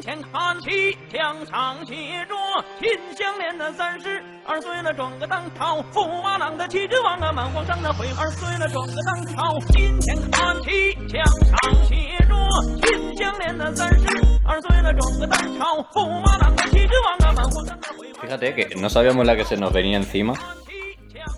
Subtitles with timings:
[0.00, 1.94] 前看齐，墙上写
[2.26, 2.34] 着“
[2.80, 9.58] 秦香莲的三十二岁了，转个当朝；驸马郎的旗帜王啊，满皇上的徽二岁了，转个当朝。
[9.72, 11.94] 金前看齐，墙上写
[12.26, 12.34] 着“
[12.82, 14.06] 秦香莲的三十
[14.46, 18.26] 二岁了，转个当朝；驸马郎的旗帜王啊，满皇上的徽二。
[18.26, 20.34] Fíjate que no sabíamos la que se nos venía encima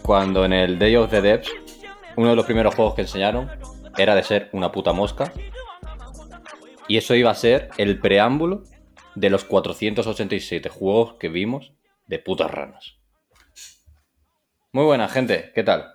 [0.02, 1.50] cuando en el Day of the Devs
[2.16, 3.50] uno de los primeros juegos que enseñaron
[3.96, 5.32] era de ser una puta mosca
[6.88, 8.64] y eso iba a ser el preámbulo
[9.14, 11.73] de los 487 juegos que vimos
[12.06, 12.98] de putas ranas.
[14.73, 15.95] Muy buena gente, ¿qué tal?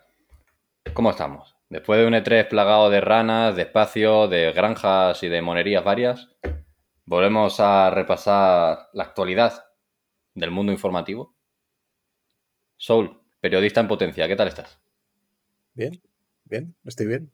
[0.94, 1.56] ¿Cómo estamos?
[1.70, 6.30] Después de un E3 plagado de ranas, de espacio, de granjas y de monerías varias,
[7.06, 9.66] volvemos a repasar la actualidad
[10.34, 11.36] del mundo informativo.
[12.78, 14.80] Soul, periodista en potencia, ¿qué tal estás?
[15.74, 16.02] Bien,
[16.46, 17.32] bien, estoy bien.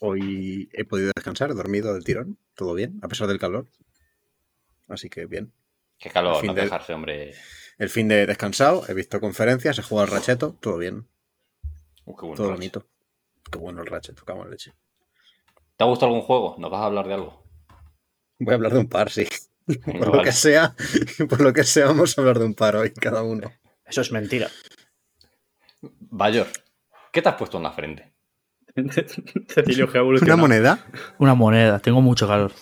[0.00, 3.66] Hoy he podido descansar, he dormido del tirón, todo bien, a pesar del calor.
[4.88, 5.52] Así que bien.
[5.98, 7.34] Qué calor, Fin no de- dejarse, hombre.
[7.78, 11.06] El fin de descansado, he visto conferencias, he jugado al racheto, todo bien,
[12.06, 12.86] Uh, qué bueno, todo bonito.
[13.52, 14.72] Qué bueno el racheto, cago en leche.
[15.76, 16.56] ¿Te ha gustado algún juego?
[16.58, 17.44] ¿Nos vas a hablar de algo?
[18.38, 19.28] Voy a hablar de un par, sí.
[19.84, 20.24] Por lo vale.
[20.24, 20.74] que sea,
[21.28, 23.52] por lo que sea, vamos a hablar de un par hoy, cada uno.
[23.84, 24.48] Eso es mentira.
[25.80, 26.48] Bayor,
[27.12, 28.09] ¿qué te has puesto en la frente?
[29.48, 30.78] Cecilio ha ¿Una moneda?
[31.18, 32.52] Una moneda, tengo mucho calor.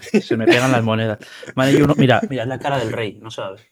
[0.00, 1.18] Se me pegan las monedas.
[1.54, 3.62] Uno, mira, mira, es la cara del rey, no sabes.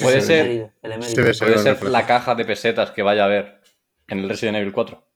[0.00, 1.20] Puede ser, emérito, el emérito.
[1.20, 3.60] Debe ser puede ser la caja de pesetas que vaya a haber
[4.08, 5.06] en el Resident Evil 4.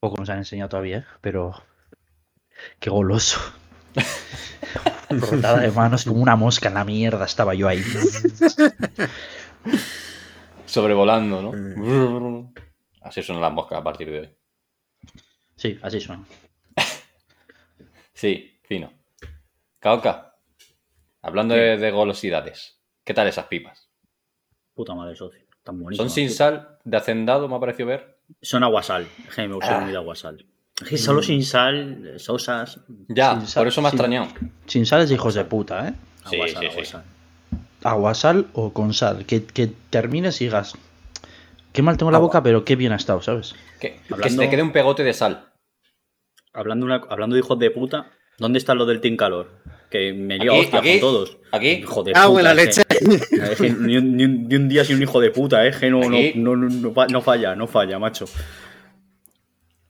[0.00, 1.04] Poco nos han enseñado todavía, ¿eh?
[1.20, 1.62] pero.
[2.78, 3.40] Qué goloso.
[5.10, 7.82] Rotada de manos como una mosca en la mierda, estaba yo ahí.
[10.76, 11.52] Sobrevolando, ¿no?
[11.52, 12.52] Mm.
[13.00, 14.30] Así son las moscas a partir de hoy.
[15.56, 16.22] Sí, así suena.
[18.12, 18.92] Sí, fino.
[19.78, 20.34] Kaoka,
[21.22, 23.88] hablando de, de golosidades, ¿qué tal esas pipas?
[24.74, 25.40] Puta madre, socio.
[25.62, 26.02] Tan bonito.
[26.02, 28.18] ¿Son sin sal, de hacendado, me ha parecido ver?
[28.42, 29.06] Son aguasal.
[29.28, 29.80] Es que me gusta Ah.
[29.80, 30.46] muy de aguasal.
[30.82, 32.80] Es que solo sin sal, eh, sosas.
[33.08, 34.28] Ya, Sin sal, por eso me ha sin- extrañado.
[34.66, 35.94] Sin sales, hijos de puta, ¿eh?
[36.28, 36.72] Sí, aguasal, sí, sí.
[36.72, 37.04] aguasal.
[37.90, 39.26] Aguasal o con sal.
[39.26, 40.74] Que, que termines y digas.
[41.72, 42.28] Qué mal tengo la Agua.
[42.28, 43.54] boca, pero qué bien ha estado, ¿sabes?
[43.80, 45.52] Que, que Hablando- te quede un pegote de sal.
[46.52, 49.50] Hablando, una- hablando de hijos de puta, ¿dónde está lo del Team Calor?
[49.90, 51.36] Que me a Aquí, hostia aquí, con todos.
[51.52, 51.68] aquí.
[51.68, 52.62] Hijo de ¡Cago en puta, la
[53.52, 55.70] es que ni, un, ni un- ni un día sin un hijo de puta, ¿eh?
[55.78, 58.24] Que no, no, no, no, no fa- no falla, no falla, macho.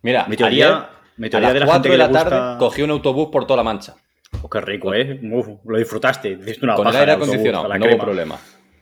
[0.03, 2.37] Mira, Mi teoría- ayer, mi a teoría las de la 4 gente de la tarde
[2.37, 3.95] gusta- cogí un autobús por toda la mancha.
[4.43, 5.19] Oh, qué rico, ¿eh?
[5.33, 6.31] Uf, lo disfrutaste.
[6.41, 8.39] Hiciste una Con el aire acondicionado, no hubo problema.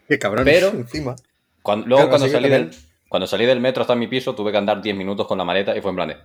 [0.09, 1.15] Qué cabrón, Pero- encima.
[1.63, 2.71] Cuando- luego Claro, cuando salí, del,
[3.09, 5.75] cuando salí del metro hasta mi piso tuve que andar 10 minutos con la maleta
[5.77, 6.17] y fue en plan de...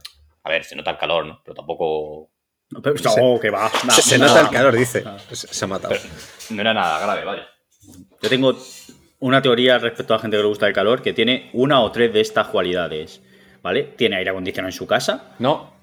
[0.44, 1.42] A ver, se nota el calor, ¿no?
[1.46, 2.30] Pero tampoco...
[2.72, 3.70] No, pero- Se- no, que va.
[3.92, 4.34] Se, se nada.
[4.34, 5.04] nota el calor, dice.
[5.32, 5.96] Se, se ha matado.
[6.50, 7.48] No era nada grave, vaya.
[8.22, 8.54] Yo tengo
[9.20, 11.92] una teoría respecto a la gente que le gusta el calor que tiene una o
[11.92, 13.22] tres de estas cualidades.
[13.62, 13.84] ¿Vale?
[13.98, 15.74] Tiene aire acondicionado en su casa, No,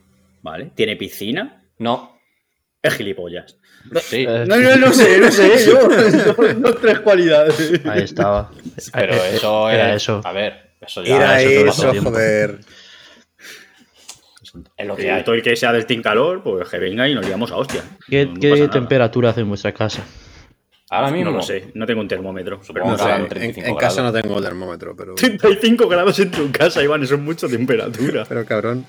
[0.43, 0.71] ¿vale?
[0.75, 2.16] Tiene piscina, no,
[2.87, 3.57] es gilipollas.
[4.03, 4.25] sí.
[4.29, 5.67] Eh, No, no, no sé, no sé.
[5.67, 7.81] Yo, tres cualidades.
[7.87, 8.51] Ahí estaba.
[8.93, 10.03] Pero Eh, eh, eso era es...
[10.03, 10.21] eso.
[10.25, 11.17] A ver, eso ya...
[11.17, 12.59] Era eso joder.
[14.77, 15.23] Es lo que hay.
[15.23, 17.83] todo el que sea del Team Calor, pues que venga y nos liamos a hostia.
[18.09, 18.73] ¿Qué, No- no qué pasa nada.
[18.73, 20.03] temperatura hace en vuestra casa?
[20.89, 21.31] Ahora mismo...
[21.33, 22.61] No lo sé, no tengo un termómetro.
[22.73, 25.15] Pero No sé, en, 35 en casa no tengo termómetro, pero.
[25.17, 28.25] 35 grados en tu casa, Iván, eso es mucha temperatura.
[28.29, 28.87] Pero cabrón.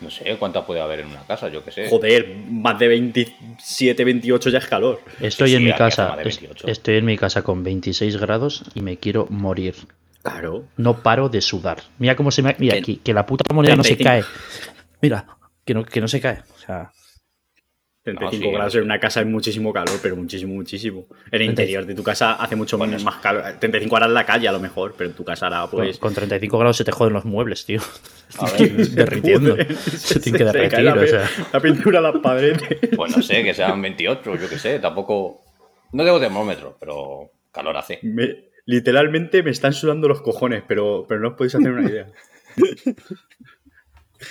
[0.00, 1.88] No sé cuánta puede haber en una casa, yo qué sé.
[1.88, 5.00] Joder, más de 27, 28 ya es calor.
[5.20, 6.08] Estoy Sí, en sí, mi casa.
[6.08, 6.68] más de es- 28.
[6.68, 9.74] Estoy en mi casa con 26 grados y me quiero morir.
[10.22, 10.64] Claro.
[10.76, 11.78] No paro de sudar.
[11.98, 12.54] Mira cómo se me.
[12.58, 14.28] Mira, Que- que, la puta moneda no se 35.
[14.28, 14.82] cae.
[15.00, 15.26] Mira,
[15.64, 16.42] que no, que no se cae.
[16.56, 16.92] O sea,
[18.16, 21.06] 35 sí, grados en una casa es muchísimo calor, pero muchísimo, muchísimo.
[21.30, 23.42] En el interior de tu casa hace mucho más calor.
[23.58, 25.98] 35 grados en la calle a lo mejor, pero en tu casa ahora pues...
[25.98, 27.80] con 35 grados se te joden los muebles, tío.
[28.38, 29.56] A ver, Derritiendo.
[29.96, 31.30] Se tiene que derretir, la, o sea.
[31.52, 32.60] la pintura a las paredes.
[32.94, 35.42] pues no sé, que sean 28, yo qué sé, tampoco...
[35.92, 37.98] No tengo termómetro, pero calor hace.
[38.02, 42.06] Me- literalmente me están sudando los cojones, pero, pero no os podéis hacer una idea.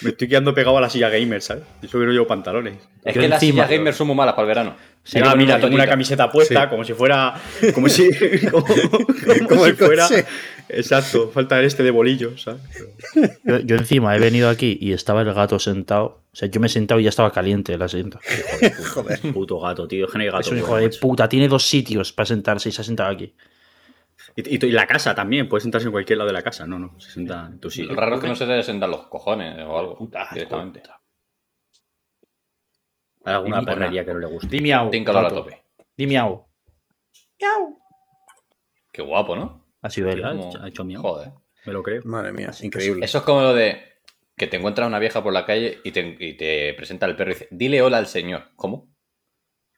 [0.01, 1.63] Me estoy quedando pegado a la silla gamer, ¿sabes?
[1.81, 2.75] Y Eso que no llevo pantalones.
[3.03, 4.75] Es que las sillas gamers son muy malas para el verano.
[5.09, 6.69] Que ah, mira, tengo una camiseta puesta Sí.
[6.69, 7.33] como si fuera.
[7.73, 8.09] Como si.
[8.51, 10.07] Como, como Como si fuera.
[10.69, 12.61] Exacto, falta este de bolillo, ¿sabes?
[13.45, 16.23] Yo, yo encima he venido aquí y estaba el gato sentado.
[16.33, 18.19] O sea, yo me he sentado y ya estaba caliente el asiento.
[18.93, 19.19] Joder.
[19.33, 20.07] Puto gato, tío.
[20.07, 20.51] Es no gato.
[20.51, 21.29] Un hijo de puta.
[21.29, 23.33] Tiene dos sitios para sentarse y se ha sentado aquí.
[24.39, 26.67] Y, y- y la casa también, puedes sentarse en cualquier lado de la casa.
[26.67, 27.93] No, no, se sienta en tu sitio.
[27.93, 30.79] Lo raro es que no se te sentan los cojones o algo Puta, directamente.
[30.81, 31.01] puta.
[33.25, 34.47] Hay alguna perrería que no le guste.
[34.47, 34.89] Di miau.
[34.91, 35.63] Tin calor a tope.
[35.97, 36.45] Di miau.
[38.91, 39.65] Qué guapo, ¿no?
[39.81, 40.23] Ha sido él.
[40.23, 41.01] Ha Como- hecho- ha hecho miau.
[41.01, 41.31] Joder.
[41.65, 42.01] Me lo creo.
[42.05, 43.03] Madre mía, increíble.
[43.03, 43.81] Eso es como lo de
[44.37, 47.31] que te encuentras una vieja por la calle y te, y te presenta el perro
[47.31, 48.51] y dice, dile hola al señor.
[48.55, 48.87] ¿Cómo?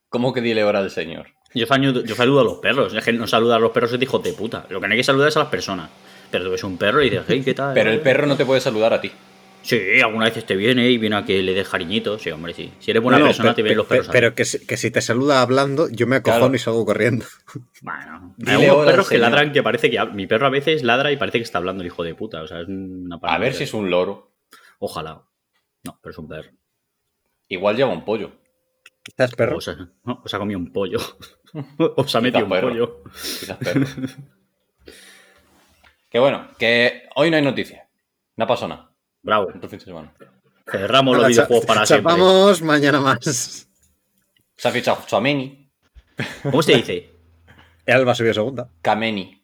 [0.10, 1.28] ¿Cómo que dile hola al señor?
[1.54, 2.94] Yo, saludo- yo saludo a los perros.
[2.94, 4.66] Es que no saludar a los perros es de hijos de puta.
[4.69, 5.90] Lo que no hay que saludar es a las personas.
[6.31, 7.74] Pero tú ves un perro y dices, hey, ¿qué tal?
[7.74, 9.12] Pero el perro no te puede saludar a ti.
[9.62, 12.22] Sí, alguna vez te viene y viene a que le des cariñitos.
[12.22, 12.72] Sí, hombre, sí.
[12.80, 14.07] Si eres buena No, persona, pe- te vienen los pe- perros.
[14.07, 14.12] ti.
[14.13, 16.56] Pero que si, que si te saluda hablando, yo me acojono Claro.
[16.56, 17.25] y salgo corriendo.
[17.81, 19.31] Bueno, hay algunos perros que señor.
[19.31, 20.06] ladran que parece que.
[20.13, 22.42] Mi perro a veces ladra y parece que está hablando el hijo de puta.
[22.42, 24.31] O sea, es una A ver si es un loro.
[24.80, 25.24] Ojalá.
[25.84, 26.51] No, pero es un perro.
[27.50, 28.31] Igual lleva un pollo.
[29.10, 29.58] ¿Estás perro?
[29.58, 31.00] O, sea, no, o se ha comido un pollo.
[31.98, 32.70] o se ha metido un perro.
[32.70, 33.04] pollo.
[33.12, 33.86] Quizás perro.
[36.10, 37.88] que bueno, que hoy no hay noticias.
[38.38, 38.92] No pasó nada.
[39.22, 39.50] Bravo.
[39.54, 40.14] Otro fin de semana.
[40.72, 42.12] Cerramos los videojuegos para siempre.
[42.14, 43.68] chapamos mañana más.
[44.56, 45.72] Se ha fichado Chouameni,
[46.44, 47.10] ¿Cómo se dice?
[47.86, 48.70] El Alba subió segunda.
[48.82, 49.44] Kameni.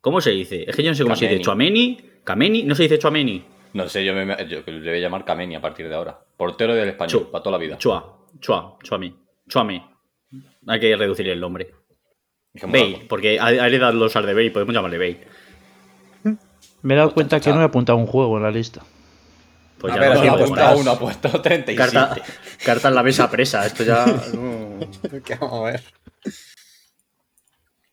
[0.00, 0.64] ¿Cómo se dice?
[0.68, 1.42] Es que yo no sé cómo se dice.
[1.42, 1.96] Kameni.
[1.96, 2.20] ¿Chuameni?
[2.22, 2.62] ¿Kameni?
[2.62, 3.44] No se dice Chuameni.
[3.72, 6.18] No sé, yo, me, yo le voy a llamar Kameni a partir de ahora.
[6.36, 7.76] Portero del español, Chu- para toda la vida.
[7.78, 8.18] Chua.
[8.40, 8.78] Chua.
[8.82, 9.14] Chuami.
[9.48, 9.84] Chuame.
[10.66, 11.72] Hay que reducir el nombre.
[12.62, 15.26] Bale, porque ha ha heredado los al de Bale, podemos llamarle Bale.
[16.82, 18.82] Me he dado cuenta que no he apuntado un juego en la lista.
[19.78, 21.76] Pues A ya ver, no apuntado uno, ha puesto 37.
[21.76, 22.16] Carta,
[22.64, 23.66] carta en la mesa presa.
[23.66, 24.04] Esto ya.
[25.24, 25.82] ¿Qué vamos a ver?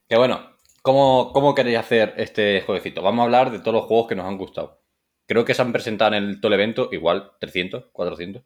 [0.07, 0.51] Que bueno,
[0.81, 3.01] ¿cómo, ¿cómo queréis hacer este jueguecito?
[3.01, 4.81] Vamos a hablar de todos los juegos que nos han gustado.
[5.25, 8.43] Creo que se han presentado en el, todo el evento, igual 300, 400,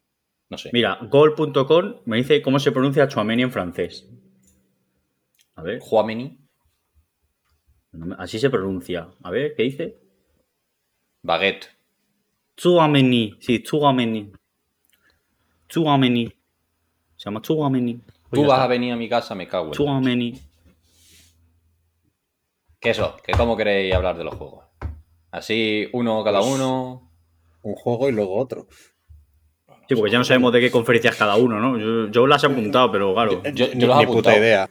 [0.50, 0.70] no sé.
[0.74, 4.08] Mira, gol.com me dice cómo se pronuncia Chuameni en francés.
[5.56, 5.82] A ver,
[7.92, 9.10] me- así se pronuncia.
[9.24, 9.98] A ver, ¿qué dice?
[11.24, 11.68] Baguette.
[12.56, 13.36] Chuameni.
[13.40, 14.32] Sí, Chuameni.
[15.68, 16.28] Chuameni.
[17.16, 17.96] Se llama Chuameni.
[18.30, 18.64] Pues Tú vas está.
[18.64, 19.72] a venir a mi casa, me cago en.
[19.74, 20.40] Chuameni.
[22.80, 23.18] ¿Qué eso?
[23.24, 24.66] ¿Que ¿Cómo queréis hablar de los juegos?
[25.32, 27.12] Así, uno cada Pues- uno.
[27.64, 28.68] Un juego y luego otro.
[29.88, 31.78] Sí, porque ya no sabemos de qué conferencias cada uno, ¿no?
[31.80, 33.42] Yo, yo las he apuntado, pero claro.
[33.54, 34.70] Yo, Ni, yo he ni puta idea.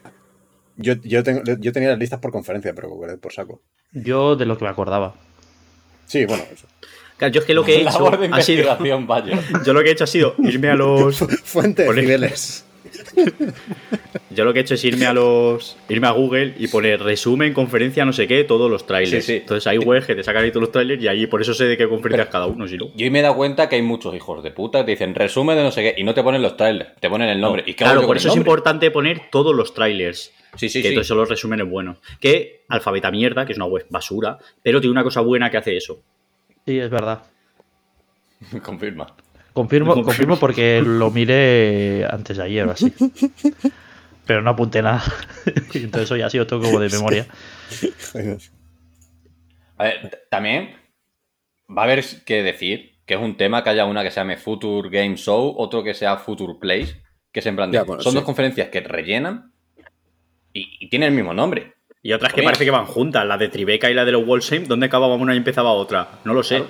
[0.76, 2.90] Yo, yo, tengo- yo tenía las listas por conferencia, pero
[3.20, 3.62] por saco.
[3.92, 5.14] Yo de lo que me acordaba.
[6.06, 6.66] Sí, bueno, eso.
[7.16, 8.60] Claro, yo es que lo que he hecho Labor de ha sido.
[8.60, 9.38] investigación, vaya.
[9.64, 11.16] Yo lo que he hecho ha sido irme a los.
[11.44, 12.66] Fuente de Ponle- niveles.
[14.30, 15.76] Yo lo que he hecho es irme a los.
[15.88, 19.24] irme a Google y poner resumen, conferencia, no sé qué, todos los trailers.
[19.24, 19.38] Sí, sí.
[19.38, 21.64] Entonces hay webs que te sacan ahí todos los trailers y ahí por eso sé
[21.64, 22.86] de qué conferencias cada uno, si no.
[22.94, 25.56] Yo me he dado cuenta que hay muchos hijos de puta que te dicen resumen
[25.56, 27.62] de no sé qué y no te ponen los trailers, te ponen el nombre.
[27.66, 30.32] ¿Y claro, por eso es importante poner todos los trailers.
[30.56, 30.88] Sí, sí, que sí.
[30.88, 31.98] entonces son los resúmenes buenos.
[32.20, 35.76] Que Alfabeta Mierda, que es una web basura, pero tiene una cosa buena que hace
[35.76, 36.00] eso.
[36.64, 37.22] Sí, es verdad.
[38.62, 39.14] Confirma.
[39.56, 40.36] Confirmo, Confirmo.
[40.38, 42.92] porque lo miré antes de ayer o así.
[44.26, 45.02] Pero no apunté nada.
[45.74, 47.26] Y Entonces hoy ha sido todo como de memoria.
[49.78, 50.70] A ver, también
[51.70, 54.36] va a haber que decir que es un tema que haya una que se llame
[54.36, 57.00] Future Game Show, otro que sea Future Place,
[57.32, 58.16] que es en plan de- Ya, bueno, son sí.
[58.16, 59.52] dos conferencias que rellenan
[60.52, 61.74] y, y tienen el mismo nombre.
[62.02, 64.64] Y otras que parece que van juntas, la de Tribeca y la de los Wallsheim,
[64.66, 66.08] ¿dónde acababa una y empezaba otra?
[66.24, 66.62] No lo sé.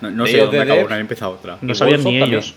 [0.00, 1.58] No, no sé dónde Dev- una y empezaba otra.
[1.60, 2.54] No Y sabían ni ellos.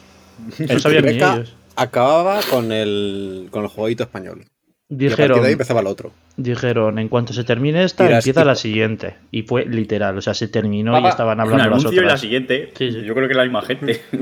[0.58, 1.56] No sabían ni ellos.
[1.76, 4.46] acababa con el, con el jueguito español.
[4.92, 6.12] Y a Dijeron, de ahí empezaba el otro.
[6.36, 9.16] dijeron, en cuanto se termine esta, empieza la siguiente.
[9.32, 11.96] Y fue literal, o sea, se terminó Papá, y estaban Un hablando las anuncio y
[12.04, 12.22] la otras.
[12.22, 12.74] siguiente.
[12.76, 13.02] Sí, sí.
[13.04, 14.02] Yo creo que es la misma gente.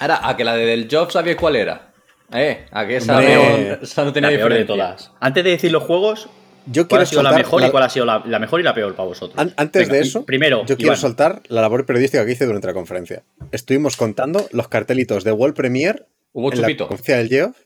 [0.00, 1.92] Ahora, a que la de Del Job sabíais cuál era.
[2.32, 2.66] ¿Eh?
[2.72, 4.86] A que esa, Hombre, no, esa no tenía la peor de diferencia.
[4.96, 5.12] todas.
[5.20, 6.28] Antes de decir los juegos,
[6.66, 8.38] Yo ¿cuál quiero ha sido la soltar mejor la- y cuál ha sido la, la
[8.38, 9.38] mejor y la peor para vosotros?
[9.38, 10.96] An- Antes Venga, de eso, primero, yo quiero Iván.
[10.98, 13.22] soltar la labor periodística que hice durante la conferencia.
[13.52, 16.88] Estuvimos contando los cartelitos de World Premiere ¿Hubo en la chupito?
[16.88, 17.56] conferencia del Geoff.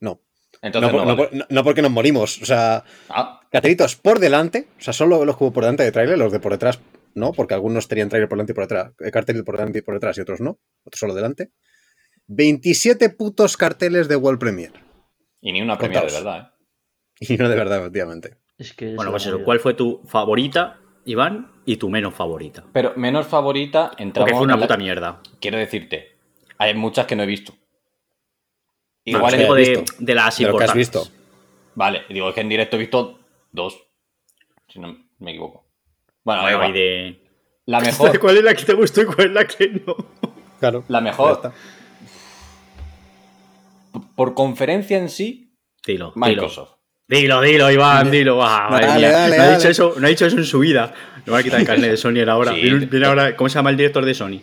[0.00, 0.20] No.
[0.62, 1.28] Entonces no, no, por- no vale.
[1.30, 2.40] por- no- no porque nos morimos.
[2.42, 4.68] O sea, Ah, cartelitos por delante.
[4.78, 6.80] O sea, solo los que hubo por delante de trailer, los de por detrás
[7.14, 8.92] no, porque algunos tenían trailer por delante y por detrás.
[9.00, 10.58] eh, Cartel por delante y por detrás y otros no.
[10.84, 11.50] Otros solo delante.
[12.26, 14.72] 27 putos carteles de World Premiere.
[15.40, 16.24] y ni una premia de Contaos.
[16.24, 16.53] verdad, ¿eh?
[17.20, 18.36] Y no de verdad, efectivamente.
[18.58, 19.42] Es que es Bueno, pues eso.
[19.42, 22.64] ¿Cuál fue tu favorita, Iván, y tu menos favorita?
[22.72, 25.20] Pero menos favorita, entramos Porque fue una en la- puta mierda.
[25.40, 26.16] Quiero decirte,
[26.58, 27.52] hay muchas que no he visto.
[29.06, 29.58] No, Igual es en- digo has
[29.98, 30.74] de, de las De lo que has importantes.
[30.74, 31.08] visto.
[31.74, 33.18] Vale, digo, es que en directo he visto
[33.52, 33.76] dos.
[34.68, 35.66] Si no me equivoco.
[36.22, 37.22] Bueno, Bueno, y de...
[37.66, 38.18] la mejor.
[38.20, 39.94] ¿Cuál es la que te gustó y cuál es la que no?
[40.58, 40.84] Claro.
[40.88, 41.32] La mejor.
[41.32, 41.52] está.
[44.16, 45.54] Por conferencia en sí,
[45.86, 46.73] Dilo, Microsoft.
[47.06, 48.42] Dilo, dilo, Iván, dilo.
[48.42, 50.92] Ah, Dale, dale, no, ha dicho eso, no ha dicho eso en su vida.
[51.26, 52.52] No va a quitar el carnet de Sony ahora.
[52.52, 53.36] Sí, viene, te- viene ahora.
[53.36, 54.40] ¿Cómo se llama el director de Sony?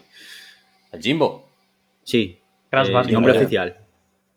[0.91, 1.49] El Jimbo.
[2.03, 2.39] Sí.
[2.69, 3.11] Crash Eh.
[3.11, 3.77] Nombre oficial.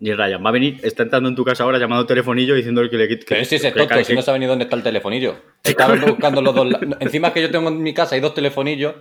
[0.00, 2.96] Y Ryan va a venir, está entrando en tu casa ahora llamando telefonillo diciendo que
[2.96, 3.24] le quite.
[3.28, 5.36] Pero ese es tonto, que- si no sabe ni dónde está el telefonillo.
[5.62, 6.68] Estaba buscando los dos.
[7.00, 8.94] Encima que yo tengo en mi casa hay dos telefonillos,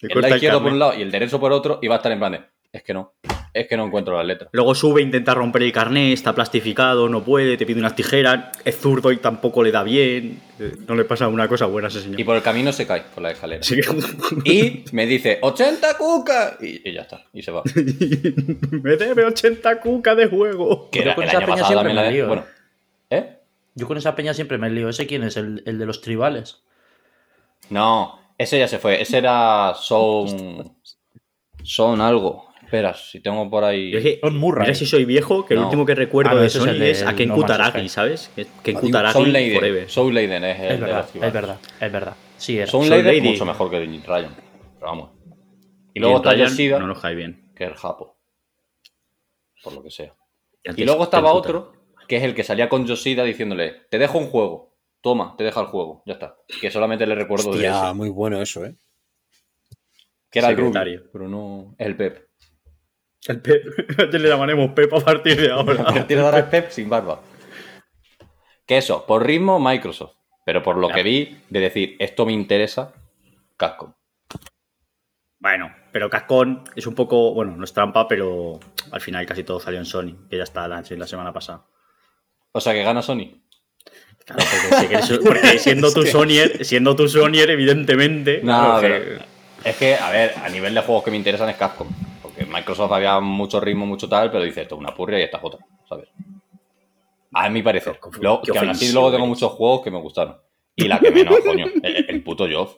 [0.00, 1.98] el lado el izquierdo por un lado y el derecho por otro, y va a
[1.98, 2.40] estar en plan de,
[2.72, 3.14] es que no,
[3.54, 4.50] es que no encuentro las letras.
[4.52, 8.76] Luego sube, intenta romper el carnet, está plastificado, no puede, te pide unas tijeras, es
[8.78, 10.42] zurdo y tampoco le da bien.
[10.58, 12.18] Eh, No le pasa una cosa buena a ese señor.
[12.20, 13.62] Y por el camino se cae por la escalera.
[14.44, 16.56] Y me dice, 80 cucas.
[16.60, 17.62] Y, y ya está, y se va.
[18.70, 20.90] me debe 80 cucas de juego.
[20.90, 22.44] Que Yo era, con el esa año peña pasado siempre también la de- lío, Bueno,
[23.10, 23.38] ¿eh?
[23.76, 24.88] Yo con esa peña siempre me lío.
[24.88, 25.36] ¿Ese quién es?
[25.36, 26.62] ¿El, el de los tribales?
[27.70, 29.00] No, ese ya se fue.
[29.00, 30.76] Ese era Son.
[31.62, 32.52] Son algo.
[32.64, 33.90] Espera, si tengo por ahí.
[33.92, 34.62] Yo es que- Son Murray.
[34.66, 35.66] Mira si soy viejo, que el No.
[35.66, 37.88] último que recuerdo Ah, no, de es Sony el de- es a Ken No Kutaragi.
[37.88, 38.30] ¿sabes?
[38.34, 39.88] Que- Ken Ah, Kutaragi Soul Leiden.
[39.88, 42.16] Soul Leiden es el Es de verdad, los es verdad, es verdad.
[42.36, 42.66] Sí, era.
[42.66, 44.34] Soul Soul Leiden es mucho mejor que Ryan.
[44.78, 45.10] Pero vamos.
[45.94, 47.52] Y Y luego en está Yoshida, No nos cae bien.
[47.54, 48.18] que es el Japo.
[49.62, 50.14] Por lo que sea.
[50.64, 51.72] Y antes luego estaba otro,
[52.08, 54.74] que es el que salía con Yoshida diciéndole, te dejo un juego.
[55.00, 56.02] Toma, te deja el juego.
[56.06, 56.36] Ya está.
[56.60, 57.94] Que solamente le recuerdo de ese.
[57.94, 58.74] muy bueno eso, ¿eh?
[60.30, 60.56] Que era el.
[60.56, 61.74] Rubio, pero no...
[61.78, 62.28] Es el Pep.
[63.26, 63.64] El Pep.
[64.12, 65.84] le llamaremos Pep a partir de A ahora.
[65.84, 67.20] partir de ahora es Pep sin barba.
[68.66, 70.12] Que eso, por ritmo, Microsoft.
[70.46, 72.92] Pero por lo que vi, de decir, esto me interesa,
[73.56, 73.94] Capcom.
[75.38, 79.60] Bueno, pero Cascón es un poco, bueno, no es trampa, pero al final casi todo
[79.60, 81.64] salió en Sony, que ya está la, la semana pasada.
[82.52, 83.40] O sea, que gana Sony.
[84.24, 88.40] Claro, porque, que eres- porque siendo tu Sonyer, siendo tu Sonyer, evidentemente.
[88.42, 89.22] No, pero-
[89.64, 91.88] Es que, a ver, a nivel de juegos que me interesan es Capcom.
[92.34, 95.38] Porque Microsoft había mucho ritmo, mucho tal, pero dice esto es una purria y esta
[95.38, 96.08] es otra, ¿sabes?
[97.32, 97.98] A mi parecer.
[98.02, 100.36] Qué Luego, que aún así ofensivo luego tengo muchos juegos que me gustaron.
[100.76, 102.76] Y la que menos, coño, el, el puto Joff.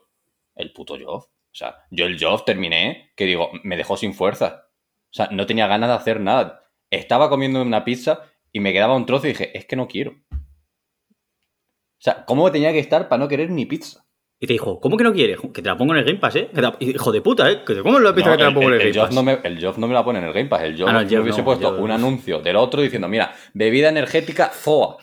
[0.54, 1.24] El puto Joff.
[1.26, 4.66] O sea, yo el Joff terminé, que digo, me dejó sin fuerza.
[5.10, 6.64] O sea, no tenía ganas de hacer nada.
[6.90, 8.22] Estaba comiendo una pizza
[8.52, 10.16] y me quedaba un trozo y dije, es que no quiero.
[10.30, 14.05] O sea, ¿cómo tenía que estar para no querer ni pizza?
[14.38, 15.38] Y te dijo, ¿cómo que no quieres?
[15.54, 16.50] Que te la pongo en el Game Pass, ¿eh?
[16.52, 17.62] La- Hijo de puta, ¿eh?
[17.82, 19.14] ¿Cómo lo pizza No, que te la el, pongo en el, el- el Game Pass?
[19.14, 20.62] no me, el Joff no me la pone en el Game Pass.
[20.62, 23.32] El Joff Ah, no, el me hubiese no, puesto un anuncio del otro diciendo, mira,
[23.54, 24.98] bebida energética ZOA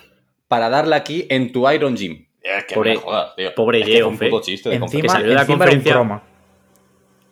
[0.48, 2.28] para darla aquí en tu Iron Gym.
[2.42, 3.56] Es que Pobre- no me jodas, tío.
[3.56, 5.58] pobre es que un Geoff, puto chiste de Encima, que salió de la era un
[5.60, 6.24] conferencia- croma.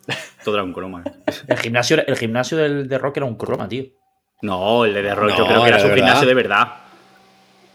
[0.44, 1.04] Todo era un croma.
[1.06, 1.12] ¿eh?
[1.48, 3.84] El gimnasio, el gimnasio del, de Rock era un croma, tío.
[4.42, 6.66] No, el de The Rock, No, yo creo que era su gimnasio de verdad.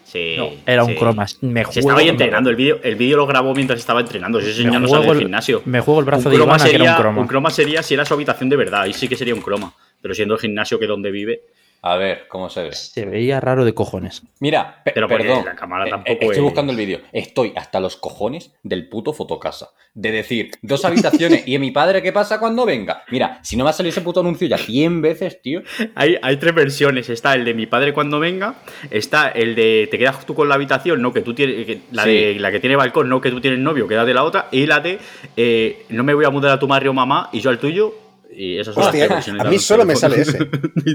[0.10, 0.36] Sí.
[0.38, 0.96] No, era un sí.
[0.96, 1.26] croma.
[1.42, 4.40] Me Se juego estaba ahí entrenando, el vídeo el vídeo lo grabó mientras estaba entrenando.
[4.40, 5.62] Ese Me señor no juego sale del gimnasio.
[5.66, 7.22] me juego el brazo un de croma Ivana, que era sería, un croma.
[7.22, 9.74] un croma sería si era su habitación de verdad, ahí sí que sería un croma.
[10.02, 11.42] Pero siendo el gimnasio que donde vive,
[11.82, 12.74] A ver, ¿cómo se ve?
[12.74, 14.24] Se veía raro de cojones.
[14.40, 15.46] Mira, pe- Pero perdón.
[15.46, 17.00] la cámara eh, tampoco eh, Estoy es- buscando el vídeo.
[17.14, 19.70] Estoy hasta los cojones del puto fotocasa.
[19.94, 23.04] De decir, dos habitaciones y a mi padre, ¿qué pasa cuando venga?
[23.10, 25.62] Mira, si no me ha salido ese puto anuncio ya 100 veces, tío.
[25.96, 27.10] Hay, hay tres versiones.
[27.10, 28.56] Está el de mi padre cuando venga.
[28.92, 31.66] Está el de te quedas tú con la habitación, no que tú tienes.
[31.66, 32.10] que- la, Sí.
[32.10, 34.48] de, la que tiene balcón, no que tú tienes novio, quédate la otra.
[34.52, 35.00] Y la de
[35.38, 37.94] eh, no me voy a mudar a tu barrio, mamá, y yo al tuyo.
[38.40, 40.46] Y esas son las Hostia, versiones a mí solo me sale ese.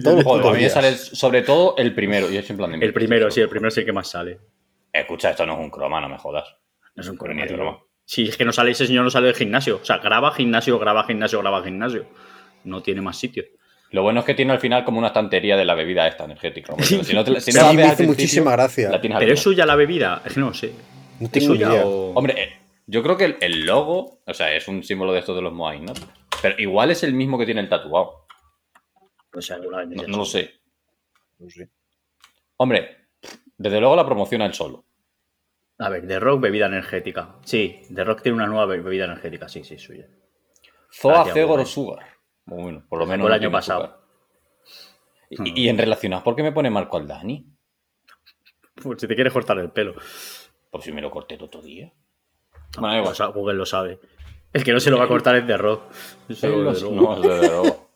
[0.01, 2.31] Todos los Joder, a mí me sale sobre todo el primero.
[2.31, 4.39] Y es en plan de El primero, sí, el primero es el que más sale.
[4.93, 6.45] Escucha, esto no es un croma, no me jodas.
[6.95, 7.57] No es un croma, ni de tío.
[7.57, 7.79] broma.
[8.05, 9.81] Sí, es que no sale ese señor, no sale del gimnasio.
[9.83, 12.07] O sea, graba gimnasio, graba gimnasio, graba gimnasio.
[12.63, 13.43] No tiene más sitio.
[13.91, 16.75] Lo bueno es que tiene al final como una estantería de la bebida esta energética.
[16.83, 18.89] Si no, te, si Sí, no la me principio, muchísima gracia.
[18.91, 20.23] la tienes al Pero es suya la bebida.
[20.25, 20.73] Es que no sé.
[21.19, 21.87] No ¿Es tengo suya idea.
[21.87, 22.13] o.?
[22.15, 22.53] Hombre, eh,
[22.87, 25.53] yo creo que el, el logo, o sea, es un símbolo de estos de los
[25.53, 25.93] Moai, ¿no?
[26.43, 28.27] Pero igual es el mismo que tiene el tatuado.
[29.31, 30.61] Pues seguramente No, no lo sé.
[31.39, 31.71] No sé.
[32.57, 33.07] Hombre,
[33.57, 34.85] desde luego la promociona él solo.
[35.79, 37.37] A ver, The Rock, bebida energética.
[37.45, 40.07] Sí, The Rock tiene una nueva be- bebida energética, sí, sí, suya.
[40.93, 41.67] Zoa Gracias, Cegor Google.
[41.67, 42.07] Sugar.
[42.45, 43.27] Bueno, por lo menos.
[43.27, 43.85] El año pasado.
[43.85, 45.47] azúcar.
[45.47, 47.47] Y, y en relacionado, ¿por qué me pone Marco al Dani?
[48.75, 49.95] Pues si te quieres cortar el pelo.
[50.71, 51.91] Por si me lo corté el otro día.
[52.79, 53.33] Bueno, igual.
[53.33, 53.99] Google lo sabe.
[54.52, 55.82] El que no se lo va a cortar es The Rock.
[56.28, 57.16] Eso, los- luego.
[57.16, 57.90] no, desde luego.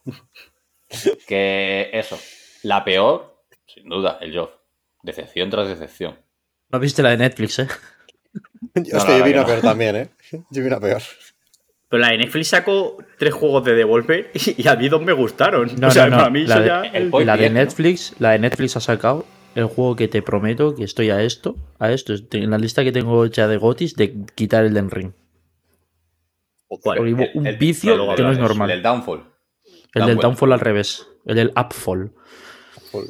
[1.26, 2.18] que eso.
[2.62, 4.50] La peor, sin duda, el Job.
[5.02, 6.16] Decepción tras decepción.
[6.70, 7.68] ¿No viste la de Netflix, eh?
[8.74, 9.46] Hostia, no, yo vi que una no.
[9.46, 10.08] peor también, ¿eh?
[10.32, 11.02] Yo vi una peor.
[11.88, 15.12] Pero la de Netflix sacó tres juegos de Devolver y, y a mí dos me
[15.12, 15.70] gustaron.
[15.78, 16.16] No, o sea, no, no.
[16.18, 16.82] para mí La eso de- ya.
[16.82, 17.50] el La de.
[17.50, 21.56] Netflix, la de Netflix ha sacado el juego que te prometo que estoy a esto,
[21.78, 25.12] a esto, en la lista que tengo hecha de Gotis de quitar el Den Ring.
[26.82, 26.98] ¿Cuál?
[26.98, 28.70] Porque hubo El- un el- vicio luego que no es normal.
[28.70, 29.18] El del Downfall.
[29.20, 29.24] El
[29.92, 30.18] del Downwell.
[30.20, 31.06] Downfall al revés.
[31.24, 32.12] El del Upfall.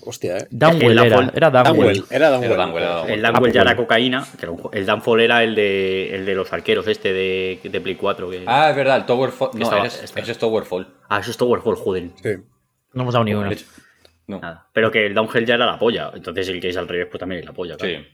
[0.04, 0.48] Hostia, ¿eh?
[0.50, 1.30] Downwell el era, Downwell.
[1.30, 1.32] Downwell.
[1.36, 2.06] Era Downwell.
[2.10, 3.10] Era Downwell, Downwell.
[3.14, 4.26] El Downfall ya era cocaína.
[4.72, 8.30] el Downfall era el de, el de los arqueros, este de, de Play 4.
[8.30, 8.44] Que...
[8.46, 9.50] Ah, es verdad, el Towerfall.
[9.54, 10.94] No, Estaba- ese es- estaba- ese es Towerfall.
[11.08, 12.10] Ah, eso es Towerfall, joder.
[12.20, 12.30] Sí.
[12.94, 14.40] No hemos dado ni No.
[14.40, 14.68] Nada.
[14.72, 16.10] Pero que el downhill ya era la polla.
[16.14, 17.76] Entonces el que es al revés, pues también es la polla.
[17.76, 17.98] claro.
[17.98, 18.06] Sí.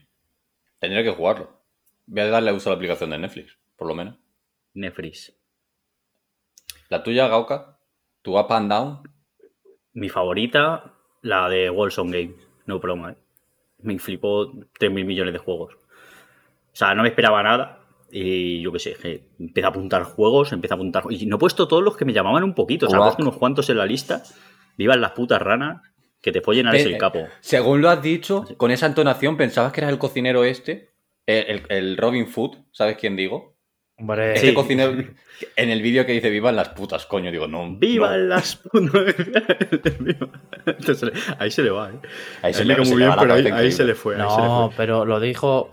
[0.78, 1.62] Tendré que jugarlo.
[2.06, 4.16] Voy a darle uso a la aplicación de Netflix, por lo menos.
[4.74, 5.32] Nefris.
[6.92, 7.78] La tuya, Gauca,
[8.20, 9.00] tu up and down.
[9.94, 12.34] Mi favorita, la de Wilson Game.
[12.66, 13.16] No broma, ¿eh?
[13.78, 14.46] Me flipó
[14.78, 15.74] 3.000 millones de juegos.
[15.74, 17.78] O sea, no me esperaba nada.
[18.10, 21.04] Y yo qué sé, que empecé a apuntar juegos, empecé a apuntar.
[21.08, 22.86] Y no he puesto todos los que me llamaban un poquito.
[22.86, 24.22] O sea, he puesto unos cuantos en la lista.
[24.76, 25.80] Vivan las putas ranas.
[26.20, 27.26] Que te follen a el capo.
[27.40, 30.90] Según lo has dicho, con esa entonación pensabas que eras el cocinero este,
[31.26, 33.51] el, el- el Robin Food, ¿sabes quién digo?
[33.98, 34.54] Hombre, Este Sí.
[34.54, 34.92] cocinero
[35.56, 37.76] en el vídeo que dice vivan las putas, coño, digo, no.
[37.76, 38.34] ¡Vivan no.
[38.34, 39.14] las putas!
[41.38, 41.94] Ahí se le va, ¿eh?
[42.42, 43.72] Ahí se le- se muy le bien, va pero ahí, cabeza ahí increíble.
[43.76, 44.14] se le fue.
[44.16, 44.76] ahí se le no, fue.
[44.76, 45.70] pero lo dijo.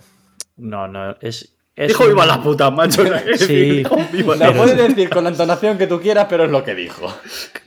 [0.57, 1.53] No, no, es.
[1.75, 3.03] es Dijo un- viva las putas, macho.
[3.37, 3.55] Sí.
[3.77, 6.75] Dijo, "Viva Lo puedes decir con la entonación que tú quieras, pero es lo que
[6.75, 7.13] dijo.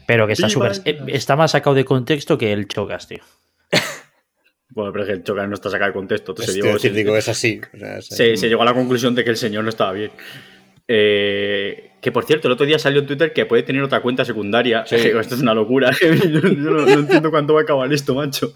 [0.07, 0.73] Pero que está súper.
[0.85, 3.21] eh, Está más sacado de contexto que el Chocas, tío.
[4.75, 6.33] Bueno, pero es que el Chocar no está sacado de contexto.
[6.33, 7.61] Entonces, Es digo, decir, digo, es así.
[7.75, 9.93] o sea, es- se- se llegó a la conclusión de que el señor no estaba
[9.93, 10.11] bien.
[10.89, 14.25] Eh, que por cierto, el otro día salió en Twitter que puede tener otra cuenta
[14.25, 14.85] secundaria.
[14.87, 14.97] Sí.
[14.97, 15.91] Digo, Esto es una locura.
[16.01, 18.55] yo yo no, no entiendo cuándo va a acabar esto, macho.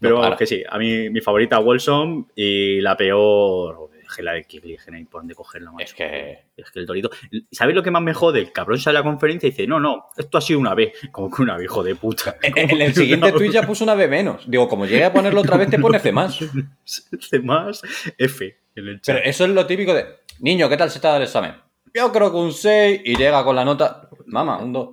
[0.00, 0.62] Pero No vamos, que sí.
[0.68, 2.26] A mí, mi favorita, Wilson.
[2.34, 3.90] Y la peor.
[4.14, 5.84] Que no hay por dónde cogerla, macho.
[5.84, 6.38] Es que.
[6.56, 7.10] Es que el Torito.
[7.50, 8.40] ¿Sabes lo que más me jode?
[8.40, 10.92] El cabrón sale a la conferencia y dice: No, no, esto ha sido una vez.
[11.12, 12.36] Como que una vez, hijo de puta.
[12.42, 14.48] En, el siguiente tweet ya puso una B menos.
[14.48, 16.38] Digo, como llegue a ponerlo otra vez, te pone C más.
[16.84, 17.82] C más
[18.18, 19.16] F en el chat.
[19.16, 20.06] Pero eso es lo típico de.
[20.40, 21.54] Niño, ¿qué tal se está el examen?
[21.94, 24.08] Yo creo que un 6 y llega con la nota.
[24.26, 24.88] Mamá, un 2.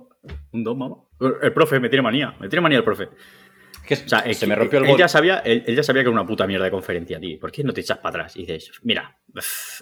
[0.52, 0.96] Un 2, mamá.
[1.42, 2.34] El profe me tiene manía.
[2.40, 3.08] Me tiene manía el profe.
[3.86, 4.98] Que O sea, se eh, me rompió el él gol.
[4.98, 7.38] ya sabía, él, él ya sabía que era una puta mierda de conferencia, tío.
[7.38, 8.36] ¿Por qué no te echas para atrás?
[8.36, 9.18] Y dices, mira,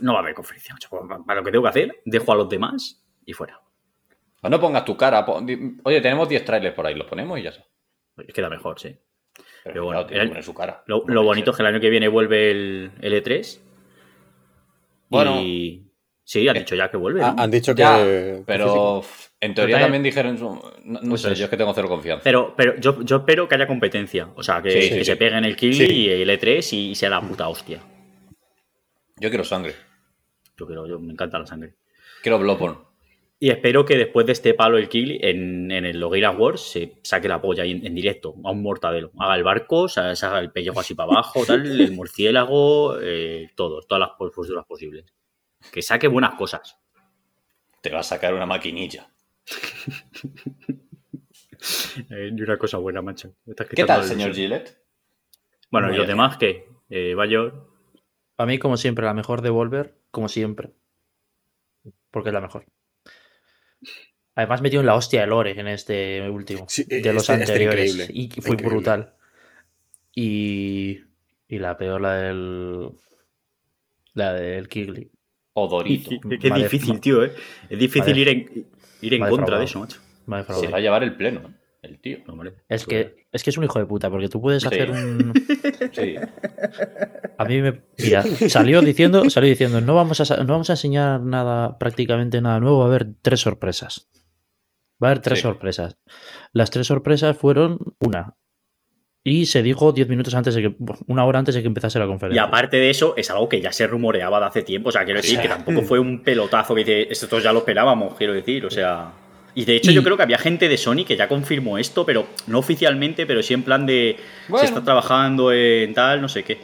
[0.01, 0.75] no va a haber conferencia.
[0.91, 3.61] Pues, Para lo que tengo que hacer, dejo a los demás y fuera.
[4.43, 5.25] O no pongas tu cara.
[5.25, 7.65] pon- di- Oye, tenemos 10 trailers por ahí, los ponemos y ya está.
[8.35, 8.89] Queda mejor, sí.
[9.35, 10.83] Pero, Pero bueno, claro, tiene que el- poner su cara.
[10.87, 13.61] Lo, No lo puede bonito es que el año que viene vuelve el, el E3.
[15.09, 15.41] Bueno.
[15.41, 15.89] Y.
[16.25, 17.23] Sí, han dicho ya que vuelve.
[17.23, 17.43] Ah, ¿no?
[17.43, 18.43] han dicho Ya, que.
[18.47, 19.03] pero
[19.43, 19.85] en teoría Total.
[19.87, 20.39] también dijeron.
[20.41, 22.23] No, no Pues sé, yo es que tengo cero confianza.
[22.25, 24.29] Pero, pero yo, yo espero que haya competencia.
[24.37, 25.85] O sea, que, Sí, que sí, se peguen el Kill Sí.
[25.85, 27.81] y el E3 y sea la puta hostia.
[29.17, 29.75] Yo quiero sangre.
[30.57, 31.75] Yo quiero, yo me encanta la sangre.
[32.23, 32.79] Quiero Bloodborne.
[33.41, 37.01] Y espero que después de este palo el Kill en, en el Logueira Wars se
[37.03, 39.11] saque la polla en, en directo, a un mortadelo.
[39.19, 43.83] Haga el barco, se haga el pellejo así para abajo, tal, el murciélago, eh, todo,
[43.83, 45.07] todas las posturas posibles.
[45.73, 46.79] Que saque buenas cosas.
[47.81, 49.09] Te va a sacar una maquinilla.
[52.11, 53.37] Eh, y una cosa buena, macho.
[53.77, 54.33] ¿Qué tal, señor ilusión.
[54.35, 54.79] Gillette?
[55.71, 56.17] Bueno, Muy y los bien.
[56.17, 56.67] demás, ¿qué?
[56.91, 57.71] Eh, Bayor.
[58.37, 60.73] A mí, como siempre, la mejor de Volver, como siempre.
[62.11, 62.67] Porque es la mejor.
[64.35, 66.67] Además, metió en la hostia de Lore en este último.
[66.69, 68.11] Sí, de los este- este anteriores.
[68.13, 68.67] y fue increíble.
[68.67, 69.15] brutal.
[70.15, 71.01] Y,
[71.47, 72.91] y la peor, la del.
[74.15, 75.11] La del Kigley.
[75.53, 76.11] O Dorito.
[76.29, 77.33] Qué, qué difícil, tío, ¿eh?
[77.69, 78.69] Es difícil ir en,
[79.03, 79.59] ir en Vale, contra fraudado.
[79.61, 79.79] de eso,
[80.27, 80.55] macho.
[80.55, 81.53] Se va a llevar el pleno, ¿eh?
[81.83, 82.19] el tío.
[82.29, 84.69] Hombre, Es pues, que, es que es un hijo de puta, porque tú puedes Sí.
[84.69, 85.33] hacer un.
[85.93, 86.15] Sí.
[87.39, 87.83] A mí me.
[87.99, 92.61] Mira, salió diciendo, salió diciendo, no vamos a no vamos a enseñar nada, prácticamente nada
[92.61, 94.09] nuevo, va a haber tres sorpresas.
[95.03, 95.43] Va a haber tres Sí.
[95.43, 95.97] sorpresas.
[96.53, 98.37] Las tres sorpresas fueron una.
[99.25, 100.75] Y se dijo diez minutos antes de que.
[101.07, 102.43] una hora antes de que empezase la Y conferencia.
[102.43, 104.89] aparte de eso, es algo que ya se rumoreaba de hace tiempo.
[104.89, 108.15] O sea, quiero decir que tampoco fue un pelotazo que dice, esto ya lo esperábamos,
[108.17, 108.67] quiero decir.
[108.67, 109.13] O sea.
[109.55, 112.05] Y de hecho, Y- yo creo que había gente de Sony que ya confirmó esto,
[112.07, 114.17] pero no oficialmente, pero sí en plan de.
[114.49, 114.59] Bueno.
[114.61, 116.59] Se está trabajando en tal, no sé qué.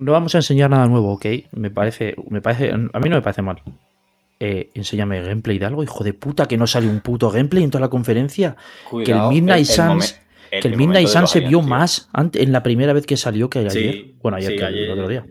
[0.00, 1.26] No vamos a enseñar nada nuevo, ¿ok?
[1.52, 2.16] Me parece.
[2.30, 2.70] Me parece.
[2.72, 3.62] A mí no me parece mal.
[4.40, 7.70] Eh, enséñame gameplay de algo, hijo de puta, que no sale un puto gameplay en
[7.70, 8.56] toda la conferencia.
[8.88, 10.20] Cuidado, que el Midnight el- el Suns.
[10.50, 11.62] El- que el Midnight Suns se vio tío.
[11.62, 13.70] más ante- en la primera vez que salió que ayer.
[13.72, 15.26] Sí, bueno, ayer, sí, que ayer- el otro día.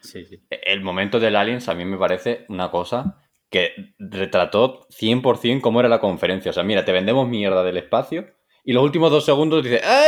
[0.00, 0.24] Sí.
[0.50, 5.88] El momento del Aliens a mí me parece una cosa que retrató 100% cómo era
[5.88, 6.50] la conferencia.
[6.50, 8.26] O sea, mira, te vendemos mierda del espacio
[8.64, 10.04] y los últimos dos segundos dices, "Ah,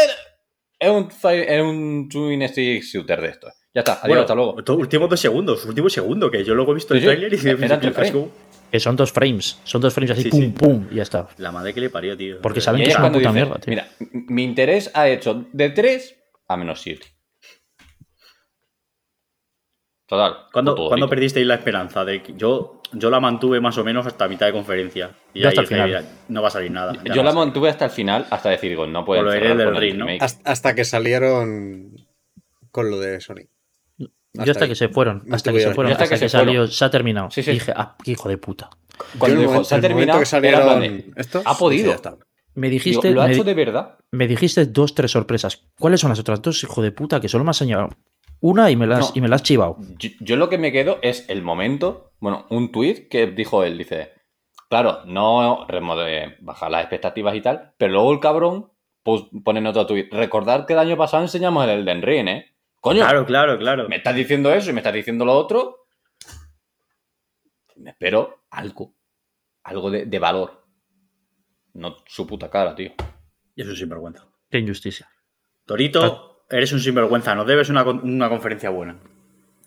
[0.79, 3.53] es un, es un Twin Stick Shooter de estos.
[3.75, 4.57] Ya está, adiós, Bueno, hasta luego.
[4.81, 7.81] Últimos dos segundos, último segundo, que yo luego he visto el trailer y dije, eran
[8.71, 9.59] Que son dos frames.
[9.65, 10.49] Son dos frames así, Sí, pum, sí.
[10.51, 11.29] pum, y ya está.
[11.39, 12.41] La madre que le parió, tío.
[12.43, 13.71] Porque saben ahí que es una puta dice, mierda, tío.
[13.71, 13.89] mira,
[14.29, 16.17] mi interés ha hecho de 3
[16.49, 17.07] a menos 7.
[20.07, 20.37] Total.
[20.53, 22.05] ¿Cuándo, ¿cuándo perdisteis la esperanza?
[22.05, 25.11] de que yo, yo la mantuve más o menos hasta mitad de conferencia.
[25.35, 25.87] Y ahí hasta el final.
[25.89, 26.93] "Mira, no va a salir nada.
[26.95, 27.35] Yo la va a salir".
[27.35, 29.05] mantuve hasta el final, hasta decir, no
[29.81, 30.07] ring, ¿no?
[30.21, 31.93] Hasta, hasta que salieron
[32.71, 33.21] con lo de
[34.39, 34.47] Sony.
[34.47, 34.71] Yo hasta ahí.
[34.71, 36.69] que se fueron, No hasta que se fueron, hasta, hasta que, que se salió, fueron.
[36.71, 37.31] se ha terminado.
[37.31, 37.51] Sí, sí.
[37.51, 38.71] Y dije, ah, qué hijo de puta.
[39.19, 41.85] Cuando dijo, momento- se ha terminado, que salieron de, estos, ha podido.
[41.85, 42.17] sí, ya está.
[42.55, 43.95] Me Digo, dijiste, ¿Lo ha me, hecho de verdad?
[44.11, 45.63] me dijiste dos, tres sorpresas.
[45.79, 47.21] ¿Cuáles son las otras dos, hijo de puta?
[47.21, 47.91] Que solo me has señalado
[48.41, 49.13] una y me las, No.
[49.15, 49.77] y me la has chivado.
[49.99, 53.79] Yo, yo lo que me quedo es el momento, bueno, un tuit que dijo él,
[53.79, 54.13] dice,
[54.69, 58.71] claro, no remode- bajar las expectativas y tal, pero luego el cabrón
[59.05, 62.47] pues, pone en otro tuit, recordar que el año pasado enseñamos el Elden Ring, ¿eh?
[62.81, 63.89] Coño, Claro, claro, claro.
[63.89, 65.87] me estás diciendo eso y me estás diciendo lo otro.
[67.77, 68.95] Me espero algo,
[69.63, 70.65] algo de, de valor.
[71.75, 72.93] No su puta cara, tío.
[73.55, 74.27] Y eso es sinvergüenza.
[74.51, 75.09] Qué injusticia.
[75.65, 77.35] Torito, eres un sinvergüenza.
[77.35, 79.01] Nos debes una, una conferencia buena.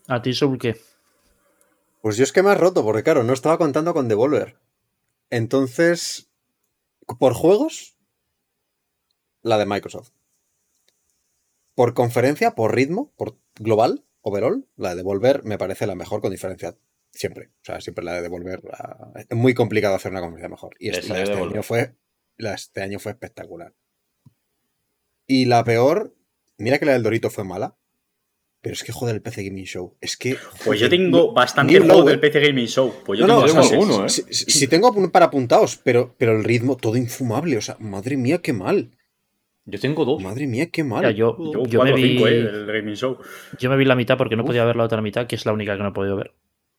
[0.08, 0.76] ¿A ti, Soul, qué?
[2.02, 4.58] Pues yo es que me has roto, porque claro, no estaba contando con Devolver.
[5.30, 6.30] Entonces,
[7.20, 7.96] por juegos,
[9.44, 10.10] la de Microsoft.
[11.76, 16.32] Por conferencia, por ritmo, por global, overall, la de Devolver me parece la mejor con
[16.32, 16.76] diferencia.
[17.14, 17.48] Siempre.
[17.62, 18.64] O sea, siempre la de Devolver.
[18.64, 20.76] la- Es muy complicado hacer una conferencia mejor.
[20.80, 21.96] Y este, la de este año fue.
[22.38, 23.74] La de este año fue espectacular.
[25.28, 26.16] Y la peor,
[26.58, 27.78] mira que la del Dorito fue mala.
[28.62, 29.98] Pero es que joder el PC Gaming Show.
[30.02, 30.38] Es que.
[30.64, 32.20] Pues yo tengo bastante juego del eh.
[32.20, 32.94] PC Gaming Show.
[33.06, 34.10] Pues yo No, tengo no, alguno, ¿eh?
[34.10, 37.58] si, si- si tengo para apuntados, pero, pero el ritmo todo infumable.
[37.58, 38.92] O sea, madre mía, qué mal.
[39.72, 40.22] Yo tengo dos.
[40.22, 41.00] Madre mía, qué mal.
[41.00, 43.18] Mira, yo, Yo, yo me 4 o 5, vi, eh, del Gaming Show.
[43.58, 45.54] yo me vi la mitad porque no podía ver la otra mitad, que es la
[45.54, 46.34] única que no he podido ver.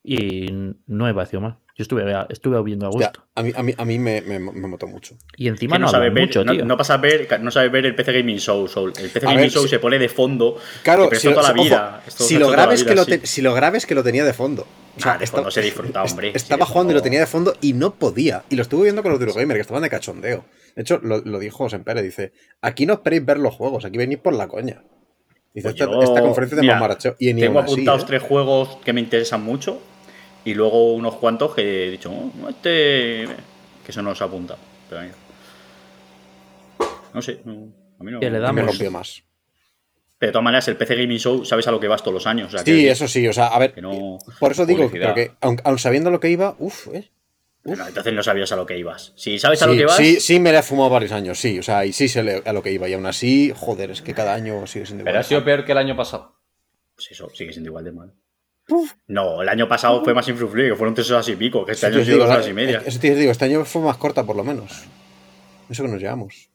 [0.04, 0.46] Y
[0.86, 1.56] no me pareció mal.
[1.74, 3.24] Yo estuve, estuve viendo a gusto.
[3.34, 5.16] a mí, a mí, a mí me, me, me mató mucho.
[5.38, 6.66] Y encima no, no, sabes ver, mucho, no, tío.
[6.66, 8.92] no pasas ver, no sabes ver el PC Gaming Show, Soul.
[8.98, 10.58] El PC A Gaming ver, Show si- se pone de fondo.
[10.82, 12.02] Claro, si, esto toda la ojo, vida.
[12.06, 14.02] esto- si lo toda la grabes vida, que lo te- si lo grabes que lo
[14.02, 14.66] tenía de fondo.
[14.96, 16.30] O sea, Ah, de estaba- fondo se disfruta, hombre.
[16.32, 18.44] Sí, Estaba jugando y lo tenía de fondo y no podía.
[18.50, 20.44] Y lo estuve viendo con los Eurogamer, que estaban de cachondeo.
[20.76, 24.18] De hecho, lo, lo dijo Pérez, dice, aquí no esperéis ver los juegos, aquí venís
[24.18, 24.82] por la coña.
[25.54, 27.16] Dice, Pues esta, yo- esta conferencia de mira, mamaracheo.
[27.18, 28.06] Y ni Tengo así, apuntados ¿eh?
[28.08, 29.80] tres juegos que me interesan mucho
[30.44, 33.26] y luego unos cuantos que he dicho, "Oh, este.
[33.84, 34.56] que eso no se apunta.
[34.88, 35.14] Pero mira.
[37.14, 38.20] No sé, no- a mí no.
[38.20, 38.66] Que le Y me damos.
[38.66, 39.22] rompió más.
[40.18, 42.26] Pero de todas maneras, el PC Gaming Show sabes a lo que vas todos los
[42.26, 42.48] años.
[42.48, 44.18] o sea, Sí, que- eso sí, o sea, a ver, no.
[44.38, 47.10] por eso digo, pero que aun, aun sabiendo lo que iba, uff, eh.
[47.64, 49.12] Bueno, entonces no sabías a lo que ibas.
[49.16, 49.96] Si sabes a lo Sí, que vas.
[49.96, 52.52] sí, sí, me la he fumado varios años, sí, o sea, y sí sé a
[52.52, 52.88] lo que iba.
[52.88, 55.24] Y aún así, joder, es que cada año sigue siendo Pero igual.
[55.24, 56.36] ha sido peor que el año pasado.
[56.96, 58.12] Pues eso sigue siendo igual de mal.
[59.08, 61.86] No, el año pasado fue más influible, que fueron tres horas y pico, que este
[61.86, 62.82] Eso año te ha sido digo, dos horas y media.
[62.84, 64.84] Eso te digo, este año fue más corta por lo menos.
[65.68, 66.48] Eso que nos llevamos.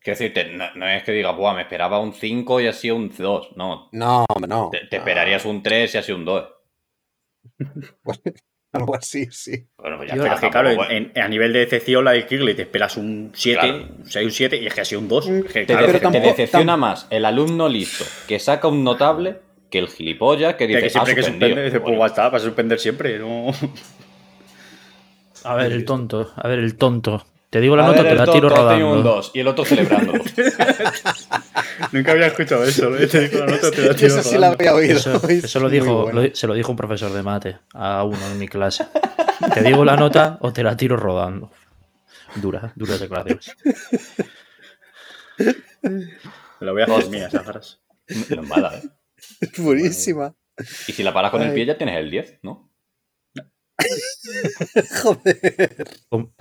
[0.00, 2.96] Quiero decirte, no, no es que diga, Buah, me esperaba un 5 y ha sido
[2.96, 3.56] un 2.
[3.56, 4.70] No, No, no.
[4.70, 6.48] te, te esperarías un 3 y ha sido un 2.
[8.02, 8.20] Pues,
[8.72, 9.66] algo así, sí.
[9.78, 12.26] Bueno, pues ya es que, claro, tampoco, en- en- a nivel de decepción, la de
[12.26, 13.88] Kigley te esperas un 7, Claro.
[14.02, 15.26] o sea, un 7 y es que ha sido un 2.
[15.28, 18.38] Es que, Te, claro, te- pero te tampoco- decepciona tam- más el alumno listo que
[18.38, 19.38] saca un notable
[19.70, 21.48] que el gilipollas que dice que siempre "Ah, que suspendido".
[21.48, 23.18] suspende, dice, pues está, vas a suspender siempre.
[23.18, 23.50] No.
[25.44, 26.32] A ver, el tonto.
[26.36, 27.24] A ver, el tonto.
[27.50, 29.02] Te digo la a nota, ver, te la tiro un rodando.
[29.02, 30.22] 2 y el otro celebrándolo.
[31.92, 33.06] Nunca había escuchado eso, ¿eh?
[33.06, 34.96] Te digo la nota, te la tiro Eso sí la había oído.
[34.96, 36.22] Eso, Es eso lo dijo, bueno.
[36.22, 38.86] lo- se lo dijo un profesor de mate a uno en mi clase.
[39.54, 41.50] Te digo la nota o te la tiro rodando.
[42.34, 43.56] Dura, duras declaraciones.
[45.38, 47.76] Me lo voy a hacer mía, esa frase.
[48.34, 48.82] no es mala, ¿eh?
[49.40, 50.34] Es buenísima.
[50.88, 52.72] Y si la paras con el pie ya tienes el 10, ¿no?
[55.02, 55.86] Joder.
[56.08, 56.32] Com-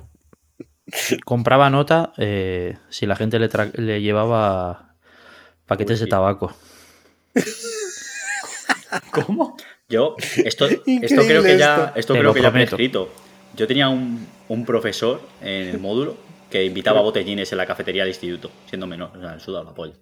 [1.25, 4.95] compraba nota eh, si la gente le, le llevaba
[5.65, 6.55] paquetes de tabaco.
[9.11, 9.57] ¿Cómo?
[9.89, 12.13] Yo, esto, esto creo que ya, esto.
[12.13, 13.11] Te creo que ya me he escrito.
[13.55, 16.17] Yo tenía un, un profesor en el módulo
[16.49, 19.95] que invitaba botellines en la cafetería del instituto, siendo menor, o sea, sudado la polla.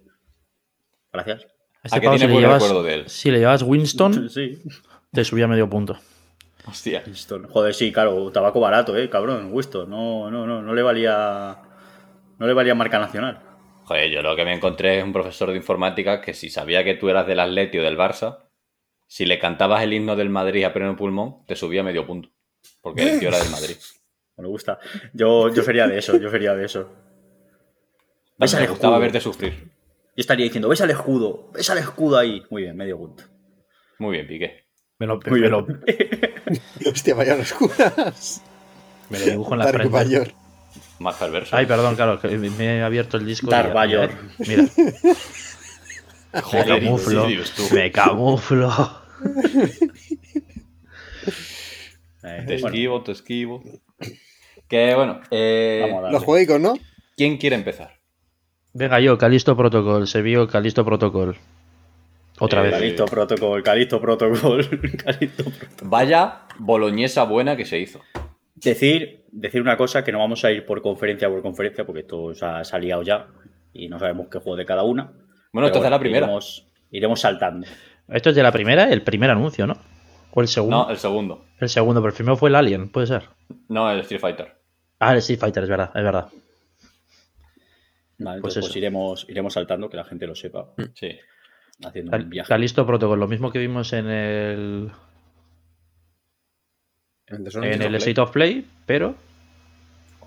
[1.12, 1.46] Gracias.
[1.84, 3.08] Este que pavo, tiene si, le buen llevas, recuerdo de él.
[3.08, 4.62] si le llevas Winston, Sí.
[5.12, 5.98] te subía medio punto.
[6.66, 7.02] Hostia.
[7.06, 7.46] Winston.
[7.48, 9.88] Joder, sí, claro, tabaco barato, eh, cabrón, Winston.
[9.90, 11.58] No, no, no, no le valía.
[12.38, 13.38] No le valía marca nacional.
[13.84, 16.94] Joder, yo lo que me encontré es un profesor de informática que si sabía que
[16.94, 18.38] tú eras del Atleti o del Barça,
[19.06, 22.30] si le cantabas el himno del Madrid a pleno pulmón, te subía medio punto.
[22.80, 23.76] Porque el tío era del Madrid.
[24.38, 24.78] Me gusta.
[25.12, 26.90] Yo, yo sería de eso, yo sería de eso.
[28.36, 29.70] ¿Ves al Me gustaba verte sufrir.
[30.16, 32.42] Yo estaría diciendo, ves al escudo, ves al escudo ahí.
[32.50, 33.24] Muy bien, medio punto.
[33.98, 34.64] Muy bien, Piqué.
[34.98, 35.50] Me lo, Muy me bien.
[35.50, 35.66] lo-
[36.90, 38.42] Hostia, vaya oscuras.
[39.10, 39.92] me lo dibujo en la Dark frente.
[39.96, 40.32] Mayor.
[41.00, 41.56] Más perverso.
[41.56, 43.50] Ay, perdón, claro, que me he abierto el disco.
[43.50, 44.10] ya- Vader.
[44.38, 44.64] Mira,
[46.32, 47.26] me Joder, camuflo.
[47.72, 48.70] Me camuflo.
[52.26, 53.62] Eh, Te bueno, esquivo, te esquivo.
[54.66, 55.94] Que bueno, eh.
[56.10, 56.74] Los jueguicos, ¿no?
[57.16, 58.00] ¿quién quiere empezar?
[58.74, 60.06] Venga yo, Calisto Protocol.
[60.06, 61.36] Se vio Calisto Protocol.
[62.40, 62.72] Otra Eh, vez.
[62.72, 64.66] Calisto Protocol, Calisto Protocol,
[65.04, 65.68] Calisto Protocol.
[65.88, 68.00] Vaya boloñesa buena que se hizo.
[68.56, 72.34] Decir, decir una cosa, que no vamos a ir por conferencia por conferencia, porque esto
[72.34, 73.26] se ha, se ha liado ya
[73.72, 75.04] y no sabemos qué juego de cada una.
[75.04, 76.26] Bueno, Pero entonces la primera.
[76.26, 77.66] Iremos, iremos saltando.
[78.08, 79.76] Esto es de la primera, el primer anuncio, ¿no?
[80.32, 80.76] O el segundo.
[80.84, 81.44] No, el segundo.
[81.60, 83.22] El segundo, pero el primero fue el Alien, puede ser.
[83.68, 84.52] No, el Street Fighter.
[84.98, 86.28] Ah, el Street Fighter, es verdad, es verdad.
[88.18, 91.10] Vale, Pues entonces, pues, iremos, iremos saltando, que la gente lo sepa, Sí.
[91.84, 92.48] haciendo Cal- un viaje.
[92.48, 94.90] Calisto Protocol, lo mismo que vimos en el,
[97.26, 99.16] En el State of Play, pero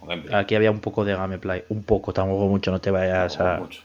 [0.01, 0.35] gameplay.
[0.35, 1.63] aquí había un poco de gameplay.
[1.69, 3.57] Un poco, tampoco mucho, no te vayas a.
[3.59, 3.81] mucho.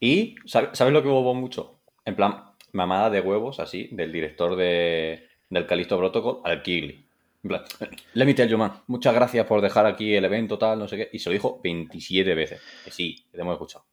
[0.00, 1.80] Y, ¿sabe- ¿sabes lo que hubo mucho?
[2.04, 7.05] En plan, mamada de huevos, así, del director de, del Calisto Protocol al Kigli.
[8.14, 11.10] Let me you, man, muchas gracias por dejar aquí el evento, tal, no sé qué.
[11.12, 12.60] Y se lo dijo 27 veces.
[12.84, 13.86] Que sí, que te hemos escuchado.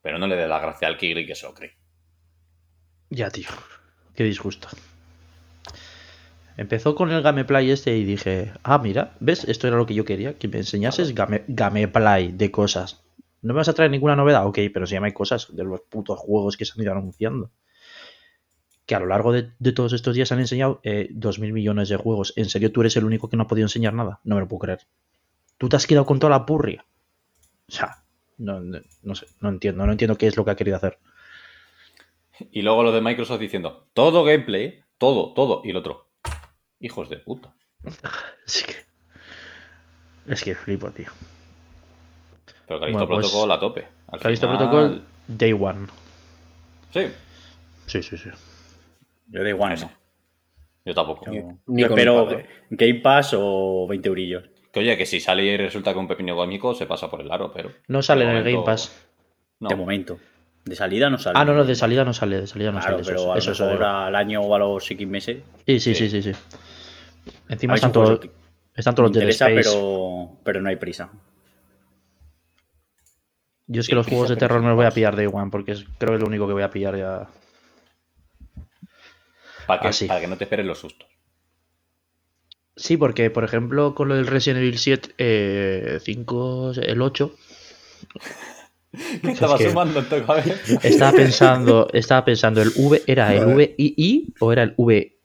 [0.00, 1.76] Pero no le dé la gracia al Kigli que se lo cree.
[3.10, 3.48] Ya, tío.
[4.14, 4.68] Qué disgusto.
[6.56, 9.44] Empezó con el gameplay este y dije, ah, mira, ¿ves?
[9.44, 13.02] Esto era lo que yo quería, que me enseñases game- gameplay de cosas.
[13.40, 15.80] No me vas a traer ninguna novedad, ok, pero si me hay cosas de los
[15.80, 17.50] putos juegos que se han ido anunciando.
[18.86, 21.96] Que a lo largo de, de todos estos días han enseñado eh, 2.000 millones de
[21.96, 22.32] juegos.
[22.36, 24.20] ¿En serio tú eres el único que no ha podido enseñar nada?
[24.24, 24.80] No me lo puedo creer.
[25.58, 26.84] Tú te has quedado con toda la purria.
[27.68, 28.02] O sea,
[28.38, 30.98] no, no, no sé, no entiendo, no entiendo qué es lo que ha querido hacer.
[32.50, 35.62] Y luego lo de Microsoft diciendo, todo gameplay, todo, todo.
[35.64, 36.08] Y el otro,
[36.80, 37.54] hijos de puta.
[38.46, 38.74] Es que.
[40.32, 41.06] Es que flipo, tío.
[42.66, 43.88] Pero Calisto Bueno, pues, Protocol a tope.
[44.08, 45.86] Al Calisto final- Protocol, Day One.
[46.92, 47.06] Sí,
[47.86, 48.30] Sí, sí, sí.
[49.32, 49.86] Yo de igual Eso.
[49.86, 49.92] no.
[50.84, 51.24] yo tampoco.
[51.26, 51.32] Yo,
[51.66, 52.28] Ni yo con espero.
[52.70, 54.44] Game Pass o 20 eurillos.
[54.72, 57.30] Que oye, que si sale y resulta que un pepino cómico se pasa por el
[57.32, 57.70] aro, pero.
[57.88, 59.06] No sale de en el Game Pass.
[59.60, 59.68] No.
[59.68, 60.18] De momento.
[60.64, 61.38] De salida no sale.
[61.38, 63.04] Ah, no, no, de salida no sale, de salida no Claro, sale.
[63.04, 65.38] pero Eso, a eso, mejor al año o a los X meses.
[65.66, 66.32] Sí, sí, sí, sí, sí.
[67.48, 68.30] Encima están todos, que-
[68.74, 69.54] están todos los Dead Space.
[69.54, 71.10] pero, pero no hay prisa.
[73.66, 75.50] Yo es Sí, que los juegos de terror me los voy a pillar Day One,
[75.50, 77.26] porque es, creo que es lo único que voy a pillar ya.
[79.66, 80.06] Para que, sí.
[80.06, 81.08] para que no te esperes los sustos.
[82.76, 87.34] Sí, porque, por ejemplo, con lo del Resident Evil 7, eh, 5, el 8,
[89.22, 90.54] ¿Qué estaba sumando en tu cabeza?
[90.82, 95.16] estaba pensando, estaba pensando, ¿el V era el VII o era el VIII?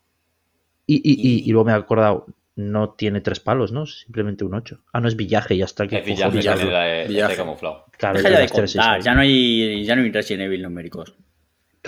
[0.86, 3.84] Y luego me he acordado, no tiene tres palos, ¿no?
[3.86, 4.80] Simplemente un 8.
[4.92, 5.86] Ah, no es villaje, ya está.
[5.86, 6.58] ¿qué Es villaje, villaje.
[6.60, 7.36] sale de- de Villaje.
[7.36, 7.84] camuflado.
[7.98, 11.14] Claro, Deja de contar, ya no hay, ya no hay Resident Evil numéricos.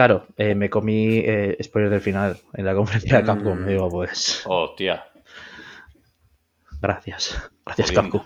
[0.00, 3.60] Claro, eh, me comí eh, spoiler del final en la conferencia de Capcom.
[3.60, 3.66] Mm.
[3.66, 5.04] Digo, pues, Hostia.
[6.80, 7.50] gracias.
[7.66, 7.92] Gracias.
[7.92, 8.22] Capcom.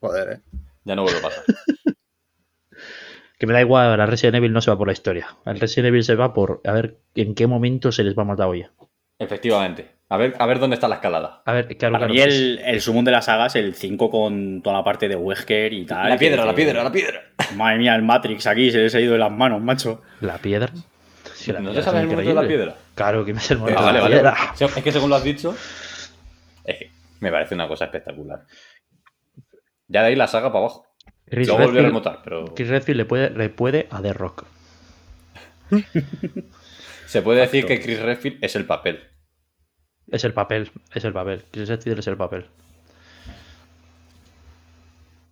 [0.00, 0.40] Joder, eh.
[0.84, 1.44] Ya no vuelve a pasar.
[3.38, 5.36] Que me da igual, la Resident Evil no se va por la historia.
[5.44, 8.24] El Resident Evil se va por a ver en qué momento se les va a
[8.24, 8.66] matar hoy.
[9.18, 9.95] Efectivamente.
[10.08, 11.42] A ver, a ver dónde está la escalada.
[11.44, 13.74] A ver, claro, Para claro, mí pues, el, el sumum de la saga es el
[13.74, 16.08] 5 con toda la parte de Wesker y tal.
[16.08, 17.20] La piedra, que- la piedra, la piedra.
[17.56, 20.02] Madre mía, el Matrix aquí se les ha ido de las manos, macho.
[20.20, 20.70] la piedra.
[21.34, 22.76] Sí, la ¿No piedra te sabes es el momento de la piedra?
[22.94, 24.14] Claro que me es el momento Ah, de la vale.
[24.14, 24.36] piedra.
[24.76, 25.56] Es que según lo has dicho,
[26.64, 26.90] es que
[27.20, 28.44] me parece una cosa espectacular.
[29.88, 30.86] Ya de ahí la saga para abajo.
[31.28, 34.12] Chris Luego volvió a Redfield- remontar, pero Chris Redfield le puede, le puede a The
[34.12, 34.44] Rock.
[37.06, 39.00] se puede decir que Chris Redfield es el papel.
[40.08, 41.44] Es el papel, es el papel.
[41.50, 42.46] Chris Redfield es el papel.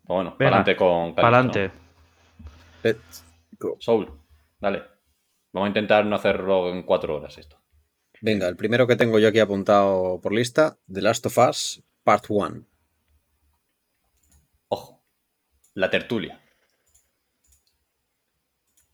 [0.02, 1.70] Pero bueno, para adelante con Para adelante.
[3.78, 4.10] Soul,
[4.60, 4.82] dale.
[5.52, 7.58] Vamos a intentar no hacerlo en cuatro horas esto.
[8.20, 12.24] Venga, el primero que tengo yo aquí apuntado por lista, The Last of Us Part
[12.28, 12.66] 1.
[14.68, 15.02] Ojo.
[15.74, 16.40] La tertulia.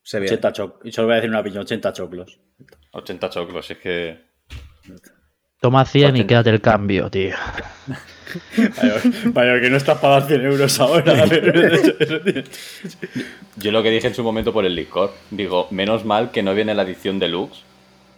[0.03, 0.27] Se ve.
[0.27, 2.41] 80 choc Solo voy a decir una opinión, 80 choclos.
[2.93, 4.31] 80 choclos, es que.
[5.61, 7.37] Toma 100 y quédate el cambio, tío.
[8.57, 8.95] Vaya,
[9.27, 11.25] vaya, que no estás dar 100 euros ahora.
[13.57, 16.55] Yo lo que dije en su momento por el Discord, digo, menos mal que no
[16.55, 17.63] viene la edición deluxe,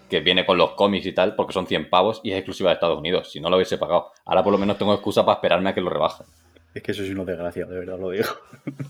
[0.09, 2.75] que viene con los cómics y tal, porque son 100 pavos y es exclusiva de
[2.75, 3.33] Estados Unidos.
[3.33, 4.13] Si no lo hubiese pagado.
[4.25, 6.27] Ahora por lo menos tengo excusa para esperarme a que lo rebajen.
[6.75, 8.29] es que eso es una desgracia, de verdad lo digo.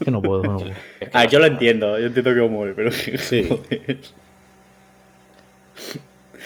[0.05, 0.71] Que no puedo, no puedo.
[1.01, 2.91] Es que Ah, no yo lo entiendo, yo entiendo que muere, pero.
[2.93, 3.49] Sí.
[3.49, 3.99] joder.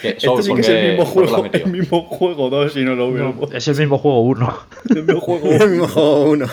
[0.03, 2.95] Esto Soul, sí que ¿por es el mismo juego, el mismo juego 2 y no
[2.95, 3.33] lo veo.
[3.33, 4.59] No, es el mismo juego 1.
[4.89, 6.47] El mismo juego El mismo juego uno.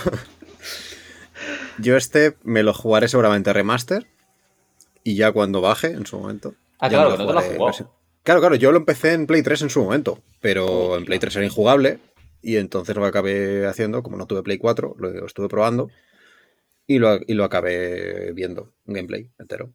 [1.79, 4.07] Yo este me lo jugaré seguramente remaster
[5.03, 6.55] y ya cuando baje en su momento.
[6.79, 7.91] Ah, ya claro, que no te lo has jugado.
[8.23, 11.37] Claro, claro, yo lo empecé en Play 3 en su momento, pero en Play 3
[11.37, 11.99] era injugable
[12.41, 15.91] y entonces lo acabé haciendo, como no tuve Play 4, lo estuve probando
[16.87, 19.73] y lo, y lo acabé viendo, un gameplay entero.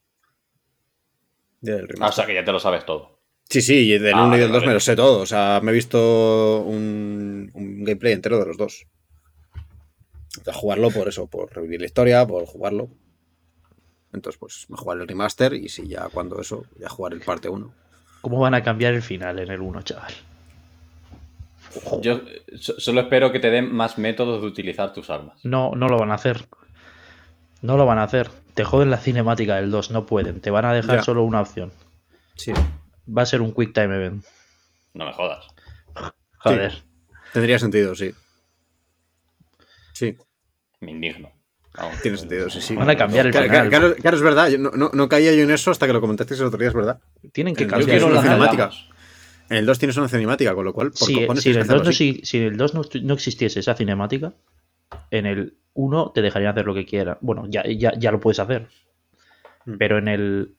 [1.62, 2.14] Del Ah, o remaster.
[2.16, 3.19] sea que ya te lo sabes todo.
[3.50, 4.74] Sí, sí, y del Ah, 1 y del vale, 2 me vale.
[4.76, 5.22] lo sé todo.
[5.22, 8.86] O sea, me he visto un, un gameplay entero de los dos.
[10.40, 12.90] O sea, jugarlo por eso, por revivir la historia, por jugarlo.
[14.14, 17.50] Entonces, pues me jugaré el remaster y si ya cuando eso, ya jugar el parte
[17.50, 17.72] 1.
[18.22, 20.14] ¿Cómo van a cambiar el final en el 1, chaval?
[22.02, 22.22] Yo
[22.60, 25.40] so- solo espero que te den más métodos de utilizar tus armas.
[25.44, 26.46] No, no lo van a hacer.
[27.62, 28.30] No lo van a hacer.
[28.54, 30.40] Te joden la cinemática del 2, no pueden.
[30.42, 31.04] Te van a dejar Ya.
[31.04, 31.72] solo una opción.
[32.36, 32.52] Sí.
[33.18, 34.24] Va a ser un quick time event.
[34.94, 35.46] No me jodas.
[36.40, 36.74] Joder.
[37.34, 38.14] Tendría sentido, sí.
[39.94, 40.16] Sí,
[40.80, 41.32] Me indigno.
[42.02, 42.76] Tiene sentido, sí, sí.
[42.76, 43.70] Van a cambiar el Claro, final.
[43.70, 44.50] claro, claro, es verdad.
[44.50, 46.70] yo no, no, no caía yo en eso hasta que lo comentasteis el otro día,
[46.70, 47.00] es verdad.
[47.32, 47.90] Tienen que Yo Yo cambiar.
[47.92, 48.72] quiero una la cinemática.
[48.72, 48.96] cinemática.
[49.50, 51.06] En el 2 tienes una cinemática, con lo cual, por Si,
[51.42, 54.34] si el que 2, no, si, si en el 2 no, no existiese esa cinemática,
[55.12, 57.18] en el 1 te dejarían hacer lo que quieras.
[57.22, 58.68] Bueno, ya, ya, ya lo puedes hacer.
[59.66, 59.78] Mm.
[59.78, 60.56] Pero en el.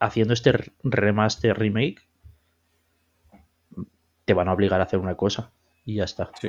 [0.00, 2.00] Haciendo este remaster remake,
[4.24, 5.50] te van a obligar a hacer una cosa.
[5.84, 6.30] Y ya está.
[6.40, 6.48] Sí.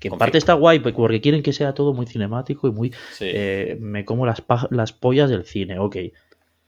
[0.00, 0.18] Que en Confío.
[0.18, 2.90] parte está guay, porque quieren que sea todo muy cinemático y muy.
[3.12, 3.24] Sí.
[3.26, 5.96] eh, me como las, las pollas del cine, ok.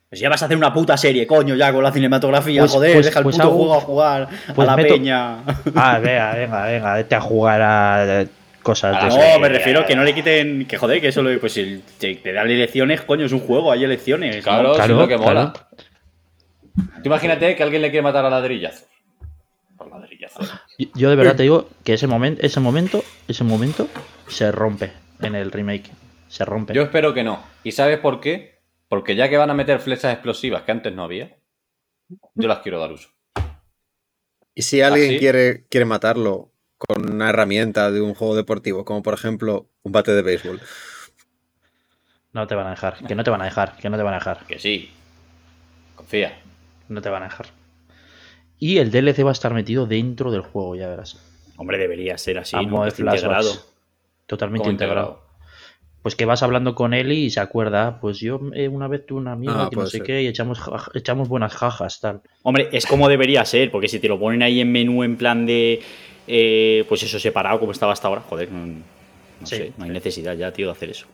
[0.08, 2.94] Pues ya vas a hacer una puta serie, coño, ya con la cinematografía, Pues- joder,
[2.94, 5.44] pues- deja el pues puto hago- juego a jugar a la meto- peña.
[5.76, 8.26] Ah, venga, venga, venga, vete a jugar a
[8.62, 9.33] cosas A de.
[9.35, 12.33] No, me refiero que no le quiten, que joder, que eso lo, pues si te,
[12.33, 14.42] dan elecciones, coño, es un juego, hay elecciones.
[14.44, 14.75] Claro, ¿no?
[14.75, 15.35] Claro, es lo que claro.
[15.35, 15.53] mola.
[16.75, 18.87] Tú imagínate que alguien le quiere matar a ladrillazos.
[19.77, 20.51] Por ladrillazos.
[20.79, 23.88] Yo- Yo de verdad te digo que ese momento, ese momento, ese momento
[24.29, 25.90] se rompe en el remake.
[26.29, 26.73] Se rompe.
[26.75, 27.42] Yo espero que no.
[27.64, 28.61] ¿Y sabes por qué?
[28.88, 31.37] Porque ya que van a meter flechas explosivas que antes no había,
[32.35, 33.09] yo las quiero dar uso.
[34.55, 35.18] Y si alguien ¿Ah, sí?
[35.18, 36.49] quiere, quiere matarlo
[36.88, 40.61] con una herramienta de un juego deportivo, como por ejemplo un bate de béisbol,
[42.33, 44.14] No te van a dejar, que no te van a dejar, que no te van
[44.14, 44.90] a dejar, Que sí.
[45.95, 46.38] Confía.
[46.88, 47.47] no te van a dejar.
[48.59, 51.19] Y el DLC va a estar metido dentro del juego, ya verás.
[51.57, 52.87] Hombre, debería ser así, a ¿no?
[52.87, 53.53] integrado.
[54.27, 55.01] Totalmente integrado.
[55.09, 55.31] integrado.
[56.03, 59.21] Pues que vas hablando con él y se acuerda, pues yo eh, una vez tuve
[59.21, 60.07] una amiga Ah, que no sé ser.
[60.07, 60.59] qué y echamos,
[60.95, 62.23] echamos buenas jajas, tal.
[62.43, 65.45] Hombre, es como debería ser, porque si te lo ponen ahí en menú en plan
[65.45, 65.83] de,
[66.31, 69.57] eh, pues eso separado como estaba hasta ahora, joder, no, no Sí.
[69.57, 71.07] sé, no hay necesidad ya, tío, de hacer eso.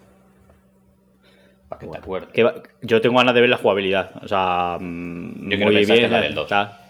[1.69, 2.29] Para que te acuerdes.
[2.33, 4.13] Que va- yo tengo ganas de ver la jugabilidad.
[4.23, 6.05] O sea, mm, Yo muy que bien.
[6.05, 6.49] es la del dos.
[6.49, 6.81] Ya,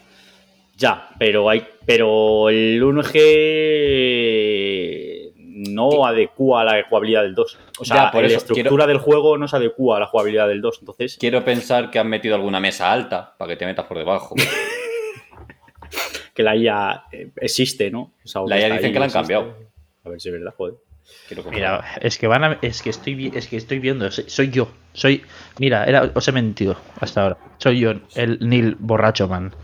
[0.76, 1.64] ya, pero hay.
[1.86, 5.32] Pero el 1 G
[5.70, 7.58] no adecua a la jugabilidad del 2.
[7.78, 10.06] O sea, Ya, por la eso, estructura quiero- del juego no se adecua a la
[10.06, 10.78] jugabilidad del 2.
[10.80, 14.34] Entonces, Quiero pensar que han metido alguna mesa alta para que te metas por debajo.
[16.36, 18.12] que la IA eh, existe, ¿no?
[18.24, 19.18] O sea, La IA dicen ahí, que la han existe.
[19.34, 19.56] cambiado.
[20.04, 20.74] A ver si es verdad, joder.
[21.50, 24.68] Mira, es que van a, es que estoy es que estoy viendo, soy, soy yo,
[24.92, 25.24] soy,
[25.58, 29.54] mira, era, os he mentido hasta ahora, soy yo, el Neil borracho man.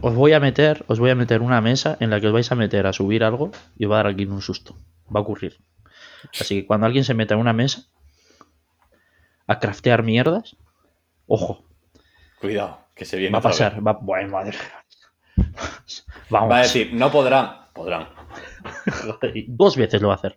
[0.00, 2.50] Os voy a meter, os voy a meter una mesa en la que os vais
[2.50, 4.76] a meter a subir algo y os va a dar alguien un susto,
[5.14, 5.58] va a ocurrir.
[6.38, 7.84] Así que cuando alguien se meta en una mesa
[9.46, 10.56] a craftear mierdas,
[11.26, 11.64] ojo,
[12.40, 14.56] Cuidado, que se viene va a pasar, va, bueno, madre.
[16.30, 17.50] Vamos, Va a decir, no podrán.
[17.72, 18.08] Podrán.
[19.48, 20.36] dos veces lo va a hacer.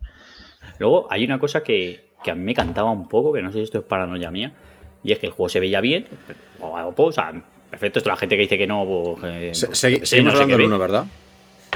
[0.79, 3.59] Luego hay una cosa que, que a mí me cantaba un poco, que no sé
[3.59, 4.53] si esto es paranoia mía,
[5.03, 6.05] y es que el juego se veía bien,
[6.59, 7.31] o, o sea,
[7.69, 10.33] perfecto, esto la gente que dice que no, pues, eh, Se- pues, segui- sí, seguimos
[10.33, 11.05] no sé hablando qué del ve, 1, ¿verdad?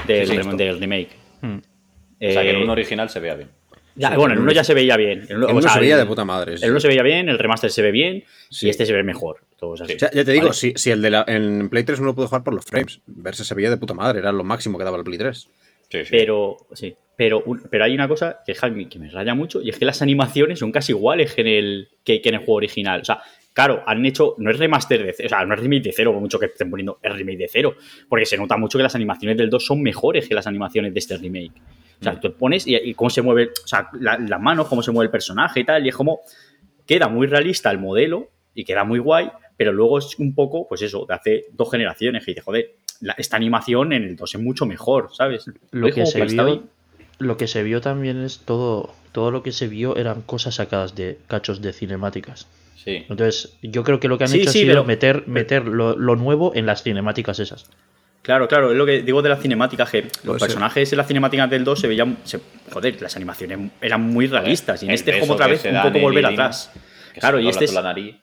[0.08, 1.10] del, Sí, sí, remake.
[1.42, 1.58] Hmm.
[1.58, 3.50] O sea, que el Eh, uno original se vea bien.
[3.96, 5.22] Ya, sí, bueno, el el 1 uno ya se- veía bien.
[5.30, 6.58] El, El o 1 sea, se veía el- de puta madre.
[6.58, 6.66] sí.
[6.66, 8.68] El 1 se veía bien, el remaster se ve bien, Sí.
[8.68, 9.38] y este se ve mejor.
[9.60, 9.94] Todo es así.
[9.94, 10.56] O sea, ya te digo, Vale.
[10.56, 13.00] si, si el de la, en Play 3 no lo puedo jugar por los frames.
[13.06, 15.48] Verse se veía de puta madre, era lo máximo que daba el Play 3.
[15.90, 16.08] Sí, sí.
[16.10, 18.56] Pero, sí, pero, un- pero hay una cosa que,
[18.98, 22.22] me raya mucho y es que las animaciones son casi iguales que en el, que,
[22.22, 23.02] que en el juego original.
[23.02, 23.22] O sea,
[23.54, 26.14] claro, han hecho, no es remaster de cero, o sea, no es remake de cero,
[26.14, 27.76] por mucho que estén poniendo el remake de cero,
[28.08, 31.00] porque se nota mucho que las animaciones del 2 son mejores que las animaciones de
[31.00, 31.52] este remake.
[32.02, 34.82] O sea, tú pones y, y cómo se mueve, o sea, la- las manos, cómo
[34.82, 36.22] se mueve el personaje y tal, y es como,
[36.86, 40.82] queda muy realista el modelo y queda muy guay, pero luego es un poco, pues
[40.82, 42.72] eso, de hace dos generaciones que dice, joder,
[43.02, 45.46] la- esta animación en el 2 es mucho mejor, ¿sabes?
[45.72, 46.64] Lo que, se vio,
[47.20, 50.96] lo que se vio también es todo, todo lo que se vio eran cosas sacadas
[50.96, 52.48] de cachos de cinemáticas.
[52.76, 53.06] Sí.
[53.10, 55.68] Entonces, yo creo que lo que han Sí, hecho sí, ha sido pero- meter, meter
[55.68, 57.70] lo, lo nuevo en las cinemáticas esas.
[58.22, 61.50] Claro, claro, es lo que digo de las cinemáticas, que los personajes en las cinemáticas
[61.50, 62.40] del 2 se veían, se-
[62.72, 66.00] joder, las animaciones eran muy realistas, y en El este como otra vez un poco
[66.00, 66.72] volver Irina, atrás.
[67.20, 68.16] Claro, y este es- por la nariz.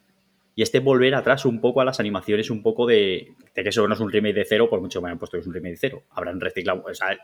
[0.54, 3.86] Y este volver atrás un poco a las animaciones, un poco de, de que eso
[3.86, 5.54] no es un remake de cero, por mucho que me hayan puesto que es un
[5.54, 6.02] remake de cero.
[6.10, 7.16] Habrán reciclado, o sea,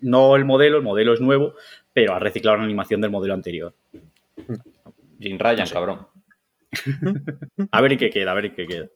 [0.00, 1.54] no el modelo, el modelo es nuevo,
[1.92, 3.74] pero ha reciclado una animación del modelo anterior.
[5.20, 6.06] Jim Ryan, cabrón.
[7.70, 8.86] A ver en qué queda, a ver en qué queda.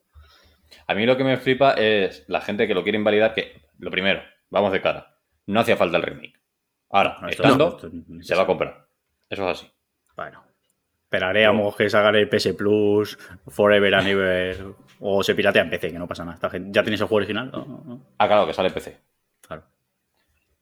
[0.86, 3.90] A mí lo que me flipa es la gente que lo quiere invalidar, que, lo
[3.90, 5.16] primero, vamos de cara,
[5.46, 6.40] no hacía falta el remake.
[6.90, 8.86] Ahora, No, estando, no, no se va a comprar.
[9.28, 9.70] Eso es así.
[10.16, 10.44] Bueno.
[11.04, 13.16] Esperaremos que salga el PS Plus,
[13.48, 14.64] Forever and Ever,
[15.00, 16.34] o se piratea en PC, que no pasa nada.
[16.34, 17.52] Esta gente- ¿Ya tienes el juego original?
[18.18, 19.00] Ah, claro, que sale en PC.
[19.46, 19.62] Claro.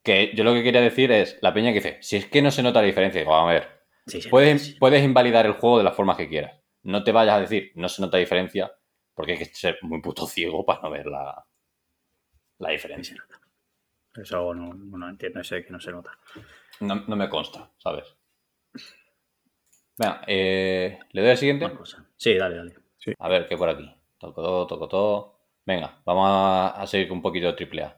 [0.02, 2.50] Que yo lo que quería decir es, la peña que dice, si es que no
[2.50, 5.94] se nota la diferencia, digo, a ver, Sí, puedes, puedes invalidar el juego de las
[5.94, 6.58] formas que quieras.
[6.82, 8.72] No te vayas a decir, no se nota diferencia,
[9.22, 11.46] porque hay que ser muy puto ciego para no ver la,
[12.58, 13.24] la diferencia.
[14.16, 16.10] Eso no, no entiendo, ese que no se nota.
[16.80, 18.16] No, no me consta, ¿sabes?
[19.96, 21.70] Venga, eh, ¿le doy al siguiente?
[22.16, 22.74] Sí, dale, dale.
[23.16, 23.88] A ver, ¿qué por aquí?
[24.18, 25.38] Toco todo, toco todo.
[25.64, 27.96] Venga, vamos a, a seguir con un poquito de triple A.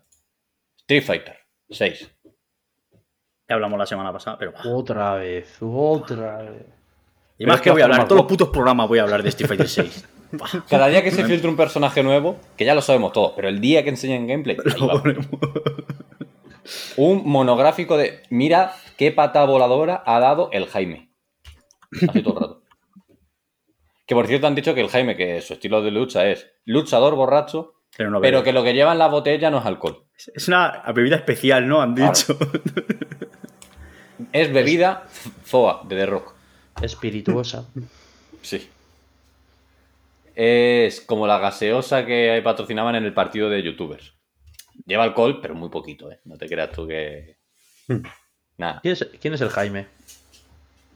[0.76, 1.38] Street Fighter
[1.70, 2.16] 6.
[3.48, 4.52] Ya hablamos la semana pasada, pero.
[4.62, 6.66] Otra vez, otra vez.
[7.38, 9.48] Y más que voy a hablar, todos los putos programas voy a hablar de Street
[9.48, 10.08] Fighter 6.
[10.68, 13.60] Cada día que se filtre un personaje nuevo, que ya lo sabemos todos, pero el
[13.60, 14.56] día que enseñen gameplay,
[16.96, 21.10] un monográfico de mira qué pata voladora ha dado el Jaime.
[22.08, 22.62] Así todo el rato.
[24.06, 27.14] Que por cierto han dicho que el Jaime, que su estilo de lucha es luchador
[27.14, 28.44] borracho, Pero no pero bebe.
[28.44, 30.04] que lo que lleva en la botella no es alcohol.
[30.34, 31.80] Es una bebida especial, ¿no?
[31.80, 32.12] Han Claro.
[32.12, 32.36] dicho.
[34.32, 35.06] Es bebida
[35.46, 36.34] Zoa de The Rock.
[36.82, 37.66] Espirituosa.
[38.42, 38.68] Sí.
[40.34, 44.14] Es como la gaseosa que patrocinaban en el partido de youtubers.
[44.86, 46.20] Lleva alcohol, pero muy poquito, ¿eh?
[46.24, 47.36] No te creas tú que.
[48.58, 48.80] Nada.
[48.82, 49.86] ¿Quién es, quién es el Jaime?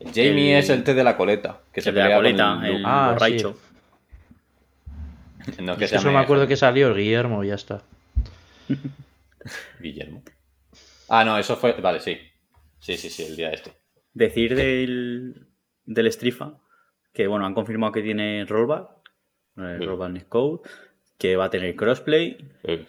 [0.01, 1.61] El Jamie El- es el té de la coleta.
[1.73, 2.23] Que se el de la pelea con
[2.57, 2.83] coleta, el el.
[2.85, 3.59] Ah, borracho.
[5.61, 7.49] No es que Es se que solo llame me acuerdo que salió el Guillermo y
[7.49, 7.83] ya está.
[9.81, 10.23] Guillermo.
[11.09, 11.73] Ah, no, eso fue.
[11.75, 12.19] Vale, sí.
[12.81, 13.73] Sí, sí, sí, el día este.
[14.13, 15.49] Decir del,
[15.85, 16.59] del Strifa
[17.13, 18.98] que, bueno, han confirmado que tiene rollback,
[19.61, 20.61] el rollback netcode,
[21.19, 22.37] que va a tener crossplay.
[22.65, 22.87] Eh,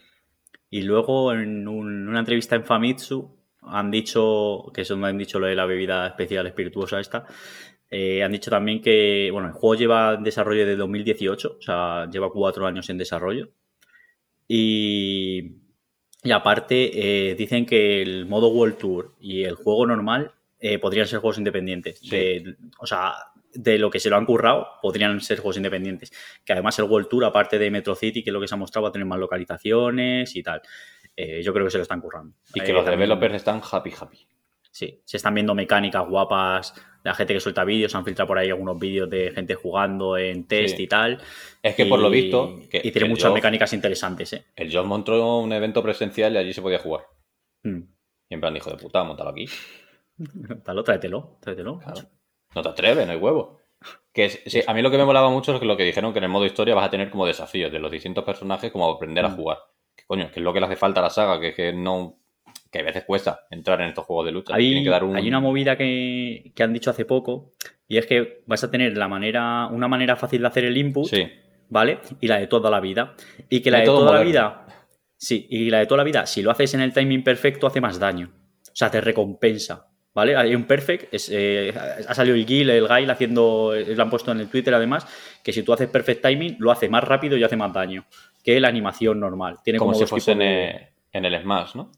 [0.71, 5.39] Y luego en un- una entrevista en Famitsu han dicho, que es donde han dicho
[5.39, 7.25] lo de la bebida especial espirituosa esta,
[7.89, 12.07] eh, han dicho también que, bueno, el juego lleva en desarrollo desde 2018, o sea,
[12.11, 13.49] lleva cuatro años en desarrollo.
[14.47, 15.55] Y,
[16.23, 21.07] y aparte, eh, dicen que el modo World Tour y el juego normal eh, podrían
[21.07, 21.99] ser juegos independientes.
[21.99, 22.09] Sí.
[22.09, 23.13] De- o sea,
[23.53, 26.11] de lo que se lo han currado, podrían ser juegos independientes.
[26.45, 28.57] Que además el World Tour, aparte de Metro City, que es lo que se ha
[28.57, 30.61] mostrado, va a tener más localizaciones y tal.
[31.15, 32.35] Eh, yo creo que se lo están currando.
[32.53, 34.27] Y Eh, que los developers están happy, happy.
[34.71, 36.73] Sí, se están viendo mecánicas guapas
[37.03, 40.15] de la gente que suelta vídeos, han filtrado por ahí algunos vídeos de gente jugando
[40.17, 40.83] en test Sí.
[40.83, 41.19] y tal.
[41.63, 42.59] Es que por lo visto.
[42.69, 44.45] Que, y tiene muchas Job- mecánicas interesantes, ¿eh?
[44.55, 47.05] El Job montó un evento presencial y allí se podía jugar.
[47.63, 47.79] Mm.
[48.29, 49.47] Y en plan, hijo de puta, montalo aquí.
[50.17, 51.79] Dalo, tráetelo, tráetelo.
[51.79, 52.01] Claro.
[52.55, 53.59] No te atreves, no hay huevo.
[54.13, 56.17] Que es- sí, a mí lo que me molaba mucho es lo que dijeron que
[56.19, 59.23] en el modo historia vas a tener como desafíos de los distintos personajes, como aprender
[59.25, 59.35] a Mm.
[59.35, 59.57] jugar.
[59.95, 61.73] Que coño, que es lo que le hace falta a la saga, que es que
[61.73, 62.15] no.
[62.71, 64.53] que a veces cuesta entrar en estos juegos de lucha.
[64.53, 65.15] Hay, Tienen que dar un.
[65.15, 67.53] hay una movida que, que han dicho hace poco
[67.87, 71.07] y es que vas a tener la manera, una manera fácil de hacer el input,
[71.07, 71.27] Sí,
[71.69, 71.99] ¿vale?
[72.21, 73.15] Y la de toda la vida.
[73.49, 74.67] Y que la de toda la vida,
[75.17, 77.81] sí, y la de toda la vida, si lo haces en el timing perfecto, hace
[77.81, 78.31] más daño.
[78.67, 79.87] O sea, te recompensa.
[80.13, 80.35] ¿Vale?
[80.35, 81.71] Hay un perfect, es, eh,
[82.07, 85.05] ha salido el Gil, el Gail haciendo, eh, lo han puesto en el Twitter además,
[85.43, 88.05] que si tú haces perfect timing, lo hace más rápido y hace más daño
[88.43, 89.57] que la animación normal.
[89.63, 91.91] Tiene como como, si fuese en, de- en el Smash, ¿no?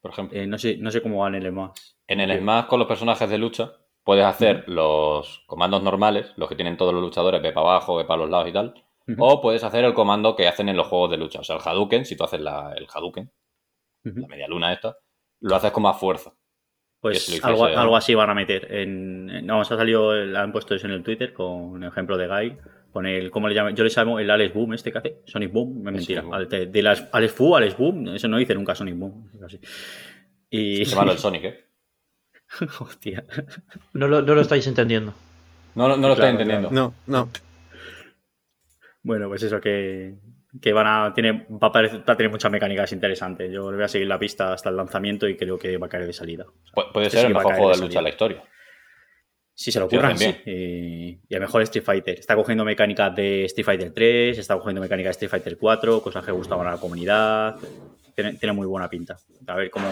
[0.00, 0.38] Por ejemplo.
[0.38, 1.98] eh, no, sé, no sé cómo van en el más.
[2.06, 3.72] En el Smash con los personajes de lucha
[4.04, 8.04] puedes hacer los comandos normales, los que tienen todos los luchadores, ve para abajo, ve
[8.04, 8.74] para los lados y tal.
[9.18, 11.40] O puedes hacer el comando que hacen en los juegos de lucha.
[11.40, 13.30] O sea, el Hadouken, si tú haces la- el Hadouken,
[14.22, 14.96] la media luna esta,
[15.40, 16.32] lo haces con más fuerza.
[17.00, 18.72] Pues algo, algo así van a meter.
[18.74, 21.84] En, en- no, se ha salido, el- han puesto eso en el Twitter con un
[21.84, 22.56] ejemplo de Guy.
[22.92, 23.76] Con el, ¿cómo le llaman?
[23.76, 25.16] Yo le llamo el Alex Boom este que hace.
[25.26, 26.22] Sonic Boom, es mentira.
[26.22, 26.32] Boom.
[26.34, 29.30] Al- de, de las- Alex Fu, Alex Boom, eso no dice nunca Sonic Boom.
[29.36, 29.60] es así.
[30.50, 30.84] Y.
[30.84, 31.64] Qué malo el Sonic, ¿eh?
[32.80, 33.24] Hostia.
[33.92, 35.14] No lo, no lo estáis entendiendo.
[35.74, 36.70] No, lo- no lo Claro, estoy entendiendo.
[36.72, 37.28] No, no.
[39.02, 40.14] Bueno, pues eso que,
[40.60, 43.50] que van a tiene, va, a parecer- va a tener muchas mecánicas interesantes.
[43.52, 45.90] Yo le voy a seguir la pista hasta el lanzamiento y creo que va a
[45.90, 46.44] caer de salida.
[46.48, 48.08] O sea, Pu- puede este ser sí el mejor juego de de lucha de la
[48.08, 48.42] historia.
[49.54, 50.36] Si se lo ocurran, sí.
[50.46, 52.18] Y, y a mejor Street Fighter.
[52.18, 56.24] Está cogiendo mecánicas de Street Fighter 3, está cogiendo mecánicas de Street Fighter 4, cosas
[56.24, 57.56] que gustaban a la comunidad.
[58.14, 59.16] Tiene, tiene muy buena pinta.
[59.48, 59.88] A ver cómo,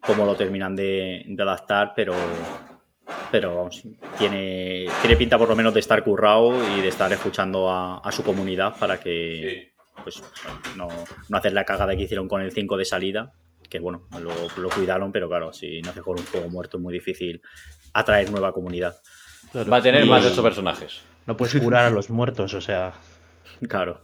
[0.00, 2.14] cómo lo terminan de, de adaptar, pero,
[3.30, 3.82] pero vamos,
[4.18, 8.12] tiene, tiene pinta por lo menos de estar currado y de estar escuchando a, a
[8.12, 9.71] su comunidad para que
[10.02, 10.22] pues,
[10.76, 10.88] no,
[11.28, 13.32] no hacer la cagada que hicieron con el 5 de salida.
[13.68, 14.30] Que bueno, lo,
[14.60, 17.40] lo cuidaron, pero claro, si no haces con un juego muerto es muy difícil
[17.94, 18.96] atraer nueva comunidad.
[19.54, 21.00] Va a tener Y- más de ocho personajes.
[21.26, 22.92] No puedes curar a los muertos, o sea.
[23.68, 24.00] Claro.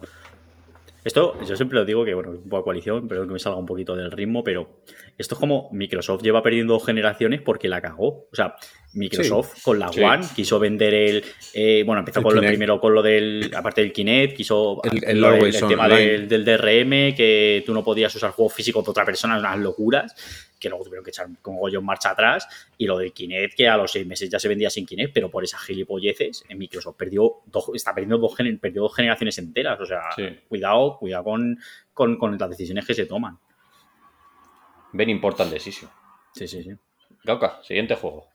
[1.04, 3.66] Esto, yo siempre lo digo que, bueno, un poco coalición, pero que me salga un
[3.66, 4.80] poquito del ritmo, pero
[5.16, 8.26] esto es como Microsoft lleva perdiendo generaciones porque la cagó.
[8.30, 8.56] O sea,
[8.94, 10.00] Microsoft con la Sí.
[10.02, 11.24] One quiso vender el.
[11.54, 12.52] eh, bueno, empezó El con lo Kinect.
[12.52, 13.50] primero con lo del.
[13.54, 14.80] Aparte del Kinect, quiso.
[14.82, 18.84] El- el lo- Always tema del, del DRM, que tú no podías usar juegos físicos
[18.84, 22.46] de otra persona, unas locuras, que luego tuvieron que echar como gollo en marcha atrás.
[22.76, 25.30] Y lo del Kinect, que a los seis meses ya se vendía sin Kinect, pero
[25.30, 29.78] por esas gilipolleces, en Microsoft perdió dos, está perdiendo dos, gener- perdió dos generaciones enteras.
[29.80, 30.24] O sea, Sí.
[30.48, 31.58] cuidado, cuidado con,
[31.94, 33.38] con, con las decisiones que se toman.
[34.92, 35.90] Ven important decision.
[36.34, 36.70] Sí, sí, sí.
[37.24, 38.26] Gauca, siguiente juego.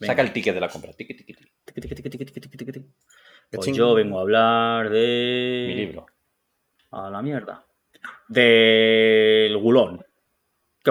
[0.00, 0.12] Venga.
[0.12, 0.92] Saca el ticket de la compra.
[0.92, 2.84] Tiqui, tiqui, tiqui.
[3.50, 5.64] Pues yo vengo a hablar de.
[5.68, 6.06] Mi libro.
[6.90, 7.64] A la mierda.
[8.28, 10.04] Del Gulón.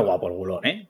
[0.02, 0.90] Qué guapo el Gulón, ¿eh?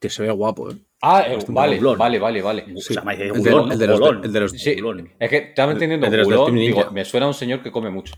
[0.00, 0.76] Que se ve guapo, ¿eh?
[1.02, 1.98] Ah, eh, Bastante vale, gulón.
[1.98, 2.64] vale, vale, vale.
[2.74, 4.24] O sea, El de- Gulón, el de los- Gulón.
[4.24, 5.10] el de los- Sí, Gulón.
[5.18, 7.62] es que estaba entendiendo el de los del gulón, digo, me suena a un señor
[7.62, 8.14] que come mucho.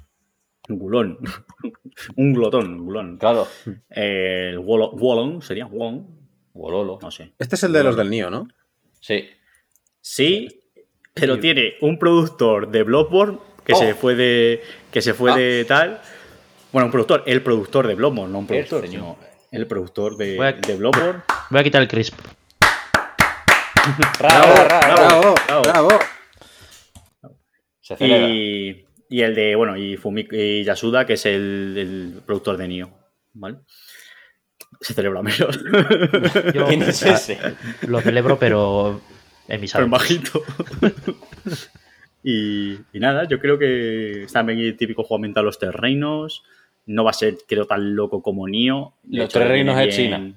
[0.69, 1.19] Un Gulón.
[2.17, 3.19] un glotón, Gulón.
[3.19, 3.47] Claro.
[3.91, 6.07] El Wolo- Wolong sería Wolong.
[6.55, 6.99] Gololo.
[7.03, 7.33] No sé.
[7.39, 8.49] Este es el de los del Nio, ¿no?
[9.01, 9.25] Sí.
[10.01, 10.63] Sí,
[11.15, 13.77] pero tiene un productor de Bloodborne que Oh.
[13.77, 14.61] se fue de.
[14.91, 15.37] que se fue Ah.
[15.37, 16.01] de tal.
[16.73, 19.17] Bueno, un productor, el productor de Bloodborne, no un productor, sino
[19.53, 21.23] el productor de, Voy a- de Bloodborne.
[21.51, 22.15] Voy a quitar el crisp.
[24.19, 25.35] Bravo, bravo, ¡Bravo!
[25.47, 25.63] bravo.
[25.63, 25.89] ¡Bravo!
[27.81, 28.29] Se celebra.
[28.29, 32.67] Y, y el de, bueno, y Fumi y Yasuda, que es el, el productor de
[32.69, 32.91] Nio.
[33.35, 33.59] ¿Vale?
[34.81, 35.59] Se celebra menos.
[36.53, 37.39] Yo- ¿Quién es ese?
[37.87, 39.01] Lo celebro, pero
[39.49, 39.91] en Pero en adentros.
[39.91, 40.43] bajito.
[42.25, 45.73] y, y nada, yo creo que está bien el típico juego ambientado a los tres
[45.73, 46.43] reinos.
[46.87, 48.95] No va a ser, creo, tan loco como Nio.
[49.11, 50.32] Los tres reinos es China.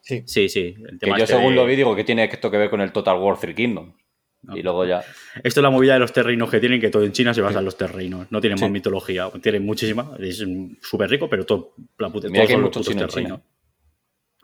[0.00, 0.22] Sí.
[0.26, 0.74] Sí, sí.
[0.78, 2.70] El Que tema yo este según de- lo vi digo que tiene esto que ver
[2.70, 3.94] con el Total War Three Kingdoms.
[4.42, 4.56] No.
[4.56, 5.00] Y luego ya.
[5.42, 7.58] Esto es la movida de los terrenos que tienen, que todo en China se basa
[7.58, 8.28] en los terrenos.
[8.30, 8.64] No tienen Sí.
[8.64, 9.28] más mitología.
[9.42, 10.12] Tienen muchísima.
[10.20, 10.42] Es
[10.80, 13.40] súper rico, pero todo, la puta, Mira todos que hay mucho chino en terrenos.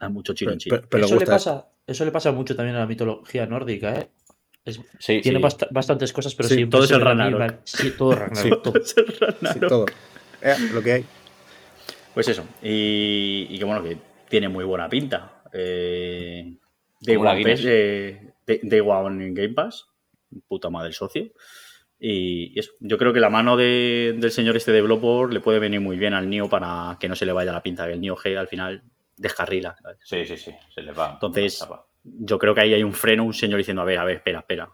[0.00, 0.76] Hay mucho chino Pero, en China.
[0.76, 4.09] pero- pero eso, le pasa, eso le pasa mucho también a la mitología nórdica, ¿eh?
[4.64, 5.44] Es- Sí, tiene sí.
[5.44, 7.61] bast- bastantes cosas, pero Sí, todo es el Ragnarok.
[7.64, 8.62] Sí, todo Ragnarok.
[8.62, 8.76] todo.
[8.80, 9.68] Es el Sí, Ragnarok.
[9.68, 9.86] todo.
[10.42, 11.05] Eh, lo que hay.
[12.15, 12.47] Pues eso.
[12.62, 13.97] Y, y que bueno, que
[14.29, 15.43] tiene muy buena pinta.
[15.53, 16.57] Eh,
[17.01, 17.43] la One.
[17.43, 19.87] Pass, eh, One en Game Pass.
[20.49, 21.31] Puta madre socio.
[21.99, 22.73] Y, y eso.
[22.81, 25.97] Yo creo que la mano de- del señor este de Bloodborne le puede venir muy
[25.97, 28.37] bien al Nio para que no se le vaya la pinta, que el Nio G
[28.37, 28.83] al final
[29.17, 29.77] descarrila.
[29.81, 29.99] ¿sabes?
[30.05, 30.53] Sí, sí, sí.
[30.75, 31.12] Se les va.
[31.15, 31.67] Entonces-
[32.05, 34.41] yo creo que ahí hay un freno, un señor diciendo, a ver, a ver, espera,
[34.41, 34.69] espera.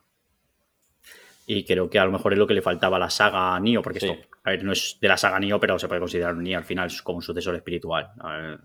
[1.53, 3.82] Y creo que a lo mejor es lo que le faltaba a la saga Nio,
[3.82, 4.07] porque Sí.
[4.09, 6.59] esto, a ver, no es de la saga Nio, pero se puede considerar un Nio
[6.59, 8.09] al final como un sucesor espiritual.
[8.22, 8.61] Ver,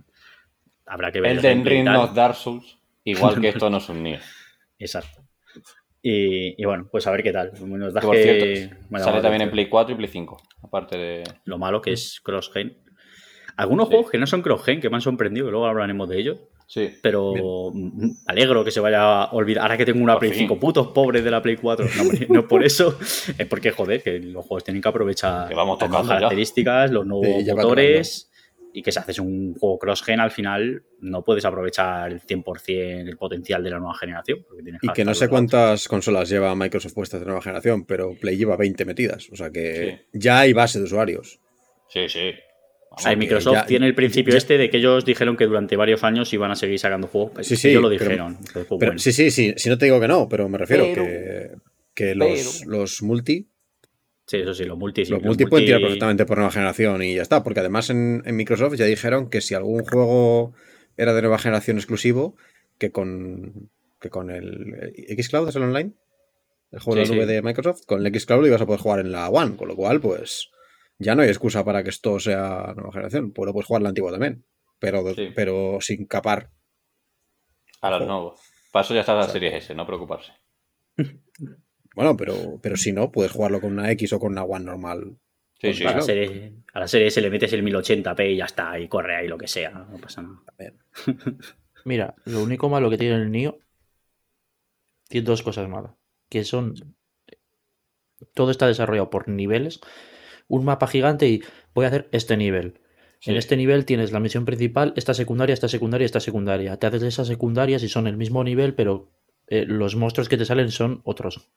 [0.86, 1.32] habrá que ver.
[1.32, 2.78] El de Ring no Dark Souls.
[3.04, 4.22] Igual que esto no es un Nier.
[4.78, 5.24] Exacto.
[6.02, 7.54] Y, y bueno, pues a ver qué tal.
[7.60, 10.38] Nos da Que, por que- cierto, sale también en Play 4 y Play 5.
[10.62, 11.24] Aparte de.
[11.46, 12.78] Lo malo que es cross-gen.
[13.58, 13.94] Algunos Sí.
[13.96, 16.40] juegos que no son cross-gen, que me han sorprendido, que luego hablaremos de ellos.
[16.68, 16.90] Sí.
[17.02, 17.72] Pero
[18.26, 19.64] alegro que se vaya a olvidar.
[19.64, 20.40] Ahora que tengo una Por Play fin.
[20.48, 21.86] 5, putos pobres de la Play 4.
[22.30, 22.98] No, por eso.
[23.38, 27.06] Es porque, joder, que los juegos tienen que aprovechar Que vamos las nuevas características, los
[27.06, 28.32] nuevos Sí, motores.
[28.74, 33.16] Y que si haces un juego cross-gen, al final no puedes aprovechar el 100% el
[33.16, 34.40] potencial de la nueva generación.
[34.82, 38.58] Y que no sé cuántas consolas lleva Microsoft puestas de nueva generación, pero Play lleva
[38.58, 39.30] 20 metidas.
[39.32, 40.20] O sea que Sí.
[40.20, 41.40] ya hay base de usuarios.
[41.88, 42.32] Sí, sí.
[42.98, 45.76] O sea, Microsoft ya- tiene el principio ya- este de que ellos dijeron que durante
[45.76, 47.46] varios años iban a seguir sacando juegos.
[47.46, 48.32] Sí, sí, ellos lo pero- dijeron.
[48.40, 49.00] Entonces, pues, Pero bueno.
[49.00, 51.52] sí, sí, sí, si no te digo que no, pero me refiero Pero- que,
[51.94, 53.48] que los, pero- los multi,
[54.28, 55.02] Sí, eso sí, los multi.
[55.02, 57.44] los los multi pueden tirar perfectamente por nueva generación y ya está.
[57.44, 60.54] Porque además en, en Microsoft ya dijeron que si algún juego
[60.98, 62.36] era de nueva generación exclusivo,
[62.80, 63.70] que con,
[64.02, 65.92] que con el Xcloud es el online,
[66.72, 67.34] el juego de Sí, la nube sí.
[67.34, 69.76] de Microsoft, con el Xcloud lo ibas a poder jugar en la One, con lo
[69.76, 70.50] cual, pues
[71.00, 73.32] ya no hay excusa para que esto sea nueva generación.
[73.32, 74.46] Pues lo puedes jugar la antigua también,
[74.80, 75.30] pero, Sí.
[75.36, 76.50] pero sin capar.
[77.82, 78.40] A los nuevos.
[78.72, 80.32] Para eso ya está la serie S, no preocuparse.
[81.96, 85.18] Bueno, pero, pero si no, puedes jugarlo con una X o con una One normal.
[85.54, 85.84] Sí, Pues sí.
[85.84, 86.06] a, la claro.
[86.06, 89.30] serie, a la serie se le metes el 1080p y ya está, y corre ahí
[89.30, 90.44] lo que sea, no pasa nada.
[91.86, 93.60] Mira, lo único malo que tiene el Nio
[95.08, 95.94] tiene dos cosas malas.
[96.28, 96.74] Que son.
[98.34, 99.80] Todo está desarrollado por niveles.
[100.48, 101.42] Un mapa gigante y
[101.74, 102.80] voy a hacer este nivel.
[103.26, 106.78] En este nivel tienes la misión principal, esta secundaria, esta secundaria, esta secundaria.
[106.78, 109.12] Te haces esas secundarias y son el mismo nivel, pero
[109.48, 111.50] eh, los monstruos que te salen son otros.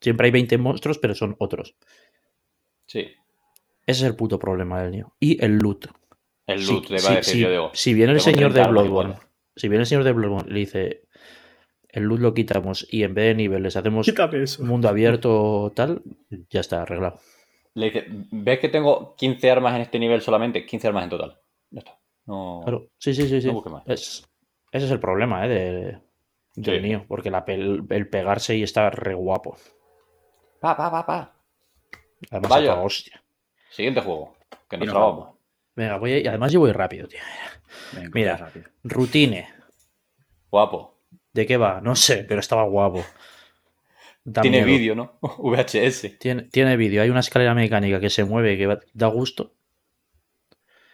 [0.00, 1.76] Siempre hay 20 monstruos, pero son otros.
[2.86, 3.00] Sí.
[3.86, 5.14] Ese es el puto problema del Nio.
[5.20, 5.86] Y el loot.
[6.46, 7.40] El Sí, loot, le va sí, a decir sí.
[7.40, 7.70] yo, digo.
[7.74, 9.14] Si viene el señor 30 de Bloodborne,
[9.56, 11.02] si viene el señor de Bloodborne y le dice,
[11.88, 14.06] el loot lo quitamos y en vez de niveles hacemos
[14.60, 16.02] mundo abierto tal,
[16.48, 17.20] ya está arreglado.
[17.74, 20.66] Le dice, ¿ves que tengo 15 armas en este nivel solamente?
[20.66, 21.40] 15 armas en total.
[21.70, 21.98] Ya está.
[22.26, 22.60] No...
[22.64, 23.40] Claro, sí, sí, sí.
[23.40, 23.52] sí.
[23.52, 23.82] No más.
[23.86, 24.26] Es-
[24.72, 25.48] ese es el problema, ¿eh?
[25.48, 25.98] De,
[26.56, 26.86] del Sí.
[26.86, 29.56] mío, porque la el pegarse y está re guapo.
[30.60, 31.34] Pa, pa, pa, pa.
[32.30, 32.72] Además, Vaya.
[32.74, 33.22] toda hostia.
[33.70, 34.34] Siguiente juego.
[34.68, 35.30] Que nos trabamos.
[35.74, 37.20] Venga, voy a- y además yo voy rápido, tío.
[37.92, 38.36] Venga, Mira.
[38.36, 38.66] rápido.
[38.84, 39.48] Rutine.
[40.50, 40.98] Guapo.
[41.32, 41.80] ¿De qué va?
[41.80, 43.04] No sé, pero estaba guapo.
[44.24, 45.18] Da Tiene vídeo, ¿no?
[45.38, 46.18] VHS.
[46.18, 47.02] Tiene, tiene vídeo.
[47.02, 49.52] Hay una escalera mecánica que se mueve, que va- da gusto.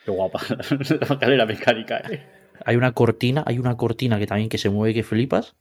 [0.04, 2.24] Qué guapa la escalera mecánica, eh.
[2.64, 5.56] Hay una cortina, hay una cortina que también que se mueve que flipas.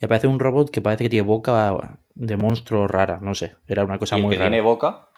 [0.00, 3.56] Y aparece un robot que parece que tiene boca de monstruo rara, no sé.
[3.66, 4.50] Era una cosa Y el muy que rara.
[4.50, 5.08] tiene boca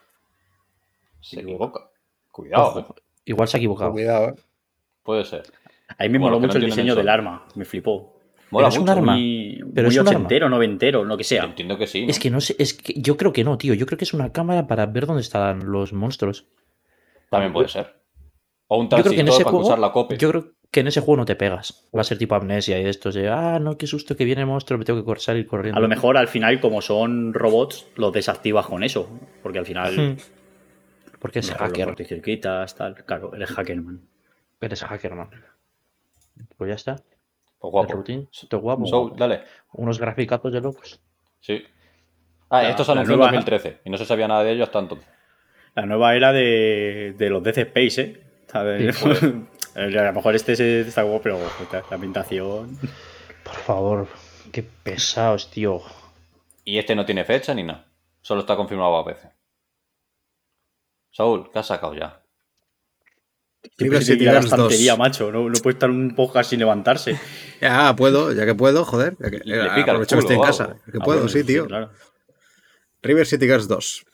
[1.20, 1.88] se equivoca.
[2.30, 3.02] Cuidado, Ojo, eh.
[3.26, 3.92] Igual se ha equivocado.
[3.92, 4.34] Cuidado, eh.
[5.02, 5.42] Puede ser.
[5.88, 6.96] A mí me Bueno, moló no mucho el diseño eso.
[7.00, 7.46] del arma.
[7.54, 8.13] Me flipó.
[8.50, 8.92] Mola es un mucho.
[8.92, 9.12] arma.
[9.14, 10.48] Muy, Pero muy es un arma.
[10.48, 11.44] noventero, lo que sea.
[11.44, 12.02] Entiendo que sí.
[12.04, 12.10] ¿no?
[12.10, 13.74] Es que no sé, es que yo creo que no, tío.
[13.74, 16.46] Yo creo que es una cámara para ver dónde están los monstruos.
[17.30, 18.00] También puede ser.
[18.68, 19.66] O un Yo creo que en transistor ese para juego.
[19.66, 20.16] usar la copia.
[20.18, 21.88] Yo creo que en ese juego no te pegas.
[21.96, 24.46] Va a ser tipo amnesia y estos de ah, no, qué susto que viene el
[24.46, 25.78] monstruo, me tengo que salir corriendo.
[25.78, 29.08] A lo mejor al final, como son robots, los desactivas con eso.
[29.42, 30.16] Porque al final.
[31.18, 31.86] Porque es hacker.
[31.86, 32.94] corticircuitas, tal.
[33.04, 34.00] Claro, eres hackerman.
[34.60, 35.30] Eres hacker, man.
[36.56, 36.96] Pues ya está.
[37.70, 37.92] Pues El guapo.
[37.94, 38.86] routine, esto es guapo.
[38.86, 39.42] Soul, dale.
[39.72, 41.00] Unos graficazos de locos.
[41.40, 41.62] Sí.
[42.50, 44.64] Ah, La- esto se anunció en nueva- 2013 y no se sabía nada de ello
[44.64, 45.08] hasta entonces.
[45.74, 48.20] La nueva era de, de los Death Space, ¿eh?
[49.74, 51.38] A lo mejor este se está guapo, pero
[51.72, 52.78] la ambientación.
[53.42, 54.06] Por favor,
[54.52, 55.80] qué pesados, tío.
[56.64, 57.86] Y este no tiene fecha ni nada.
[58.20, 59.30] Solo está confirmado a veces.
[61.10, 62.22] Saúl, ¿qué has sacado ya?
[64.02, 64.60] Se tira la Girls 2.
[64.60, 65.32] estantería, macho.
[65.32, 67.18] No, no puede estar un podcast sin levantarse.
[67.60, 69.16] Ya puedo, ya que puedo, joder.
[69.18, 70.76] Ya que, Le pica el aprovecho que estoy en culo, casa.
[70.86, 71.66] ya Que Ah, puedo, bueno, sí, tío.
[71.66, 71.90] claro.
[73.02, 74.04] River City Girls 2.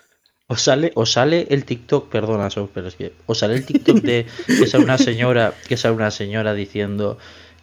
[0.48, 3.98] Os sale, os sale el TikTok, perdona, Sof, pero es que os sale el TikTok
[3.98, 7.18] de que sale una señora, que sale una señora diciendo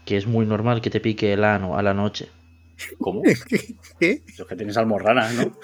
[0.05, 2.29] que es muy normal que te pique el ano a la noche.
[2.99, 3.23] ¿Cómo?
[3.99, 4.23] ¿Qué?
[4.37, 5.57] Los que tienes almorranas, ¿no?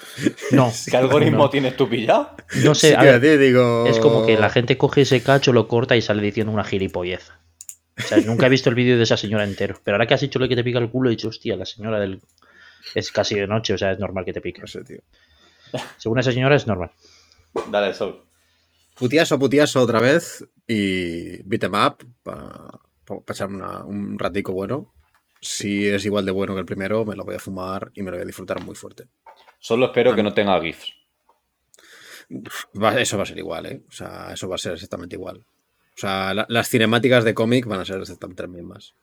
[0.52, 2.30] No, ¿Qué algoritmo no, tienes tú pillado?
[2.64, 3.86] no sé, Sí, a ver, digo...
[3.86, 7.30] es como que la gente coge ese cacho, lo corta y sale diciendo una gilipollez.
[7.96, 9.78] O sea, nunca he visto el vídeo de esa señora entero.
[9.84, 11.64] Pero ahora que has dicho lo que te pica el culo, he dicho, hostia, la
[11.64, 12.20] señora del.
[12.94, 14.60] Es casi de noche, o sea, es normal que te pique.
[14.60, 14.98] No sé, tío.
[15.98, 16.90] Según esa señora, es normal.
[17.70, 18.20] Dale, Saúl.
[18.96, 22.80] Putiaso, putiaso otra vez y beat em up para
[23.28, 24.92] echar una- un ratico bueno.
[25.46, 28.10] Si es igual de bueno que el primero, me lo voy a fumar y me
[28.10, 29.08] lo voy a disfrutar muy fuerte.
[29.58, 30.92] Solo espero que no tenga GIFs.
[32.82, 33.82] Va- eso va a ser igual, ¿eh?
[33.88, 35.38] O sea, eso va a ser exactamente igual.
[35.96, 38.94] O sea, la- las cinemáticas de cómic van a ser exactamente las mismas.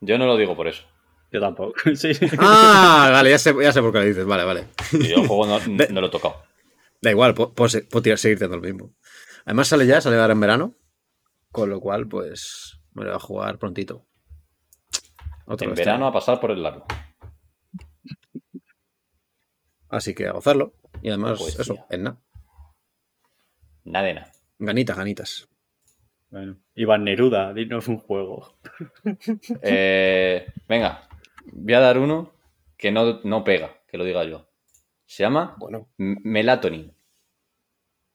[0.00, 0.84] Yo no lo digo por eso.
[1.32, 1.74] Yo tampoco.
[1.96, 2.12] Sí.
[2.38, 4.24] Ah, vale, ya sé, ya sé por qué lo dices.
[4.26, 4.66] Vale, vale.
[4.92, 5.58] Y yo el juego no,
[5.90, 6.36] no lo he tocado.
[7.00, 8.94] Da igual, puedo, puedo se- puedo tirar- seguir teniendo lo mismo.
[9.44, 10.74] Además sale ya, sale ahora en verano.
[11.50, 14.04] Con lo cual, pues, me lo voy a jugar prontito.
[15.48, 16.84] Otro En este verano a pasar por el largo.
[19.88, 20.74] Así que a gozarlo.
[21.02, 21.62] Y además, Poesía.
[21.62, 22.18] eso, en nada.
[23.84, 24.32] Nada de nada.
[24.58, 25.48] Ganitas, ganitas.
[26.30, 28.58] Bueno, Iván Neruda, dinos un juego.
[29.62, 31.08] Eh, venga,
[31.52, 32.32] voy a dar uno
[32.76, 34.46] que no, no pega, que lo diga yo.
[35.06, 36.92] Se llama Bueno, Melatonin.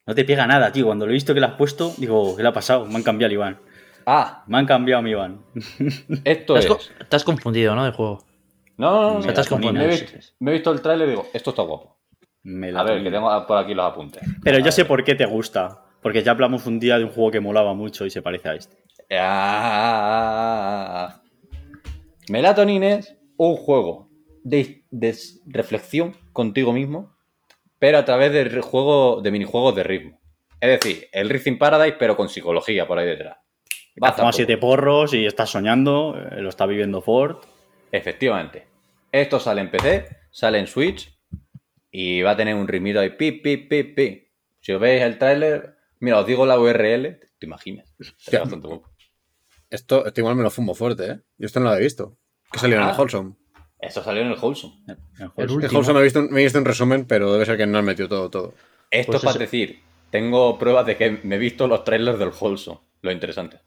[0.06, 0.86] No te pega nada, tío.
[0.86, 2.86] Cuando lo he visto que lo has puesto, digo, ¿qué le ha pasado?
[2.86, 3.60] Me han cambiado el Iván.
[4.06, 5.42] Ah, Me han cambiado mi Iván.
[6.26, 6.68] esto es.
[7.10, 7.86] has confundido, ¿no?
[7.86, 8.24] De juego.
[8.78, 9.34] No, no, no.
[9.50, 10.32] Confundido, me, he visto, sí.
[10.40, 11.98] me he visto el trailer y digo, esto está guapo.
[12.44, 14.22] Me A ver, que tengo por aquí los apuntes.
[14.44, 15.80] Pero A yo sé por qué te gusta.
[16.02, 18.56] Porque ya hablamos un día de un juego que molaba mucho y se parece a
[18.56, 18.76] este.
[19.18, 21.22] Ah,
[22.30, 24.10] Melatonin es un juego
[24.44, 27.16] de, de reflexión contigo mismo,
[27.80, 30.20] pero a través de juego, de minijuegos de ritmo.
[30.60, 33.38] Es decir, el Rhythm Paradise, pero con psicología por ahí detrás.
[33.96, 34.32] Fumas poco.
[34.34, 37.38] siete porros y estás soñando, eh, lo está viviendo Ford.
[37.92, 38.68] Efectivamente.
[39.12, 41.16] Esto sale en PC, sale en Switch
[41.92, 44.28] y va a tener un ritmito ahí, pi, pi, pi, pi.
[44.62, 47.94] Si os veis el tráiler, mira, os digo la URL, te imaginas.
[48.32, 48.82] Bastante
[49.70, 51.20] esto, esto igual me lo fumo fuerte, ¿eh?
[51.38, 52.18] Yo esto no lo había visto.
[52.52, 52.92] Que salió en Ah.
[52.92, 53.34] el Wholesome.
[53.80, 54.76] Esto salió en el Wholesome.
[54.88, 54.98] El
[55.36, 55.50] El.
[55.50, 57.86] Wholesome me he visto, me he visto en resumen, pero debe ser que no han
[57.86, 58.54] metido todo, todo.
[58.92, 59.80] Esto Pues es para ese- decir,
[60.12, 62.80] tengo pruebas de que me he visto los trailers del Wholesome.
[63.04, 63.60] Lo interesante.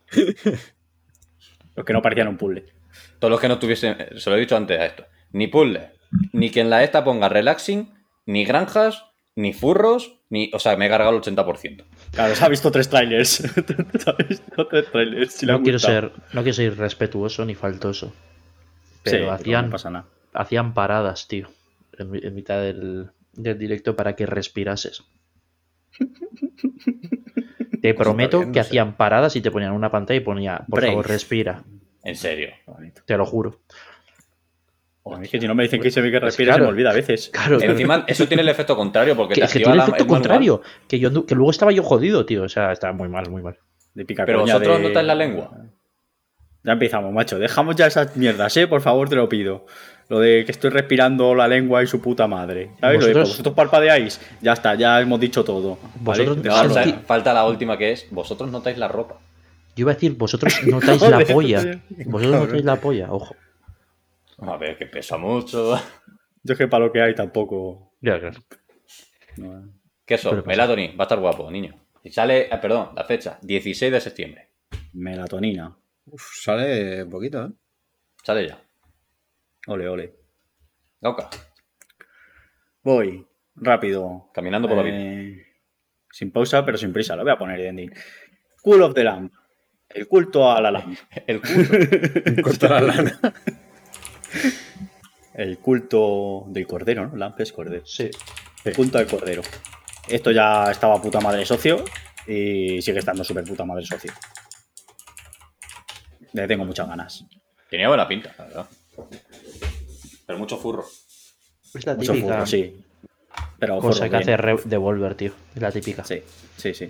[1.76, 2.64] Los que no parecían un puzzle.
[3.20, 5.90] Todos los que no tuviesen, se lo he dicho antes a esto, ni puzzles,
[6.32, 10.86] ni que en la esta ponga relaxing, ni granjas, ni furros, ni, o sea, me
[10.86, 11.84] he cargado el 80%.
[12.12, 13.28] Claro, se ha visto tres trailers.
[13.30, 15.32] se ha visto tres trailers.
[15.34, 18.14] si No quiero, ser, no quiero ser irrespetuoso ni faltoso.
[19.04, 20.06] Sí, Pero hacían, no pasa nada.
[20.32, 21.48] hacían paradas, tío.
[21.98, 25.04] En, en mitad del, del directo para que respirases.
[27.94, 28.68] Te prometo bien, no que sé.
[28.68, 30.88] hacían paradas y te ponían una pantalla y ponía, por Brave.
[30.92, 31.62] favor, respira.
[32.04, 32.50] En serio.
[32.66, 33.02] Bonito.
[33.04, 33.60] Te lo juro.
[35.22, 36.64] Es que si no me dicen que se ve que Pues respira, claro.
[36.64, 37.30] se me olvida a veces.
[37.32, 39.88] Claro, Encima, eso tiene el efecto contrario porque que, te es que tiene la- el
[39.90, 40.20] efecto manual.
[40.20, 40.62] contrario.
[40.88, 42.42] Que, yo, que luego estaba yo jodido, tío.
[42.42, 43.56] O sea, estaba muy mal, muy mal.
[43.94, 45.50] De pica Pero vosotros de- notáis la lengua.
[46.64, 47.38] Ya empezamos, macho.
[47.38, 48.66] Dejamos ya esas mierdas, ¿eh?
[48.66, 49.66] Por favor, te lo pido.
[50.08, 52.70] Lo de que estoy respirando la lengua y su puta madre.
[52.80, 53.00] ¿Sabes?
[53.00, 54.20] Lo de, Vosotros- vosotros parpadeáis.
[54.40, 55.78] Ya está, ya hemos dicho todo.
[56.00, 56.24] ¿vale?
[56.24, 56.94] Vosotros-.
[57.06, 59.18] Falta, la última que es, vosotros notáis la ropa.
[59.74, 61.80] Yo iba a decir, vosotros notáis la polla.
[62.06, 63.34] Vosotros notáis la polla, ojo.
[64.38, 65.76] A ver, que pesa mucho.
[66.42, 67.92] Yo es que para lo que hay tampoco.
[68.00, 68.38] Ya, claro.
[69.38, 69.72] no.
[70.04, 70.30] ¿Qué eso?
[70.30, 70.48] Pero pasa.
[70.56, 71.74] Melatonin, va a estar guapo, niño.
[72.04, 74.48] Y sale, eh, perdón, la fecha, 16 de septiembre.
[74.92, 75.76] Melatonina.
[76.06, 77.48] Uf, sale poquito, ¿eh?
[78.22, 78.58] Sale ya.
[79.66, 80.14] Ole, ole.
[81.00, 81.28] Gauca,
[82.82, 83.26] Voy.
[83.56, 84.30] Rápido.
[84.34, 84.96] caminando por la vida.
[84.96, 85.46] Eh,
[86.10, 87.16] sin pausa, pero sin prisa.
[87.16, 87.92] Lo voy a poner, Ending.
[88.62, 89.32] Cool of the Lamp.
[89.88, 90.98] El culto a la lamp.
[91.26, 92.42] El culo.
[92.42, 93.20] Corta la lana.
[95.34, 97.16] El culto del cordero, ¿no?
[97.16, 97.86] Lamp es cordero.
[97.86, 98.10] Sí.
[98.64, 99.42] El culto del cordero.
[100.08, 101.84] Esto ya estaba puta madre socio
[102.26, 104.12] y sigue estando súper puta madre socio.
[106.32, 107.24] Le tengo muchas ganas.
[107.70, 108.66] Tenía buena pinta, la verdad.
[110.26, 110.84] Pero mucho furro.
[111.74, 112.76] Es la Mucho típica furro, sí.
[113.58, 115.32] Pero cosa furro que hace Devolver, tío.
[115.54, 116.04] Es la típica.
[116.04, 116.22] Sí,
[116.56, 116.88] sí, sí.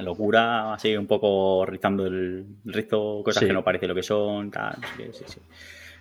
[0.00, 3.46] Locura, así un poco rizando el rizo, cosas Sí.
[3.46, 4.76] que no parece lo que son, tal.
[4.96, 5.40] Sí, sí, sí.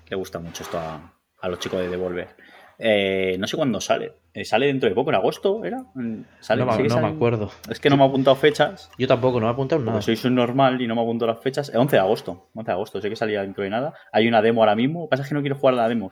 [0.10, 2.36] Le gusta mucho esto a, a los chicos de Devolver.
[2.80, 4.14] Eh, no sé cuándo sale.
[4.34, 5.10] Eh, ¿Sale dentro de poco?
[5.10, 5.84] ¿En agosto era?
[5.96, 6.60] Mm, ¿Sale?
[6.64, 7.52] No, me- ¿Sigue no me acuerdo.
[7.70, 8.92] Es que no me ha apuntado fechas.
[9.00, 10.02] Yo tampoco, no me he apuntado nada.
[10.02, 11.70] Soy subnormal y no me apunto las fechas.
[11.74, 12.50] Eh, 11 de agosto.
[12.54, 13.02] 11 de agosto.
[13.02, 13.94] Sé que salía dentro de nada.
[14.12, 15.02] Hay una demo ahora mismo.
[15.02, 16.12] Lo que pasa es que no quiero jugar la demo.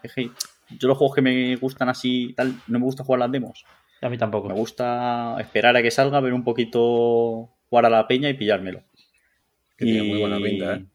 [0.80, 3.64] yo los juegos que me gustan así tal, no me gusta jugar las demos.
[4.02, 4.48] A mí tampoco.
[4.50, 8.82] Me gusta esperar a que salga, ver un poquito, jugar a la peña y pillármelo.
[9.78, 10.86] Que tiene muy buena pinta, ¿eh?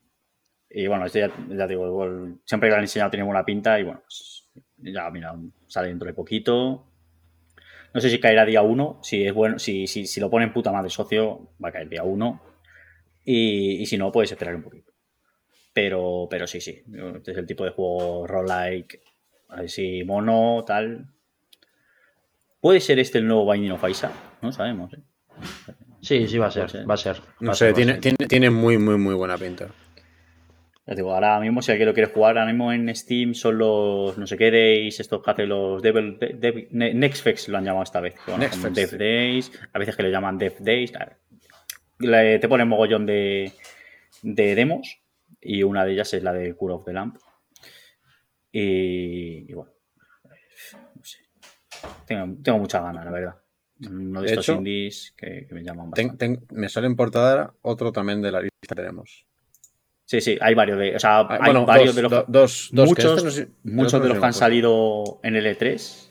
[0.73, 3.79] Y bueno, este ya, ya digo, igual, siempre que lo han enseñado tiene buena pinta
[3.81, 4.30] y bueno, pues,
[4.83, 5.35] ya mira,
[5.66, 6.87] sale dentro de poquito.
[7.93, 10.70] No sé si caerá día 1, si es bueno, si, si, si lo ponen puta
[10.70, 12.43] madre socio, va a caer día 1.
[13.24, 14.93] Y, y si no, puedes esperar un poquito.
[15.72, 16.83] Pero, pero sí, sí.
[17.16, 19.03] Este es el tipo de juego roguelike,
[19.49, 21.07] así mono, tal.
[22.61, 24.12] ¿Puede ser este el nuevo Binding of Isaac?
[24.43, 25.01] No sabemos, ¿eh?
[26.03, 26.70] Sí, sí, va a ser.
[26.70, 26.89] ser.
[26.89, 27.20] Va a ser.
[27.41, 29.68] No va sé, ser, tiene, tiene, tiene muy, muy, muy buena pinta.
[30.87, 33.59] Ya te digo, ahora mismo, si alguien lo quiere jugar, ahora mismo en Steam son
[33.59, 37.59] los no sé qué days, estos que hacen los Devil, de- de- Ne- Nextfex lo
[37.59, 38.14] han llamado esta vez.
[38.26, 38.45] bueno,
[38.89, 38.97] sí.
[38.97, 40.93] Days, a veces que le llaman Dev Days.
[41.99, 43.53] Le- te ponen mogollón de,
[44.22, 45.01] de demos
[45.41, 47.16] y una de ellas es la de Cure of the Lamp.
[48.51, 49.70] Y, y bueno,
[50.97, 51.18] no sé.
[52.07, 53.35] Tengo, tengo muchas ganas, la verdad.
[53.89, 56.47] Uno de, De estos hecho, indies que, que me llaman Ten- bastante.
[56.47, 59.26] ten- me sale en portada otro también de la lista que tenemos.
[60.11, 60.96] Sí, sí, hay varios de.
[60.96, 62.11] O sea, Ah, hay bueno, varios dos, de los.
[62.11, 65.36] do- dos, muchos este no sé- el muchos otro de los que han salido en
[65.36, 66.11] el E3,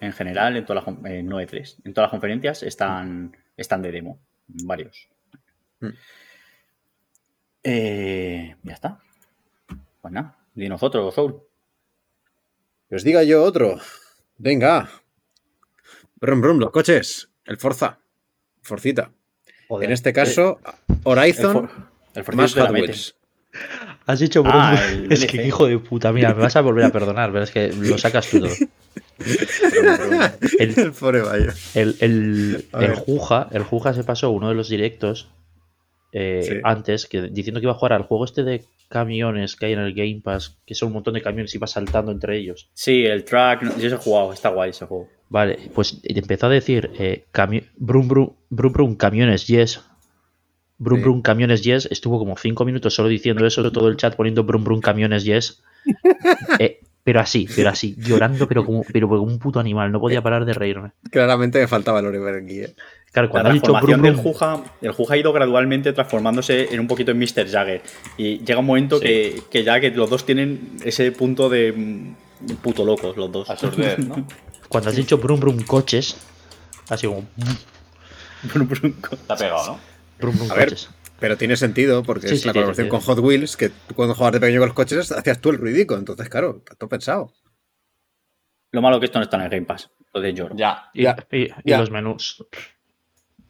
[0.00, 3.92] en general, en todas las, eh, no E3, en todas las conferencias están, están de
[3.92, 4.18] demo.
[4.46, 5.08] Varios.
[5.80, 5.88] Mm.
[7.64, 8.98] Eh, ya está.
[10.00, 11.42] Pues nada, de nosotros, Soul.
[12.88, 13.78] Que os diga yo otro.
[14.38, 14.88] Venga.
[16.16, 17.30] Brum, brum, los coches.
[17.44, 17.98] El Forza.
[18.62, 19.10] Forcita.
[19.68, 19.86] Joder.
[19.88, 20.60] En este caso,
[21.04, 21.70] Horizon El, for-
[22.14, 22.70] el Forza más Hot.
[22.70, 23.16] Wheels.
[24.06, 24.76] Has dicho Ah,
[25.10, 27.72] Es que hijo de puta, mira, me vas a volver a perdonar, pero es que
[27.72, 28.50] lo sacas tú todo.
[31.74, 32.94] El, El.
[32.96, 35.28] Juja, el Juja se pasó uno de los directos
[36.12, 36.54] eh, Sí.
[36.62, 39.80] antes, que, diciendo que iba a jugar al juego este de camiones que hay en
[39.80, 42.68] el Game Pass, que son un montón de camiones y va saltando entre ellos.
[42.74, 43.62] Sí, el track.
[43.62, 45.08] no- yo he jugado, está guay ese juego.
[45.28, 47.24] Vale, pues empezó a decir eh,
[47.78, 49.80] brum, brum, brum, brum, camiones, yes.
[50.78, 51.86] Brum, brum, camiones, yes.
[51.90, 55.62] Estuvo como cinco minutos solo diciendo eso, todo el chat poniendo brum, brum, camiones, yes.
[56.58, 60.22] Eh, pero así, pero así, llorando, pero como, pero como un puto animal, no podía
[60.22, 60.92] parar de reírme.
[61.10, 62.60] Claramente me faltaba el Oliver aquí.
[62.60, 62.74] ¿eh?
[63.12, 66.72] Claro, La cuando ha dicho brum, del brum, Juja, el Juja ha ido gradualmente transformándose
[66.74, 67.46] en un poquito en Mr.
[67.50, 67.82] Jagger.
[68.16, 69.04] Y llega un momento Sí.
[69.04, 73.50] que, que ya que los dos tienen ese punto de mm, puto locos, los dos.
[73.50, 74.26] A sorder, ¿no?
[74.68, 76.16] cuando has dicho brum, brum, coches,
[76.88, 77.24] así como
[78.52, 79.93] Brum, brum, co- Está pegado, ¿no?
[80.18, 80.88] Brum, brum, A ver, coches.
[81.20, 84.14] Pero tiene sentido porque Sí, es sí, la colaboración con Hot Wheels, que tú cuando
[84.14, 85.96] jugabas de pequeño con los coches hacías tú el ruidico.
[85.96, 87.32] Entonces, claro, está todo pensado.
[88.72, 89.90] Lo malo que esto no está en el Game Pass.
[90.12, 90.54] Lo de lloro.
[90.56, 90.90] Ya.
[90.92, 91.78] Y, Ya, y- y ya.
[91.78, 92.44] los menús.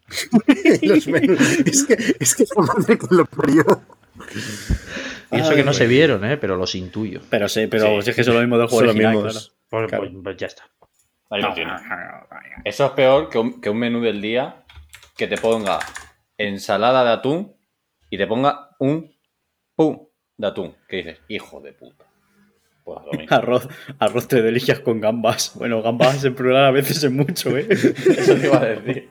[0.83, 1.41] Los menús.
[1.65, 3.65] es que es que la madre que lo parió.
[5.33, 5.97] Y eso Ay, que no se güey.
[5.97, 6.37] vieron, ¿eh?
[6.37, 7.21] pero los intuyo.
[7.31, 8.03] Pero sí, pero Sí.
[8.03, 9.55] si es que eso es lo mismo del juego original, mismos.
[9.69, 10.05] Pues, Claro.
[10.05, 10.65] pues- pues ya está.
[11.31, 11.55] Ahí lo.
[12.65, 14.63] Eso es peor que un, que un menú del día
[15.17, 15.79] que te ponga
[16.39, 17.55] ensalada de atún
[18.11, 19.15] y te ponga un
[19.77, 20.07] pum
[20.37, 20.75] de atún.
[20.89, 21.21] ¿Qué dices?
[21.29, 22.05] Hijo de puta.
[22.85, 23.35] Pues lo mismo.
[23.37, 23.69] Arroz,
[23.99, 25.53] arroz de delicias con gambas.
[25.55, 27.67] Bueno, gambas en plural a veces es mucho, ¿eh?
[27.71, 29.09] Eso te iba a decir.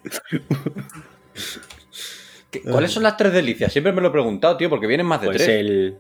[2.52, 3.72] ¿Qué- ¿Cuáles son las tres delicias?
[3.72, 5.50] Siempre me lo he preguntado, tío, porque vienen más de Pues tres.
[5.50, 5.98] el,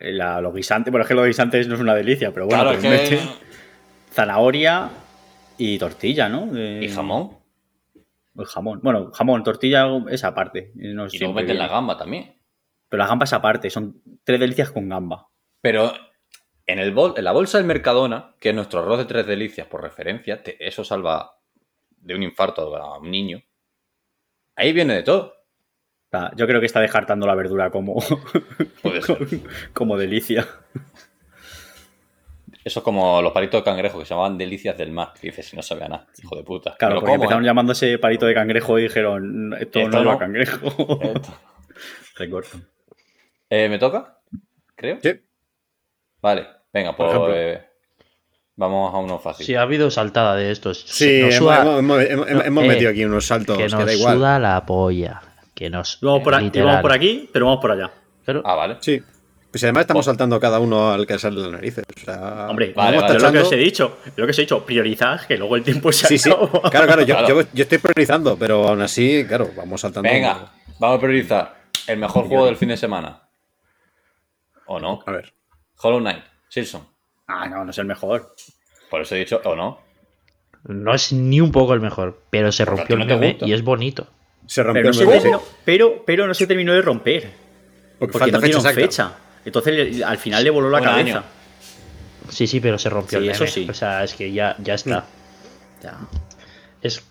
[0.00, 0.90] la, los guisantes.
[0.90, 3.14] Bueno, es que los guisantes no es una delicia, pero bueno, Claro, pues es que-
[3.16, 3.28] mete
[4.12, 4.90] zanahoria
[5.58, 6.46] y tortilla, ¿no?
[6.46, 7.38] De- ¿Y jamón?
[8.36, 8.80] El jamón.
[8.82, 10.72] Bueno, jamón, tortilla es aparte.
[10.74, 12.38] No Y luego meten la gamba también.
[12.88, 15.28] Pero la gamba es aparte, son tres delicias con gamba.
[15.60, 15.92] Pero
[16.66, 19.66] en, el bol, en la bolsa del Mercadona, que es nuestro arroz de tres delicias
[19.66, 21.38] por referencia, te- eso salva
[21.98, 23.42] de un infarto a un niño.
[24.56, 25.34] Ahí viene de todo.
[26.36, 27.96] Yo creo que está descartando la verdura como,
[29.72, 30.46] como delicia.
[32.64, 35.12] Eso es como los palitos de cangrejo que se llamaban delicias del mar.
[35.20, 36.76] Que dices, si no sabía nada, hijo de puta.
[36.78, 37.46] Claro, porque como, empezaron ¿eh?
[37.46, 40.18] llamándose palito de cangrejo y dijeron, esto, Esto no no.
[40.18, 41.00] cangrejo.
[42.16, 42.58] Recorto.
[43.54, 44.18] Eh, ¿Me toca?
[44.74, 44.96] Creo.
[45.02, 45.12] Sí.
[46.22, 47.36] Vale, venga, Por pues ejemplo.
[47.36, 47.66] eh,
[48.56, 49.44] vamos a uno fácil.
[49.44, 50.80] Sí, ha habido saltada de estos.
[50.86, 53.68] Sí, Nos hemos, suda- hemos- hemos- hemos- hemos eh, metido aquí unos saltos que que,
[53.70, 54.16] nos da igual.
[54.16, 55.20] suda la polla.
[55.54, 55.98] Que nos.
[56.00, 56.66] Vamos por, aquí, literal.
[56.68, 57.90] vamos por aquí, pero vamos por allá.
[58.24, 58.76] Pero- Ah, vale.
[58.80, 59.02] Sí.
[59.52, 61.84] Pues además estamos saltando cada uno al que sale de las narices.
[61.94, 63.22] O sea, Hombre, Vale, vamos vale.
[63.24, 65.92] lo que os he dicho, lo que os he dicho, priorizad, que luego el tiempo
[65.92, 66.30] se Sí, sí.
[66.30, 67.28] Claro, claro, yo, Claro.
[67.42, 70.08] yo- yo estoy priorizando, pero aún así, claro, vamos saltando.
[70.10, 71.54] Venga, vamos a priorizar
[71.86, 73.20] el mejor juego del fin de semana.
[74.66, 75.00] ¿O no?
[75.06, 75.32] A ver.
[75.82, 76.86] Hollow Knight, Silson.
[77.28, 78.34] Ah, no, no es el mejor.
[78.90, 79.80] Por eso he dicho, ¿o no?
[80.64, 83.62] No es ni un poco el mejor, pero se rompió el no meme y es
[83.62, 84.06] bonito.
[84.46, 87.30] Se rompió Pero no, el se meme, pero, pero no se terminó de romper.
[87.98, 88.80] Porque, Porque falta no fecha tiene exacta.
[88.80, 89.18] fecha.
[89.44, 91.18] Entonces al final le voló la cabeza.
[91.18, 91.24] año.
[92.30, 93.52] Sí, sí, pero se rompió Sí, el eso meme.
[93.52, 93.66] sí.
[93.68, 95.04] O sea, es que ya, ya está.
[95.82, 95.98] Ya.
[96.80, 97.02] Es,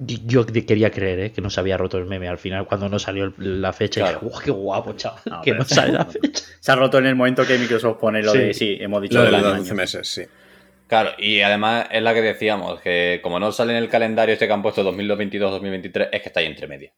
[0.00, 1.32] yo quería creer ¿eh?
[1.32, 2.28] que no se había roto el meme.
[2.28, 4.20] Al final, cuando no salió el- la fecha, Claro.
[4.20, 5.20] dije, "Guau, qué guapo, chaval!
[5.26, 6.44] No, que no sale la fecha.
[6.60, 8.38] Se ha roto en el momento que Microsoft pone lo Sí.
[8.38, 9.56] de sí, hemos dicho Lo de los año.
[9.58, 10.22] 12 meses, sí.
[10.86, 14.46] Claro, y además es la que decíamos, que como no sale en el calendario este
[14.46, 16.92] que han puesto 2022-2023, es que está ahí entre media.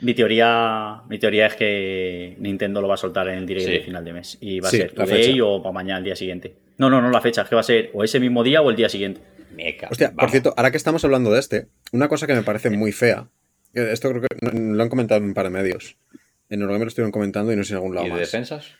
[0.00, 3.72] Mi teoría, mi teoría es que Nintendo lo va a soltar en el direct Sí.
[3.72, 4.36] de final de mes.
[4.40, 5.44] Y va Sí, a ser la today fecha.
[5.44, 6.54] o para mañana, el día siguiente.
[6.78, 8.68] No, no, no la fecha, es que va a ser o ese mismo día o
[8.70, 9.20] el día siguiente.
[9.54, 9.88] Meca.
[9.90, 12.92] Hostia, por cierto, ahora que estamos hablando de este, una cosa que me parece muy
[12.92, 13.28] fea,
[13.72, 15.96] esto creo que lo han comentado en un par de medios.
[16.50, 18.20] En Eurogamer lo estuvieron comentando y no sé en algún lado ¿Y de más.
[18.20, 18.72] defensas?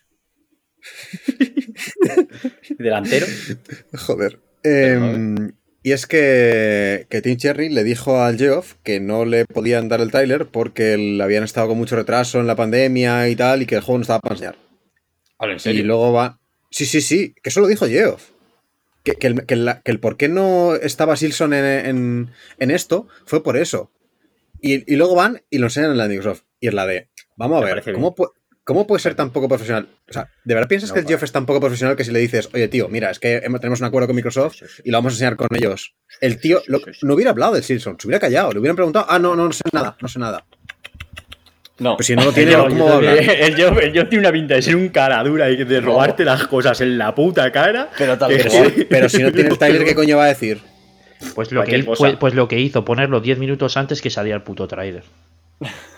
[2.78, 3.26] Delantero.
[3.94, 4.38] Joder.
[4.62, 4.98] Eh,
[5.86, 10.00] y es que, que Tim Cherry le dijo al Geoff que no le podían dar
[10.00, 13.66] el tráiler porque le habían estado con mucho retraso en la pandemia y tal, y
[13.66, 14.56] que el juego no estaba para enseñar.
[15.40, 15.84] En Y serio.
[15.84, 16.40] luego va.
[16.72, 18.30] Sí, sí, sí, que eso lo dijo Geoff.
[19.04, 22.70] Que, que el, que la- que el por qué no estaba Silson en, en- en
[22.72, 23.92] esto fue por eso.
[24.60, 26.42] Y, y luego van y lo enseñan en la Microsoft.
[26.58, 27.10] Y es la de.
[27.36, 28.12] Vamos a ver, ¿cómo,
[28.66, 29.88] ¿cómo puede ser tan poco profesional?
[30.10, 31.06] O sea, ¿de verdad piensas No, que el.
[31.06, 33.80] Geoff es tan poco profesional que si le dices, oye, tío, mira, es que tenemos
[33.80, 35.94] un acuerdo con Microsoft y lo vamos a enseñar con ellos?
[36.20, 39.18] El tío lo- no hubiera hablado del Silson, se hubiera callado, le hubieran preguntado, ah,
[39.18, 40.44] no, no, no sé nada, no sé nada.
[41.78, 43.18] No, Pues si no lo tiene, El Joe- ¿cómo va a hablar?
[43.18, 46.80] el Joe tiene una pinta de ser un cara dura y de robarte las cosas
[46.80, 47.90] en la puta cara.
[47.98, 50.60] pero tal Pero si, pero si no tiene el trailer, ¿qué coño va a decir?
[51.34, 54.42] Pues lo, que, pues, pues lo que hizo, ponerlo 10 minutos antes que salía el
[54.42, 55.02] puto trailer.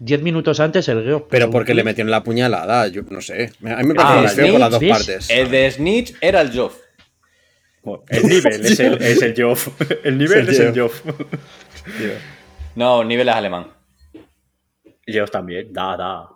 [0.00, 1.28] 10 minutos antes el Geo.
[1.28, 3.52] Pero porque le metieron la puñalada, yo no sé.
[3.64, 5.30] A mí me Ah, parece feo por las dos partes.
[5.30, 6.76] El de Snitch era el Joff.
[8.08, 9.68] El nivel es el, es el Joff.
[10.04, 11.02] El nivel Es el Joff.
[12.74, 13.66] No, nivel es alemán.
[15.12, 16.28] Joff también, da, da.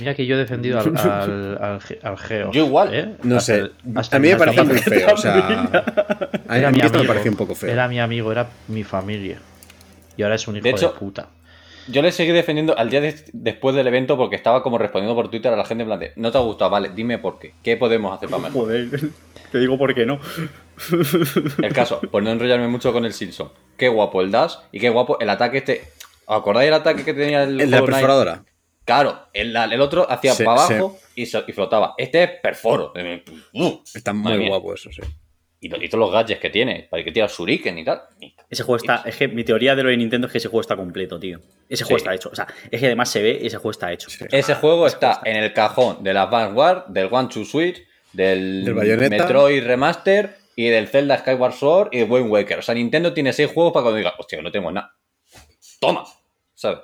[0.00, 2.50] Mira que yo he defendido al, al, al, Ge- al Geo.
[2.50, 2.92] Yo igual.
[2.92, 3.14] ¿eh?
[3.22, 3.70] No Hasta sé.
[3.94, 5.14] hasta A mí me parece muy feo.
[5.14, 5.34] O sea,
[6.48, 7.70] a mí Era a mi mí esto me pareció un poco feo.
[7.70, 9.38] Era mi amigo, era mi familia.
[10.16, 11.28] Y ahora es un hijo De de, puta.
[11.88, 15.30] Yo le seguí defendiendo al día de- después del evento porque estaba como respondiendo por
[15.30, 17.54] Twitter a la gente en plan de, no te ha gustado, vale, dime por qué.
[17.62, 18.64] ¿Qué podemos hacer para mejor?
[18.64, 18.88] Joder,
[19.52, 20.18] te digo por qué no.
[21.62, 23.50] El caso, por no enrollarme mucho con el Silson.
[23.76, 25.84] Qué guapo el dash y qué guapo el ataque este.
[26.26, 28.44] ¿Os acordáis el ataque que tenía el, El de la perforadora.
[28.84, 31.94] Claro, el, el otro hacía Sí, para abajo y, so- y flotaba.
[31.98, 32.92] Este es perforo.
[33.52, 34.48] Uh, Está Madre muy mía.
[34.56, 35.02] guapo eso, sí.
[35.60, 38.02] Y, y todos los gadgets que tiene, para que tira shuriken y tal.
[38.50, 39.02] Ese juego está.
[39.06, 41.40] Es que mi teoría de lo de Nintendo es que ese juego está completo, tío.
[41.68, 42.02] Ese juego Sí.
[42.04, 42.28] está hecho.
[42.30, 44.08] O sea, es que además se ve y ese juego está hecho.
[44.30, 47.82] Ese juego está en el cajón del Advance War, del One Two Switch,
[48.12, 49.16] del, Del Bayonetta.
[49.24, 52.58] Metroid Remaster y del Zelda Skyward Sword y de Wind Waker.
[52.58, 54.94] O sea, Nintendo tiene seis juegos para cuando diga, hostia, no tengo nada.
[55.80, 56.04] Toma,
[56.54, 56.80] ¿sabes?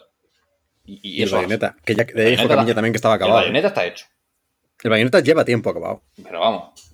[0.84, 1.76] Y, y Y el eso bayoneta.
[1.84, 3.40] Que ya de ahí dijo Bayonetta- Camilla también que estaba El acabado.
[3.40, 4.06] bayoneta está hecho.
[4.82, 6.02] El bayoneta lleva tiempo acabado.
[6.22, 6.91] Pero vamos.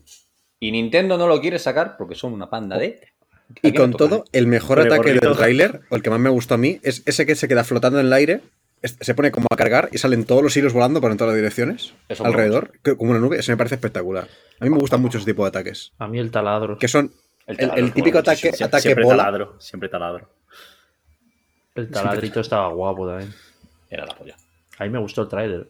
[0.60, 3.00] Y Nintendo no lo quiere sacar porque son una panda de.
[3.62, 6.28] Y Aquí no con todo, el mejor ataque del tráiler, o el que más me
[6.30, 8.42] gustó a mí, es ese que se queda flotando en el aire,
[8.82, 11.32] es- se pone como a cargar y salen todos los hilos volando por en todas
[11.32, 13.38] las direcciones, Eso alrededor, que- como una nube.
[13.38, 14.28] Eso me parece espectacular.
[14.60, 15.92] A mí me gusta mucho ese tipo de ataques.
[15.98, 16.76] A mí el taladro.
[16.78, 17.10] Que son
[17.46, 19.16] El taladro típico bueno, ataque, Sie- ataque siempre bola.
[19.24, 20.28] taladro, siempre taladro.
[21.74, 23.32] El taladrito estaba guapo también.
[23.88, 24.36] Era la polla.
[24.78, 25.68] A mí me gustó el tráiler.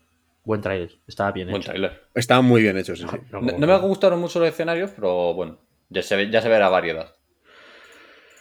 [0.49, 0.93] Buen tráiler.
[1.07, 1.73] Estaba bien Buen hecho.
[1.73, 2.05] trailer.
[2.15, 3.17] Estaban muy bien hechos, sí, sí.
[3.31, 5.59] No, No, no me gustaron mucho los escenarios, pero bueno,
[5.91, 7.15] ya se, ve, ya se ve la variedad.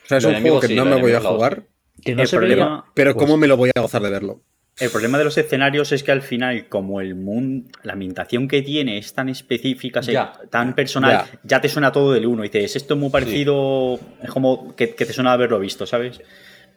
[0.05, 1.63] O sea, es Los un juego que sí, no me voy a jugar,
[2.01, 2.55] Que no el, se veía.
[2.55, 4.41] problema, pero Pues- cómo me lo voy a gozar de verlo.
[4.79, 8.61] el problema de los escenarios es que al final, como el mundo, la ambientación que
[8.61, 10.17] tiene es tan específica, se-
[10.49, 11.39] tan personal, Ya.
[11.43, 11.59] ya.
[11.61, 12.45] te suena todo del uno.
[12.45, 16.21] Y dices, esto es muy parecido, es como que, que te suena haberlo visto, ¿sabes?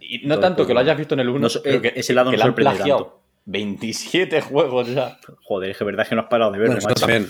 [0.01, 2.33] Y no tanto que lo hayas visto en el 1, No pero que, ese lado
[2.33, 3.20] no que han sorprende tanto.
[3.47, 5.18] 27 juegos ya.
[5.43, 7.01] Joder, es que verdad es que no has parado de verlo, Bueno, eso macho.
[7.07, 7.28] también.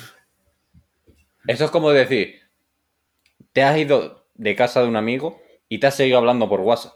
[1.46, 2.40] Eso es como decir,
[3.52, 6.92] te has ido de casa de un amigo y te has seguido hablando por WhatsApp.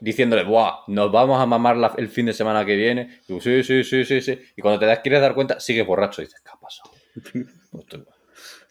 [0.00, 0.80] Diciéndole, ¡buah!
[0.88, 3.20] Nos vamos a mamar la- el fin de semana que viene.
[3.22, 4.38] Y tú, sí, sí, sí, sí, sí.
[4.56, 6.20] Y cuando te das, quieres dar cuenta, sigues borracho.
[6.20, 6.90] Y dices, ¿qué ha pasado?
[7.70, 7.86] Pues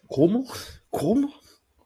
[0.07, 0.45] ¿Cómo?
[0.91, 1.33] ¿Cómo?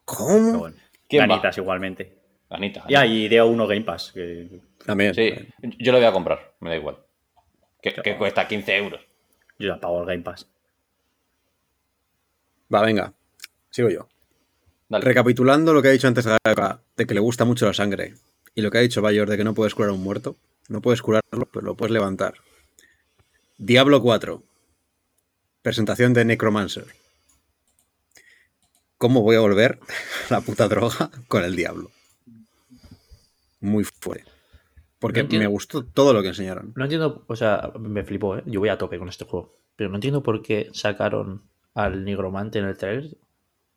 [0.04, 0.58] ¿Cómo?
[0.58, 0.76] bueno,
[1.08, 2.14] ganitas igualmente.
[2.50, 2.84] Anita.
[2.88, 4.12] Ya, y Día 1 Game Pass.
[4.12, 5.14] que También.
[5.14, 5.32] Sí,
[5.78, 6.98] yo lo voy a comprar, me da igual.
[7.82, 9.00] Que, que cuesta 15 euros.
[9.58, 10.46] yo ya pago el Game Pass.
[12.72, 13.12] Va, venga.
[13.70, 14.08] Sigo yo.
[14.88, 15.04] Dale.
[15.04, 18.14] Recapitulando lo que ha dicho antes Gaga, de que le gusta mucho la sangre,
[18.54, 20.36] y lo que ha dicho Bayor de que no puedes curar a un muerto,
[20.68, 22.34] no puedes curarlo, pero lo puedes levantar.
[23.58, 24.42] Diablo 4.
[25.62, 26.86] Presentación de Necromancer.
[28.96, 29.78] ¿Cómo voy a volver
[30.28, 31.90] a la puta droga con el diablo?
[33.60, 34.37] Muy fuerte.
[34.98, 36.72] Porque No entiendo- me gustó todo lo que enseñaron.
[36.76, 38.42] No entiendo, o sea, me flipó, ¿eh?
[38.46, 39.56] Yo voy a tope con este juego.
[39.76, 41.42] Pero no entiendo por qué sacaron
[41.74, 43.16] al nigromante en el trailer.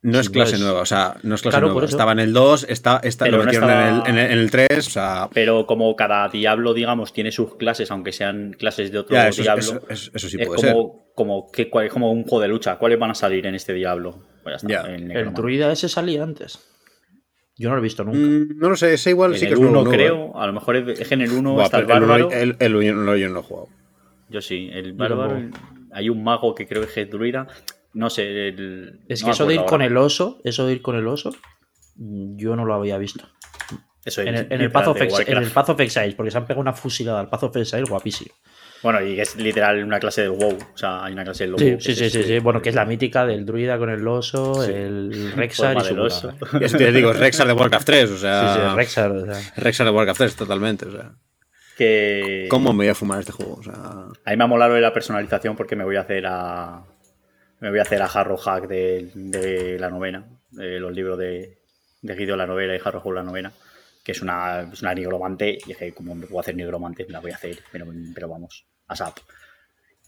[0.04, 1.86] No es no clase es- nueva, o sea, no es clase Claro, nueva.
[1.86, 4.32] Estaba en el 2, está, está, Pero lo no metieron en, estaba- el, en, el,
[4.32, 8.54] en el 3, o sea, Pero como cada diablo, digamos, tiene sus clases, aunque sean
[8.58, 10.74] clases de otro ya, eso, diablo, eso- eso- eso sí es puede ser.
[10.74, 12.78] como, como, que, cuál- como un juego de lucha.
[12.80, 14.24] ¿Cuáles van a salir en este diablo?
[14.42, 14.96] Pues ya está, Ya.
[14.96, 16.58] el El druida ese salía antes.
[17.62, 18.18] Yo no lo he visto nunca.
[18.18, 19.98] Mm, no lo sé, ese igual En sí que el es nuevo, 1 nuevo, ¿eh?
[19.98, 22.32] creo, a lo mejor es, es que en el 1 Buah, está el uno- bárbaro.
[22.32, 23.68] El, el uno yo no lo he jugado.
[24.30, 25.40] Yo sí, el bárbaro.
[25.92, 27.48] Hay un mago que creo que es druida.
[27.94, 28.48] No sé.
[28.48, 31.08] el- es no que eso de ir con el oso, eso de ir con el
[31.08, 31.32] oso,
[31.98, 33.28] mm, yo no lo había visto.
[34.04, 34.72] Eso En el, es en el en el.
[34.72, 34.88] Path
[35.70, 35.78] of
[36.18, 38.34] porque se han pegado una fusilada al Path of Exile guapísimo.
[38.84, 40.58] Bueno, y es literal una clase del WoW.
[40.74, 41.60] O sea, hay una clase del WoW.
[41.60, 42.40] Sí, sí, es sí, sí, este- sí.
[42.40, 44.72] Bueno, que es la mítica del druida con el oso, Sí.
[44.72, 46.34] el Rexar y su oso.
[46.78, 48.54] te digo, es Rexar de Warcraft 3, o Sí, sea.
[48.72, 49.12] sí, Rexar.
[49.12, 49.54] o sea.
[49.58, 51.12] Rexar de Warcraft 3, totalmente, o sea.
[51.78, 52.48] Que.
[52.50, 53.54] ¿Cómo me voy a fumar este juego?
[53.56, 53.74] O sea.
[53.74, 56.84] A mí me ha molado la personalización porque me voy a hacer a.
[57.60, 60.26] Me voy a hacer a Harrow Hack de, de la novena.
[60.50, 61.60] De los libros de,
[62.02, 63.52] de Guido la novela y Harrow Hack la novena.
[64.04, 65.60] Que es una, es una nigromante.
[65.68, 67.60] Y es que, como me puedo hacer nigromante, la voy a hacer.
[67.72, 69.18] Pero, pero vamos, a SAP.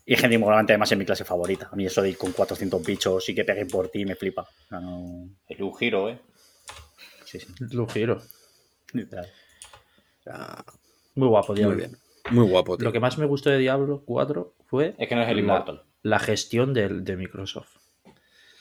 [0.05, 1.69] Y es que nigromante además es mi clase favorita.
[1.71, 4.41] A mí eso de ir con 400 bichos y que peguen por ti me flipa.
[4.41, 6.19] O sea, no- Es un giro, ¿eh?
[7.25, 7.47] Sí, sí.
[7.71, 8.21] Lo giro.
[8.91, 9.25] Literal.
[10.19, 10.65] o sea,
[11.15, 11.75] Muy guapo, Diablo.
[11.77, 11.97] muy bien.
[12.31, 12.86] Muy guapo, tío.
[12.86, 15.41] Lo que más me gustó de Diablo 4 fue Es que no es el la,
[15.41, 15.84] Immortal.
[16.01, 17.77] la gestión de, Microsoft.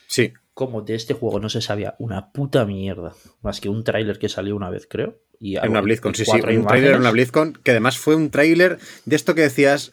[0.07, 0.33] Sí.
[0.55, 3.15] Como de este juego no se sabía una puta mierda.
[3.41, 5.19] Más que un tráiler que salió una vez, creo.
[5.41, 6.31] Y En una BlizzCon, sí, sí.
[6.31, 7.11] Un trailer en una.
[7.11, 9.93] BlizzCon, que además fue un trailer de esto que decías.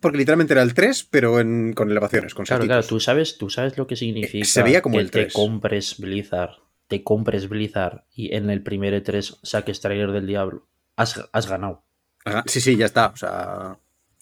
[0.00, 2.76] Porque literalmente era el 3, pero en- con elevaciones, con Claro, saltitos.
[2.84, 5.32] claro, tú sabes, tú sabes lo que significa Se veía como que el te 3.
[5.32, 6.50] compres Blizzard,
[6.88, 10.66] te compres Blizzard y en el primer E3 saques trailer del Diablo.
[10.96, 11.82] Has, has ganado.
[12.24, 13.06] Ajá, Sí, sí, ya está.
[13.08, 13.78] O sea.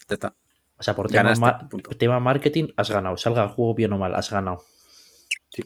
[0.08, 0.34] Ya está.
[0.78, 1.90] O sea, por tema, Ganaste, mar- punto.
[1.90, 3.16] tema marketing, has ganado.
[3.16, 4.62] Salga el juego bien o mal, has ganado.
[5.48, 5.62] Sí.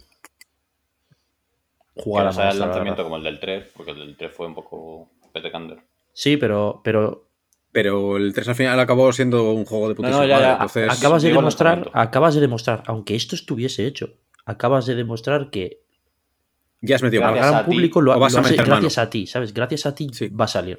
[1.96, 4.46] Jugar no a el la lanzamiento como el del 3, porque el del 3 fue
[4.46, 5.78] un poco petecander.
[6.12, 7.29] Sí, pero, pero
[7.72, 10.46] Pero el 3 al final acabó siendo un juego de putísima No, no, ya, madre,
[10.48, 10.52] ya.
[10.54, 14.14] entonces- acabas de demostrar, acabas de demostrar, aunque esto estuviese hecho,
[14.44, 15.80] acabas de demostrar que
[16.80, 18.66] Ya has metido al Gracias gran a ti, público lo, vas lo a hace meter
[18.66, 19.06] gracias mano.
[19.06, 19.52] a ti, ¿sabes?
[19.54, 20.28] Gracias a ti Sí.
[20.28, 20.78] va a salir.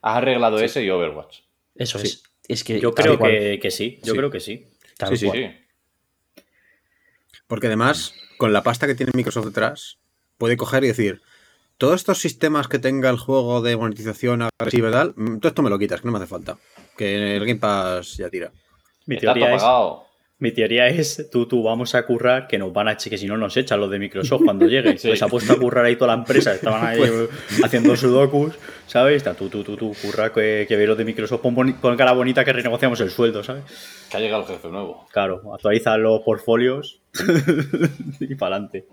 [0.00, 1.40] Has arreglado ese y Overwatch.
[1.74, 2.06] Eso Sí.
[2.06, 2.22] es.
[2.46, 3.98] Es que Yo creo que, que sí.
[4.04, 4.18] Yo Sí.
[4.18, 4.68] creo que sí.
[4.96, 5.38] tal Sí, sí, cual.
[5.38, 6.42] Sí.
[7.46, 9.98] Porque además, con la pasta que tiene Microsoft detrás,
[10.38, 11.20] puede coger y decir,
[11.78, 15.62] todos estos sistemas que tenga el juego de monetización agresiva y tal, mm, todo esto
[15.62, 16.56] me lo quitas, que no me hace falta.
[16.96, 18.52] Que el Game Pass ya tira.
[19.06, 19.62] Mi teoría es.
[19.62, 20.04] pagado.
[20.38, 23.26] Mi teoría es, tú, tú, vamos a currar, que nos van a echar, que si
[23.26, 24.98] no nos echan los de Microsoft cuando lleguen.
[24.98, 25.08] Sí.
[25.08, 27.28] Pues ha puesto a currar ahí toda la empresa, estaban ahí eh,
[27.62, 28.54] haciendo sudokus,
[28.86, 29.16] ¿sabes?
[29.16, 32.12] Está tú, tú, tú, tú, curra, que, que los de Microsoft, pon, boni- pon cara
[32.12, 33.62] bonita que renegociamos el sueldo, ¿sabes?
[34.10, 35.06] Que ha llegado el jefe nuevo.
[35.12, 37.00] Claro, actualiza los portfolios
[38.20, 38.86] y para adelante.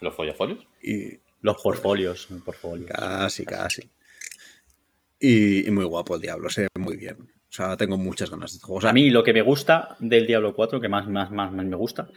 [0.00, 0.58] ¿Los follafolios?
[0.82, 2.26] Y Los portfolios.
[2.42, 2.90] portfolios.
[2.90, 3.82] Casi, casi.
[5.20, 7.18] Y, y muy guapo el Diablo, se ve muy bien.
[7.20, 8.78] O sea, tengo muchas ganas de este juego.
[8.78, 11.52] O sea, A mí lo que me gusta del Diablo 4, que más, más, más,
[11.52, 12.08] más me gusta,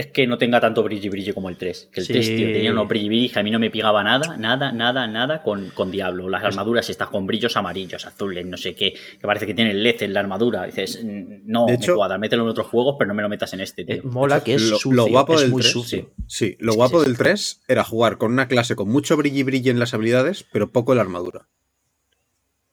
[0.00, 1.88] es que no tenga tanto brilli brilli como el 3.
[1.92, 2.12] Que el Sí.
[2.12, 5.06] 3, tío, tenía unos brilli brilli que a mí no me pegaba nada, nada, nada,
[5.06, 6.28] nada con, con Diablo.
[6.28, 10.02] Las armaduras están con brillos amarillos, azules, no sé qué, que parece que tiene LED
[10.02, 10.64] en la armadura.
[10.66, 13.52] Dices, no, De me hecho- cuadra, mételo en otros juegos, pero no me lo metas
[13.54, 13.94] en este, tío.
[13.96, 14.92] Eh, mola que es lo, sucio.
[14.96, 16.10] lo guapo es del muy 3, sucio.
[16.26, 19.70] Sí, lo guapo sí, del 3 era jugar con una clase con mucho brilli brilli
[19.70, 21.48] en las habilidades, pero poco en la armadura.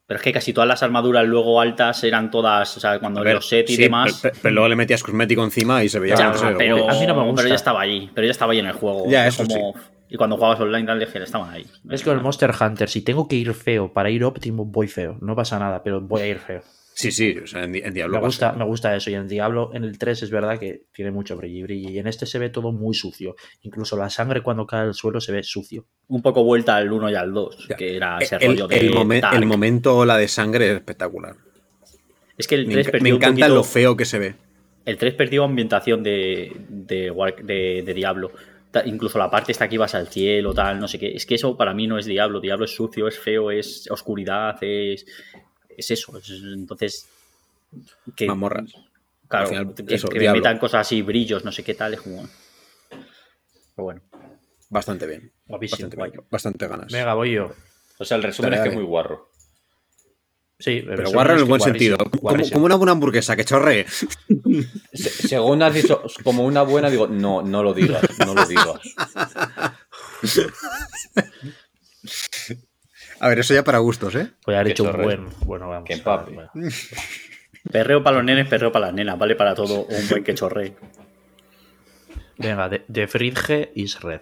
[0.08, 3.34] Pero es que casi todas las armaduras luego altas eran todas, o sea, cuando ver,
[3.34, 4.18] los set y sí, demás.
[4.22, 7.14] Pero, pero luego le metías cosmético encima y se veía Ya, pero, A mí no
[7.14, 7.36] me gusta.
[7.36, 9.04] pero ya estaba ahí, pero ya estaba ahí en el juego.
[9.06, 9.74] Ya, Es eso como-
[10.08, 11.66] Y cuando jugabas online, tal, estaban ahí.
[11.90, 15.18] Es que el Monster Hunter, si tengo que ir feo para ir óptimo, voy feo.
[15.20, 16.62] No pasa nada, pero voy a ir feo.
[17.00, 19.08] Sí, sí, o sea, en, Di- en Diablo Me gusta, me gusta eso.
[19.08, 21.92] Y en Diablo, en el 3 es verdad que tiene mucho brilli brilli.
[21.92, 23.36] Y en este se ve todo muy sucio.
[23.62, 25.86] Incluso la sangre cuando cae al suelo se ve sucio.
[26.08, 27.76] Un poco vuelta al 1 y al 2, Ya.
[27.76, 28.78] que era ese el, rollo de.
[28.80, 31.36] el momen- el momento la de sangre es espectacular.
[32.36, 34.18] Es que el Me, 3 enca- perdió me un encanta poquito- lo feo que se
[34.18, 34.34] ve.
[34.84, 37.12] El 3 perdió ambientación de, de,
[37.44, 38.32] de- de Diablo.
[38.86, 41.08] Incluso la parte esta que ibas al cielo, tal, no sé qué.
[41.14, 42.40] Es que eso para mí no es Diablo.
[42.40, 45.06] Diablo es sucio, es feo, es oscuridad, es.
[45.78, 46.16] Es eso.
[46.18, 47.06] es- entonces.
[48.16, 48.72] Que, Mazmorras.
[49.28, 51.94] Claro, Al final, que, eso, que me metan cosas así, brillos, no sé qué tal,
[51.94, 52.26] es como.
[52.90, 53.02] Pero
[53.76, 54.00] bueno.
[54.70, 55.32] Bastante bien.
[55.46, 56.10] Guapísimo, Bastante, guay.
[56.10, 56.92] bien, bastante ganas.
[56.92, 57.52] Venga, voy yo.
[57.98, 59.30] O sea, el resumen Dale, es que es muy guarro.
[60.58, 61.96] Sí, Pero guarro en el buen sentido.
[61.98, 63.86] Como, como una buena hamburguesa que chorre.
[64.92, 68.80] Se- según has dicho como una buena, digo, no, no lo digas, no lo digas.
[73.20, 74.30] A ver, eso ya para gustos, ¿eh?
[74.46, 75.04] Voy a haber Que hecho un chorre.
[75.04, 75.26] buen.
[75.44, 75.86] Bueno, vamos.
[75.86, 76.32] Que empape.
[76.32, 76.50] bueno.
[77.72, 80.74] Perreo para los nenes, perreo para las nenas, vale para todo un buen que chorre.
[82.38, 84.20] Venga, de, de Fridge is red.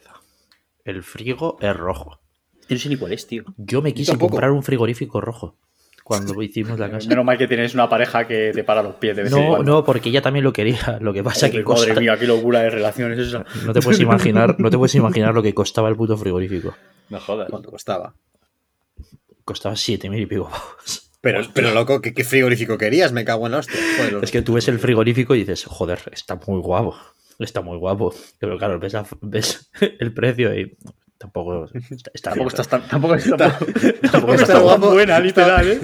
[0.85, 2.21] El frigo es rojo.
[2.69, 3.45] No sé ni cuál es, tío.
[3.57, 4.31] Yo me quise tampoco.
[4.33, 5.59] comprar un frigorífico rojo
[6.03, 7.09] cuando hicimos la casa.
[7.09, 9.49] Menos mal que tienes una pareja que te para los pies de vez en No,
[9.49, 9.71] cuando.
[9.73, 10.99] no, porque ella también lo quería.
[11.01, 13.45] Lo que pasa que Joder, madre costa- mía, qué locura de relaciones esa.
[13.65, 16.75] no te puedes imaginar, no te puedes imaginar lo que costaba el puto frigorífico.
[17.11, 17.49] No jodas.
[17.51, 18.15] ¿Cuánto costaba?
[19.47, 21.11] Costaba siete mil y pico pavos.
[21.23, 23.13] Pero, pero loco, ¿qué, qué frigorífico querías?
[23.13, 23.81] Me cago en la hostia.
[23.97, 26.95] Joder, Es que tú ves el frigorífico y dices, joder, está muy guapo.
[27.39, 28.15] Está muy guapo.
[28.39, 28.79] Pero claro,
[29.23, 29.71] ves,
[30.01, 30.77] el precio y
[31.17, 33.73] tampoco está, está Tampoco estás tan, tampoco está, tampoco
[34.11, 34.91] tampoco está está tan guapo.
[34.93, 35.81] buena, literal, ¿eh?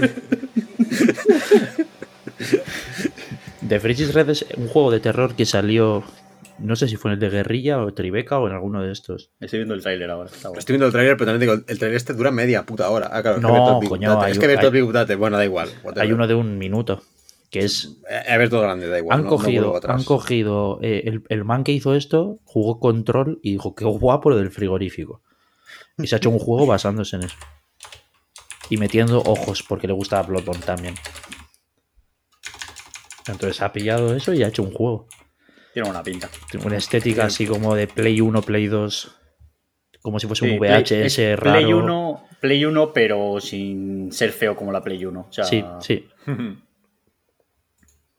[3.66, 6.02] The Frigis Red es un juego de terror que salió,
[6.62, 9.30] no sé si fue en el de Guerrilla o Tribeca o en alguno de estos.
[9.40, 10.30] Estoy viendo el tráiler ahora.
[10.30, 10.58] Está bueno.
[10.60, 13.08] Estoy viendo el trailer, pero también digo, el trailer este dura media puta hora.
[13.12, 15.44] Ah, claro, es No, que coño, hay Es que ver todo Big Data, bueno, da
[15.44, 15.68] igual.
[15.82, 16.02] whatever.
[16.06, 17.02] Hay uno de un minuto,
[17.50, 19.18] que es Eh, A ver todo grande, da igual.
[19.18, 23.52] han no- cogido, han cogido eh, el, el man que hizo esto, jugó control y
[23.52, 25.22] dijo, qué guapo lo del frigorífico.
[25.98, 27.36] Y se ha hecho un juego basándose en eso.
[28.70, 30.94] Y metiendo ojos, porque le gusta Bloodborne también.
[33.28, 35.06] Entonces ha pillado eso y ha hecho un juego.
[35.72, 36.28] Tiene una pinta.
[36.50, 39.16] Tiene Una estética así como de Play 1, Play 2.
[40.02, 41.58] Como si fuese Sí, un VHS raro.
[41.60, 45.20] Play 1, Play 1, pero sin ser feo como la Play 1.
[45.28, 46.06] O sea, Sí, sí.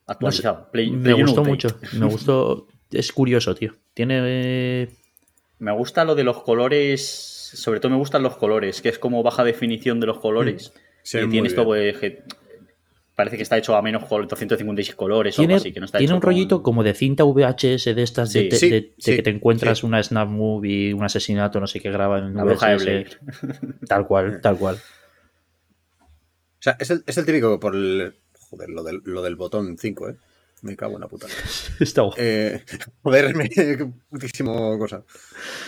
[0.08, 0.70] actualizado.
[0.72, 1.50] Play- Me Play 1 gustó update.
[1.52, 1.80] mucho.
[2.00, 2.68] Me gustó.
[2.92, 3.76] Es curioso, tío.
[3.94, 4.20] Tiene.
[4.24, 4.90] eh,
[5.60, 7.02] Me gusta lo de los colores.
[7.54, 10.74] Sobre todo me gustan los colores, que es como baja definición de los colores.
[11.04, 11.38] Se y ve muy
[13.16, 15.72] parece que está hecho a menos color, 256 colores o Tiene, algo así.
[15.74, 18.40] Que no está tiene hecho un rollito con- como de cinta VHS de estas Sí.
[18.44, 19.86] de, de- Sí, de- de sí, que te encuentras sí.
[19.86, 22.76] una snap movie, un asesinato, no sé qué graban en La bruja de.
[22.78, 23.20] Blair.
[23.88, 24.76] Tal cual, tal cual.
[24.76, 28.16] O sea, es el, es el típico por el.
[28.50, 30.16] Joder, lo del, lo del botón 5, ¿eh?
[30.62, 31.28] Me cago en la puta.
[31.80, 32.16] Está guapo.
[32.20, 32.64] Eh,
[33.02, 35.04] joder, me, qué putísimo cosa.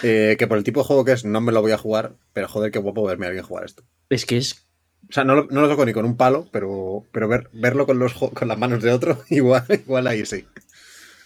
[0.03, 2.13] Eh, que por el tipo de juego que es, no me lo voy a jugar,
[2.31, 3.83] pero joder, qué guapo verme a alguien jugar esto.
[4.09, 4.64] Es que es.
[5.09, 7.85] O sea, no lo, no lo toco ni con un palo, pero, pero ver, verlo
[7.85, 10.45] con, los, con las manos de otro, igual, igual ahí sí.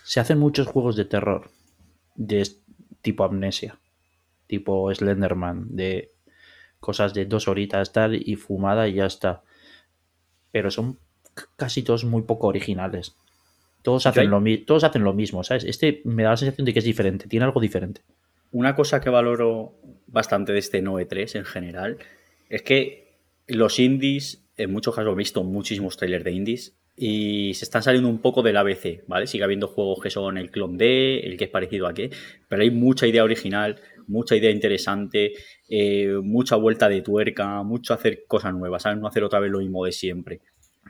[0.03, 1.49] Se hacen muchos juegos de terror.
[2.15, 2.47] De
[3.01, 3.77] tipo amnesia.
[4.47, 5.75] Tipo Slenderman.
[5.75, 6.11] De
[6.79, 9.43] cosas de dos horitas tal y fumada y ya está.
[10.51, 10.97] Pero son
[11.55, 13.15] casi todos muy poco originales.
[13.81, 15.63] Todos hacen, lo, todos hacen lo mismo, ¿sabes?
[15.63, 18.01] Este me da la sensación de que es diferente, tiene algo diferente.
[18.51, 19.73] Una cosa que valoro
[20.07, 21.97] bastante de este 9.3 en general
[22.49, 23.08] es que
[23.49, 28.09] los indies, en muchos casos he visto muchísimos trailers de indies y se están saliendo
[28.09, 29.25] un poco del ABC, ¿vale?
[29.27, 32.09] Sigue habiendo juegos que son el clon de, el que es parecido a qué,
[32.47, 35.33] pero hay mucha idea original, mucha idea interesante,
[35.69, 38.99] eh, mucha vuelta de tuerca, mucho hacer cosas nuevas, ¿sabes?
[38.99, 40.41] No hacer otra vez lo mismo de siempre.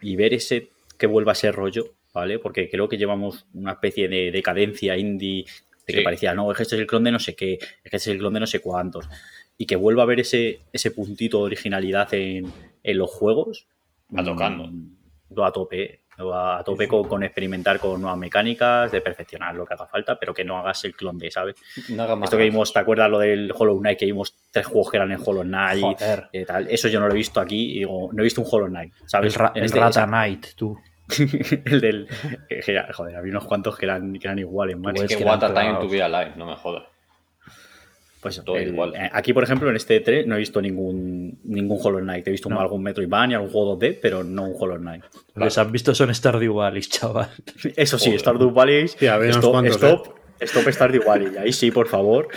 [0.02, 2.40] Y ver ese que vuelva a ser rollo, ¿vale?
[2.40, 5.46] Porque creo que llevamos una especie de decadencia indie
[5.86, 6.04] de que Sí.
[6.04, 7.60] parecía, no, es que este es el clon de no sé qué, es
[7.92, 9.08] que este es el clon de no sé cuántos.
[9.62, 13.68] Y que vuelva a haber ese, ese puntito de originalidad en, en los juegos.
[14.18, 14.64] Va tocando.
[14.68, 14.96] mm,
[15.36, 16.00] Lo a tope.
[16.18, 20.18] lo a tope con, con experimentar con nuevas mecánicas, de perfeccionar lo que haga falta,
[20.20, 21.56] pero que no hagas el clon de, ¿sabes?
[21.90, 24.00] No hagas más Esto que vimos, ¿te acuerdas lo del Hollow Knight?
[24.00, 25.84] Que vimos tres juegos que eran en Hollow Knight.
[25.84, 26.30] Joder.
[26.34, 26.68] eh, tal.
[26.70, 27.72] Eso yo no lo he visto aquí.
[27.76, 29.34] y digo, no he visto un Hollow Knight, ¿sabes?
[29.36, 30.78] El, ra- En el este- Rata Knight, tú.
[31.66, 32.08] el del.
[32.50, 35.04] eh, joder, había unos cuantos que eran, que eran iguales, macho.
[35.04, 36.84] Es que que what a time to be alive, no me jodas.
[38.22, 38.94] Pues todo el- igual.
[38.96, 42.28] eh, Aquí, por ejemplo, en este 3 no he visto ningún, ningún Hollow Knight.
[42.28, 42.60] He visto No.
[42.60, 45.04] algún Metroidvania, algún juego 2D, pero no un Hollow Knight.
[45.36, 47.30] Lo que se han visto son Stardew Valley, chaval.
[47.76, 48.20] Eso sí, Joder.
[48.20, 48.88] Stardew Valley.
[48.90, 51.38] Sí, stop, cuantos, stop, stop Stardew Valley.
[51.38, 52.28] Ahí sí, por favor.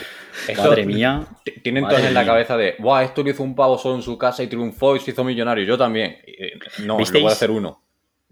[0.46, 1.26] Esto- Madre mía.
[1.62, 4.16] Tienen todos en la cabeza de, Buah, esto lo hizo un pavo solo en su
[4.16, 5.64] casa y triunfó y se hizo millonario.
[5.64, 6.16] Yo también.
[6.26, 6.52] Eh,
[6.84, 7.22] No, ¿Visteis?
[7.22, 7.82] lo voy a hacer uno.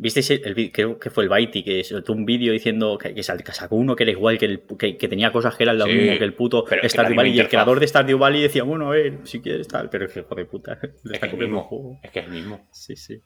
[0.03, 3.23] ¿Visteis el, el creo que fue el Baiti que soltó un vídeo diciendo que, que
[3.23, 5.77] sal- que sacó uno que era igual que, el, que, que tenía cosas que eran
[5.77, 8.63] lo Sí, mismo que el puto Stardew Valley y el creador de Stardew Valley decía,
[8.63, 10.79] bueno, a ver, si quieres tal, pero es que hijo de puta.
[10.83, 11.63] Es que es el copiando el mismo.
[11.65, 12.01] juego.
[12.03, 12.67] Es que es el mismo.
[12.73, 13.21] Sí, sí.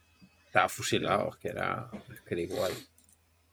[0.47, 2.73] Estaba fusilado, es que era, es que era igual.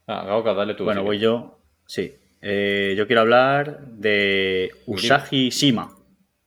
[0.07, 0.83] Ah, Gauca, dale tú.
[0.85, 1.59] Bueno, voy yo.
[1.85, 2.11] Sí.
[2.41, 5.95] Eh, yo quiero hablar de Usagi Shima,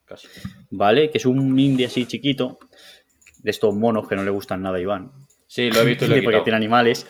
[0.07, 0.27] Casi.
[0.71, 1.09] ¿vale?
[1.11, 2.59] Que es un indie así chiquito,
[3.39, 5.13] de estos monos que no le gustan nada a Iván.
[5.47, 7.07] Sí, lo he visto y lo he porque tiene animales.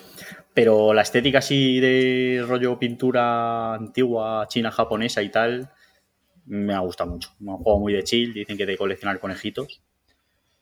[0.53, 5.69] Pero la estética así de rollo pintura antigua, china, japonesa y tal,
[6.47, 7.31] me ha gustado mucho.
[7.41, 9.83] Me ha jugado muy de chill, dicen que de coleccionar conejitos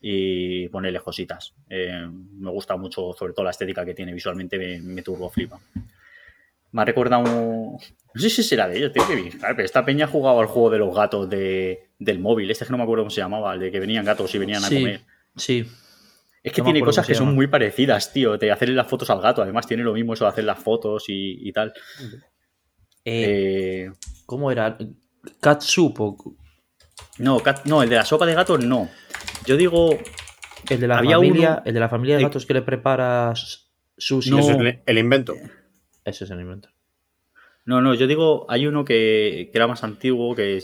[0.00, 1.54] y ponerles cositas.
[1.68, 2.08] Eh,
[2.38, 5.60] me gusta mucho, sobre todo la estética que tiene visualmente, me, me turbo flipa.
[6.72, 7.72] Me ha recordado un...
[8.14, 10.70] No sé si será de ellos, tengo que pero esta peña ha jugado al juego
[10.70, 12.50] de los gatos de, del móvil.
[12.50, 14.38] Este es que no me acuerdo cómo se llamaba, el de que venían gatos y
[14.38, 15.00] venían a Sí, comer.
[15.36, 15.66] sí.
[16.42, 18.36] Es que No tiene cosas que son muy parecidas, tío.
[18.36, 19.42] De hacerle las fotos al gato.
[19.42, 21.72] Además, tiene lo mismo eso de hacer las fotos y, y tal.
[23.04, 23.90] Eh, Eh,
[24.26, 24.76] ¿Cómo era?
[25.40, 26.16] Catsup o
[27.18, 28.88] no, cat- no, el de la sopa de gato no.
[29.46, 29.90] Yo digo.
[30.68, 33.70] el de la Había familia, uno- el de la familia de gatos que le preparas
[33.96, 34.30] sushi.
[34.30, 34.38] No.
[34.40, 35.34] Eso es el, el invento.
[36.04, 36.68] Ese es el invento.
[37.64, 40.60] No, no, yo digo, hay uno que, que era más antiguo, que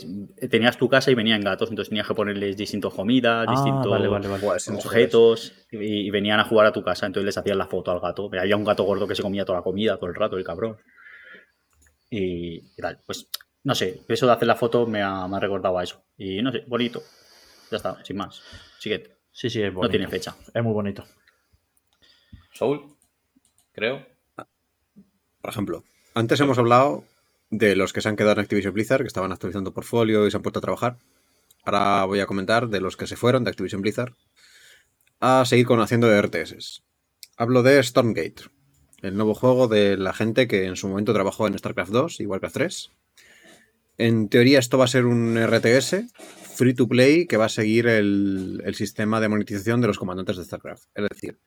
[0.49, 4.07] tenías tu casa y venían gatos, entonces tenías que ponerles distintas comidas, Ah, distintos vale,
[4.75, 5.77] objetos, y,
[6.07, 8.29] y venían a jugar a tu casa, entonces les hacías la foto al gato.
[8.37, 10.77] Había un gato gordo que se comía toda la comida todo el rato, el cabrón.
[12.09, 13.29] Y, y tal, pues
[13.63, 16.03] no sé, eso de hacer la foto me ha, me ha recordado a eso.
[16.17, 17.01] Y no sé, bonito.
[17.71, 18.41] Ya está, sin más.
[18.77, 19.15] Siguiente.
[19.31, 19.87] Sí, sí, es bonito.
[19.87, 20.35] No tiene fecha.
[20.53, 21.05] Es muy bonito.
[22.53, 22.81] Soul,
[23.71, 24.05] creo.
[24.35, 27.03] Por ejemplo, antes hemos hablado
[27.49, 30.37] de los que se han quedado en Activision Blizzard, que estaban actualizando portfolio y se
[30.37, 30.97] han puesto a trabajar.
[31.63, 34.13] Ahora voy a comentar de los que se fueron de Activision Blizzard
[35.19, 36.83] a seguir con haciendo de RTS.
[37.37, 38.43] Hablo de Stormgate,
[39.01, 42.25] el nuevo juego de la gente que en su momento trabajó en StarCraft 2 y
[42.25, 42.91] Warcraft 3.
[43.97, 46.05] En teoría esto va a ser un RTS
[46.55, 50.37] free to play que va a seguir el, el sistema de monetización de los comandantes
[50.37, 50.85] de StarCraft.
[50.95, 51.39] Es decir,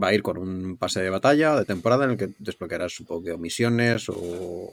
[0.00, 3.24] va a ir con un pase de batalla de temporada en el que desbloquearás supongo
[3.24, 4.72] que misiones o,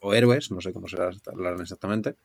[0.00, 2.16] o héroes, no sé cómo será hablarán exactamente.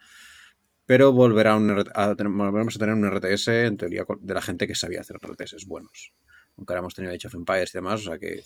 [0.85, 4.75] Pero volverá un a volveremos a tener un RTS en teoría de la gente que
[4.75, 6.13] sabía hacer RTS buenos.
[6.57, 8.43] Aunque ahora hemos tenido Age of Empires y demás, o sea que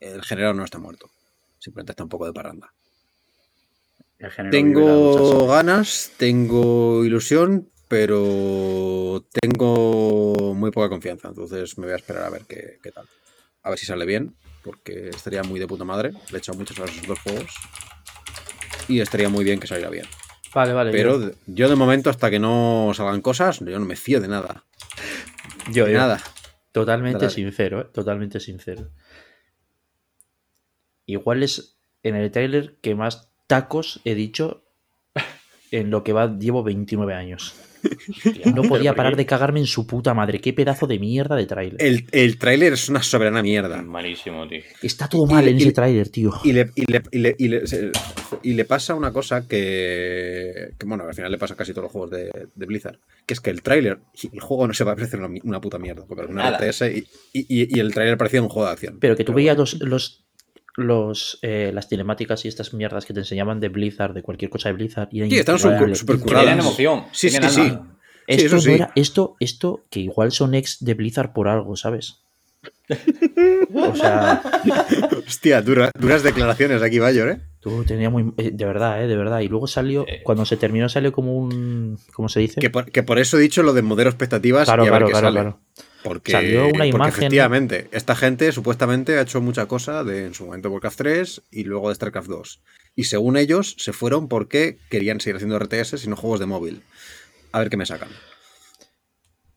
[0.00, 1.10] el género no está muerto.
[1.58, 2.72] Simplemente está un poco de parranda.
[4.50, 11.28] Tengo ganas, tengo ilusión, pero tengo muy poca confianza.
[11.28, 13.06] Entonces me voy a esperar a ver qué, qué tal.
[13.62, 16.12] A ver si sale bien, porque estaría muy de puta madre.
[16.30, 17.50] Le he echado muchas horas a esos dos juegos.
[18.88, 20.06] Y estaría muy bien que saliera bien.
[20.54, 20.90] Vale, vale.
[20.92, 24.20] Pero yo, de- yo de momento, hasta que no salgan cosas, yo no me fío
[24.20, 24.64] de nada.
[25.70, 25.98] yo, De yo.
[25.98, 26.20] nada.
[26.72, 27.30] Totalmente Dale.
[27.34, 27.86] sincero, ¿eh?
[27.92, 28.90] Totalmente sincero.
[31.06, 34.64] Igual es en el trailer que más tacos he dicho
[35.70, 37.54] en lo que va, llevo 29 años.
[38.54, 40.40] No podía ¿por parar de cagarme en su puta madre.
[40.40, 41.76] Qué pedazo de mierda de tráiler.
[41.82, 43.82] El, el tráiler es una soberana mierda.
[43.82, 44.60] Malísimo, tío.
[44.82, 46.32] Está todo y- mal en y- ese tráiler, tío.
[46.44, 47.90] Y le, y, le, y, le, y le- se-
[48.42, 51.84] y le pasa una cosa que, que, bueno, al final le pasa a casi todos
[51.84, 53.98] los juegos de, de Blizzard, que es que el tráiler,
[54.32, 56.50] el juego no se va a parecer una, una puta mierda, una.
[56.58, 58.98] RTS y, y- y el tráiler parecía un juego de acción.
[59.00, 59.70] Pero que tú Pero veías bueno.
[59.80, 60.25] los, los,
[60.76, 64.68] los, eh, las cinemáticas y estas mierdas que te enseñaban de Blizzard, de cualquier cosa
[64.68, 65.08] de Blizzard.
[65.12, 66.58] Y Sí, están súper Curadas.
[66.58, 67.04] emoción.
[67.12, 67.78] Sí, sí, sí.
[68.28, 68.72] Esto, eso no sí.
[68.72, 72.20] era- esto, esto, que igual son ex de Blizzard por algo, ¿sabes?
[73.74, 74.42] O sea,
[75.26, 77.40] Hostia, dura- duras declaraciones aquí, Bayor, ¿eh?
[77.60, 78.32] tú tenía muy.
[78.36, 79.06] eh, De verdad, ¿eh?
[79.06, 79.40] De verdad.
[79.40, 80.22] Y luego salió, Eh.
[80.24, 81.98] cuando se terminó, salió como un.
[82.12, 82.60] ¿Cómo se dice?
[82.60, 84.98] Que por, que por eso he dicho lo de modelo expectativas Claro, y a ver
[85.02, 85.40] claro, qué claro, sale.
[85.40, 85.60] claro.
[86.06, 90.34] Porque, Salió una porque imagen- efectivamente, esta gente supuestamente ha hecho mucha cosa de en
[90.34, 92.62] su momento Warcraft 3 y luego de StarCraft 2.
[92.94, 96.82] Y según ellos, se fueron porque querían seguir haciendo RTS y no juegos de móvil.
[97.50, 98.10] A ver qué me sacan.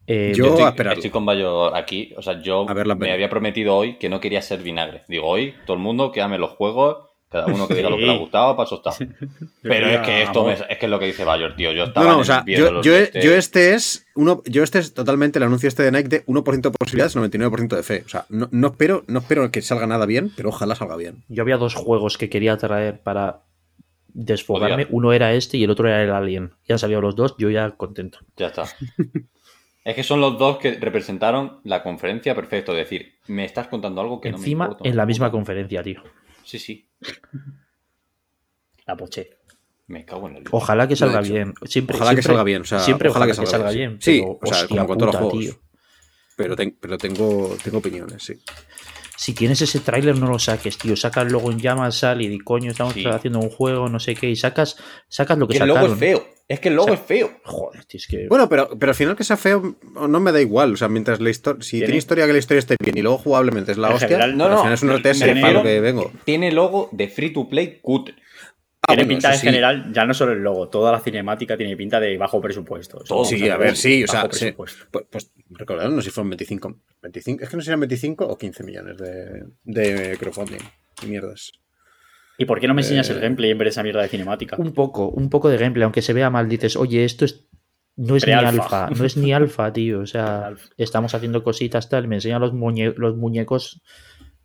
[0.08, 0.98] Eh, Yo- Yo estoy, a esperarlo.
[0.98, 2.14] estoy con Bayo aquí.
[2.18, 2.66] O sea, yo
[2.98, 5.04] me había prometido hoy que no quería ser vinagre.
[5.08, 8.06] Digo, hoy todo el mundo que ame los juegos, cada uno que diga lo que
[8.06, 8.92] le ha gustado, para eso está.
[9.62, 11.72] Pero es que esto me- es que es lo que dice Bayor, tío.
[11.72, 13.74] Yo No, estaba no, en o sea, viendo yo, los yo, de este- yo este
[13.76, 17.16] es uno, yo este es totalmente el anuncio este de Nike de 1% de posibilidades,
[17.16, 18.04] 99% de fe.
[18.06, 21.24] O sea, no, no espero, no espero que salga nada bien, pero ojalá salga bien.
[21.30, 23.44] Yo había dos juegos que quería traer para
[24.12, 24.76] desfogarme.
[24.84, 24.88] Odiar.
[24.92, 26.52] Uno era este y el otro era el Alien.
[26.68, 28.20] Ya han salido los dos, yo ya contento.
[28.38, 28.64] Ya está.
[29.86, 32.72] es que son los dos que representaron la conferencia perfecto.
[32.74, 34.90] Es decir, me estás contando algo que Encima, no me importa.
[34.90, 36.02] en la misma conferencia, tío.
[36.50, 36.90] Sí, sí.
[38.88, 39.38] La poché.
[39.86, 40.44] Me cago en el.
[40.52, 41.54] Ojalá que salga bien.
[41.66, 42.62] Siempre, Ojalá que salga bien.
[42.64, 43.98] O sea, siempre ojalá, ojalá que salga bien.
[44.02, 45.40] Sí, pero, o sea, hostia como con todos los juegos.
[45.40, 45.62] tío.
[46.36, 48.34] Pero, ten- pero tengo, tengo opiniones, sí.
[49.22, 50.96] Si tienes ese tráiler, no lo saques, tío.
[50.96, 53.04] Saca el logo en llamas, sal y di, coño, estamos Sí.
[53.06, 54.30] haciendo un juego, no sé qué.
[54.30, 54.78] Y sacas,
[55.10, 55.82] sacas lo que Que el sacaron.
[55.90, 56.26] logo es feo.
[56.48, 57.30] Es que el logo O sea, es feo.
[57.44, 58.28] Joder, tío, es que.
[58.30, 59.76] Bueno, pero, pero al final que sea feo
[60.08, 60.72] no me da igual.
[60.74, 61.62] O sea, mientras la historia.
[61.62, 63.94] Si Tiene- tiene historia que la historia esté bien y luego jugablemente es la En
[63.96, 64.08] hostia.
[64.08, 64.58] general, No, al no.
[64.60, 66.12] final es un RTS para lo que vengo.
[66.24, 68.16] Tiene logo de free to play cutre.
[68.82, 69.46] Ah, tiene bueno, pinta en sí.
[69.46, 73.02] general, ya no solo el logo, toda la cinemática tiene pinta de bajo presupuesto.
[73.26, 74.28] Sí, a ver, sí, o sea, sí.
[74.30, 74.86] presupuesto.
[74.90, 77.44] Pues, pues recordad, no sé si fueron 25, 25.
[77.44, 80.60] Es que no eran 25 o 15 millones de, de crowdfunding.
[81.04, 81.52] Y mierdas.
[82.38, 84.08] ¿Y por qué no me enseñas Eh, el gameplay en vez de esa mierda de
[84.08, 84.56] cinemática?
[84.58, 87.48] Un poco, un poco de gameplay, aunque se vea mal, dices, oye, esto es.
[87.98, 90.00] No es ni alfa, no es ni alfa, tío.
[90.00, 93.82] O sea, estamos haciendo cositas tal, me enseñan los, muñe- los muñecos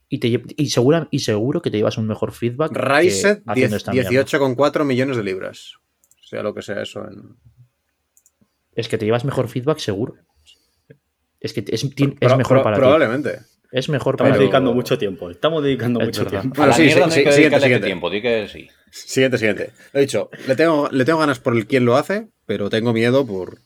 [0.08, 2.72] y te y, segura- y seguro que te llevas un mejor feedback.
[2.76, 4.10] Ryset, haciendo 10 esta mierda.
[4.10, 5.74] 18,4 millones de libras.
[6.22, 7.00] Sea lo que sea eso.
[7.08, 7.36] En...
[8.74, 10.14] Es que te llevas mejor feedback seguro.
[11.40, 12.80] Es que es, es Pro- mejor pro- para ti.
[12.80, 13.40] Probablemente.
[13.70, 15.30] Es mejor Estamos para dedicando mucho tiempo.
[15.30, 16.40] Estamos dedicando Es mucho verdad.
[16.42, 16.56] tiempo.
[16.58, 17.86] Bueno, sí, sí, no hay sí, que siguiente, siguiente.
[17.86, 18.08] tiempo.
[18.10, 18.68] Di que sí.
[18.90, 19.72] Siguiente, siguiente.
[19.92, 22.92] Lo he dicho, le tengo, le tengo ganas por el quién lo hace, pero tengo
[22.92, 23.58] miedo por.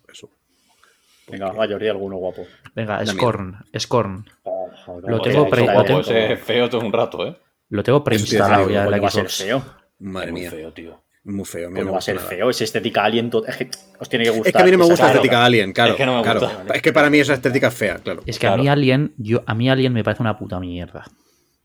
[1.30, 2.46] Venga, mayoría alguno guapo.
[2.74, 4.24] Venga, Scorn, Scorn.
[4.44, 6.12] Oh, joder, Lo tengo eso pre- está lo Ojo, tengo- lento.
[6.14, 7.36] ese es feo todo un rato, ¿eh?
[7.70, 9.36] Lo tengo preinstalado ya en ¿Cómo la va a ser Xbox.
[9.44, 9.62] feo?
[10.00, 10.50] Madre Es muy mía.
[10.50, 11.02] feo, tío.
[11.24, 11.70] Muy feo.
[11.74, 12.28] ¿Cómo va a ser nada.
[12.28, 12.48] feo?
[12.48, 13.30] Es estética alien.
[13.46, 14.46] Es que os tiene que gustar.
[14.48, 15.90] Es que a mí no me gusta estética alien, claro.
[15.90, 16.40] Es que no me claro.
[16.40, 16.74] gusta.
[16.74, 18.22] Es que para mí esa estética es fea, claro.
[18.24, 18.54] Es que Claro.
[18.54, 21.04] a mí Alien, yo, a mí Alien me parece una puta mierda.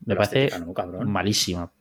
[0.04, 1.10] Me La parece estética no, cabrón.
[1.10, 1.72] malísima.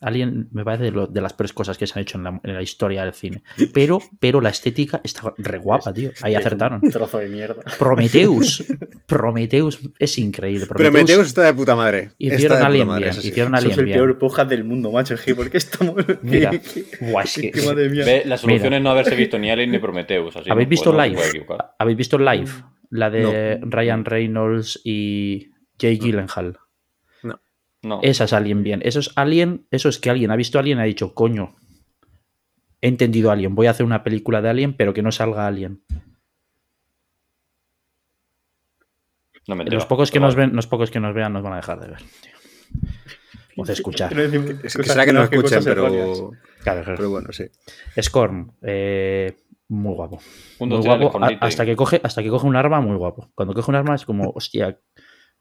[0.00, 2.40] Alien me parece de, lo- de las peores cosas que se han hecho en la,
[2.42, 3.42] en la historia del cine.
[3.74, 6.10] Pero, pero la estética está re guapa, tío.
[6.22, 6.80] Ahí acertaron.
[6.82, 7.62] Un trozo de mierda.
[7.78, 8.64] Prometheus.
[9.06, 10.66] Prometheus es increíble.
[10.66, 12.10] Pero Prometheus Meteus está de puta madre.
[12.18, 13.10] hicieron Alien madre, bien.
[13.10, 13.28] eso sí.
[13.28, 13.98] Hicieron Alien es el bien.
[13.98, 15.14] peor podcast del mundo, macho.
[15.34, 15.94] ¿por qué estamos.?
[16.22, 16.50] Mira.
[16.50, 18.04] ¿Qué- qué- Buah, es que- qué madre mía.
[18.04, 18.76] Ve, la solución Mira.
[18.76, 20.36] es no haberse visto ni Alien ni Prometheus.
[20.36, 21.46] Así ¿Habéis no- visto no se live?
[21.78, 22.50] ¿Habéis visto live?
[22.90, 23.66] La de No.
[23.70, 26.58] Ryan Reynolds y Jay Gyllenhaal.
[27.82, 28.00] No.
[28.02, 28.80] Esa es Alien bien.
[28.84, 29.66] Eso es Alien.
[29.70, 31.54] Eso es que alguien ha visto Alien y ha dicho, coño.
[32.80, 33.54] He entendido Alien.
[33.54, 35.82] Voy a hacer una película de Alien, pero que no salga Alien.
[39.46, 41.56] No me Los pocos que nos ven, los pocos que nos vean nos van a
[41.56, 41.98] dejar de ver.
[42.20, 42.32] tío.
[43.56, 44.12] O de escuchar.
[44.62, 45.86] Es que será que no escuchen, pero,
[46.62, 46.94] Claro, claro.
[46.96, 47.44] pero bueno, sí.
[48.00, 49.36] Scorn, eh,
[49.68, 50.20] muy guapo.
[50.58, 51.18] Un Muy guapo.
[51.24, 53.30] a- hasta que coge, hasta que coge un arma, muy guapo.
[53.34, 54.78] Cuando coge un arma es como, hostia,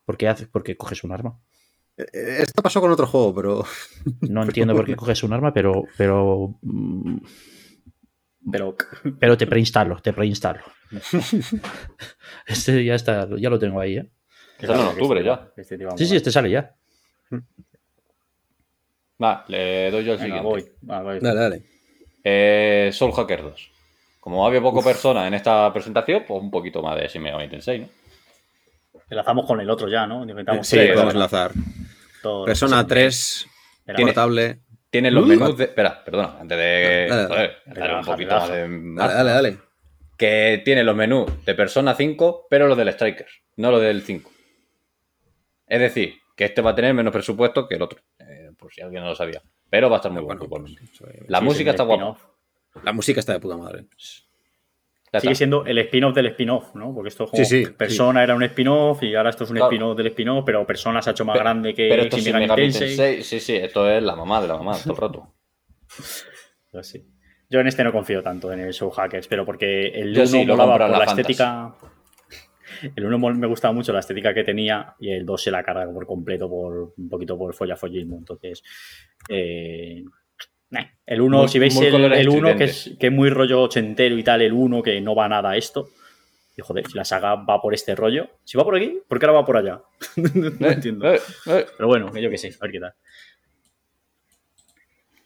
[0.06, 1.38] ¿por qué, hace, por qué coges un arma?
[1.98, 3.66] Eh, Esto pasó con otro juego, pero
[4.22, 7.18] No entiendo por qué coges un arma, pero, pero, mm,
[8.52, 8.76] Pero
[9.20, 10.62] pero te preinstalo, te preinstalo.
[12.48, 14.10] Este ya está, ya lo tengo ahí, ¿eh?
[14.62, 15.52] Sale en octubre ya.
[15.56, 16.74] Este te va a Sí, sí, este sale ya.
[19.22, 20.48] Va, le doy yo el Venga, siguiente.
[20.48, 20.90] voy.
[20.90, 21.20] Va, voy.
[21.20, 21.62] dale, dale.
[22.24, 23.72] Eh, Soul Hacker 2.
[24.20, 27.80] Como había poco persona en esta presentación, pues un poquito más de Shin Megami Tensei,
[27.80, 27.88] ¿no?
[29.10, 30.24] Enlazamos con el otro ya, ¿no?
[30.28, 31.52] Inventamos Sí, Sí, podemos enlazar.
[32.22, 32.46] todo.
[32.46, 32.88] Persona Sí.
[32.88, 33.48] 3,
[33.80, 34.60] Espera, Tiene- portable.
[34.90, 35.28] Tiene los Uh.
[35.28, 35.64] menús de.
[35.66, 37.08] Espera, perdona, antes de.
[37.10, 37.28] Dale, dale.
[37.28, 38.48] joder, darle un poquito relaja.
[38.48, 38.94] más de.
[38.96, 39.58] Dale, dale, dale.
[40.18, 44.32] Que tiene los menús de Persona 5, pero los del Strikers, no los del 5.
[45.68, 48.82] Es decir, que este va a tener menos presupuesto que el otro, eh, por si
[48.82, 49.42] alguien no lo sabía.
[49.70, 50.82] Pero va a estar muy bueno, Bueno, igualmente.
[51.00, 52.18] pues, La Sí, música es está guapa.
[52.84, 53.86] La música está de puta madre.
[55.18, 55.38] Ya Sigue está.
[55.40, 56.94] siendo el spin-off del spin-off, ¿no?
[56.94, 59.58] Porque esto es como Sí, sí, Persona era un spin-off y ahora esto es un
[59.58, 59.72] Claro.
[59.72, 62.32] spin-off del spin-off, pero Persona se ha hecho más grande que Pero esto Shin sí,
[62.32, 62.88] Megami Megami Tensei.
[62.88, 65.34] Tensei, sí, sí, esto es la mamá de la mamá, todo el rato.
[66.72, 67.08] Pues sí.
[67.50, 70.28] Yo en este no confío tanto en el Show Hackers, pero porque el Yo 1
[70.28, 71.76] sí, lo molaba por la la estética.
[72.96, 75.92] El 1 me gustaba mucho la estética que tenía y el 2 se la carga
[75.92, 78.18] por completo, por un poquito por follafollismo.
[78.18, 78.62] Entonces,
[79.30, 80.04] eh,
[80.70, 80.86] nah.
[81.06, 83.62] el 1, Muy- si veis el, colores el 1, que es, que es muy rollo
[83.64, 85.90] ochentero y tal, el 1 que no va nada a esto.
[86.58, 89.26] Y joder, si la saga va por este rollo, si va por aquí, ¿por qué
[89.28, 89.82] ahora va por allá?
[90.16, 91.14] no Eh, entiendo.
[91.14, 91.66] eh, eh.
[91.78, 92.94] Pero bueno, que yo que sé, a ver qué tal.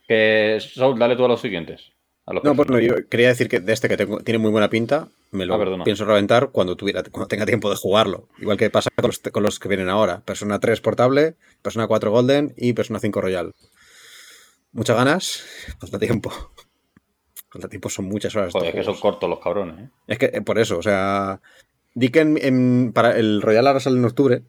[0.08, 1.92] Que Soul, dale tú a los siguientes.
[2.26, 4.52] a los No, pues no, yo quería decir que de este que tengo- tiene muy
[4.52, 8.28] buena pinta, me lo Ah, pienso reventar cuando tuviera, cuando tenga tiempo de jugarlo.
[8.40, 10.20] Igual que pasa con los, con los que vienen ahora.
[10.26, 13.54] Persona 3 portable, Persona 4 Golden y Persona 5 Royal.
[14.74, 15.44] Muchas ganas,
[15.80, 16.32] falta tiempo.
[17.50, 18.54] Falta tiempo, son muchas horas.
[18.54, 19.90] Joder, es que son cortos los cabrones, ¿eh?
[20.08, 21.42] Es que eh, por eso, o sea.
[21.94, 24.44] Di que en, en- para el Royal ahora sale en octubre.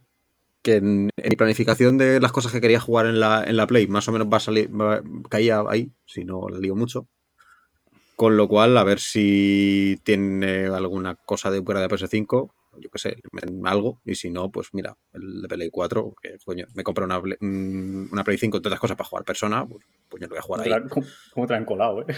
[0.63, 3.67] Que en, en mi planificación de las cosas que quería jugar en la, en la
[3.67, 7.09] Play, más o menos va a salir, va- caía ahí, si no la lío mucho.
[8.15, 12.99] Con lo cual, a ver si tiene alguna cosa de fuera de PS5, yo qué
[12.99, 13.17] sé,
[13.65, 14.01] algo.
[14.05, 17.37] Y si no, pues mira, el de Play 4, que coño, me compré una, Play-
[17.41, 20.31] mm, una Play 5 y todas las cosas para jugar persona, pues, pues yo lo
[20.31, 20.69] voy a jugar ahí.
[20.89, 22.17] ¿Cómo, cómo te han colado, eh?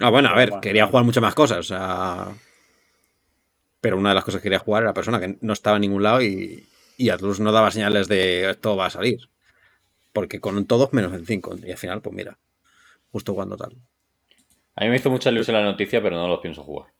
[0.00, 1.58] Ah, bueno, a ver, quería jugar muchas más cosas.
[1.58, 2.28] O sea.
[3.80, 6.02] Pero una de las cosas que quería jugar era persona que no estaba en ningún
[6.02, 6.66] lado y,
[6.96, 9.28] y Atlus no daba señales de esto va a salir.
[10.12, 11.54] Porque con todos menos en 5.
[11.64, 12.38] Y al final, pues mira,
[13.12, 13.76] justo cuando tal.
[14.74, 16.92] A mí me hizo mucha ilusión la noticia, pero no los pienso jugar.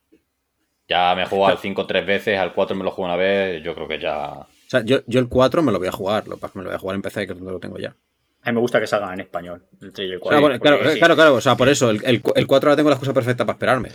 [0.89, 3.63] Ya me he jugado al 5 tres veces, al 4 me lo juego una vez,
[3.63, 4.31] yo creo que ya...
[4.31, 6.69] O sea, yo, yo el 4 me lo voy a jugar, lo que me lo
[6.71, 7.95] voy a jugar en PC, que es donde lo tengo ya.
[8.43, 10.39] A mí me gusta que salgan en español, el 3 y el O 4.
[10.39, 12.77] sea, bueno, claro, sí, claro, claro, o sea, por eso, el, el, el 4 ahora
[12.77, 13.91] tengo la excusa perfecta para esperarme.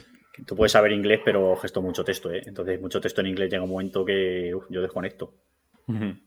[0.46, 2.42] Tú puedes saber inglés, pero gesto mucho texto, ¿eh?
[2.46, 5.34] Entonces, mucho texto en inglés llega un momento que uf, yo desconecto.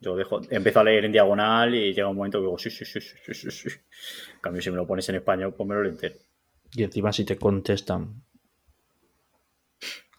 [0.01, 2.84] Yo dejo, empiezo a leer en diagonal y llega un momento que digo, sí, sí,
[2.84, 3.68] sí, sí, sí, sí, sí.
[4.34, 6.14] En cambio, si me lo pones en español, pues me lo leo entero.
[6.74, 8.22] Y encima si te contestan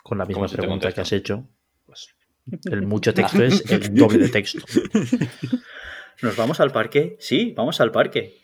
[0.07, 1.47] con la misma ¿Cómo si te pregunta que has hecho,
[1.85, 2.15] pues
[2.71, 4.59] el mucho texto es el doble de texto.
[6.21, 7.15] ¿Nos vamos al parque?
[7.19, 8.37] Sí, vamos al parque.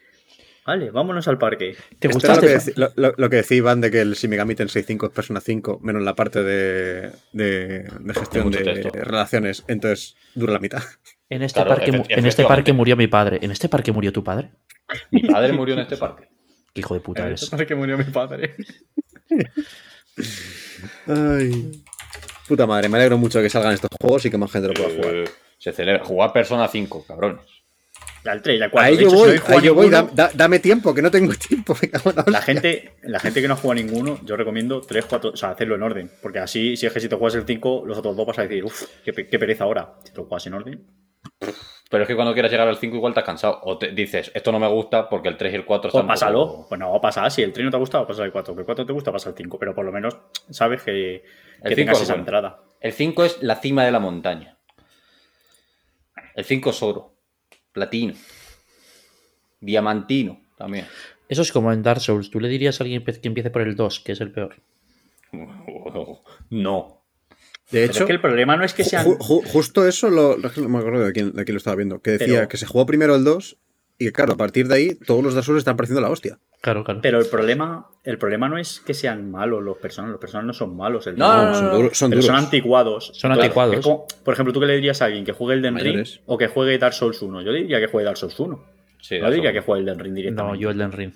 [0.65, 1.76] Vale, vámonos al parque.
[1.99, 4.56] ¿Te era lo, que lo, lo- lo que decía Iván de que el Shin Megami
[4.56, 8.90] Tensei 5 es Persona 5, menos la parte de, de, de gestión de texto.
[8.94, 9.65] relaciones.
[9.68, 10.81] Entonces, dura la mitad.
[11.30, 13.40] En este, Claro, parque, en este parque murió mi padre.
[13.41, 14.52] ¿En este parque murió tu padre?
[15.11, 16.30] Mi padre murió en este parque.
[16.73, 17.49] ¿Qué hijo de puta eres?
[17.49, 18.56] parque murió mi padre.
[21.08, 21.84] Ay.
[22.48, 24.74] Puta madre, me alegro mucho de que salgan estos juegos y que más gente lo
[24.74, 25.16] pueda jugar.
[25.16, 25.26] Eh,
[25.58, 26.04] Se celebra.
[26.04, 27.42] Jugar Persona 5, cabrones.
[28.26, 28.88] Al 3 y al 4.
[28.90, 31.76] Ahí yo voy, ahí yo voy, ninguno, da- da- dame tiempo, que no tengo tiempo.
[31.92, 32.42] la La hostia.
[32.42, 35.76] gente, la gente que no ha jugado ninguno, yo recomiendo 3, 4, o sea, hacerlo
[35.76, 36.12] en orden.
[36.22, 38.44] Porque así, si es que si te juegas el 5, los otros dos vas a
[38.44, 39.96] decir, uff, qué, qué pereza ahora.
[40.06, 40.88] Si te lo juegas en orden.
[41.94, 43.60] Pero es que cuando quieras llegar al 5 igual te has cansado.
[43.61, 46.07] O te dices, esto no me gusta porque el 3 y el 4 Pues están...
[46.07, 46.48] pásalo.
[46.48, 47.30] poco- Pues no, pasa.
[47.30, 48.56] Si el 3 no te ha gustado, pasa el 4.
[48.56, 49.60] Que el 4 te gusta, pasa el 5.
[49.60, 50.18] Pero por lo menos
[50.49, 51.22] sabes que, El
[51.61, 52.22] que 5 tengas es esa bueno.
[52.24, 52.64] entrada.
[52.82, 54.57] El 5 es la cima de la montaña.
[56.36, 57.14] El 5 es oro.
[57.72, 58.15] Platino.
[59.60, 60.88] Diamantino también.
[61.30, 62.32] Eso es como en Dark Souls.
[62.32, 64.56] ¿Tú le dirías a alguien que empiece por el 2, que es el peor?
[66.49, 67.03] No.
[67.74, 69.06] De Pero hecho, es que el problema no es que sean.
[69.06, 72.00] ju- ju- justo eso lo, no me acuerdo de quién, de quién lo estaba viendo.
[72.02, 73.58] Que decía Pero- que se jugó primero el 2
[73.98, 76.40] y que, claro, a partir de ahí todos los Dark Souls están pareciendo la hostia.
[76.62, 77.02] Claro, claro.
[77.02, 80.14] Pero el problema, el problema no es que sean malos los personajes.
[80.14, 81.06] Los personajes no son malos.
[81.08, 81.44] El No, tema.
[81.44, 82.26] no, no, son, duros, son pero duros.
[82.38, 83.12] son anticuados.
[83.16, 83.76] Son anticuados.
[83.82, 86.38] como- por ejemplo, ¿tú qué le dirías a alguien que juegue el Den Ring o
[86.38, 87.41] que juegue Dark Souls 1?
[87.41, 88.64] Yo le diría que juegue Dark Souls 1.
[89.02, 90.60] Sí, no diría que juegue el Den Ring No, directamente.
[90.60, 91.14] yo el Den Ring.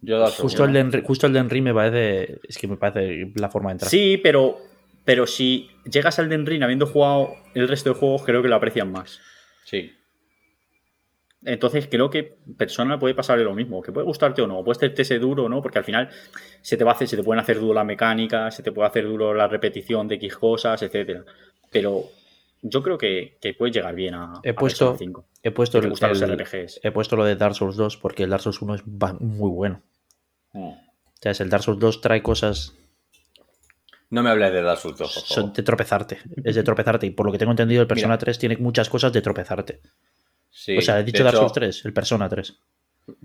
[0.00, 0.72] Yo Dark Souls, Justo el.
[0.72, 2.38] Den, Ring- justo el Den Ring me parece.
[2.48, 3.90] Es que me parece la forma de entrar.
[3.90, 4.58] Sí, pero,
[5.04, 8.56] pero si llegas al Den Ring habiendo jugado el resto de juegos, creo que lo
[8.56, 9.20] aprecian más.
[9.64, 9.92] Sí.
[11.44, 15.02] Entonces creo que persona puede pasarle lo mismo, que puede gustarte o no, puede hacerte
[15.02, 16.08] ese duro o no, porque al final
[16.60, 18.86] se te va a hacer, se te pueden hacer duro la mecánica, se te puede
[18.88, 21.24] hacer duro la repetición de X cosas, etcétera.
[21.72, 22.04] Pero
[22.62, 25.24] yo creo que, que puedes llegar bien a, He a puesto, Persona 5.
[25.42, 26.78] he, puesto el- los RPGs.
[26.80, 29.82] he puesto lo de Dark Souls 2 porque el Dark Souls 1 es muy bueno.
[30.52, 30.62] Mm.
[30.68, 30.78] O
[31.20, 32.76] sea, es el Dark Souls 2 trae cosas
[34.12, 35.52] No me hables de Dark Souls 2, por son favor.
[35.56, 36.18] de tropezarte.
[36.44, 37.06] Es de tropezarte.
[37.06, 39.80] Y por lo que tengo entendido, el Persona 3 tiene muchas cosas de tropezarte.
[40.50, 42.54] Sí, o sea, he dicho Dark Souls 3, el Persona 3.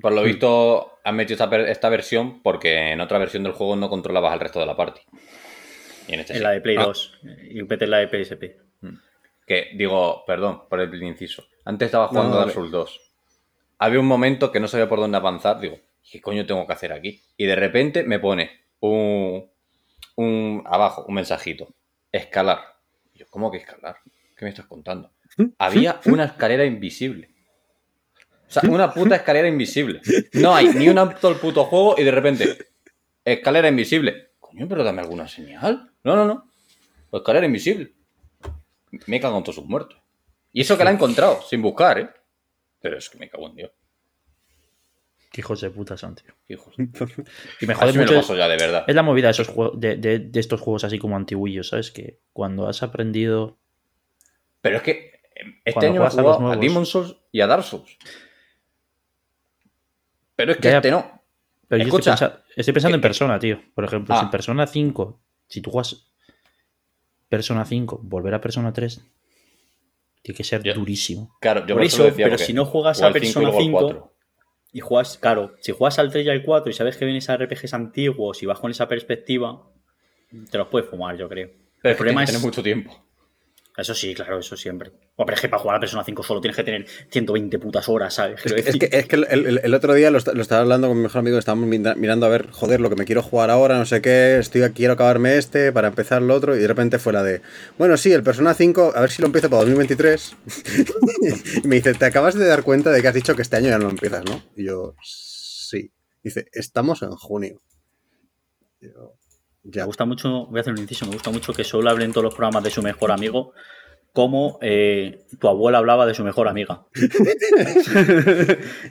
[0.01, 3.89] Por lo visto, han metido esta, esta versión porque en otra versión del juego no
[3.89, 5.01] controlabas al resto de la party.
[6.07, 6.43] Y en este En sí.
[6.43, 6.85] la de Play Ah.
[6.85, 7.19] 2
[7.51, 8.43] y UPT en la de PSP.
[9.45, 11.43] Que digo, perdón por el inciso.
[11.65, 12.51] Antes estaba jugando No, Dark.
[12.53, 13.01] Souls 2.
[13.79, 15.59] Había un momento que no sabía por dónde avanzar.
[15.59, 15.77] Digo,
[16.09, 17.21] ¿qué coño tengo que hacer aquí?
[17.35, 19.49] Y de repente me pone un,
[20.17, 21.73] un abajo, un mensajito.
[22.11, 22.59] Escalar.
[23.13, 23.97] Y yo, ¿cómo que escalar?
[24.35, 25.11] ¿Qué me estás contando?
[25.57, 27.29] Había una escalera invisible.
[28.47, 30.01] O sea, una puta escalera invisible.
[30.33, 32.57] No hay ni un apto al puto juego y de repente,
[33.23, 34.31] escalera invisible.
[34.39, 35.91] Coño, pero dame alguna señal.
[36.03, 36.49] No, no, no.
[37.11, 37.93] Escalera invisible.
[39.05, 39.99] Me cago en todos sus muertos.
[40.53, 42.09] Y eso que la he encontrado, sin buscar, ¿eh?
[42.81, 43.71] Pero es que me cago en Dios.
[45.31, 46.33] Qué hijos de puta son, tío.
[46.47, 46.73] Hijos.
[47.61, 48.85] Y me jode me lo ya, de verdad.
[48.87, 51.91] Es la movida de, esos juegos, de, de- de estos juegos así como antiguillos, ¿sabes?
[51.91, 53.57] Que cuando has aprendido.
[54.61, 56.59] Pero es que eh, este Cuando año juegas a los a.
[56.59, 57.97] Demon Souls y a Dark Souls.
[60.35, 61.21] Pero es que Ya, este no.
[61.67, 63.59] Pero yo Escucha, estoy, pensa- estoy pensando en que- Persona, tío.
[63.75, 64.23] Por ejemplo, si Ah.
[64.25, 66.07] en Persona 5, si tú juegas
[67.29, 69.01] Persona 5, volver a Persona 3,
[70.21, 71.35] tiene que ser durísimo.
[71.41, 74.13] Claro, yo Por eso decía pero si no juegas a Persona luego al 5 cuatro.
[74.71, 77.37] Y juegas, claro, si juegas al 3 y al 4 y sabes que vienes a
[77.37, 79.63] RPGs antiguos y vas con esa perspectiva,
[80.51, 81.49] te los puedes fumar, yo creo.
[81.81, 82.35] Pero el problema tienes es.
[82.35, 83.06] tener mucho tiempo.
[83.77, 84.91] Eso sí, claro, eso siempre.
[85.17, 87.87] O pero es que para jugar a Persona 5 solo tienes que tener 120 putas
[87.87, 88.43] horas, ¿sabes?
[88.43, 90.61] Es que, es que- es que el, el- el otro día lo, esta- lo estaba
[90.61, 93.21] hablando con mi mejor amigo, estábamos mira- mirando a ver, joder, lo que me quiero
[93.21, 96.67] jugar ahora, no sé qué, estoy quiero acabarme este para empezar lo otro, y de
[96.67, 97.41] repente fue la de,
[97.77, 100.35] bueno, sí, el Persona 5, a ver si lo empiezo para 2023.
[101.63, 103.69] y me dice, ¿te acabas de dar cuenta de que has dicho que este año
[103.69, 104.43] ya no lo empiezas, no?
[104.55, 105.91] Y yo, sí.
[106.23, 107.61] Dice, estamos en junio.
[108.81, 109.16] Y yo,
[109.73, 112.23] Me gusta mucho, voy a hacer un inciso, me gusta mucho que solo hablen todos
[112.25, 113.53] los programas de su mejor amigo
[114.13, 116.85] como eh, tu abuela hablaba de su mejor amiga.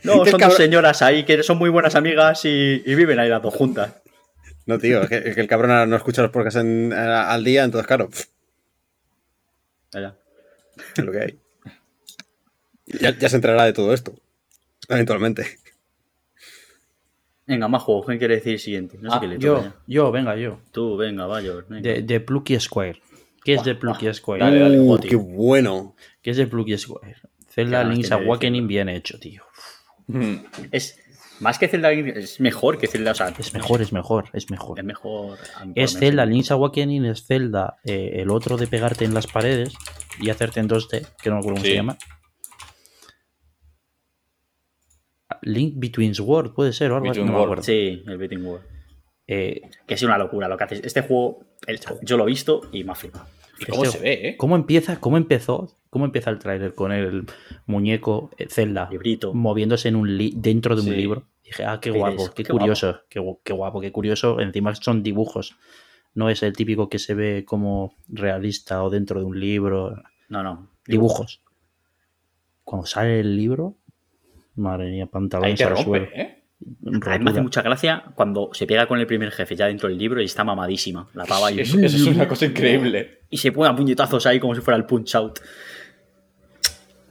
[0.04, 3.42] no, son dos señoras ahí que son muy buenas amigas y, y viven ahí las
[3.42, 3.94] dos juntas.
[4.66, 7.42] No, tío, es que, es que el cabrón no escucha los podcasts en- a- al
[7.44, 8.08] día, entonces, claro,
[9.92, 10.14] Allá.
[10.96, 11.38] es lo que hay.
[13.00, 14.14] Ya, ya se enterará de todo esto,
[14.88, 15.58] eventualmente.
[17.46, 18.06] Venga, más juegos.
[18.06, 18.98] ¿Qué quiere decir el siguiente?
[19.00, 19.74] No sé Ah, qué le yo, ya.
[19.86, 20.58] yo, venga, yo.
[20.72, 21.52] Tú, venga, vaya.
[21.68, 23.00] De, de Plucky Square.
[23.44, 24.40] ¿Qué es de Plucky Square?
[24.44, 25.08] Dale, dale, Uh, Goti.
[25.08, 25.94] qué bueno.
[26.22, 27.14] ¿Qué es de Plucky Square?
[27.48, 29.42] Zelda Link's Awakening bien hecho, tío.
[30.72, 30.98] Es
[31.40, 33.12] más que Zelda, es mejor que Zelda.
[33.12, 34.78] O sea, Es mejor, es mejor, es mejor.
[34.78, 35.38] Es mejor.
[35.74, 36.26] Es Zelda.
[36.26, 39.74] Link's Awakening es Zelda, eh, el otro de pegarte en las paredes
[40.20, 41.70] y hacerte en 2D, que no me acuerdo cómo Sí.
[41.70, 41.96] se llama.
[45.42, 47.62] Link Between World puede ser o algo así, Between no.
[47.62, 48.64] Sí, el Betting World.
[49.28, 50.80] Eh, Que es una locura lo que haces.
[50.84, 53.26] Este juego, el- yo lo he visto y me ha flipado.
[53.58, 54.36] ¿Y cómo Este- se ve, eh?
[54.36, 55.00] ¿Cómo empieza?
[55.00, 55.76] ¿Cómo empezó?
[55.90, 57.24] ¿Cómo empieza el tráiler con el
[57.66, 59.32] muñeco eh, Zelda Librito.
[59.32, 61.24] moviéndose en un li- dentro de un libro?
[61.42, 64.40] Dije, ah, qué Qué guapo, qué, qué curioso, qué guapo, qué curioso.
[64.40, 65.56] Encima son dibujos.
[66.14, 70.02] No es el típico que se ve como realista o dentro de un libro.
[70.28, 70.68] No, no.
[70.86, 71.40] Dibujos.
[72.64, 73.76] Cuando sale el libro,
[74.56, 76.06] madre mía, Ahí pantalones te al rompe, suelo.
[76.14, 76.32] ¿eh?
[77.06, 79.88] A mí me hace mucha gracia cuando se pega con el primer jefe ya dentro
[79.88, 81.08] del libro y está mamadísima.
[81.14, 83.20] La pava y, Eso, eso es una cosa increíble.
[83.30, 85.38] y se pone a puñetazos ahí como si fuera el punch out.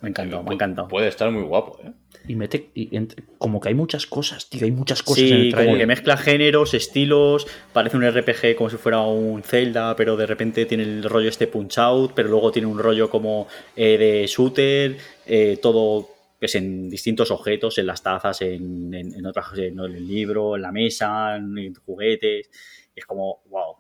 [0.01, 0.88] Me ha encantado, me encantado.
[0.88, 1.91] Puede estar muy guapo, ¿eh?
[2.27, 2.69] Y mete.
[2.73, 4.63] y entre- como que hay muchas cosas, tío.
[4.65, 8.69] Hay muchas cosas en Sí, el como que mezcla géneros, estilos, parece un RPG como
[8.72, 12.51] si fuera un Zelda, pero de repente tiene el rollo este punch out, pero luego
[12.51, 14.97] tiene un rollo como eh, de shooter,
[15.27, 16.07] eh, todo
[16.45, 20.61] pues, en distintos objetos, en las tazas, en, en, en otras, en el libro, en
[20.61, 22.49] la mesa, en, en juguetes.
[22.95, 23.77] Y es como, wow,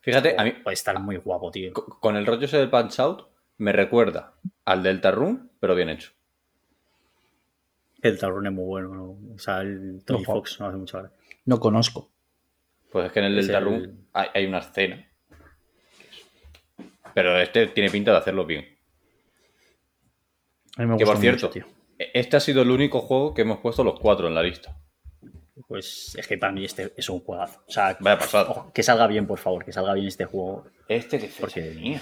[0.00, 1.72] Fíjate, a mí, puede estar muy guapo, tío.
[1.72, 3.26] co- con el rollo ese del Punch Out,
[3.58, 4.34] me recuerda
[4.64, 6.12] al Delta Rune, pero bien hecho.
[8.02, 9.34] El Tarrón es muy bueno, ¿no?
[9.34, 10.34] o sea, el Tony Ojo.
[10.34, 11.16] Fox no hace mucha gracia.
[11.46, 12.12] No conozco.
[12.92, 15.06] Pues es que en el Es Delta el- Rune hay, hay una escena.
[17.14, 18.64] Pero este tiene pinta de hacerlo bien.
[20.76, 21.66] A mí me Que por gusta cierto, mucho, tío.
[21.98, 24.76] Este ha sido el único juego que hemos puesto los cuatro en la lista.
[25.68, 27.62] Pues es que para mí este es un juegazo.
[27.66, 28.66] O sea, Vaya pasada.
[28.74, 30.66] que salga bien, por favor, que salga bien este juego.
[30.88, 32.00] Este que Porque- tenía.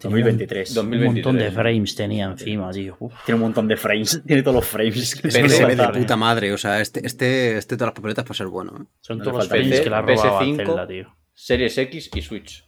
[0.00, 0.74] 2023.
[0.74, 1.54] Dos- Un montón de 2023.
[1.54, 2.96] frames tenía encima, tío.
[3.00, 3.12] Uf.
[3.24, 4.22] Tiene un montón de frames.
[4.26, 5.16] Tiene todos los frames.
[5.20, 8.24] Que se ve de puta madre, o sea, este, este, este de todas las papeletas
[8.24, 8.72] puede ser bueno.
[8.80, 8.84] ¿eh?
[9.00, 11.16] Son No todos los frames PC, que la robaba PS5, Zelda, tío.
[11.34, 12.64] Series X y Switch.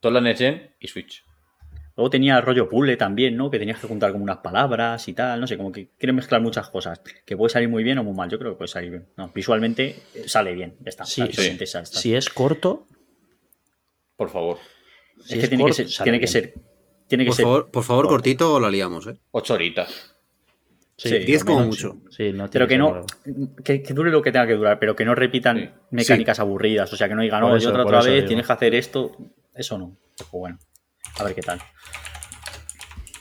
[0.00, 1.24] Todas las Next Gen y Switch.
[1.96, 3.50] Luego tenía rollo puzzle también, ¿no?
[3.50, 5.40] Que tenías que juntar como unas palabras y tal.
[5.40, 7.00] No sé, como que quieren mezclar muchas cosas.
[7.24, 8.28] Que puede salir muy bien o muy mal.
[8.28, 9.06] Yo creo que puede salir bien.
[9.16, 10.74] No, visualmente eh, sale bien.
[10.80, 11.04] Ya está.
[11.06, 11.56] Sí, sí.
[11.56, 11.84] ya está.
[11.98, 12.86] Si es corto,
[14.16, 14.58] Por favor.
[15.20, 16.54] es si que es tiene, corto, que ser, tiene que ser.
[17.08, 17.44] Tiene que Por ser.
[17.44, 18.14] favor, por favor, corto.
[18.16, 19.16] cortito o la liamos, ¿eh?
[19.30, 20.12] Ocho horitas.
[20.98, 21.96] Sí, Sí, 10 lo como mucho.
[22.10, 23.04] sí, no Pero que no.
[23.64, 25.70] Que, que dure lo que tenga que durar, pero que no repitan Sí.
[25.90, 26.92] mecánicas aburridas.
[26.92, 28.26] O sea, que no digan, no, eso, y otra, vez digo.
[28.28, 29.12] tienes que hacer esto.
[29.54, 29.96] Eso no.
[30.16, 30.58] Pues bueno.
[31.18, 31.60] A ver qué tal.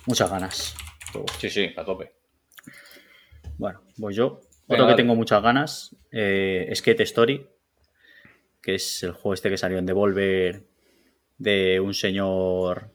[0.05, 0.75] Muchas ganas.
[1.39, 2.11] Sí, sí, a tope.
[3.57, 4.41] Bueno, pues yo.
[4.67, 4.95] Venga, Otro que dale.
[4.95, 7.47] tengo muchas ganas, eh, Skate Story,
[8.61, 10.63] que es el juego este que salió en Devolver
[11.37, 12.91] de un señor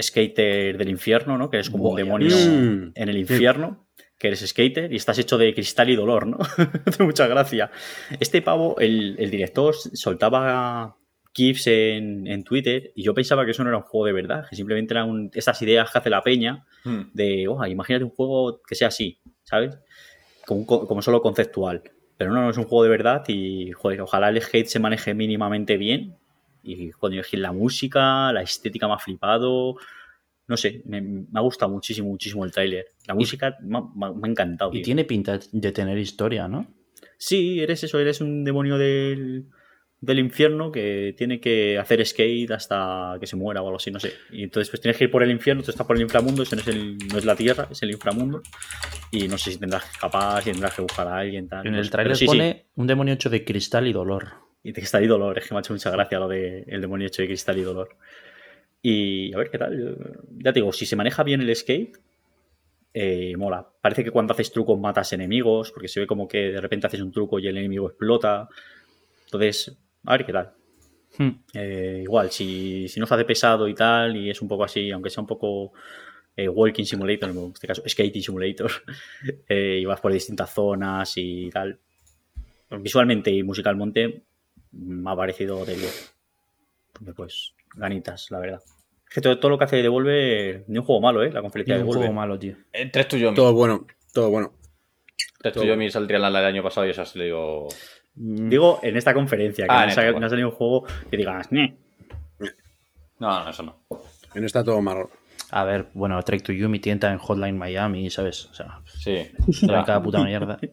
[0.00, 1.50] skater del infierno, ¿no?
[1.50, 2.92] Que es como un demonio Mm.
[2.94, 3.88] en el infierno,
[4.18, 6.38] que eres skater y estás hecho de cristal y dolor, ¿no?
[6.86, 7.70] Hace mucha gracia.
[8.20, 10.97] Este pavo, el, el director soltaba
[11.38, 14.46] GIFs en, en Twitter y yo pensaba que eso no era un juego de verdad,
[14.50, 17.10] que simplemente eran estas ideas que hace la peña Hmm.
[17.12, 19.76] de, oh, imagínate un juego que sea así, ¿sabes?
[20.46, 21.82] Como, solo conceptual.
[22.16, 25.14] Pero no, no es un juego de verdad y, joder, ojalá el skate se maneje
[25.14, 26.16] mínimamente bien.
[26.62, 29.76] Y, es que la música, la estética me ha flipado.
[30.46, 32.86] no sé, me, me ha gustado muchísimo, muchísimo el tráiler.
[33.06, 34.70] La música me, ha- me ha- me ha encantado.
[34.70, 34.84] Y tío.
[34.84, 36.66] tiene pinta de tener historia, ¿no?
[37.18, 39.44] Sí, eres eso, eres un demonio del,
[40.00, 43.98] del infierno que tiene que hacer skate hasta que se muera o algo así, no
[43.98, 44.12] sé.
[44.30, 46.54] Y entonces pues tienes que ir por el infierno, tú estás por el inframundo, eso
[46.54, 48.42] no es, el, no es la tierra, es el inframundo.
[49.10, 51.66] Y no sé si tendrás que escapar, si tendrás que buscar a alguien, tal.
[51.66, 52.26] En el trailer sí, sí.
[52.26, 54.28] pone un demonio hecho de cristal y dolor.
[54.62, 56.80] Y te está ahí dolor, es que me ha hecho mucha gracia lo de el
[56.80, 57.96] demonio hecho de cristal y dolor.
[58.80, 59.96] Y a ver qué tal.
[60.36, 61.96] Ya te digo, si se maneja bien el skate,
[62.94, 63.68] eh, mola.
[63.80, 67.00] Parece que cuando haces trucos matas enemigos, porque se ve como que de repente haces
[67.00, 68.48] un truco y el enemigo explota.
[69.24, 69.76] Entonces,
[70.08, 70.52] a ver qué tal.
[71.18, 71.30] Hmm.
[71.54, 74.90] Eh, igual, si, si no se hace pesado y tal, y es un poco así,
[74.90, 75.72] aunque sea un poco
[76.36, 78.70] eh, Walking Simulator, en este caso Skating Simulator,
[79.48, 81.78] eh, y vas por distintas zonas y tal.
[82.70, 84.22] Visualmente y musicalmente
[84.72, 86.14] me ha parecido de 10.
[86.92, 88.62] Porque, Pues, ganitas, la verdad.
[89.08, 91.32] Es que todo, todo lo que hace Devolver, ni un juego malo, ¿eh?
[91.32, 92.06] La conferencia de un Devolver.
[92.08, 92.56] juego malo, tío.
[92.72, 93.34] Eh, Tres tuyos.
[93.34, 94.54] Todo bueno, todo bueno.
[95.40, 97.68] Tres tuyos saldría la del año pasado y esas le digo.
[98.20, 100.20] Mm, Digo, en esta conferencia, que Ah, no, ha esta, salido- vale.
[100.20, 101.76] no ha salido un juego que digas, "Ñe".
[103.18, 103.76] No, no, eso no.
[104.34, 105.08] En está todo marrón.
[105.50, 108.46] A ver, bueno, Trek to You, mi tienda en Hotline Miami, ¿sabes?
[108.46, 109.28] O sea, Sí.
[109.66, 109.84] trae ya.
[109.84, 110.58] cada puta mierda.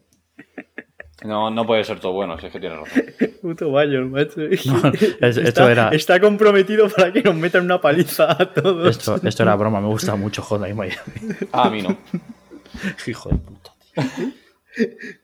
[1.24, 3.04] No, no puede ser todo bueno, si es que tienes razón.
[3.42, 4.42] Puto Bayon, macho.
[4.42, 4.66] es-
[5.18, 8.90] esto está, era- está comprometido para que nos metan una paliza a todos.
[8.98, 11.02] Esto, esto era broma, me gusta mucho Hotline Miami.
[11.54, 11.98] Ah, a mí no.
[13.08, 13.72] Hijo de puta.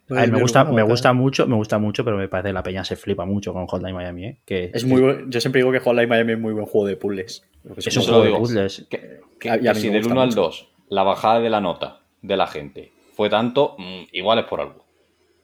[0.09, 2.63] A ver, me gusta, me gusta mucho, me gusta mucho, pero me parece que la
[2.63, 4.41] peña se flipa mucho con Hotline Miami, ¿eh?
[4.45, 6.95] Que Es muy buen- yo siempre digo que Hotline Miami es muy buen juego de
[6.97, 7.43] puzzles.
[7.77, 8.39] es un Eso juego lo de digo.
[8.39, 8.85] puzzles.
[8.89, 10.41] Que, que- A- y a si del gusta 1 al mucho.
[10.41, 14.61] 2 la bajada de la nota de la gente fue tanto, mm, igual es por
[14.61, 14.85] algo.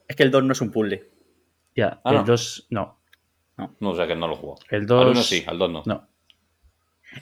[0.06, 1.04] Es que el 2 no es un puzzle.
[1.76, 2.24] Ya, Ah, el no.
[2.24, 2.98] 2, no.
[3.80, 4.56] No sé que no lo jugó.
[4.70, 5.10] El Al 2.
[5.12, 5.82] 1 sí, al 2 no.
[5.86, 6.06] No.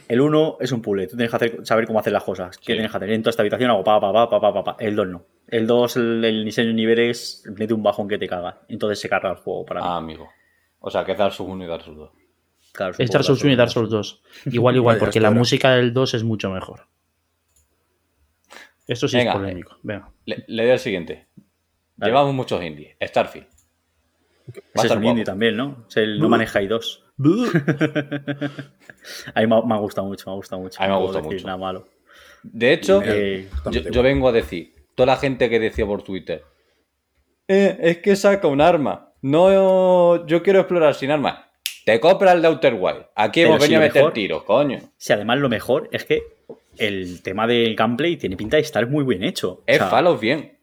[0.09, 1.07] El 1 es un puzzle.
[1.07, 2.57] Tú tienes que hacer- saber cómo hacer las cosas.
[2.59, 2.73] ¿Qué Sí.
[2.73, 3.11] tienes que hacer?
[3.11, 4.77] En toda esta habitación hago pa, pa, pa, pa, pa, pa, pa.
[4.79, 5.25] El 2 no.
[5.49, 8.61] El 2, el, el diseño de niveles, mete un bajón que te caga.
[8.69, 9.87] Entonces se carga el juego para mí.
[9.89, 10.29] Ah, amigo.
[10.81, 12.11] O sea, que es Dark Souls 1 y Dark Souls 2.
[12.73, 14.23] Claro, Es Dark Souls 1 y Dark Souls 2.
[14.53, 16.87] Igual, igual, porque la música del 2 es mucho mejor.
[18.87, 19.33] Esto sí Venga.
[19.33, 19.77] es polémico.
[19.83, 20.11] Venga.
[20.27, 21.27] Le, le doy el siguiente.
[21.97, 22.13] Dale.
[22.13, 22.95] Llevamos muchos indies.
[23.03, 23.47] Starfield.
[23.47, 25.33] Va a Ese es estar un indie guapo.
[25.33, 25.87] también, ¿no?
[25.89, 27.05] Es el No Maneja i 2.
[29.35, 30.81] A mí me ha, gustado mucho, me ha gustado mucho.
[30.81, 31.47] A mí me ha gustado mucho.
[31.47, 31.87] Nada malo.
[32.43, 36.43] De hecho, Eh, yo, yo vengo a decir, toda la gente que decía por Twitter,
[37.49, 39.13] "Eh, es que saca un arma.
[39.23, 41.39] No, yo quiero explorar sin armas.
[41.85, 43.07] Te compra el de Outer Wild.
[43.15, 44.79] Aquí hemos si venido a meter mejor- tiros, coño.
[44.97, 46.23] Si además lo mejor es que
[46.79, 49.53] el tema del gameplay tiene pinta de estar muy bien hecho.
[49.53, 50.59] O Es sea, Fallout bien.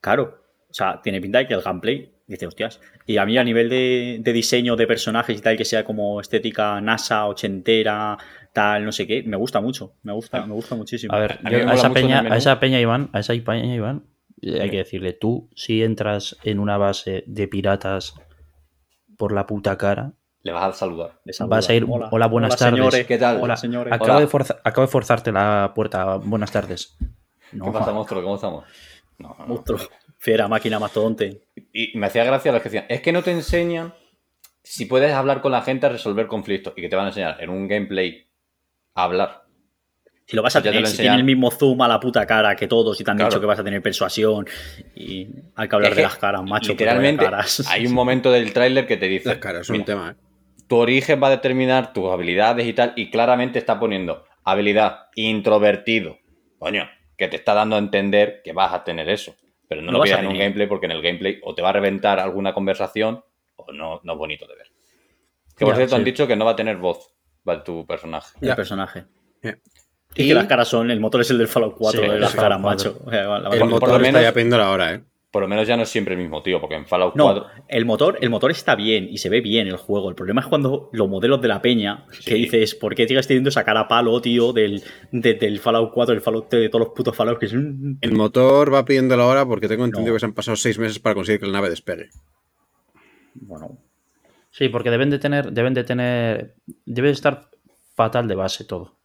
[0.00, 0.38] Claro.
[0.70, 2.80] O sea, tiene pinta de que el gameplay, dice, hostias.
[3.06, 6.20] Y a mí a nivel de, de diseño de personajes y tal, que sea como
[6.20, 8.16] estética NASA, ochentera,
[8.52, 9.94] tal, no sé qué, me gusta mucho.
[10.02, 11.14] Me gusta, me gusta muchísimo.
[11.14, 14.04] A ver, A yo a, esa peña, a esa peña, Iván, a esa peña, Iván,
[14.42, 18.14] eh, hay que decirle, tú, si entras en una base de piratas
[19.16, 21.20] por la puta cara, Le vas a saludar.
[21.48, 22.78] Vas a ir, hola, buenas tardes.
[22.78, 23.06] señores.
[23.06, 23.36] ¿Qué tal?
[23.36, 23.92] Hola, Hola, señores.
[23.92, 24.20] acabo, Hola.
[24.20, 26.96] de forza- acabo de forzarte la puerta, buenas tardes.
[27.52, 28.22] No, ¿Qué pasa, monstruo?
[28.22, 28.64] ¿Cómo estamos?
[29.18, 29.46] No, no, no.
[29.46, 29.80] Monstruo.
[30.18, 31.42] Fiera, máquina, mastodonte.
[31.72, 33.94] Y y me hacía gracia los que decían, es que no te enseñan
[34.62, 37.36] si puedes hablar con la gente a resolver conflictos y que te van a enseñar
[37.40, 38.26] en un gameplay
[38.94, 39.44] a hablar.
[40.26, 41.12] Si lo vas a Ya te tener, lo si enseñan.
[41.12, 43.30] tiene el mismo zoom a la puta cara que todos y te han Claro.
[43.30, 44.46] dicho que vas a tener persuasión
[44.94, 46.72] y hay que hablar Es de que, las caras, macho.
[46.72, 47.66] Literalmente, caras.
[47.70, 50.14] hay un momento del tráiler que te dice, Las caras son un "Mira, tema, ¿eh?
[50.66, 56.18] tu origen va a determinar tus habilidades y tal, y claramente está poniendo habilidad introvertido.
[56.58, 56.86] Coño,
[57.16, 59.34] que te está dando a entender que vas a tener eso.
[59.68, 61.72] Pero no Lo veas en un gameplay porque en el gameplay o te va a
[61.72, 63.22] reventar alguna conversación
[63.56, 64.66] o no, no es bonito de ver.
[65.56, 67.10] Que por Ya, cierto han dicho que no va a tener voz
[67.46, 68.36] va, tu personaje.
[68.40, 68.56] el Ya.
[68.56, 69.04] personaje.
[69.42, 69.58] Ya.
[70.14, 72.14] Y, Y- que las caras son, el motor es el del Fallout 4, Sí, de
[72.14, 72.92] el las caras, 4.
[72.92, 73.02] macho.
[73.04, 75.02] O sea, la- por motor lo está menos- ya pendiendo ahora, ¿eh?
[75.30, 77.46] Por lo menos ya no es siempre el mismo tío, porque en Fallout No, 4
[77.68, 80.08] el motor, el motor está bien y se ve bien el juego.
[80.08, 83.50] El problema es cuando los modelos de la peña, que dices, ¿por qué sigues teniendo
[83.50, 84.82] esa cara palo, tío, del,
[85.12, 88.12] de- del Fallout 4, del Fallout de todos los putos Fallout que es un- El
[88.12, 90.16] motor va pidiéndolo ahora porque tengo entendido No.
[90.16, 92.08] que se han pasado seis meses para conseguir que la nave despegue.
[93.34, 93.78] Bueno,
[94.50, 96.54] Sí, porque deben de tener, deben de tener,
[96.86, 97.50] debe de estar
[97.94, 98.96] fatal de base todo.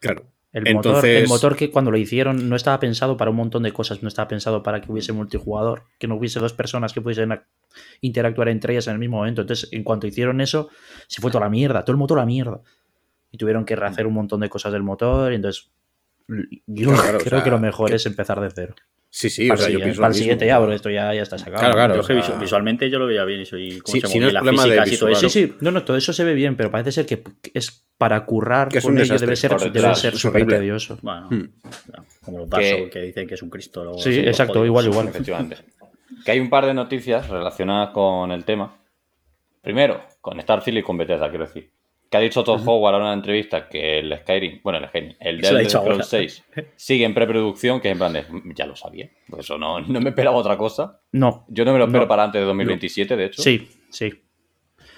[0.00, 0.24] Claro.
[0.52, 3.62] El, Entonces- motor, el motor que cuando lo hicieron no estaba pensado para un montón
[3.62, 7.00] de cosas, no estaba pensado para que hubiese multijugador, que no hubiese dos personas que
[7.00, 7.44] pudiesen ac-
[8.02, 9.40] interactuar entre ellas en el mismo momento.
[9.40, 10.68] Entonces, en cuanto hicieron eso,
[11.06, 12.60] se fue toda la mierda, todo el motor a la mierda.
[13.30, 15.70] Y tuvieron que rehacer un montón de cosas del motor, y entonces
[16.66, 18.74] yo Claro, claro, o creo sea, que lo mejor que- es empezar de cero.
[19.14, 20.88] Sí, sí, para o sea, el yo siguiente- pienso para el siguiente ya, porque esto
[20.88, 21.58] ya, ya está sacado.
[21.58, 21.94] Claro, claro.
[22.02, 24.32] Yo o visualmente yo lo veía bien eso y cómo Sí, se si no es
[24.32, 25.24] las problema de físicas y todo visual.
[25.26, 25.28] eso.
[25.28, 27.22] Sí, sí, no, no, todo eso se ve bien, pero parece ser que
[27.52, 29.26] es para currar Que es con un ello desastre.
[29.26, 30.98] debe ser, debe ser súper tedioso.
[31.02, 31.44] Bueno, Hmm.
[32.24, 33.84] como los Dark Que- dicen que es un Cristo.
[33.84, 35.08] luego Sí, así, exacto, igual, igual.
[35.08, 35.58] Efectivamente.
[36.24, 38.74] Que hay un par de noticias relacionadas con el tema.
[39.60, 41.68] Primero, con Starfield y con Bethesda, quiero decir.
[42.12, 45.42] Que ha dicho Todd Howard en una entrevista que el Skyrim, bueno, el Skyrim, el
[45.44, 45.70] Elder.
[45.70, 46.44] Scrolls 6
[46.76, 49.08] sigue en preproducción, que es en plan de, "Mm, ya lo sabía.
[49.30, 51.00] Por eso no, no me esperaba otra cosa.
[51.12, 52.08] No, Yo no me lo espero No.
[52.08, 53.40] para antes de 2027, de hecho.
[53.42, 54.12] sí, sí.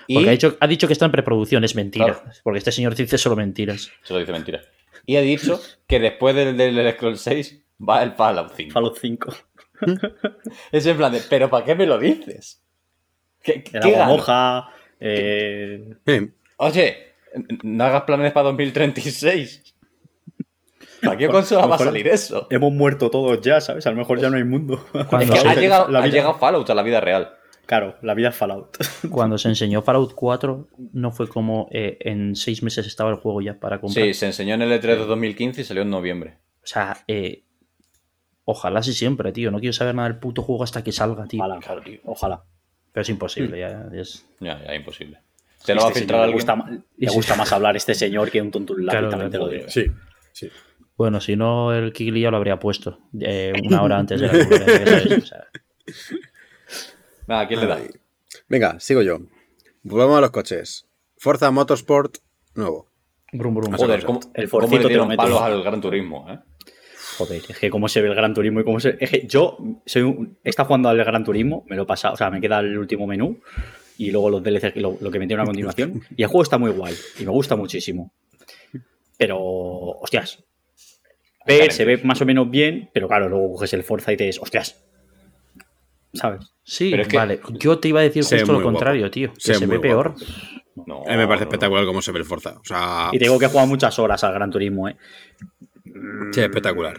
[0.08, 2.06] Y Porque ha, dicho, ha dicho que está en preproducción, es mentira.
[2.06, 2.22] Claro.
[2.42, 3.90] Porque este señor dice solo mentiras.
[4.02, 4.60] se lo dice mentira.
[5.06, 8.72] Y ha dicho que después del, del Elder Scrolls 6 va el Fallout 5.
[8.72, 9.34] Fallout 5.
[10.72, 12.60] Es en plan de, ¿pero para qué me lo dices?
[13.42, 14.16] ¿Qué, qué gano?
[14.16, 14.68] moja.
[15.00, 16.30] Eh, Eh,
[16.64, 17.14] Oye,
[17.62, 19.74] no hagas planes para 2036.
[21.02, 22.46] ¿Para qué consola va a salir eso?
[22.50, 23.86] hemos muerto todos ya, ¿sabes?
[23.86, 24.84] A lo mejor ya no hay mundo.
[24.94, 27.34] Es Cuando, que ha La llegado, vida- ha llegado Fallout a la vida real.
[27.66, 28.76] Claro, la vida es Fallout.
[29.10, 33.40] cuando se enseñó Fallout 4, no fue como eh, en seis meses estaba el juego
[33.42, 34.06] ya para comprar.
[34.06, 36.38] Sí, se enseñó en el E3 de 2015 y salió en noviembre.
[36.62, 37.44] O sea, eh,
[38.44, 39.50] ojalá sí siempre, tío.
[39.50, 41.42] No quiero saber nada del puto juego hasta que salga, tío.
[41.42, 42.00] Ojalá, Claro, tío.
[42.04, 42.44] ojalá.
[42.92, 43.88] Pero es imposible, ya.
[43.92, 45.18] es- Ya, ya, imposible.
[45.64, 48.92] Se lo va a Este filtrar le gusta, más hablar este señor que un tontulá,
[48.92, 49.64] Claro, también te lo digo.
[49.68, 49.86] sí,
[50.32, 50.50] sí.
[50.96, 54.32] Bueno, si no, el Kigli ya lo habría puesto eh, una hora antes de la
[54.48, 55.22] conferencia, ¿sabes?
[55.22, 55.44] O sea,
[57.26, 57.78] Venga, ¿a quién le da?
[58.48, 59.18] Venga, sigo yo.
[59.82, 60.86] Volvamos a los coches.
[61.16, 62.18] Forza Motorsport
[62.54, 62.90] nuevo.
[63.32, 63.72] brum, brum.
[63.74, 66.38] Joder, ¿cómo, El cómo forcito le te lo palos al Gran Turismo, eh?
[67.16, 68.98] Joder, es que cómo se ve el Gran Turismo y cómo se.
[69.00, 70.38] Es que yo soy un...
[70.44, 73.06] estado jugando al Gran Turismo, me lo he pasado, o sea, me queda el último
[73.06, 73.40] menú
[73.98, 76.02] y luego los DLC, lo, lo que metieron a continuación.
[76.16, 78.12] Y el juego está muy guay y me gusta muchísimo.
[79.16, 80.42] Pero, hostias.
[81.46, 84.28] Ver, se ve más o menos bien, pero claro, luego coges el Forza y te
[84.28, 84.82] es, hostias.
[86.14, 86.46] ¿Sabes?
[86.62, 87.40] Sí, Pero es que- vale.
[87.58, 88.70] Yo te iba a decir ve justo lo guapo.
[88.72, 89.32] contrario, tío.
[89.34, 90.14] Que Se se, ve ve peor.
[90.86, 91.50] No, A mí me parece no.
[91.50, 92.56] espectacular cómo se ve el Forza.
[92.60, 94.96] O sea, Y te digo que he jugado muchas horas al Gran Turismo, ¿eh?
[96.32, 96.96] sí, espectacular.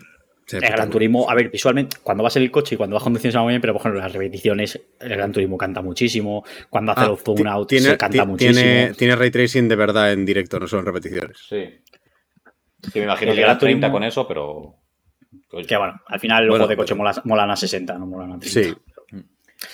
[0.48, 0.90] Sí, El Gran.
[0.92, 3.44] Turismo, a ver, visualmente, cuando vas en el coche y cuando vas conduciendo se va
[3.44, 6.44] muy bien, pero por ejemplo, las repeticiones, el Gran Turismo canta muchísimo.
[6.70, 8.60] Cuando hace Ah, los zoom out, tiene, se canta muchísimo.
[8.62, 11.38] Tiene, tiene ray tracing de verdad en directo, no solo en repeticiones.
[11.50, 11.66] Sí.
[12.94, 14.76] Sí, me imagino El que Gran 30 Turismo- con eso, pero.
[15.48, 15.66] Coño.
[15.66, 18.34] Que bueno, al final los Bueno, de coche pero- molan, molan a 60, no molan
[18.34, 18.48] a 30.
[18.72, 18.76] Sí.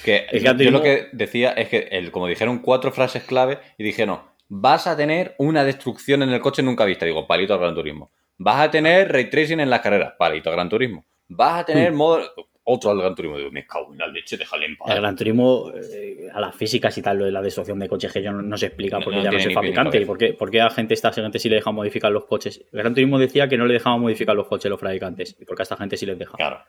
[0.05, 3.23] Que El Gran yo Turismo- lo que decía es que, el, como dijeron cuatro frases
[3.23, 7.05] clave, y dijeron, vas a tener una destrucción en el coche nunca vista.
[7.05, 8.11] Digo, palito al Gran Turismo.
[8.43, 11.05] Vas a tener ray tracing en las carreras, palito al Gran Turismo.
[11.29, 12.21] Vas a tener modo.
[12.63, 13.37] Otro al Gran Turismo.
[13.37, 14.89] Digo, me cago en la leche, déjale en paz.
[14.91, 18.11] El Gran Turismo, eh, a las físicas y tal, lo de la destrucción de coches,
[18.13, 19.99] que yo no, no se explica porque no ya no es fabricante.
[20.01, 22.63] ¿Y por qué, por qué a gente, esta gente sí le deja modificar los coches?
[22.71, 25.35] El Gran Turismo decía que no le dejaban modificar los coches los fabricantes.
[25.39, 26.37] ¿Y por qué a esta gente sí les deja?
[26.37, 26.59] Claro.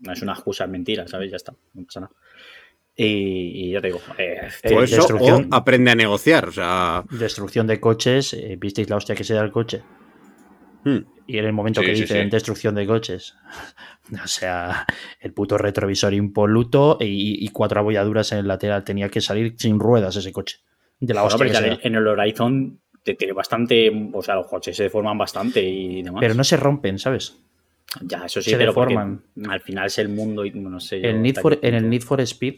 [0.00, 1.30] No es una excusa, es mentira, ¿sabes?
[1.30, 2.12] Ya está, no pasa nada.
[2.96, 5.48] Y, y ya te digo, eh, Eh, O eso, destrucción.
[5.50, 6.48] o aprende a negociar.
[6.48, 8.34] O sea, Destrucción de coches.
[8.34, 9.82] eh, ¿Visteis la hostia que se da el coche?
[10.84, 10.98] Hmm.
[11.26, 12.30] Y en el momento Sí, que sí, dicen sí.
[12.30, 13.34] destrucción de coches.
[14.22, 14.84] O sea,
[15.18, 18.84] el puto retrovisor impoluto y, y cuatro abolladuras en el lateral.
[18.84, 20.58] Tenía que salir sin ruedas ese coche.
[21.00, 23.90] De la Bueno, hostia pero en el- Horizon te tiene bastante.
[24.12, 26.20] O sea, los coches se deforman bastante y demás.
[26.20, 27.38] Pero no se rompen, ¿sabes?
[28.02, 29.22] ya, eso sí, se pero deforman.
[29.48, 31.00] al final es el mundo y no sé.
[31.00, 31.88] El Need for- en el.
[31.88, 32.56] Need for Speed.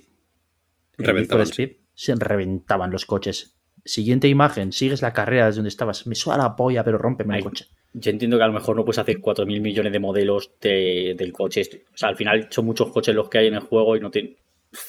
[0.98, 3.56] en el Need for Speed se reventaban los coches.
[3.84, 6.08] Siguiente imagen, sigues la carrera desde donde estabas.
[6.08, 7.66] Me suena la polla, pero rómpeme Ay, el coche.
[7.98, 11.32] Yo entiendo que a lo mejor no puedes hacer 4.000 millones de modelos de- del
[11.32, 11.62] coche.
[11.94, 14.10] O sea, al final son muchos coches los que hay en el juego y no
[14.10, 14.36] te,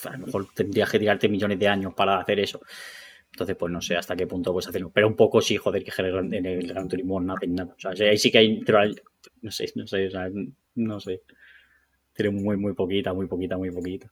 [0.05, 2.59] a lo mejor tendrías que tirarte millones de años para hacer eso.
[3.31, 4.91] Entonces, pues no sé hasta qué punto puedes hacerlo.
[4.93, 7.73] Pero un poco sí, joder, que en el, Gran- Turismo no hacen nada.
[7.77, 8.61] O sea, ahí sí que hay-
[9.41, 10.29] no sé, no sé, o sea,
[10.75, 11.21] no sé.
[12.13, 14.11] Tiene muy, muy poquita, muy poquita, muy poquita.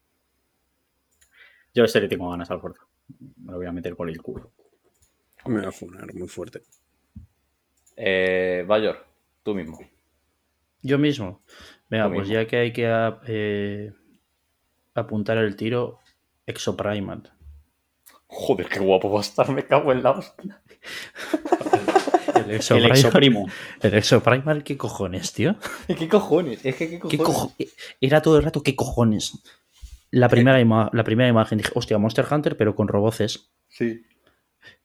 [1.74, 2.84] Yo a este le tengo ganas al Forza.
[3.44, 4.52] Me lo voy a meter por el culo.
[5.48, 6.62] Me va a funar muy fuerte.
[7.96, 9.06] Eh, Bayor,
[9.44, 9.80] tú mismo.
[10.82, 11.42] Yo mismo.
[11.90, 12.34] Venga, pues mismo.
[12.34, 12.86] ya que hay que
[13.28, 13.94] eh,
[14.94, 16.00] apuntar el tiro,
[16.46, 17.32] Exoprimal.
[18.28, 20.62] Joder, qué guapo va a estar, me cago en la hostia.
[22.46, 23.48] El exoprimo.
[23.82, 25.56] El Exoprimal, ¿qué cojones, tío?
[25.88, 26.64] ¿Qué cojones?
[26.66, 27.18] Es que qué ¿Qué cojones.
[27.18, 27.54] cojo-
[28.02, 29.42] Era todo el rato, ¿qué cojones?
[30.12, 30.60] La primera,
[30.92, 33.50] la primera imagen dije, hostia, Monster Hunter, pero con roboces.
[33.68, 34.06] Sí.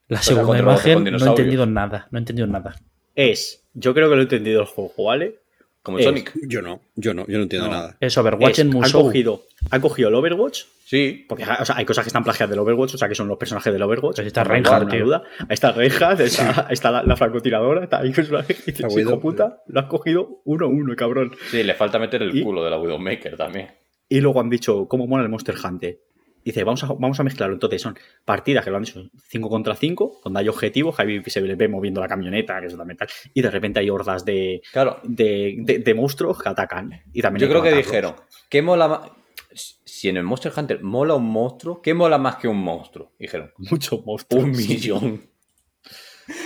[0.07, 2.07] La segunda imagen no he entendido nada.
[2.11, 2.75] No he entendido nada.
[3.15, 5.35] Es, yo creo que lo he entendido el juego, ¿vale?
[5.83, 6.33] Como Es- Sonic.
[6.47, 7.73] Yo no, yo no, yo no entiendo No.
[7.73, 7.97] nada.
[7.99, 9.03] Es Overwatch Es- en han Musou.
[9.05, 11.25] cogido, han cogido el Overwatch, Sí.
[11.27, 13.37] porque o sea, hay cosas que están plagiadas del Overwatch, o sea, que son los
[13.37, 14.17] personajes del Overwatch.
[14.17, 15.05] Pues está Reinhardt, tío.
[15.05, 15.23] duda.
[15.39, 18.09] Ahí está Reinhardt, está, está la, la francotiradora, está ahí
[18.65, 18.99] dices, Widow.
[19.13, 21.31] hijo puta, lo has cogido uno a uno, cabrón.
[21.49, 23.69] Sí, le falta meter el Y- culo de la Widowmaker también.
[24.07, 25.97] Y luego han dicho, ¿cómo mola el Monster Hunter?
[26.43, 27.53] Dice, vamos a, vamos a mezclarlo.
[27.55, 31.23] Entonces son partidas que lo han dicho 5 contra 5, donde hay objetivos, que ahí
[31.27, 33.07] se le ve moviendo la camioneta, que eso también tal.
[33.33, 34.99] Y de repente hay hordas de, Claro.
[35.03, 37.01] de, de- de monstruos que atacan.
[37.13, 38.15] Y también Yo creo que dijeron,
[38.49, 39.11] ¿qué mola más?
[39.53, 43.11] Si en el Monster Hunter mola un monstruo, ¿qué mola más que un monstruo?
[43.19, 44.43] Dijeron, Muchos monstruos.
[44.45, 45.21] un millón.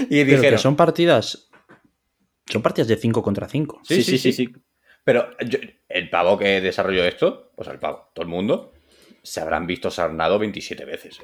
[0.10, 1.50] Y Pero dijeron, que son partidas.
[2.48, 3.82] Son partidas de 5 contra 5.
[3.84, 4.54] Sí, sí, sí, sí.
[5.04, 5.60] Pero yo-
[5.90, 8.74] el pavo que desarrolló esto, pues el pavo, todo el mundo,
[9.26, 11.20] se habrán visto sarnado 27 veces.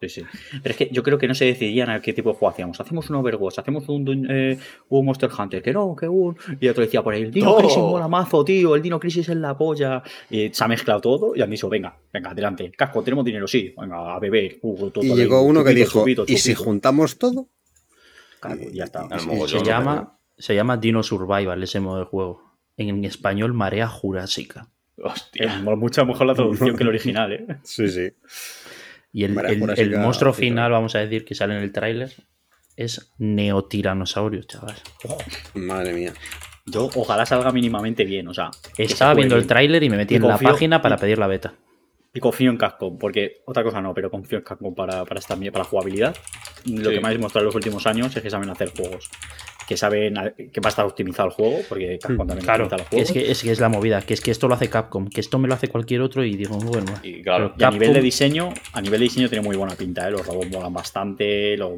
[0.00, 0.22] Sí, sí.
[0.62, 2.80] Pero es que yo creo que no se decidían a qué tipo de juego hacíamos.
[2.80, 4.58] Hacemos un Overwatch, hacemos un, eh,
[4.88, 6.38] un Monster Hunter, que no, que un.
[6.58, 7.58] Y otro decía por ahí, el Dino Todo.
[7.58, 10.02] Crisis mola mazo, tío, el Dino Crisis es la polla.
[10.30, 12.72] Y se ha mezclado todo y han dicho, venga, venga, adelante.
[12.74, 14.58] Casco, tenemos dinero, sí, venga, a beber.
[14.62, 16.64] Uh, todo Y ahí, llegó uno que dijo, chupito, ¿y si chupito".
[16.64, 17.48] juntamos todo?
[18.40, 19.06] Claro, ya está.
[19.46, 22.42] Se llama, se llama Dino Survival ese modo de juego.
[22.78, 24.68] En español, Marea Jurásica.
[25.02, 25.46] Hostia.
[25.56, 27.46] Es mucho mejor la traducción que el original, ¿eh?
[27.64, 28.10] Sí, sí.
[29.12, 29.36] Y el,
[29.78, 32.12] el- monstruo final, vamos a decir, que sale en el tráiler,
[32.76, 34.76] es Neotiranosaurio, chaval.
[35.54, 36.12] Madre mía.
[36.66, 38.50] Yo ojalá salga mínimamente bien, o sea.
[38.76, 41.18] se Estaba viendo el tráiler y me metí Y en la página para y- pedir
[41.18, 41.54] la beta.
[42.12, 45.36] Y confío en Capcom, porque otra cosa no, pero confío en Capcom para, para, esta,
[45.36, 46.16] para la jugabilidad.
[46.66, 46.94] Lo Sí.
[46.96, 49.08] que me habéis mostrado en los últimos años es que saben hacer juegos.
[49.70, 50.14] Que saben
[50.52, 53.08] que va a estar optimizado el juego, porque Capcom también Claro, optimiza los juegos.
[53.08, 55.20] es que, es que es la movida, que es que esto lo hace Capcom, que
[55.20, 58.00] esto me lo hace cualquier otro y digo, bueno, Y claro, Y a nivel de
[58.00, 60.10] diseño, a nivel de diseño tiene muy buena pinta, ¿eh?
[60.10, 61.56] Los robots molan bastante.
[61.56, 61.70] Los,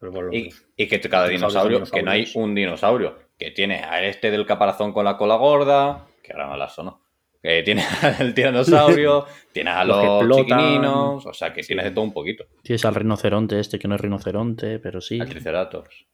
[0.00, 4.30] los- Y, y que cada dinosaurio, que no hay un dinosaurio, que tiene a este
[4.30, 7.00] del caparazón con la cola gorda, que ahora me la sonó,
[7.42, 7.82] que tiene
[8.20, 12.44] al tiranosaurio, tiene a Los los, chiquininos, o sea que tienes de todo un poquito.
[12.62, 15.20] tienes al rinoceronte este que no es rinoceronte, pero sí.
[15.20, 16.06] Al triceratops.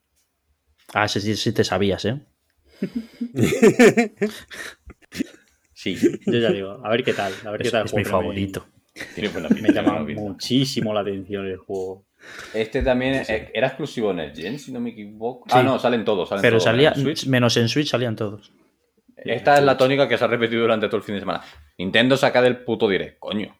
[0.95, 2.19] Ah, ese sí, sí te sabías, ¿eh?
[5.77, 5.97] Sí,
[6.27, 7.33] Yo ya digo, a ver qué tal.
[7.45, 7.83] A ver qué Es, tal.
[7.83, 8.67] el es mi me- favorito.
[9.17, 9.73] Me, pinta.
[9.73, 12.07] llama muchísimo la atención el juego.
[12.55, 15.47] Este también eh, era exclusivo en el Gen, si no me equivoco.
[15.49, 15.57] Sí.
[15.59, 16.29] Ah, no, salen todos.
[16.29, 17.27] Salen Pero todos salía, en Switch.
[17.27, 18.53] menos en Switch salían todos.
[19.17, 21.43] Esta es la tónica que se ha repetido durante todo el fin de semana.
[21.77, 23.55] Nintendo saca del puto direct, coño.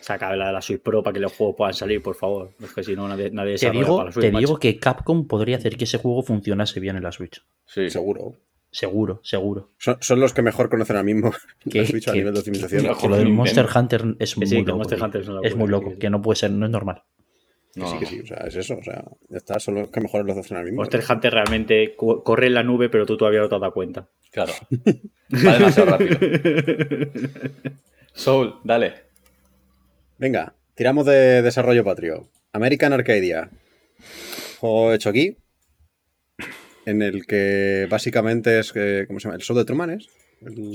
[0.00, 2.50] Saca la de la Switch Pro para que los juegos puedan salir, por favor.
[2.62, 4.46] Es que si no, nadie, nadie Te digo, para la Switch, te macho.
[4.46, 7.42] digo que Capcom podría hacer que ese juego funcionase bien en la Switch.
[7.66, 7.90] Sí.
[7.90, 8.34] Seguro.
[8.72, 9.70] Seguro, seguro.
[9.78, 11.32] Son, son los que mejor conocen ahora mismo
[11.70, 12.96] Que- la Switch a nivel de optimización.
[13.00, 13.28] Que lo del.
[13.28, 14.80] Monster Hunter es muy sí, loco.
[15.04, 17.02] Hunter es una es muy loco, que no puede ser, no es normal.
[17.74, 18.20] Que sí, que sí.
[18.20, 18.76] O sea, es eso.
[18.78, 19.60] O sea, ya está.
[19.60, 20.78] Son los que mejor los hacen ahora mismo.
[20.82, 24.08] Monster Hunter realmente corre en la nube, pero tú todavía no te has dado cuenta.
[24.32, 24.52] Claro.
[25.32, 26.16] Va demasiado rápido.
[28.12, 29.09] Soul, dale.
[30.20, 32.28] Venga, tiramos de desarrollo patrio.
[32.52, 33.50] American Arcadia.
[34.58, 35.38] Juego hecho aquí.
[36.84, 38.70] En el que básicamente es.
[38.74, 39.36] eh, ¿Cómo se llama?
[39.36, 40.08] El show de Truman es.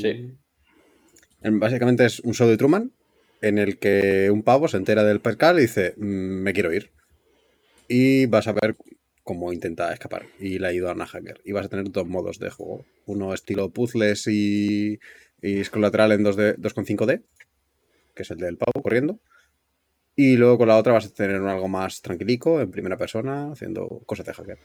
[0.02, 0.32] Sí.
[1.44, 2.92] en- Básicamente es un show de Truman
[3.42, 6.90] en el que un pavo se entera del percal y dice: "Mm, Me quiero ir.
[7.88, 8.76] Y vas a ver
[9.24, 10.26] cómo intenta escapar.
[10.40, 11.40] Y le ayuda a una hacker.
[11.46, 15.00] Y vas a tener dos modos de juego: uno estilo puzzles y,
[15.44, 17.22] y es colateral en 2D 2,5D,
[18.16, 19.20] que es el del pavo corriendo.
[20.16, 23.52] Y luego con la otra vas a tener un algo más tranquilico, en primera persona,
[23.52, 24.60] haciendo cosas de hacker.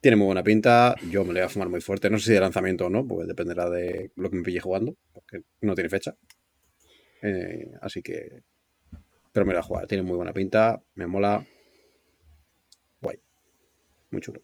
[0.00, 2.10] Tiene muy buena pinta, yo me lo voy a fumar muy fuerte.
[2.10, 4.94] No sé si de lanzamiento o no, porque dependerá de lo que me pille jugando,
[5.12, 6.14] porque no tiene fecha.
[7.22, 8.42] Eh, así que.
[9.32, 11.44] Pero me lo voy a jugar, tiene muy buena pinta, me mola.
[13.00, 13.18] Guay.
[14.10, 14.40] Muy chulo.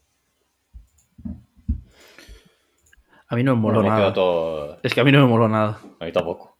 [3.28, 4.12] A mí no me moló nada.
[4.12, 5.80] todo- Es que a mí no me moló nada.
[6.00, 6.58] A mí tampoco.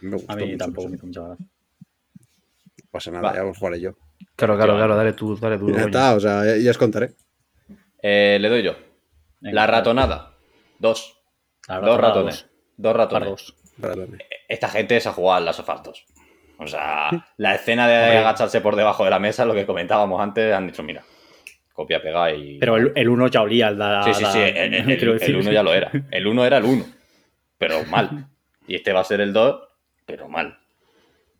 [0.00, 1.20] Me gustó A mí mucho, tampoco me hizo mucha
[2.76, 2.88] gracia.
[2.90, 3.34] pasa nada, Va.
[3.34, 3.92] ya os jugaré yo.
[4.36, 5.70] Claro, claro, claro, dale tú, dale tú.
[5.72, 7.12] Ya está, o sea, ya, ya os contaré.
[8.02, 8.74] Eh, le doy yo.
[9.40, 10.34] Venga, La ratonada.
[10.78, 11.18] Dos.
[11.68, 12.42] La Dos ratonada ratones.
[12.42, 12.50] dos.
[12.76, 13.54] Dos ratones.
[13.80, 14.18] Perdón.
[14.48, 16.04] Esta gente es a jugar las dos.
[16.58, 18.18] O sea, la escena de Hombre.
[18.18, 21.02] agacharse por debajo de la mesa, lo que comentábamos antes, han dicho, mira,
[21.72, 22.58] copia, pega y...
[22.58, 24.02] Pero el, el uno ya olía al da.
[24.04, 25.90] Sí, sí, sí, el, el- uno ya lo era.
[26.10, 26.84] El uno era el uno,
[27.58, 28.28] pero mal.
[28.68, 29.60] Y este va a ser el 2,
[30.06, 30.56] pero mal.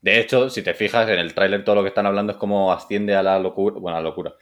[0.03, 2.73] De hecho, si te fijas en el tráiler, todo lo que están hablando es cómo
[2.73, 4.35] asciende a la locura, bueno, a la locura.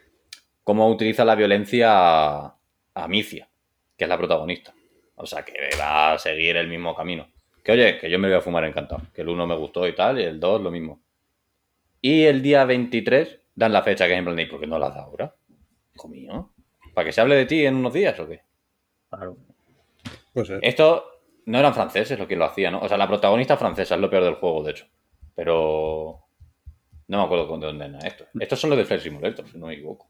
[0.65, 2.57] Cómo utiliza la violencia a,
[2.95, 3.49] a Micia,
[3.97, 4.75] que es la protagonista.
[5.17, 7.29] O sea, que va a seguir el mismo camino.
[7.63, 9.03] Que oye, que yo me voy a fumar encantado.
[9.13, 11.03] Que el 1 me gustó y tal, y el 2 lo mismo.
[12.01, 14.79] Y el día 23 dan la fecha que es en plan, ¿y por qué no
[14.79, 15.35] la da ahora?
[15.95, 16.51] Hijo mío.
[16.95, 18.41] ¿Para que se hable de ti en unos días o qué?
[19.11, 19.37] Claro.
[20.33, 20.61] Puede ser.
[20.63, 21.05] Esto
[21.45, 22.81] no eran franceses lo que lo hacía, ¿no?
[22.81, 24.87] O sea, la protagonista francesa es lo peor del juego, de hecho.
[25.35, 26.21] Pero.
[27.09, 28.27] No me acuerdo de dónde era esto.
[28.39, 30.09] Estos son los de Flight Simulator, si no me equivoco.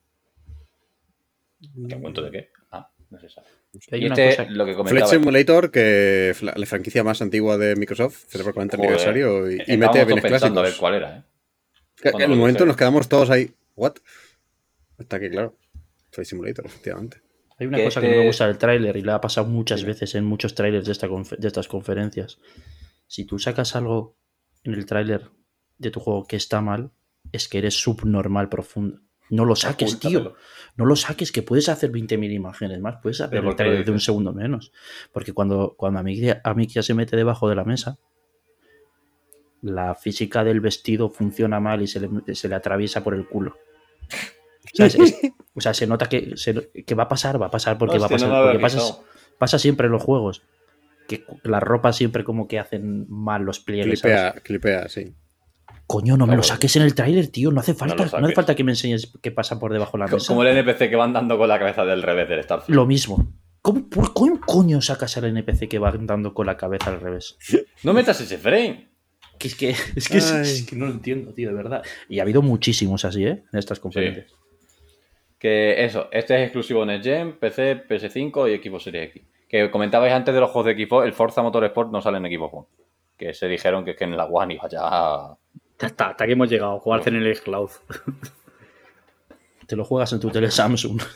[1.88, 2.50] ¿Qué cuento de qué?
[2.72, 3.46] Ah, no se sabe.
[3.92, 5.06] Hay Y una este, cosa- lo que Flight.
[5.06, 9.62] Simulator, que es la, franquicia más antigua de Microsoft, celebra el 40 Joder, aniversario y,
[9.66, 10.78] y mete bienes pensando a ver clásicos.
[10.80, 11.22] cuál era, ¿eh?
[11.96, 13.50] Que- que en el momento nos quedamos todos ahí.
[13.76, 13.94] ¿What?
[14.98, 15.56] Está aquí, claro.
[16.10, 17.18] Flight Simulator, efectivamente.
[17.58, 19.46] Hay una que cosa que este- no me gusta del tráiler y la ha pasado
[19.46, 22.38] muchas veces en muchos trailers de, esta de estas conferencias.
[23.06, 24.16] Si tú sacas algo
[24.64, 25.30] en el tráiler
[25.78, 26.90] de tu juego que está mal,
[27.32, 29.00] es que eres subnormal profundo.
[29.30, 30.34] No lo saques, tío.
[30.76, 32.96] No lo saques, que puedes hacer 20.000 imágenes más.
[33.00, 34.72] Puedes hacer ¿Pero el tráiler de un segundo menos.
[35.12, 36.00] Porque cuando, cuando
[36.44, 37.98] Amicia se mete debajo de la mesa,
[39.62, 43.56] la física del vestido funciona mal y se le, se le atraviesa por el culo.
[44.72, 45.20] O sea, es- es-
[45.54, 48.06] o sea, se nota que, se- que va a pasar, va a pasar porque va
[48.06, 48.28] a pasar.
[48.28, 48.58] no porque
[49.38, 50.42] pasa siempre en los juegos.
[51.18, 54.00] Que la ropa siempre como que hacen mal los pliegues.
[54.00, 54.16] ¿sabes?
[54.42, 55.12] Clipea, clipea, sí.
[55.86, 57.50] Coño, no me lo saques en el tráiler, tío.
[57.50, 57.96] No hace falta.
[57.96, 60.28] No, hace falta que me enseñes qué pasa por debajo de la mesa.
[60.28, 62.76] Como el NPC que van dando con la cabeza del revés del Starfield.
[62.76, 63.32] Lo mismo.
[63.60, 67.36] ¿Cómo, por cómo coño sacas al NPC que va dando con la cabeza al revés?
[67.82, 68.88] No metas ese frame.
[69.38, 70.42] Que es que, es que, es- Ay.
[70.42, 71.82] es que no lo entiendo, tío, de verdad.
[72.08, 73.42] Y ha habido muchísimos así, ¿eh?
[73.52, 74.26] En estas conferencias.
[75.38, 79.22] Que eso, este es exclusivo Next Gen, PC, PS5 y Xbox Series X.
[79.50, 82.54] Que comentabais antes de los juegos de Xbox, el Forza Motorsport no sale en Xbox
[82.54, 82.66] One.
[83.18, 85.36] Que se dijeron que es que en la One iba ya.
[85.78, 86.78] Ya está, hasta aquí hemos llegado.
[86.78, 87.70] Jugar en el Cloud.
[89.66, 91.00] Te lo juegas en tu tele Samsung.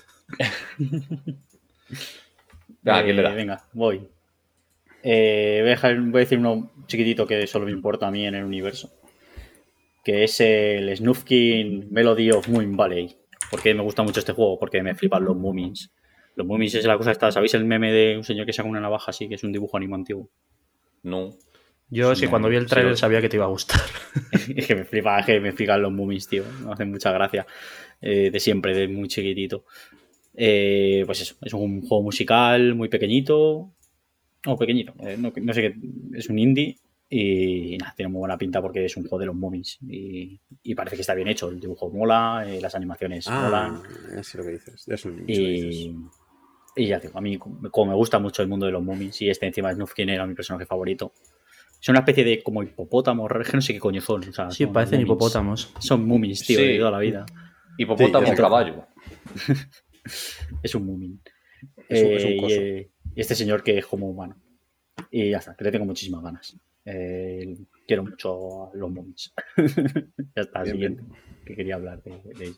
[2.86, 3.32] Ah, ¿quién le da?
[3.32, 4.06] Eh, Venga, voy.
[5.02, 8.27] Eh, voy, a dejar- voy a decir uno chiquitito que solo me importa a mí
[8.27, 8.93] en el universo.
[10.05, 13.16] Que es el Snufkin Melody of Moon Valley.
[13.51, 14.59] ¿Por qué me gusta mucho este juego?
[14.59, 15.94] Porque me flipan los Moomins.
[16.36, 17.31] Los Moomins es la cosa esta.
[17.31, 19.28] ¿Sabéis el meme de un señor que saca una navaja así?
[19.28, 20.31] Que es un dibujo animado antiguo.
[21.02, 21.31] No.
[21.90, 23.01] Yo es que No, cuando vi el tráiler sí.
[23.01, 23.81] sabía que te iba a gustar.
[24.56, 26.43] es que me flipa, es que me flipan los Moomins, tío.
[26.65, 27.47] Me hacen mucha gracia.
[28.01, 29.65] Eh, de siempre, de muy chiquitito.
[30.36, 33.70] Eh, pues eso, es un juego musical muy pequeñito.
[34.47, 34.94] No, pequeñito.
[35.01, 35.74] eh, no, no sé qué.
[36.15, 36.78] Es un indie.
[37.09, 39.78] Y nada, tiene muy buena pinta porque es un juego de los Moomins.
[39.89, 41.48] Y, y parece que está bien hecho.
[41.51, 44.24] El dibujo mola, eh, las animaciones Ah, molan.
[44.24, 44.85] sé lo que dices.
[44.86, 45.90] Ya sé lo que dices.
[46.77, 49.31] Y, ya digo, a mí como me gusta mucho el mundo de los Moomins y
[49.31, 51.13] este encima de Snufkin era mi personaje favorito.
[51.81, 54.29] Es una especie de como hipopótamo, es que no sé qué coño son.
[54.29, 55.73] o sea, Sí, son parecen hipopótamos.
[55.79, 56.67] Son Moomins, tío, Sí.
[56.67, 57.27] de toda la vida.
[57.79, 58.87] Hipopótamo Sí, es- caballo.
[60.63, 61.21] Es un Moomin.
[61.89, 62.55] Es un- es un Eh, coso.
[62.55, 64.37] y, eh, y este señor que es como humano.
[65.11, 66.57] Y ya está, que le tengo muchísimas ganas.
[66.85, 67.57] Eh,
[67.87, 69.33] quiero mucho a los Moomins.
[70.37, 71.03] ya está, Bien, siguiente.
[71.47, 72.57] Que quería hablar de, de ello.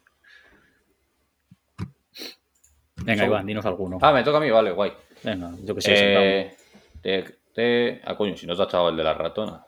[3.07, 3.99] Venga, Son- Iván, dinos alguno.
[4.03, 4.93] Ah, me toca a mí, vale, guay.
[5.23, 5.93] Venga, yo que sé.
[5.95, 6.57] Eh,
[7.01, 7.25] te,
[7.55, 9.65] te- Ah, coño, si no te has echado el de la ratona.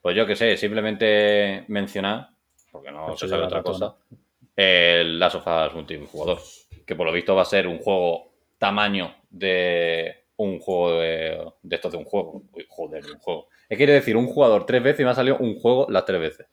[0.00, 2.28] Pues yo que sé, simplemente mencionar,
[2.70, 3.78] porque no se sabe otra ratona.
[3.90, 3.96] cosa,
[4.54, 6.38] el Last of Us multijugador.
[6.86, 11.76] Que por lo visto va a ser un juego tamaño de un juego de, de
[11.76, 12.42] estos de un juego.
[12.52, 13.48] Uy, joder, de un juego.
[13.68, 16.20] Es quiere decir un jugador tres veces y me ha salido un juego las tres
[16.20, 16.46] veces.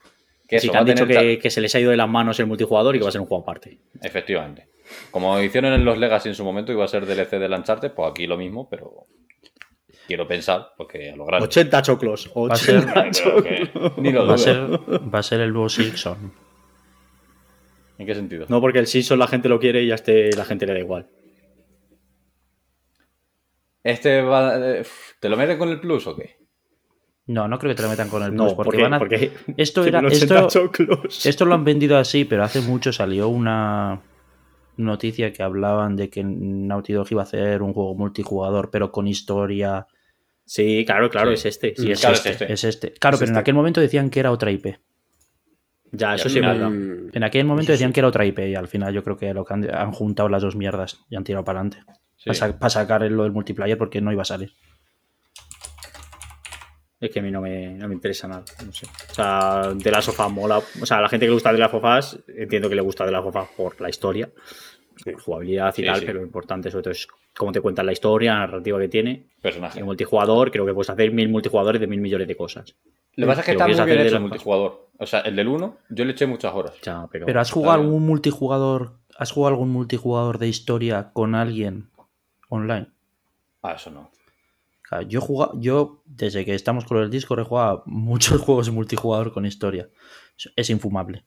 [0.47, 2.45] Que Sí, que han dicho que, que se les ha ido de las manos el
[2.47, 3.79] multijugador y que va a ser un juego aparte.
[4.01, 4.67] Efectivamente.
[5.11, 8.11] Como hicieron en los Legacy en su momento, iba a ser DLC del Uncharted, pues
[8.11, 9.07] aquí lo mismo, pero
[10.05, 11.45] quiero pensar, porque a lo grande.
[11.45, 12.31] 80 choclos.
[12.35, 13.97] Va a ser- 80 choclos.
[13.97, 16.33] ni lo Va a ser, va a ser el nuevo Silksong.
[17.97, 18.45] ¿En qué sentido?
[18.49, 20.79] No, porque el Simpson la gente lo quiere y a este la gente le da
[20.79, 21.07] igual.
[23.83, 24.55] Este va.
[24.57, 24.83] eh,
[25.19, 26.37] ¿Te lo metes con el plus o qué?
[27.25, 28.51] No, no creo que te lo metan con el plus.
[28.51, 29.99] No, porque, van a- porque Esto era.
[29.99, 30.47] 80
[31.25, 34.01] Esto, lo han vendido así, pero hace mucho salió una
[34.75, 39.07] noticia que hablaban de que Naughty Dog iba a hacer un juego multijugador, pero con
[39.07, 39.87] historia.
[40.45, 41.35] Sí, claro, claro, Sí.
[41.35, 41.73] es este.
[41.77, 42.53] Y es, Claro, es este, este.
[42.53, 42.91] es este.
[42.93, 43.39] Claro, Es pero en este.
[43.39, 44.77] aquel momento decían que era otra IP.
[45.93, 46.69] Ya, eso sí verdad.
[46.71, 49.33] Mm, En aquel momento decían que era otra IP y al final yo creo que
[49.33, 51.85] lo que han, han juntado las dos mierdas y han tirado para adelante.
[52.17, 52.31] Sí.
[52.37, 54.51] Para, sacar lo del multiplayer porque no iba a salir.
[57.03, 58.45] Es que a mí no me, no me interesa nada.
[58.65, 58.85] No sé.
[59.09, 60.59] O sea, de las sofás mola.
[60.81, 63.05] O sea, a la gente que le gusta de las sofás, entiendo que le gusta
[63.05, 64.29] de las sofás por la historia,
[65.03, 66.05] por jugabilidad y Sí, tal, sí.
[66.05, 69.27] pero lo importante sobre todo es cómo te cuentan la historia, la narrativa que tiene.
[69.41, 69.79] Personaje.
[69.79, 72.73] En multijugador, creo que puedes hacer mil multijugadores de mil millones de cosas.
[73.15, 74.89] Lo que pasa es que está muy bien hacer de hecho el las- multijugador.
[74.99, 76.73] O sea, el del 1, yo le eché muchas horas.
[76.83, 77.87] Ya, pero, Pero has jugado bien.
[77.87, 81.89] algún multijugador, has jugado algún multijugador de historia con alguien
[82.47, 82.87] online.
[83.61, 84.09] Ah, eso no.
[84.99, 88.65] Sea, yo he jugado, yo desde que estamos con el Discord he jugado muchos juegos
[88.67, 89.89] de multijugador con historia.
[90.37, 91.25] Es- Es infumable.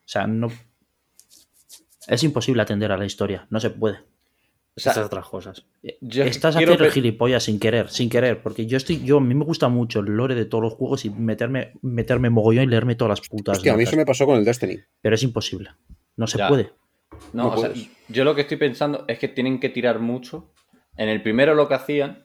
[0.00, 0.48] O sea, no
[2.06, 3.98] es imposible atender a la historia, no se puede.
[4.76, 5.64] O sea, Estas otras cosas.
[6.00, 9.44] yo Estás pe- gilipollas sin querer, sin querer, porque yo estoy, yo a mí me
[9.44, 13.20] gusta mucho el lore de todos los juegos y meterme, meterme mogollón y leerme todas
[13.20, 13.58] las putas.
[13.58, 14.78] Hostia, a mí eso me pasó con el Destiny.
[15.00, 15.70] Pero es imposible.
[16.16, 16.48] No se Ya.
[16.48, 16.72] puede.
[17.32, 17.70] No, No o sea,
[18.08, 20.50] yo lo que estoy pensando es que tienen que tirar mucho.
[20.96, 22.23] En el primero lo que hacían,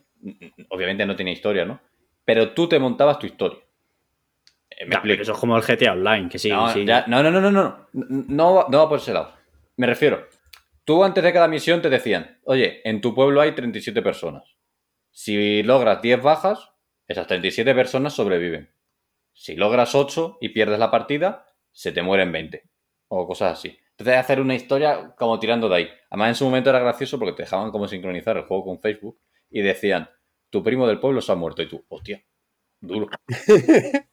[0.70, 1.80] obviamente no tenía historia, ¿no?
[2.26, 3.60] Pero tú te montabas tu historia.
[4.70, 6.86] Eh, me pero eso es como el GTA Online, que sí, no, sí.
[6.86, 9.34] ya- no, no, no, no, no, no, no va por ese lado.
[9.78, 10.28] Me refiero,
[10.86, 14.44] tú antes de cada misión te decían, oye, en tu pueblo hay 37 personas.
[15.12, 16.70] Si logras 10 bajas,
[17.08, 18.70] esas 37 personas sobreviven.
[19.34, 22.64] Si logras 8 y pierdes la partida, se te mueren 20.
[23.08, 23.78] O cosas así.
[23.92, 25.90] Entonces hacer una historia como tirando de ahí.
[26.10, 29.18] Además en su momento era gracioso porque te dejaban como sincronizar el juego con Facebook
[29.52, 30.10] y decían,
[30.50, 32.24] tu primo del pueblo se ha muerto y tú, hostia,
[32.82, 33.10] duro.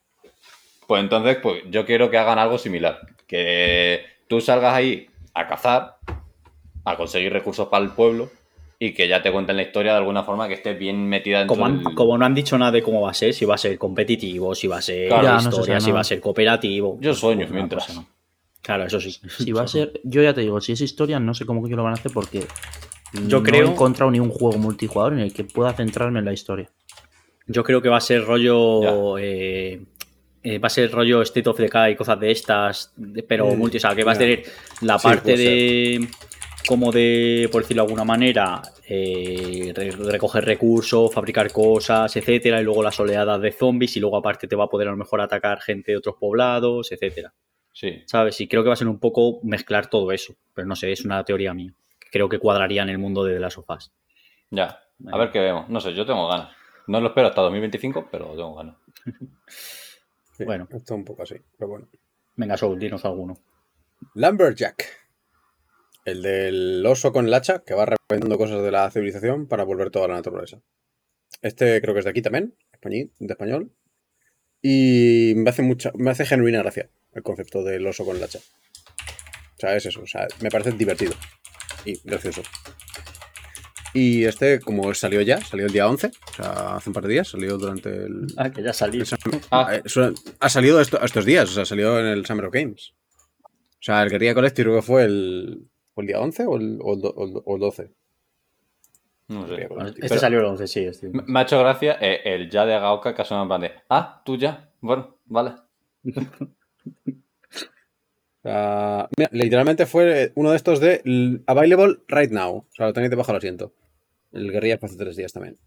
[0.87, 3.01] Pues entonces, pues yo quiero que hagan algo similar.
[3.27, 5.97] Que tú salgas ahí a cazar,
[6.85, 8.31] a conseguir recursos para el pueblo
[8.79, 11.55] y que ya te cuenten la historia de alguna forma que esté bien metida dentro
[11.57, 13.57] Como, han- como no han dicho nada de cómo va a ser, si va a
[13.57, 15.23] ser competitivo, si va a ser Claro.
[15.23, 16.97] Ya, de no se historia, si va a ser cooperativo.
[17.01, 17.85] Yo sueño Pues una mientras.
[17.87, 18.07] cosa, ¿no?
[18.61, 19.11] Claro, eso sí.
[19.11, 21.75] Si va a ser, yo ya te digo, si es historia, no sé cómo que
[21.75, 22.45] lo van a hacer porque
[23.13, 26.25] Yo no creo- he encontrado ni un juego multijugador en el que pueda centrarme en
[26.25, 26.69] la historia.
[27.47, 29.17] Yo creo que va a ser rollo.
[29.17, 29.81] eh,
[30.43, 33.57] eh, va a ser rollo State of Decay y cosas de estas, de- pero Mm,
[33.57, 33.77] multi.
[33.77, 34.25] O sea, que vas a ya.
[34.27, 34.43] tener
[34.81, 36.07] la Sí, parte de.
[36.67, 42.63] Como de, por decirlo de alguna manera, eh, re- recoger recursos, fabricar cosas, etcétera, y
[42.65, 45.21] luego las oleadas de zombies, y luego aparte te va a poder a lo mejor
[45.21, 47.33] atacar gente de otros poblados, etcétera.
[47.71, 48.01] Sí.
[48.05, 48.41] ¿Sabes?
[48.41, 50.35] Y creo que va a ser un poco mezclar todo eso.
[50.53, 51.73] Pero no sé, es una teoría mía.
[52.11, 53.91] Creo que cuadraría en el mundo de las sofás.
[54.49, 54.79] Ya.
[55.11, 55.69] A ver qué vemos.
[55.69, 56.55] No sé, yo tengo ganas.
[56.87, 58.75] No lo espero hasta 2025, pero tengo ganas.
[60.37, 60.67] Sí, Bueno.
[60.69, 61.87] Esto un poco así, pero bueno.
[62.35, 63.39] Venga, Soul, dinos alguno.
[64.13, 64.85] Lumberjack.
[66.05, 69.89] El del oso con el hacha que va reventando cosas de la civilización para volver
[69.89, 70.61] toda la naturaleza.
[71.41, 73.71] Este creo que es de aquí también, de español.
[74.61, 78.39] Y me hace mucha, me hace genuina gracia el concepto del oso con el hacha.
[78.39, 80.01] O sea, es eso.
[80.01, 81.13] O sea, me parece divertido
[81.91, 82.41] y gracioso.
[83.93, 87.13] Y este, como salió ya, salió el día 11, o sea, hace un par de
[87.13, 88.27] días, salió durante el...
[88.37, 89.03] Ah, que ya salió.
[89.49, 92.53] Ah, Eh, su- ha salido esto- estos días, o sea, salió en el Summer of
[92.53, 92.93] Games.
[93.43, 96.77] O sea, el Guerrilla Collective creo que fue el, ¿fue el día 11 o el,
[96.81, 97.91] o el o el do- o el 12.
[99.29, 99.61] no sé.
[99.63, 100.79] Este Pero- salió el 11, sí.
[100.85, 101.09] Este.
[101.09, 103.71] Me ha hecho gracia eh, el ya de Gaoka que ha sonado en plan de,
[103.89, 104.69] ah, tú ya.
[104.81, 105.53] Bueno, vale.
[108.47, 111.01] O sea, mira, literalmente fue uno de estos de
[111.47, 112.57] Available Right Now.
[112.59, 113.73] O sea, lo tenéis debajo del asiento.
[114.31, 115.57] El Guerrilla hace tres días también.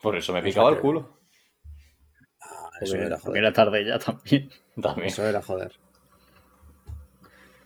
[0.00, 1.18] Por eso me picaba el culo.
[2.40, 3.38] Ah, eso Porque, era joder.
[3.38, 4.50] era tarde ya también.
[4.80, 5.08] También.
[5.08, 5.72] Eso era joder.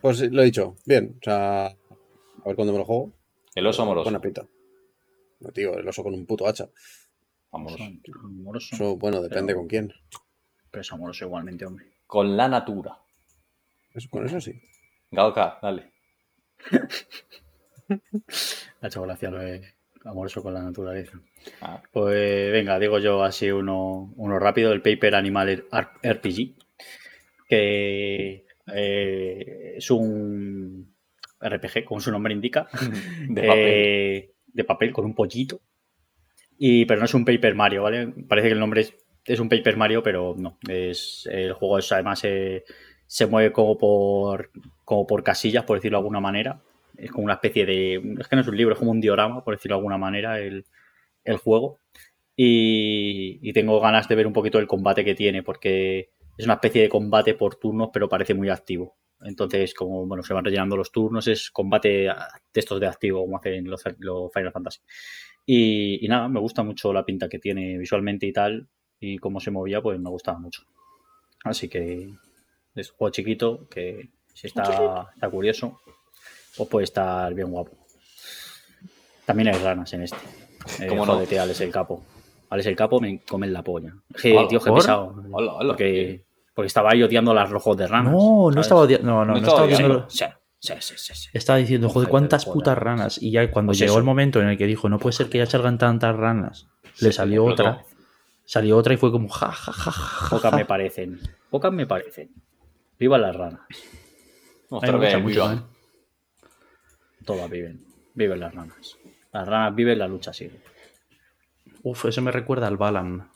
[0.00, 1.16] Pues lo he dicho, bien.
[1.20, 1.74] O sea, a
[2.44, 3.12] ver cuándo me lo juego.
[3.54, 4.04] El oso amoroso.
[4.04, 4.46] Buena pinta.
[5.40, 6.68] No, tío, el oso con un puto hacha.
[7.52, 7.84] Amoroso.
[8.24, 8.74] Amoroso.
[8.74, 9.92] Eso, bueno, depende Pero- con quién.
[10.70, 11.86] Pero es amoroso igualmente, hombre.
[12.06, 12.98] Con la natura.
[13.96, 14.52] Eso, con eso sí.
[15.10, 15.90] Gaoka, dale.
[17.88, 17.98] Me
[18.82, 19.62] ha hecho gracia lo de
[20.04, 21.20] amoroso con la naturaleza.
[21.60, 25.64] Ah, Pues venga, digo yo así uno, uno rápido, el Paper Animal
[26.02, 26.54] RPG,
[27.48, 30.94] que eh, es un
[31.40, 32.68] RPG, como su nombre indica,
[33.28, 33.64] de papel.
[33.64, 35.60] eh, de papel con un pollito.
[36.58, 38.08] Y, pero no es un Paper Mario, ¿vale?
[38.28, 38.94] Parece que el nombre es,
[39.24, 40.58] es un Paper Mario, pero no.
[40.68, 42.64] Es, el juego es, además eh,
[43.06, 44.50] se mueve como por,
[44.84, 46.62] como por casillas, por decirlo de alguna manera.
[46.96, 48.16] Es como una especie de.
[48.18, 50.40] Es que no es un libro, es como un diorama, por decirlo de alguna manera,
[50.40, 50.64] el,
[51.24, 51.80] el juego.
[52.36, 56.82] Y, tengo ganas de ver un poquito el combate que tiene, porque es una especie
[56.82, 58.96] de combate por turnos, pero parece muy activo.
[59.22, 62.10] Entonces, como bueno, se van rellenando los turnos, es combate de
[62.54, 64.80] estos de activo, como hacen los, los Final Fantasy.
[65.46, 68.68] Y, y nada, me gusta mucho la pinta que tiene visualmente y tal,
[69.00, 70.62] y cómo se movía, pues me gustaba mucho.
[71.44, 72.12] Así que
[72.76, 75.80] es un juego chiquito que si está, está curioso,
[76.56, 77.72] pues puede estar bien guapo.
[79.24, 80.18] También hay ranas en este.
[80.80, 81.14] Eh, ¿Cómo no?
[81.14, 82.04] jódete, Alex el capo.
[82.50, 83.94] Alex el capo me comen la polla.
[84.20, 84.74] Que, Hola, tío, ¿por?
[84.74, 85.14] pesado.
[85.32, 85.68] Hola, hola.
[85.68, 86.24] Porque,
[86.54, 88.12] porque estaba ahí odiando las rojos de ranas.
[88.12, 89.06] No, no estaba odiando.
[89.06, 90.06] No, no, No no, estaba odiando.
[90.08, 90.24] Sí,
[90.60, 91.28] sí, sí, sí, sí.
[91.32, 93.20] Estaba diciendo, joder, cuántas putas ranas.
[93.20, 93.98] Y ya cuando Pues llegó eso.
[93.98, 96.68] el momento en el que dijo, no puede ser que ya salgan tantas ranas,
[97.00, 97.84] le salió otra.
[98.44, 101.18] Salió otra y fue como, ja, ja, ja, ja, Pocas me parecen.
[101.50, 102.30] Pocas me parecen.
[102.98, 103.60] Viva las ranas.
[103.60, 103.76] A mí
[104.70, 105.54] Otra vez, mucho, viva.
[105.54, 105.60] ¿eh?
[107.24, 107.84] Todas viven.
[108.14, 108.96] Viven las ranas.
[109.32, 110.60] Las ranas viven, la lucha sigue.
[111.82, 113.30] Uf, eso me recuerda al Balan.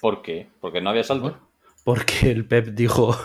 [0.00, 0.48] ¿Por qué?
[0.60, 1.38] Porque no había salto.
[1.84, 3.16] Porque el Pep dijo,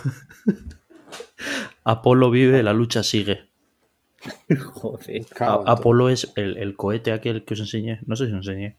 [1.84, 3.50] Apolo vive, la lucha sigue.
[4.74, 5.26] Joder.
[5.40, 8.00] Apolo es el, el cohete aquel que os enseñé.
[8.06, 8.78] No sé si os enseñé.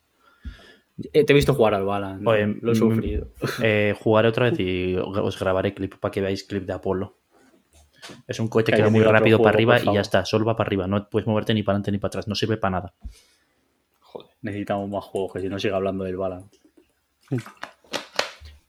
[1.12, 2.26] Eh, te he visto jugar al Balan.
[2.26, 3.28] Oye, lo he mm, sufrido.
[3.62, 7.16] Eh, jugaré otra vez y os grabaré clip para que veáis clip de Apolo.
[8.26, 10.24] Es un cohete Que que va muy rápido para arriba y ya está.
[10.24, 10.86] Solo va para arriba.
[10.86, 12.28] No puedes moverte ni para adelante ni para atrás.
[12.28, 12.94] No sirve para nada.
[14.00, 14.30] Joder.
[14.42, 16.48] Necesitamos más juegos, que si no sigue hablando del Balan.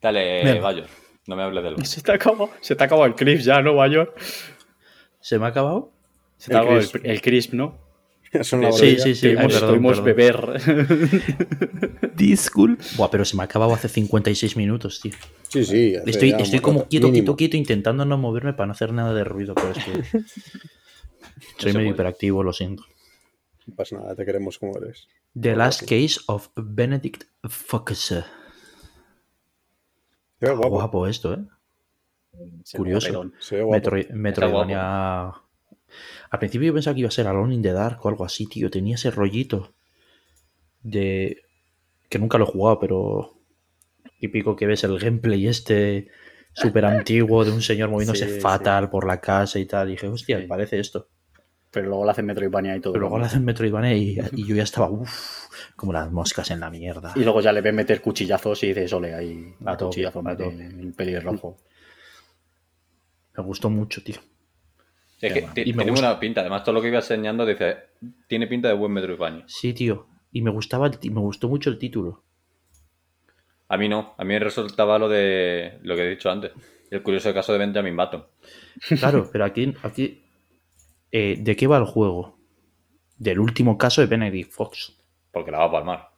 [0.01, 0.61] Dale, Venga.
[0.61, 0.83] Bayo.
[1.27, 1.85] No me hables del.
[1.85, 4.15] Se te acaba, se te acaba el crisp ya, ¿no, Bayor?
[5.19, 5.91] ¿Se me ha acabado?
[6.37, 7.05] Se te El acaba el, crisp.
[7.05, 7.77] el crisp, ¿no?
[8.31, 9.27] Eso en la Sí, sí, sí.
[9.29, 10.87] Ay, Tuvimos, perdón, tuvimos perdón.
[10.87, 12.15] beber.
[12.15, 12.83] Disculpe.
[12.97, 15.13] Buah, pero se me ha acabado hace 56 minutos, tío.
[15.47, 15.95] Sí, sí.
[16.05, 17.23] Estoy, estoy como quieto, Mínimo.
[17.25, 20.03] quieto, quieto, intentando no moverme para no hacer nada de ruido, pero es que
[21.57, 22.83] soy medio hiperactivo, lo siento.
[23.65, 25.07] No pasa nada, te queremos como eres.
[25.39, 27.97] The Last Case of Benedict Fox.
[27.97, 28.23] Se
[30.39, 30.69] ve guapo.
[30.69, 31.39] Guapo esto, ¿eh?
[32.75, 33.31] Curioso.
[33.39, 33.63] Se.
[33.65, 35.33] Metro- Metroidvania.
[36.29, 38.45] Al principio yo pensaba que iba a ser Alone in the Dark o algo así,
[38.47, 38.69] tío.
[38.69, 39.73] Tenía ese rollito
[40.83, 41.41] de.
[42.09, 43.35] que nunca lo he jugado, pero.
[44.19, 46.09] Típico que ves el gameplay este
[46.53, 48.39] súper antiguo de un señor moviéndose Sí, sí.
[48.41, 49.87] fatal por la casa y tal.
[49.87, 50.47] Y dije, hostia, Sí.
[50.47, 51.07] parece esto.
[51.71, 52.93] Pero luego lo hacen Metroidvania y todo.
[52.93, 55.45] Pero luego lo hacen Metroidvania y, y yo ya estaba, uff,
[55.77, 57.13] como las moscas en la mierda.
[57.15, 60.43] Y luego ya le ven meter cuchillazos y dices, ole, ahí A cuchillazo tope.
[60.49, 61.57] el pelirrojo.
[63.37, 64.17] Me gustó mucho, tío.
[65.21, 66.07] Es que Y me tiene gusta.
[66.07, 66.41] buena pinta.
[66.41, 67.77] Además, todo lo que iba enseñando dice.
[68.27, 69.43] Tiene pinta de buen Metroidvania.
[69.47, 70.07] Sí, tío.
[70.31, 72.23] Y me gustaba, el me gustó mucho el título.
[73.67, 74.15] A mí no.
[74.17, 75.79] A mí me resultaba lo de.
[75.83, 76.51] Lo que he dicho antes.
[76.89, 78.25] El curioso caso de Benjamin Button.
[78.97, 80.23] Claro, pero aquí, aquí
[81.11, 82.39] eh, ¿de qué va el juego?
[83.17, 84.97] Del último caso de Benedict Fox.
[85.31, 86.09] Porque la va a palmar.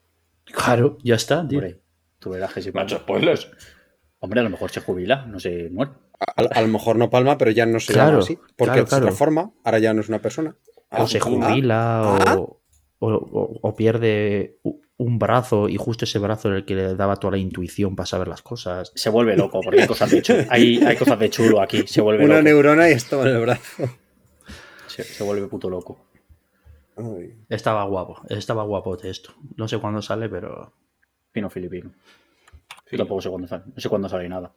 [0.45, 1.59] Claro, ya está, tío.
[1.59, 1.81] Hombre,
[2.19, 3.49] tú verás que si Macho, spoilers.
[4.19, 5.91] Hombre, a lo mejor se jubila, no se muere.
[6.35, 8.35] A, a lo mejor no palma, pero ya no se Claro, llama así.
[8.55, 9.05] Porque claro, se claro.
[9.05, 10.55] transforma, ahora ya no es una persona.
[10.91, 12.35] o se Ah, jubila ah.
[12.37, 12.61] o,
[12.99, 14.59] o- o- o pierde
[14.97, 18.05] un brazo y justo ese brazo era el que le daba toda la intuición para
[18.05, 18.91] saber las cosas.
[18.93, 20.43] Se vuelve loco, porque hay cosas de chulo.
[20.49, 22.43] Hay, hay cosas de chulo aquí, se vuelve Una loco.
[22.43, 23.89] neurona y estaba en el brazo.
[24.87, 26.05] Se, se vuelve puto loco.
[26.97, 27.33] Ay.
[27.49, 29.33] Estaba guapo, estaba guapote esto.
[29.55, 30.73] No sé cuándo sale, pero
[31.31, 31.91] Pino filipino.
[32.91, 33.63] Yo tampoco sé cuándo sale.
[33.73, 34.51] No sé cuándo sale nada.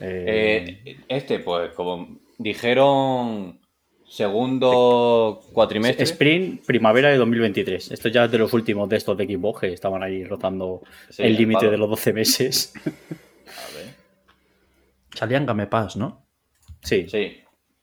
[0.00, 3.60] Eh, Eh, este, pues, como dijeron.
[4.06, 6.02] Segundo cuatrimestre.
[6.04, 7.90] Sprint, primavera de 2023.
[7.90, 10.80] Esto ya es de los últimos de estos de Xbox que estaban ahí rozando
[11.10, 12.72] Sí, el límite de los 12 meses.
[12.86, 13.94] A ver.
[15.14, 16.26] salían Game Pass, ¿no?
[16.82, 17.38] Sí, Sí.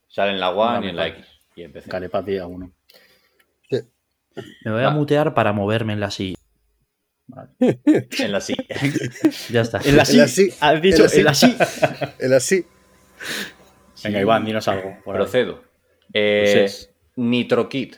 [0.08, 1.08] Sale en la One y en la.
[1.10, 1.26] X.
[1.58, 1.90] Y empecé.
[1.92, 2.72] Calepaz día 1.
[4.64, 6.10] Me voy a mutear para moverme en la
[7.28, 7.78] silla.
[8.26, 8.56] En la sí.
[9.52, 9.80] Ya está.
[9.84, 10.50] En la El así.
[10.60, 11.20] Has dicho El así.
[11.20, 11.56] el así.
[12.20, 12.66] El así.
[14.04, 14.98] Venga, Iván, dinos algo.
[15.04, 15.64] Procedo.
[16.14, 16.92] Eh, Procedes.
[17.16, 17.96] Nitrokit.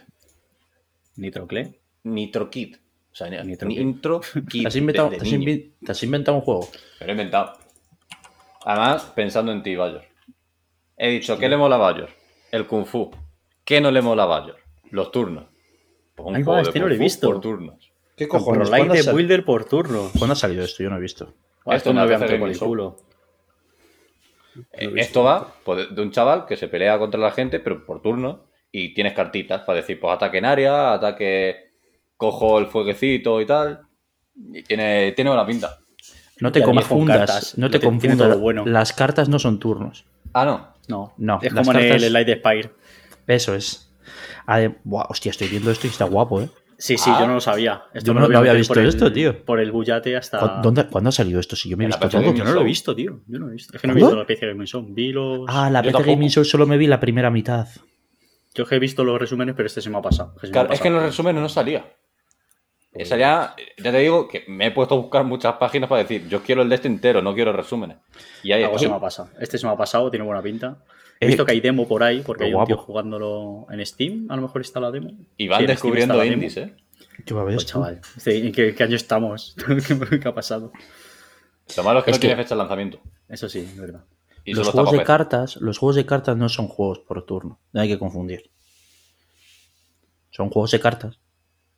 [1.17, 1.79] Nitrocle.
[2.03, 2.77] Nitrokit.
[3.11, 3.79] O sea, Nitrokit.
[3.79, 4.61] Nitrokit.
[4.61, 5.51] ¿Te has, inventado, de- te de has niño.
[5.51, 6.69] invi- te has inventado un juego?
[6.99, 7.53] Me lo he inventado.
[8.65, 10.03] Además, pensando en ti, Bayor.
[10.97, 12.09] He dicho, ¿qué le mola a Bayor?
[12.51, 13.11] El Kung Fu.
[13.65, 14.57] ¿Qué no le mola a Bayor?
[14.91, 15.45] Los turnos.
[16.15, 17.27] Pues un Ay, va, juego de este no Kung lo he Fu visto.
[17.31, 17.86] Por turnos.
[18.17, 18.67] ¿Qué cojones?
[18.69, 20.09] ¿Cuándo de sal- Builder por turno.
[20.17, 20.83] ¿Cuándo ha salido esto?
[20.83, 21.33] Yo no he visto.
[21.67, 22.97] Esto no una lo voy a vez por en el culo.
[24.73, 28.01] Eh, Esto va pues, de un chaval que se pelea contra la gente, pero por
[28.01, 28.37] turnos.
[28.71, 31.71] Y tienes cartitas para decir, pues ataque en área, ataque,
[32.17, 33.81] cojo el fueguecito y tal.
[34.35, 35.77] Y tiene, tiene buena pinta.
[36.39, 37.57] No te confundas.
[37.57, 38.39] No te confundas.
[38.39, 38.65] bueno.
[38.65, 40.05] Las cartas no son turnos.
[40.33, 40.73] Ah, no.
[40.87, 42.71] No, No, Es las como en cartas- el Light Spire.
[43.27, 43.91] Eso es.
[44.45, 46.49] Ade- Buah, hostia, estoy viendo esto y está guapo, ¿eh?
[46.79, 47.17] Sí, sí, Ah.
[47.21, 47.83] yo no lo sabía.
[47.93, 49.43] Esto Yo no- no había visto por el- esto, tío.
[49.43, 50.39] Por el bullate hasta.
[50.39, 51.55] ¿Cu- ¿Dónde, ¿Cuándo ha salido esto?
[51.55, 52.21] Si yo me he visto todo.
[52.33, 53.19] Yo no lo he visto, tío.
[53.27, 53.75] Yo no lo he visto.
[53.75, 54.85] Es que no he visto la PC Gaming Show.
[54.87, 55.41] Vi los.
[55.47, 56.03] Ah, la PC.
[56.03, 57.67] Gaming Show solo me vi la primera mitad.
[58.53, 60.33] Yo que he visto los resúmenes, pero este se me ha pasado.
[60.37, 61.85] ha Claro, es que en los resúmenes no salía.
[62.93, 66.27] Eh, Salía, ya te digo que me he puesto a buscar muchas páginas para decir,
[66.27, 67.97] yo quiero el de este entero, no quiero resúmenes.
[68.41, 68.85] Y ahí Algo está.
[68.87, 69.29] se me ha pasado.
[69.39, 70.77] Este se me ha pasado, tiene buena pinta.
[71.19, 73.85] He Eh, visto que hay demo por ahí, porque qué hay un tío jugándolo en
[73.85, 74.27] Steam.
[74.29, 75.11] A lo mejor está la demo.
[75.37, 76.73] Y van Sí, descubriendo indies, ¿eh?
[77.25, 79.55] ¿Qué va a ver Pues chaval, ¿en qué, qué año estamos?
[79.57, 80.71] ¿Qué, qué ha pasado?
[81.75, 83.01] Lo malo es que Es no tiene fecha de lanzamiento.
[83.27, 84.05] Eso sí, es verdad.
[84.45, 87.59] Y los juegos de cartas, los juegos de cartas no son juegos por turno.
[87.73, 88.49] No hay que confundir.
[90.31, 91.19] Son juegos de cartas.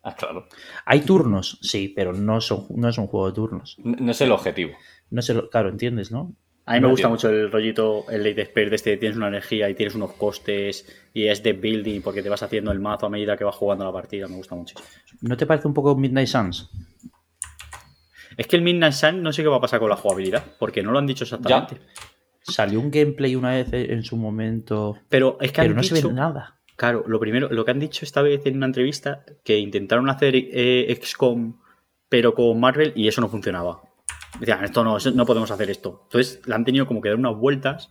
[0.04, 0.48] Ah, claro.
[0.86, 3.76] Hay turnos, sí, pero no son no es un juego de turnos.
[3.80, 4.74] No, no es el objetivo.
[5.10, 6.34] No sé, lo- claro, entiendes, ¿no?
[6.70, 9.68] A mí me gusta mucho el rollito, el Late Expert de este, tienes una energía
[9.72, 10.86] y tienes unos costes
[11.16, 13.86] y es de building porque te vas haciendo el mazo a medida que vas jugando
[13.86, 14.76] la partida, me gusta mucho.
[15.22, 16.70] ¿No te parece un poco Midnight Suns?
[18.38, 20.84] Es que el Midnight Sun no sé qué va a pasar con la jugabilidad, porque
[20.84, 21.78] no lo han dicho exactamente.
[22.44, 26.14] Salió un gameplay una vez en su momento, Pero es que pero no se ve
[26.14, 26.60] nada.
[26.76, 30.36] Claro, lo primero, lo que han dicho esta vez en una entrevista, que intentaron hacer
[30.36, 31.60] eh, XCOM,
[32.10, 33.89] pero con Marvel, y eso no funcionaba.
[34.40, 36.02] Decían, esto no, no podemos hacer esto.
[36.06, 37.90] Entonces, le han tenido como que dar unas vueltas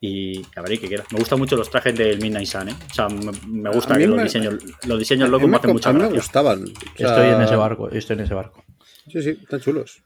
[0.00, 1.04] y a ver, ¿qué queda?
[1.12, 2.74] Me gustan mucho los trajes del Midnight Sun, ¿eh?
[2.90, 4.54] O sea, me, me gusta que los me- diseños,
[4.86, 6.20] los diseños locos me me, hacen mucha a mí me gracia.
[6.20, 6.62] gustaban.
[6.64, 8.64] O sea, Estoy en ese barco, estoy en ese barco.
[9.08, 10.02] Sí, sí, están chulos.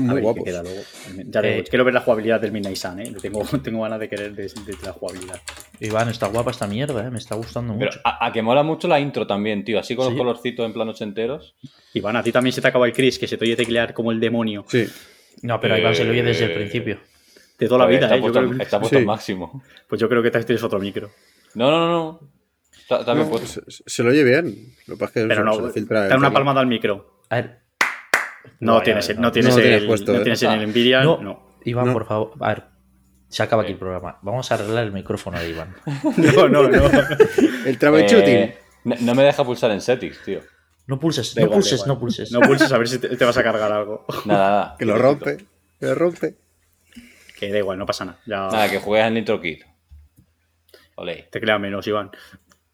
[0.00, 0.44] Muy guapos.
[0.44, 0.80] queda luego.
[1.26, 3.12] Ya digo, Eh, quiero ver la jugabilidad del Midnight Sun, ¿eh?
[3.20, 5.40] Tengo, tengo ganas de querer de, de la jugabilidad.
[5.80, 7.10] Iván, está guapa esta mierda, ¿eh?
[7.10, 8.00] Me está gustando Pero mucho.
[8.04, 9.78] a, a que mola mucho la intro también, tío.
[9.78, 10.10] Así con Sí.
[10.12, 11.54] los colorcitos en planos enteros.
[11.94, 14.10] Iván, a ti también se te acaba el Chris, que se te oye teclear como
[14.12, 14.86] el demonio Sí.
[15.42, 16.98] No, pero a Iván se lo oye desde el eh, principio.
[17.58, 18.18] de toda la vida, está ¿eh?
[18.18, 19.00] Yo puesto, creo que- está puesto Sí.
[19.00, 19.62] al máximo.
[19.88, 21.10] pues yo creo que tienes otro micro.
[21.54, 22.20] No, no, no, no.
[22.80, 23.62] Está, está bien No, puesto.
[23.70, 24.74] se, se lo oye bien.
[24.86, 26.60] Lo que pasa es que Pero se- no, se le filtra el da una palmada
[26.60, 27.20] al micro.
[27.30, 27.63] A ver.
[28.64, 29.22] No, Vaya, tienes, no.
[29.22, 30.22] no tienes No tienes el, puesto, no ¿eh?
[30.22, 31.54] tienes en el Nvidia, No, no.
[31.64, 31.92] Iván, No.
[31.92, 32.32] por favor.
[32.40, 32.64] A ver.
[33.28, 34.18] Se acaba aquí el programa.
[34.22, 35.74] Vamos a arreglar el micrófono de Iván.
[36.16, 36.90] No, no, no.
[37.66, 38.34] El troubleshooting.
[38.36, 40.40] Eh, no, no me deja pulsar en settings, tío.
[40.86, 42.30] No pulses, no pulses, no pulses.
[42.30, 44.04] No pulses a ver si te, te vas a cargar algo.
[44.26, 44.76] Nada, nada.
[44.78, 45.38] que lo rompe.
[45.80, 46.36] Que lo rompe.
[47.40, 48.18] Que da igual, no pasa nada.
[48.26, 49.62] Ya Nada, que juegues al Nitro Kid.
[50.96, 51.26] Ole.
[51.32, 52.10] te crea menos, Iván.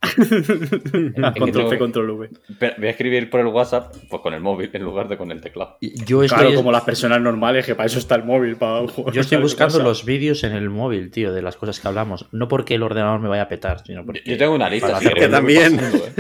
[0.17, 2.31] que control C, control V.
[2.79, 5.41] Voy a escribir por el WhatsApp pues con el móvil en lugar de con el
[5.43, 5.77] teclado.
[5.81, 8.57] Yo estoy, Claro, como las personas normales, que para eso está el móvil.
[8.57, 11.87] Para jugar yo estoy buscando los vídeos en el móvil, tío, de las cosas que
[11.89, 12.27] hablamos.
[12.33, 14.23] No porque el ordenador me vaya a petar, sino porque.
[14.25, 14.89] Yo tengo una lista.
[14.89, 15.77] para si voy también.
[15.77, 16.13] pasando, eh.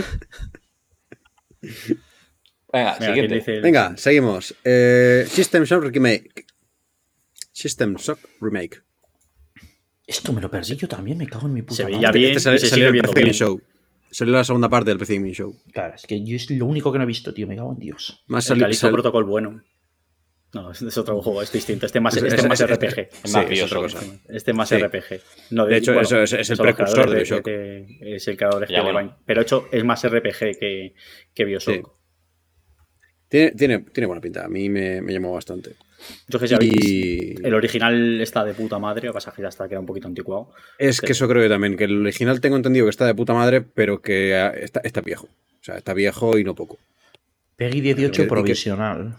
[2.72, 3.52] Venga, Mira, ¿quién siguiente.
[3.56, 4.54] el- Venga, seguimos.
[4.64, 6.44] Eh, System Shock Remake.
[7.52, 8.82] System Shock Remake.
[10.10, 11.96] Esto me lo perdí yo también, me cago en mi puta Se madre.
[11.96, 13.04] veía bien Este sale- se salió el bien.
[13.32, 13.60] Show.
[14.10, 15.54] Salió la segunda parte del PC Gaming Show.
[15.72, 17.78] Claro, es que yo es lo único que no he visto, tío, me cago en
[17.78, 18.24] Dios.
[18.26, 19.62] Más El Calixto sal- Protocol bueno.
[20.52, 21.86] No, es es otro juego, es distinto.
[21.86, 22.98] Este es más, Es- este es- es más es- RPG.
[23.02, 24.00] Es Sí, más es otra cosa.
[24.28, 24.74] Este es más Sí.
[24.78, 25.20] RPG.
[25.50, 27.44] No, De hecho, eso es- es el precursor de Bioshock.
[27.44, 29.16] de- es el creador de Ya, bueno.
[29.24, 30.94] Pero hecho, es más RPG que,
[31.32, 31.74] que Bioshock.
[31.76, 31.82] Sí.
[33.28, 34.44] Tiene, tiene, tiene buena pinta.
[34.44, 35.76] A mí me, me llamó bastante.
[36.28, 39.42] Yo que sé, habéis- Y el original está de puta madre, lo que pasa que
[39.42, 40.52] ya está queda un poquito anticuado.
[40.78, 41.76] es que eso creo yo también.
[41.76, 45.00] Que el original tengo entendido que está de puta madre, pero que ah, está, está
[45.00, 45.26] viejo.
[45.26, 46.78] O sea, está viejo y no poco.
[47.56, 49.16] Peggy 18 Y que- provisional.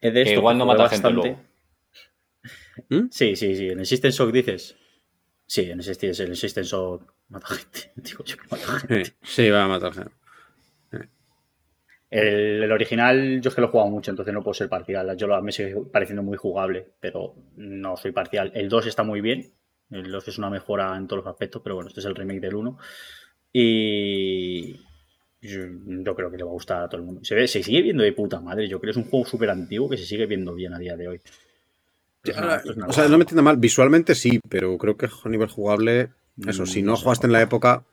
[0.00, 1.36] Es de Que esto igual que no jugué mata gente bastante.
[2.88, 3.08] ¿Mm?
[3.10, 3.68] Sí, sí, sí.
[3.68, 4.76] En el System Shock dices.
[5.46, 7.92] Sí, en el System, en el System Shock mata gente.
[7.96, 9.14] Digo yo que mata gente.
[9.22, 10.10] Sí, va a matar gente.
[12.10, 15.16] El, el original, yo es que lo he jugado mucho, entonces no puedo ser parcial.
[15.16, 18.50] Yo lo, me sigue pareciendo muy jugable, pero no soy parcial.
[18.54, 19.52] El 2 está muy bien.
[19.90, 22.40] El 2 es una mejora en todos los aspectos, pero bueno, este es el remake
[22.40, 22.78] del 1.
[23.52, 24.74] Y
[25.42, 27.20] yo, yo creo que le va a gustar a todo el mundo.
[27.24, 28.68] Se, ve, se sigue viendo de puta madre.
[28.68, 30.96] Yo creo que es un juego súper antiguo que se sigue viendo bien a día
[30.96, 31.20] de hoy.
[32.86, 36.10] O sea, no me entienda mal, visualmente sí, pero creo que a nivel jugable,
[36.46, 37.84] eso, Mm, si no jugaste en la época,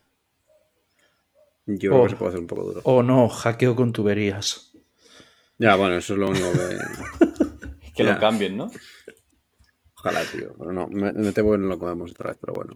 [1.67, 2.03] yo creo Oh.
[2.05, 2.81] que se puede hacer un poco duro.
[2.85, 4.71] Oh no, hackeo con tuberías.
[5.59, 6.77] Ya, bueno, eso es lo único que.
[7.95, 8.13] Que Ya.
[8.13, 8.69] lo cambien, ¿no?
[9.97, 10.53] Ojalá, tío.
[10.57, 12.73] Pero no, me, me temo que no lo comemos otra vez, pero bueno.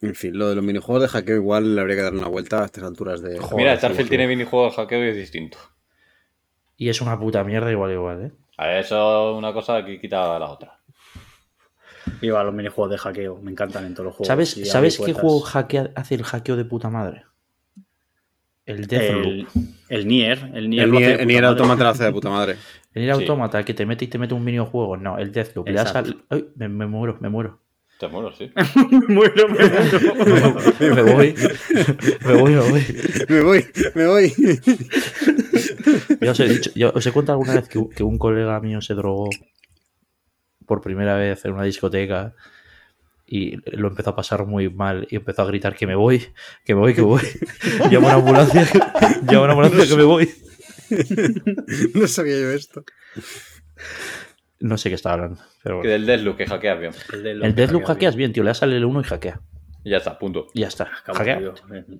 [0.00, 2.62] En fin, lo de los minijuegos de hackeo igual le habría que dar una vuelta
[2.62, 3.36] a estas alturas de.
[3.38, 5.58] Joder, Mira, Starfield tiene minijuego de hackeo y es distinto.
[6.76, 8.32] Y es una puta mierda igual, igual, ¿eh?
[8.56, 10.77] A ver, eso es una cosa que quita la otra.
[12.20, 14.28] Viva los minijuegos de hackeo, me encantan en todos los juegos.
[14.28, 17.24] ¿Sabes, Y ¿sabes abrir qué juego hackea- hace el hackeo de puta madre?
[18.66, 19.24] El Deathloop.
[19.24, 19.46] El,
[19.88, 21.44] el Nier, el Nier, El lo Nier, el.
[21.44, 22.56] Automata lo hace de puta madre.
[22.92, 23.22] El Nier Sí.
[23.22, 24.96] Automata que te mete y te mete un minijuego.
[24.96, 25.66] No, el Deathloop.
[25.68, 26.10] Le das Exacto.
[26.30, 27.60] al- Ay, me, me muero, me muero.
[27.98, 28.48] Te muero, sí.
[29.08, 30.56] Muero, me muero.
[30.80, 31.34] Me voy.
[32.24, 32.84] me voy, me voy.
[33.28, 33.64] Me voy,
[33.96, 34.32] me voy.
[36.20, 39.28] Ya os he dicho, os he contado alguna vez que un colega mío se drogó
[40.68, 42.34] por primera vez en una discoteca
[43.26, 46.24] y lo empezó a pasar muy mal y empezó a gritar que me voy,
[46.64, 47.22] que me voy, que me voy.
[47.90, 48.68] Llama una ambulancia,
[49.26, 50.30] llama una ambulancia que me voy.
[51.94, 52.84] No sabía yo esto.
[54.60, 56.92] No sé qué está hablando, pero Que del Deathloop que hackeas bien.
[57.12, 58.42] El Deathloop hackeas bien, tío.
[58.42, 59.40] Le das al L1 y hackea.
[59.84, 60.48] Y ya está, punto.
[60.54, 60.86] Y ya está.
[60.86, 61.38] Hackea.
[61.38, 61.54] tío.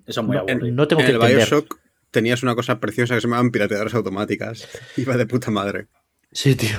[0.06, 0.74] Eso es muy No, aburrido.
[0.74, 1.36] no tengo En que el entender.
[1.46, 1.78] Bioshock
[2.10, 4.68] tenías una cosa preciosa que se llamaban pirateadoras automáticas.
[4.96, 5.86] Iba de puta madre.
[6.32, 6.78] Sí, tío.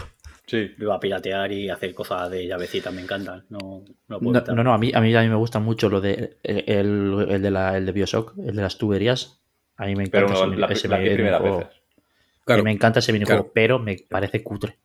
[0.49, 0.71] Sí.
[0.79, 3.45] Iba a piratear y hacer cosas de llavecitas, me encantan.
[3.49, 5.89] No, no puedo No, no, no, a mí, a mí a mí me gusta mucho
[5.89, 9.41] lo de el, el, el de la el de Bioshock, el de las tuberías.
[9.77, 11.57] A mí me encanta Pero no, ese, la, ese minijuego.
[11.59, 11.73] veces.
[12.45, 12.63] Claro.
[12.63, 13.51] me encanta ese minijuego, claro.
[13.53, 14.77] pero me parece cutre.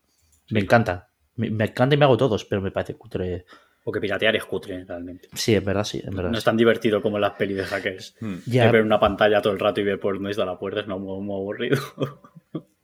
[0.51, 1.09] Me encanta.
[1.36, 3.47] Me, me encanta y me hago todos, pero me parece cutre.
[3.82, 5.28] Porque piratear es cutre, realmente.
[5.32, 6.31] Sí, en verdad sí, en verdad.
[6.31, 6.45] No es sí.
[6.45, 8.16] tan divertido como en las pelis de hackers.
[8.20, 8.36] Hmm.
[8.47, 10.81] Ya Es ver una pantalla todo el rato y ver por dónde está la puerta
[10.81, 11.78] es no, muy, muy aburrido.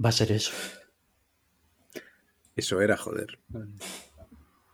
[0.02, 0.52] va a ser eso.
[2.60, 3.38] Eso era, joder.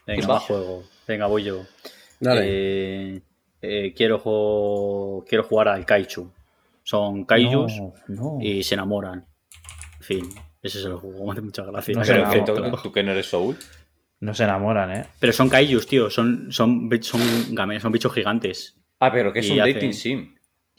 [0.06, 0.34] Venga, va.
[0.34, 0.82] más juego.
[1.06, 1.64] Venga, voy yo.
[2.18, 2.42] Dale.
[2.44, 3.20] Eh,
[3.62, 4.18] eh, quiero,
[5.28, 6.32] quiero jugar al Kaichu.
[6.82, 8.38] Son Kaijus No, no.
[8.40, 9.24] y se enamoran.
[9.98, 10.28] En fin,
[10.62, 11.24] ese es el juego.
[11.26, 11.94] Me hace mucha gracia.
[11.94, 13.56] No Pero que tú, tú que no eres Soul.
[14.18, 15.06] No se enamoran, ¿eh?
[15.20, 16.10] Pero son Kaijus, tío.
[16.10, 17.20] Son, son, son,
[17.80, 18.76] son bichos gigantes.
[18.98, 20.34] Ah, pero que es Y un hacen- dating sim.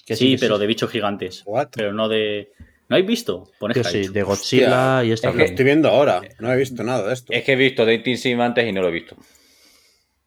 [0.05, 1.43] Que sí, que pero de bichos gigantes.
[1.45, 1.69] What?
[1.73, 2.51] Pero no de.
[2.89, 3.51] ¿No habéis visto?
[3.75, 6.21] Yo sí, de Godzilla y esta Es que Lo estoy viendo ahora.
[6.39, 7.33] No he visto nada de esto.
[7.33, 9.15] Es que he visto dating sim antes y no lo he visto.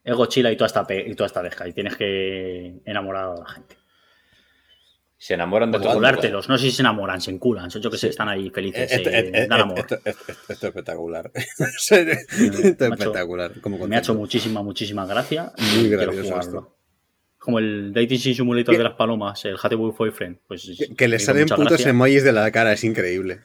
[0.04, 1.66] Es Godzilla y toda esta, y toda esta deja.
[1.68, 3.76] Y tienes que enamorar a la gente.
[5.16, 5.88] Se enamoran de todo.
[5.90, 6.48] Enculártelos.
[6.48, 7.68] No sé si se enamoran, se enculan.
[7.68, 8.90] Yo que sé, están ahí felices.
[8.90, 9.78] Esto, se dan amor.
[9.78, 11.30] esto- esto- esto- esto es espectacular.
[11.34, 13.60] esto es espectacular.
[13.60, 15.52] Como Me ha hecho muchísima, muchísima gracia.
[15.76, 16.76] Muy gracioso.
[17.40, 20.38] Como el Dating Sim Simulator de las palomas, el Hathaway Boyfriend.
[20.46, 21.90] Pues, Que, que le salen putos gracia.
[21.90, 23.40] emojis de la cara, es increíble.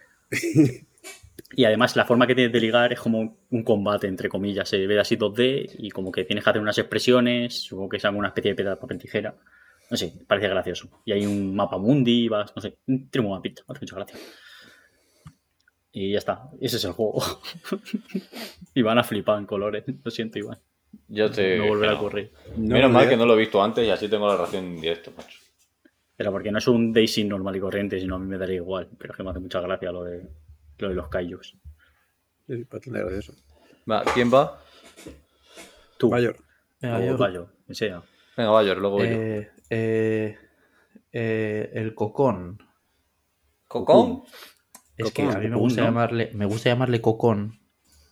[1.58, 4.68] Y además la forma que tienes de ligar es como un combate, entre comillas.
[4.68, 8.06] Se ve así 2D y como que tienes que hacer unas expresiones, supongo que es
[8.06, 9.36] alguna especie de piedra, papel, tijera.
[9.90, 10.90] No sé, parece gracioso.
[11.06, 14.18] Y hay un mapa mundi, vas, no sé, tiene pinta, me hace mucha gracia.
[15.92, 17.24] Y ya está, ese es el juego.
[18.74, 20.60] y van a flipar en colores, lo siento, Iván.
[21.08, 21.58] Yo te.
[21.58, 22.32] no volverá a ocurrir.
[22.58, 24.82] Menos No, mal que no lo he visto antes y así tengo la reacción en
[24.82, 25.40] directo, macho.
[26.18, 28.90] Pero porque no es un Daisy normal y corriente, sino a mí me daría igual.
[28.98, 30.28] Pero es que me hace mucha gracia lo de,
[30.78, 31.58] lo de los kaijus.
[32.48, 33.34] Sí, bastante gracioso.
[33.90, 34.62] Va, ¿quién va?
[35.98, 36.38] Tú, Mayor.
[36.82, 38.04] Venga, o yo- Bayo, que sea.
[38.38, 39.16] Venga, va, yo, luego voy yo.
[39.16, 40.38] eh, eh,
[41.12, 42.60] eh, el cocón.
[43.68, 44.24] ¿Cocón?
[44.98, 45.88] Es que a mí me gusta ¿no?
[45.88, 47.60] llamarle, me gusta llamarle cocón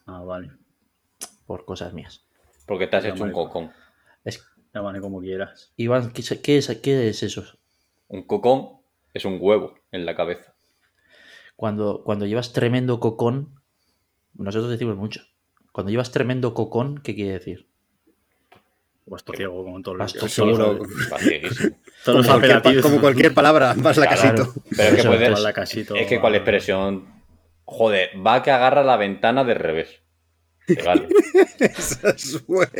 [0.05, 0.51] Ah, vale.
[1.45, 2.25] por cosas mías.
[2.65, 3.71] Porque te has hecho un cocón.
[4.23, 5.71] Es, Llámame como quieras.
[5.77, 7.43] Iván, ¿qué, es- qué es, qué es eso?
[8.07, 8.77] Un cocón
[9.13, 10.55] es un huevo en la cabeza.
[11.55, 13.59] Cuando, cuando llevas tremendo cocón,
[14.33, 15.21] nosotros decimos mucho.
[15.71, 17.67] Cuando llevas tremendo cocón, ¿qué quiere decir?
[19.35, 20.79] Ciego como todos los- Seguro.
[22.05, 24.45] Todos los Como cualquier, como cualquier palabra, vas la Claro.
[24.45, 24.53] casito.
[24.75, 25.29] Pero es que puedes.
[25.29, 26.37] Toda la casito, Es que cuál va.
[26.37, 27.21] expresión.
[27.65, 30.01] Joder, va que agarra la ventana de revés.
[30.67, 31.07] Te vale.
[31.59, 32.71] Esa es buena.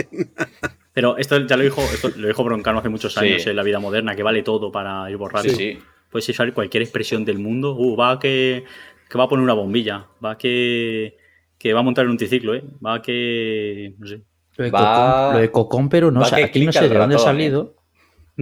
[0.93, 3.49] Pero esto ya lo dijo, esto lo dijo Broncano hace muchos años Sí.
[3.49, 5.49] en la vida moderna, que vale todo para ir borrando.
[5.49, 5.79] Sí, sí.
[6.09, 7.75] Puedes usar cualquier expresión del mundo.
[7.75, 8.63] Uh, va que,
[9.09, 10.05] que va a poner una bombilla.
[10.23, 11.17] Va que,
[11.57, 12.63] que va a montar un triciclo, ¿eh?
[12.85, 13.95] Va que.
[13.97, 14.21] No sé.
[14.55, 16.89] Lo de, Va- cocón, lo de cocón, pero no, o sea, aquí no sé de
[16.89, 17.75] dónde ha ratón, salido.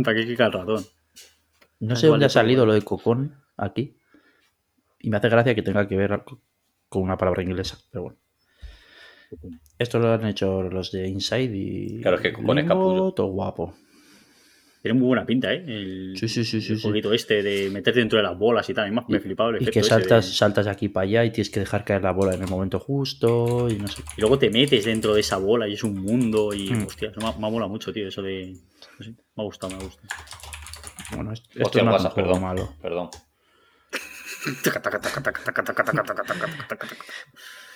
[0.04, 0.86] ¿Para qué clica el ratón?
[1.80, 3.96] No sé dónde vale, ha salido lo de cocón aquí.
[5.00, 6.22] Y me hace gracia que tenga que ver
[6.90, 8.18] con una palabra inglesa, pero bueno.
[9.80, 12.02] Esto lo han hecho los de Inside y.
[12.02, 13.12] Claro, es que cocón es Limbo, capullo.
[13.14, 13.74] todo guapo.
[14.82, 15.64] Tiene muy buena pinta, ¿eh?
[15.68, 16.84] El, Sí, sí, sí, sí, el sí.
[16.84, 18.88] jueguito este de meterte dentro de las bolas y tal.
[18.88, 21.24] Y más me he flipado el Y que saltas, de- saltas de aquí para allá
[21.24, 24.02] y tienes que dejar caer la bola en el momento justo y no sé.
[24.18, 26.72] Y luego te metes dentro de esa bola y es un mundo y.
[26.72, 26.88] Mm.
[26.88, 28.08] Hostia, eso me, ha- me ha molado mucho, tío.
[28.08, 28.54] Eso de.
[28.98, 30.08] no sé, me ha gustado, me ha gustado.
[31.16, 32.42] Bueno, esto Hostia, no es un perdón.
[32.42, 32.74] malo.
[32.82, 33.10] Perdón.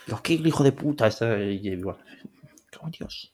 [0.07, 1.59] Lo que hijo de puta está y
[2.91, 3.33] Dios.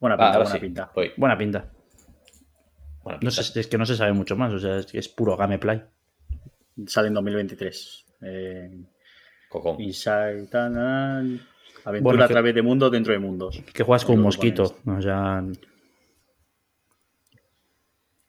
[0.00, 0.58] Buena Va, pinta, buena sí.
[0.60, 0.92] pinta.
[1.16, 1.72] Buena pinta.
[3.02, 3.42] Buena No pinta.
[3.42, 5.82] sé, es que no se sabe mucho más, o sea, es, es puro gameplay.
[6.86, 8.04] Sale en 2023.
[8.22, 8.70] Eh,
[9.48, 9.80] Cocón.
[9.80, 10.48] Inside.
[10.52, 11.40] Aventura
[12.02, 13.60] Bueno, a que- través de mundos dentro de mundos.
[13.72, 14.76] Que juegas con un mosquito.
[14.86, 15.42] O sea,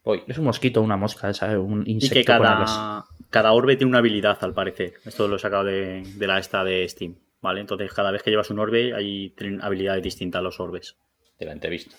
[0.04, 0.24] Voy.
[0.28, 2.72] es un mosquito, una mosca, esa, un Y insecto que con alas.
[2.72, 4.94] cada, cada orbe tiene una habilidad, al parecer.
[5.06, 7.16] Esto lo he sacado de, de la esta de Steam.
[7.42, 7.62] ¿Vale?
[7.62, 10.98] Entonces, cada vez que llevas un orbe, hay habilidades distintas los orbes.
[11.40, 11.96] De la entrevista.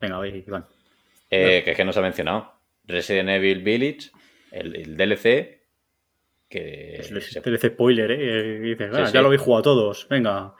[0.00, 0.66] Venga, ve, Iván.
[1.30, 2.52] Eh, que es que no se ha mencionado.
[2.84, 4.10] Resident Evil Village,
[4.50, 5.62] el, el DLC.
[6.48, 6.96] Que.
[6.96, 8.56] Es el se- DLC spoiler, ¿eh?
[8.56, 9.12] Y dices, Sí, "Ah, sí.
[9.14, 10.06] ya lo habéis jugado todos.
[10.10, 10.52] Venga.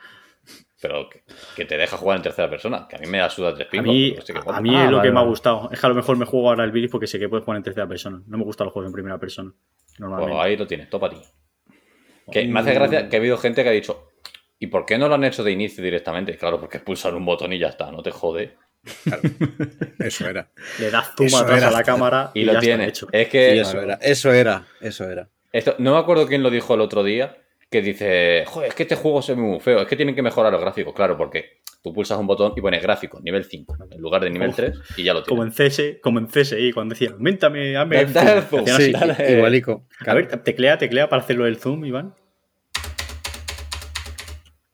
[0.83, 1.23] Pero que,
[1.57, 2.87] que te deja jugar en tercera persona.
[2.89, 3.87] Que a mí me da suda tres A pingos.
[3.89, 4.61] mí, sí que a joder.
[4.61, 5.71] mí Ah, es lo vale, que me ha gustado.
[5.73, 7.57] Es que a lo mejor me juego ahora el Village porque sé que puedes jugar
[7.59, 8.21] en tercera persona.
[8.27, 9.53] No me gustan los juegos en primera persona.
[9.99, 10.35] Normalmente.
[10.35, 11.17] Pues ahí lo tienes, topa a ti.
[12.31, 14.09] Que me hace gracia que ha habido gente que ha dicho,
[14.59, 16.37] ¿y por qué no lo han hecho de inicio directamente?
[16.37, 18.57] Claro, porque es pulsar un botón y ya está, no te jode.
[19.99, 20.51] Eso era.
[20.81, 21.69] Le das zoom atrás era.
[21.69, 22.89] a la cámara Y, y, lo ya está tienes.
[22.89, 23.09] hecho.
[23.13, 23.95] Es Y que eso era.
[24.03, 24.67] Eso era.
[24.81, 25.29] Eso era.
[25.53, 27.37] esto, no me acuerdo quién lo dijo el otro día,
[27.73, 30.23] que dice, joder, es que este juego se ve muy feo, es que tienen que
[30.23, 30.95] mejorar los gráficos.
[30.95, 34.51] Claro, porque tú pulsas un botón y pones gráfico, nivel 5, en lugar de nivel
[34.51, 34.57] Uf.
[34.57, 35.79] 3, y ya lo Como tienes.
[35.81, 38.09] en CS, como en CSI, cuando decía, aumentame, hazme el
[38.45, 38.67] zoom".
[38.77, 39.33] Sí, dale.
[39.33, 39.89] igualico.
[40.07, 42.15] A ver, teclea, teclea para hacerlo del zoom, Iván.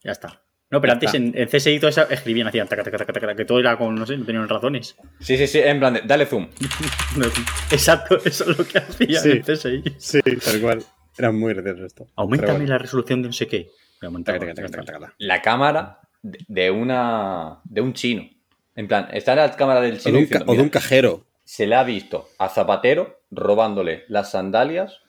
[0.05, 0.43] Ya está.
[0.71, 3.47] No, pero antes en, en CSI todo eso escribían, hacían taca, taca, taca, taca, que
[3.47, 4.97] todo era con, no sé, no tenían razones.
[5.19, 6.49] Sí, sí, sí, en plan, de, dale zoom.
[7.17, 7.25] No,
[7.71, 9.31] Exacto, eso es lo que hacían Sí.
[9.31, 9.83] en CSI.
[9.97, 10.85] Sí, tal cual.
[11.19, 12.07] Era muy gracioso esto.
[12.17, 12.67] Aumentame bueno.
[12.73, 13.71] la resolución de no sé qué.
[14.03, 15.15] Aumentaba, Taca, taca, taca.
[15.19, 18.29] La cámara de de una de un chino
[18.75, 20.65] En plan, está en la cámara del O chino de un, diciendo, o de un
[20.67, 21.25] "Mira, cajero.
[21.45, 25.01] se le ha visto a Zapatero robándole las sandalias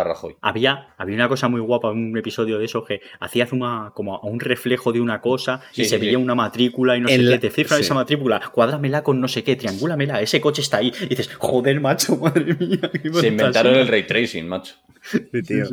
[0.00, 0.36] a Rajoy.
[0.40, 4.16] Había, había una cosa muy guapa en un episodio de eso que hacías una, como
[4.16, 6.04] a un reflejo de una cosa Sí, y sí, se sí.
[6.06, 7.38] veía una matrícula y no sé qué.
[7.38, 7.84] Te cifran sí.
[7.84, 10.92] esa matrícula, cuádramela con no sé qué, triangúlamela, ese coche está ahí.
[11.02, 12.90] Y dices, joder, macho, madre mía.
[12.92, 13.80] qué Se inventaron fantasía".
[13.82, 14.74] el ray tracing, macho.
[15.02, 15.64] Sí, tío.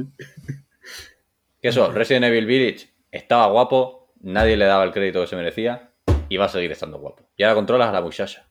[1.61, 5.91] Que eso, Resident Evil Village estaba guapo, nadie le daba el crédito que se merecía
[6.29, 7.29] y va a seguir estando guapo.
[7.37, 8.47] Y ahora controlas a la muchacha.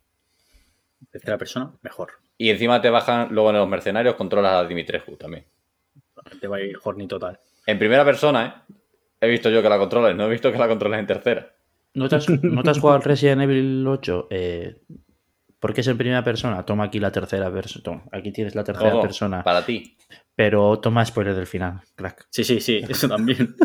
[1.11, 2.13] Tercera persona, mejor.
[2.37, 5.45] Y encima te bajan, luego en los mercenarios controlas a Dimitrescu también.
[6.40, 7.39] Te va a ir horny total.
[7.66, 8.74] En primera persona, ¿eh?
[9.20, 11.55] He visto yo que la controles, no he visto que la controles en tercera.
[11.94, 14.27] ¿No te has, no te has jugado al Resident Evil 8?
[14.31, 14.77] Eh,
[15.61, 16.62] porque es en primera persona.
[16.66, 18.02] Toma aquí la tercera persona.
[18.12, 19.43] Aquí tienes la tercera Ojo, persona.
[19.43, 19.97] Para ti.
[20.35, 22.27] Pero toma spoiler del final, crack.
[22.31, 23.55] Sí, sí, sí, eso también.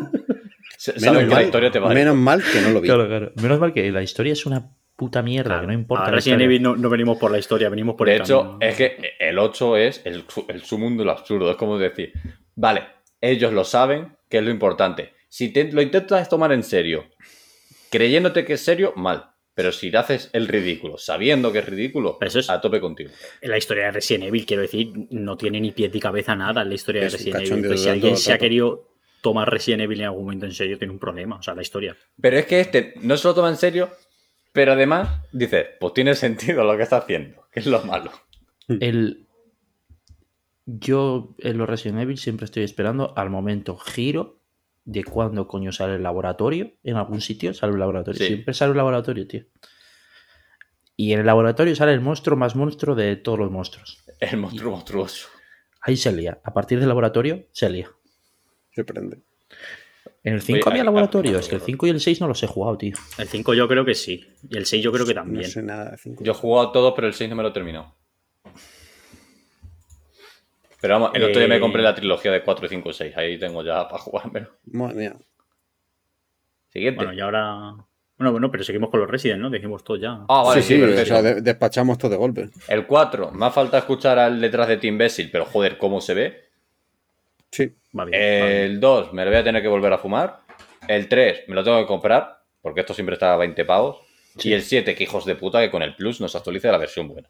[1.01, 2.87] Menos que la mal, historia te va a menos mal que no lo vi.
[2.87, 3.31] Claro, claro.
[3.41, 6.09] Menos mal que la historia es una puta mierda, que no importa.
[6.09, 6.41] Resident.
[6.43, 8.59] Evil no, no venimos por la historia, venimos por De el hecho, camino.
[8.61, 11.51] es que el 8 es el, su- el sumum de lo absurdo.
[11.51, 12.13] Es como decir,
[12.59, 12.87] vale,
[13.21, 15.13] ellos lo saben, que es lo importante.
[15.29, 17.05] Si te- lo intentas tomar en serio,
[17.89, 19.31] creyéndote que es serio, mal.
[19.53, 23.09] Pero si haces el ridículo, sabiendo que es ridículo, Eso es- a tope contigo.
[23.41, 26.69] La historia de Resident Evil, quiero decir, no tiene ni pie ni cabeza nada en
[26.69, 27.67] la historia Es de Resident Evil.
[27.67, 28.87] Pues si alguien se ha querido
[29.21, 31.37] tomar Resident Evil en algún momento en serio, tiene un problema.
[31.37, 31.97] O sea, la historia.
[32.21, 33.89] Pero es que este no se lo toma en serio,
[34.53, 38.11] pero además dice, pues tiene sentido lo que está haciendo, que es lo malo.
[38.69, 39.25] El...
[40.77, 44.39] Yo en los Resident Evil siempre estoy esperando al momento giro
[44.85, 46.73] de cuando coño sale el laboratorio.
[46.83, 48.19] En algún sitio sale un laboratorio.
[48.19, 48.27] Sí.
[48.27, 49.45] Siempre sale un laboratorio, tío.
[50.95, 54.03] Y en el laboratorio sale el monstruo más monstruo de todos los monstruos.
[54.19, 55.27] El monstruo monstruoso.
[55.81, 56.39] Ahí se lía.
[56.43, 57.89] A partir del laboratorio se lía.
[58.75, 59.21] Sorprende.
[60.23, 61.39] En el 5 Oye, había laboratorio.
[61.39, 62.95] Es que el no, 5 y el 6 no los he jugado, tío.
[63.17, 64.27] El 5 yo creo que sí.
[64.49, 65.49] Y el 6 yo creo que No también.
[65.49, 66.23] sé nada de cinco.
[66.23, 67.95] Yo he jugado a todos, pero el 6 no me lo he terminado.
[70.81, 71.59] Pero vamos, el otro día me Eh.
[71.59, 73.17] compré la trilogía de 4, 5 y 6.
[73.17, 74.49] Ahí tengo ya para jugármelo.
[74.71, 75.15] Madre mía.
[76.69, 76.97] Siguiente.
[77.03, 77.73] Bueno, y ahora.
[78.17, 79.49] Bueno, bueno, pero seguimos con los Resident, ¿no?
[79.49, 80.25] Dijimos todo ya.
[80.27, 82.49] Ah, vale, sí, sí, sí, o sea, de- despachamos todo de golpe.
[82.67, 86.13] El 4, me ha falta escuchar al detrás de Team Bessil, pero joder, cómo se
[86.13, 86.49] ve.
[87.49, 87.73] Sí.
[87.97, 88.21] Va bien.
[88.21, 90.41] El 2, me lo voy a tener que volver a fumar.
[90.87, 93.99] El 3, me lo tengo que comprar, porque esto siempre está a 20 pavos.
[94.43, 97.07] Y el 7, que hijos de puta, que con el Plus nos actualiza la versión
[97.07, 97.29] buena.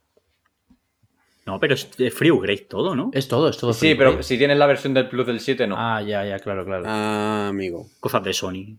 [1.45, 3.09] No, pero es free upgrade todo, ¿no?
[3.13, 3.73] Es todo, es todo.
[3.73, 5.75] Sí, free pero si tienes la versión del Plus del 7, no.
[5.77, 6.83] Ah, ya, ya, claro, claro.
[6.85, 7.87] Ah, amigo.
[7.99, 8.77] Cosas de Sony.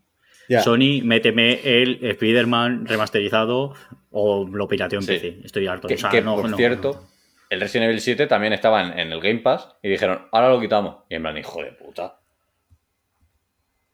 [0.49, 0.63] Ya.
[0.63, 3.75] Sony, méteme el Spider-Man remasterizado
[4.11, 5.13] o lo pirateo en Sí.
[5.13, 5.41] PC.
[5.45, 5.89] Estoy harto.
[5.89, 7.09] Que, o sea, que, no, por no, cierto, no.
[7.51, 10.61] el Resident Evil 7 también estaba en, en el Game Pass y dijeron, ahora lo
[10.61, 11.05] quitamos.
[11.09, 12.17] Y en plan, hijo de puta,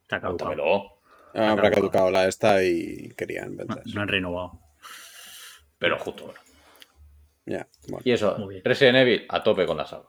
[0.03, 0.99] Está caducado.
[1.35, 3.57] Ah, habrá caducado la esta y querían
[3.93, 4.59] no han renovado.
[5.77, 6.39] Pero justo ahora.
[7.47, 8.03] Ya, bueno.
[8.03, 8.65] Y eso, Muy bien.
[8.65, 10.05] Resident Evil a tope con la saga.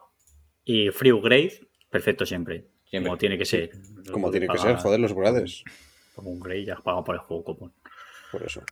[0.65, 2.67] Y free upgrade, perfecto siempre.
[2.85, 3.09] Siempre.
[3.09, 3.71] Como tiene que ser.
[4.13, 5.63] Como tiene que ser, joder, los upgrades.
[6.15, 7.73] Como un upgrade, ya has pagado por el juego copón.
[8.33, 8.63] Por eso.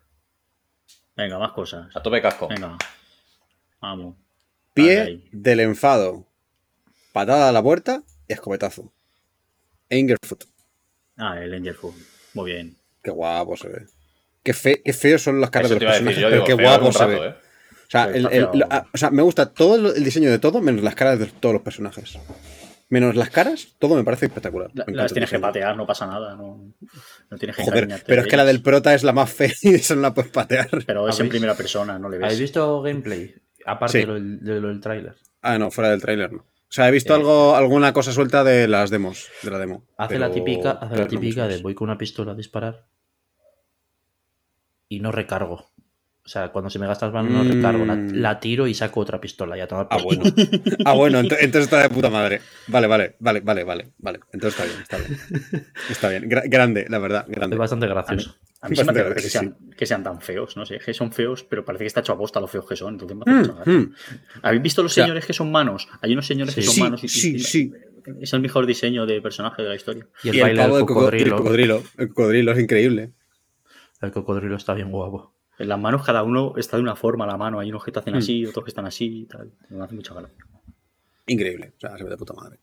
[1.16, 1.94] Venga, más cosas.
[1.94, 2.48] A tope casco.
[2.48, 2.76] Venga.
[3.80, 4.16] Vamos.
[4.74, 5.28] Pie ahí.
[5.32, 6.26] del enfado.
[7.12, 8.93] Patada a la puerta y escopetazo.
[9.90, 10.44] Angerfoot.
[11.16, 11.94] Ah, el Angel Food.
[12.34, 12.76] Muy bien.
[13.02, 13.86] Qué guapo se ve.
[14.43, 16.93] Qué, fe, qué feos son las caras Eso de los personajes, pero digo, qué guapo
[16.93, 17.28] se rato, ve.
[17.28, 17.34] ¿eh?
[17.86, 18.54] O sea, el- está el- feo.
[18.54, 21.52] lo- o sea, me gusta todo el diseño de todo, menos las caras de todos
[21.54, 22.18] los personajes.
[22.88, 24.70] Menos las caras, todo me parece espectacular.
[24.74, 26.36] La- Me las tienes que patear, no pasa nada.
[26.36, 26.72] No,
[27.30, 29.74] no tienes que Joder, pero es que la del prota es la más fea y
[29.74, 30.68] esa no la puedes patear.
[30.86, 32.24] Pero es en ¿Habéis- primera persona, no le ves.
[32.26, 33.34] ¿Habéis visto gameplay?
[33.64, 33.98] Aparte Sí.
[34.00, 35.16] de lo del, de lo del tráiler.
[35.42, 36.38] Ah, no, fuera del tráiler no.
[36.38, 37.16] O sea, he visto Eh.
[37.16, 39.84] algo, alguna cosa suelta de las demos, de la demo.
[39.98, 42.84] Hace la típica, hace la típica de voy con una pistola a disparar
[44.88, 45.70] y no recargo.
[46.27, 47.48] O sea, cuando se me gasta las manos no Mm.
[47.48, 47.86] recargo.
[47.86, 50.24] La, la tiro y saco otra pistola y a tomar Ah, bueno.
[50.85, 52.40] Ah, bueno, ent- entonces está de puta madre.
[52.66, 54.20] Vale, vale, vale, vale, vale, vale.
[54.32, 55.66] Entonces está bien, está bien.
[55.89, 56.28] Está bien.
[56.28, 57.57] Gra- grande, la verdad, Es grande.
[57.57, 58.35] bastante A mí, gracioso.
[58.61, 59.31] a mí se me hace Bastante que sí.
[59.31, 62.12] sean, que sean tan feos, no sé, que son feos, pero parece que está hecho
[62.12, 62.94] a posta lo feos que son.
[62.94, 63.94] Entonces me hace Mm, mm.
[64.43, 65.86] ¿Habéis visto los O sea, señores que son manos?
[66.03, 67.73] Hay unos señores que son Sí, manos y, sí, y- sí.
[68.20, 70.09] es el mejor diseño de personaje de la historia.
[70.24, 71.36] Y el Y el baile del del coco- del cocodrilo.
[71.36, 71.82] cocodrilo.
[71.98, 73.12] El cocodrilo es increíble.
[74.03, 75.35] El cocodrilo está bien guapo.
[75.58, 77.58] En las manos cada uno está de una forma, la mano.
[77.60, 78.18] Hay unos que te hacen Mm.
[78.18, 79.52] así, otros que están así y tal.
[79.70, 80.44] Me hace mucha gracia.
[81.26, 81.72] Increíble.
[81.76, 82.58] O sea, se ve de puta madre.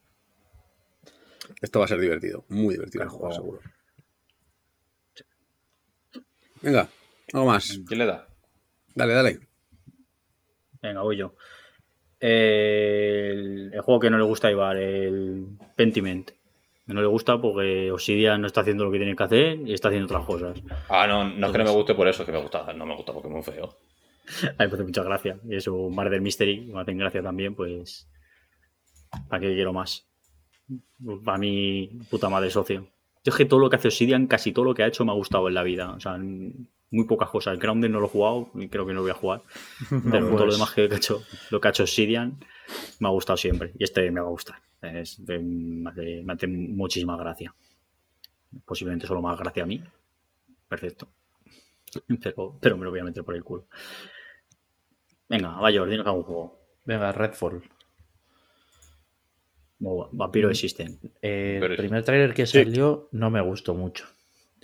[1.61, 2.45] Esto va a ser divertido.
[2.49, 3.35] Muy divertido el juego, juego.
[3.35, 3.61] seguro.
[6.61, 6.87] Venga,
[7.33, 7.79] algo más.
[7.87, 8.27] ¿Quién le da?
[8.95, 9.39] Dale, dale.
[10.81, 11.35] Venga, voy yo.
[12.19, 15.45] El, el juego que no le gusta a Ibar, el
[15.75, 16.31] Pentiment.
[16.85, 19.87] No le gusta porque Obsidian no está haciendo lo que tiene que hacer y está
[19.87, 20.61] haciendo otras cosas.
[20.89, 22.85] Ah, no, no es que no me guste por eso, es que me gusta, no
[22.85, 23.77] me gusta porque es muy feo.
[24.57, 25.39] A mí me hace mucha gracia.
[25.47, 28.09] Y eso, Murder Mystery, me hacen gracia también, pues.
[29.29, 30.07] ¿Para qué quiero más?
[31.23, 32.87] Para mí, puta madre socio.
[33.23, 35.11] Yo es que todo lo que hace Obsidian, casi todo lo que ha hecho me
[35.11, 35.91] ha gustado en la vida.
[35.91, 37.53] O sea, muy pocas cosas.
[37.53, 39.43] El Grounded no lo he jugado y creo que no lo voy a jugar.
[39.89, 40.55] Pero todo lo pues.
[40.55, 42.39] demás que ha hecho, lo que ha hecho Obsidian,
[42.99, 43.71] me ha gustado siempre.
[43.77, 44.57] Y este me va a gustar.
[44.83, 47.53] Es de- me, hace, me hace muchísima gracia.
[48.65, 49.81] Posiblemente solo más gracia a mí.
[50.67, 51.07] Perfecto.
[52.23, 53.67] Pero, pero me lo voy a meter por el culo.
[55.29, 56.59] Venga, vaya, dinos algún juego.
[56.85, 57.61] Venga, Redfall.
[59.79, 60.99] Vampiro existen.
[61.21, 64.05] Eh, el primer tráiler que salió no me gustó mucho.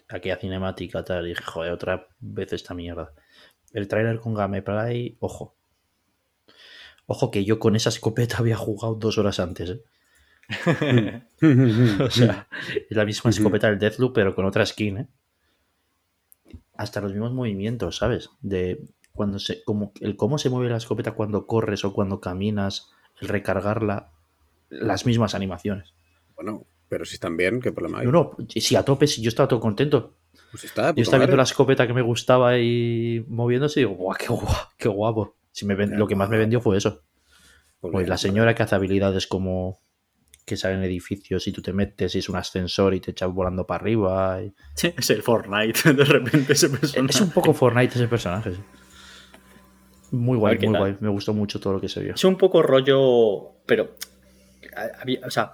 [0.07, 3.13] Aquella cinemática tal, y dije, joder, otra vez esta mierda.
[3.73, 5.55] El tráiler con Gameplay, ojo.
[7.05, 9.83] Ojo que yo con esa escopeta había jugado dos horas antes, ¿eh?
[12.01, 12.47] O sea,
[12.89, 15.07] es la misma escopeta del Deathloop, pero con otra skin, ¿eh?
[16.75, 18.29] Hasta los mismos movimientos, ¿sabes?
[18.41, 18.81] De
[19.13, 22.89] cuando se, como el cómo se mueve la escopeta cuando corres o cuando caminas,
[23.21, 24.11] el recargarla,
[24.69, 25.93] las mismas animaciones.
[26.35, 28.05] Bueno, pero si están bien, ¿qué problema hay?
[28.05, 30.15] No, no, si a tope, si yo estaba todo contento.
[30.51, 34.17] Pues está, Yo estaba viendo la escopeta que me gustaba y moviéndose y digo, guau,
[34.17, 35.35] qué guapo, qué guapo.
[35.51, 37.03] Si me ven- lo que más me vendió fue eso.
[37.81, 39.79] Pues la señora que hace habilidades como
[40.49, 43.31] que sale en edificios y tú te metes y es un ascensor y te echas
[43.31, 44.41] volando para arriba.
[44.43, 44.53] y-
[44.97, 47.11] Es el Fortnite, de repente ese personaje.
[47.15, 48.53] Es un poco Fortnite ese personaje.
[48.53, 48.61] sí.
[50.11, 50.77] Muy guay, muy tal.
[50.81, 50.97] guay.
[51.01, 52.15] Me gustó mucho todo lo que se vio.
[52.15, 53.95] Es un poco rollo, pero
[55.25, 55.51] o sea,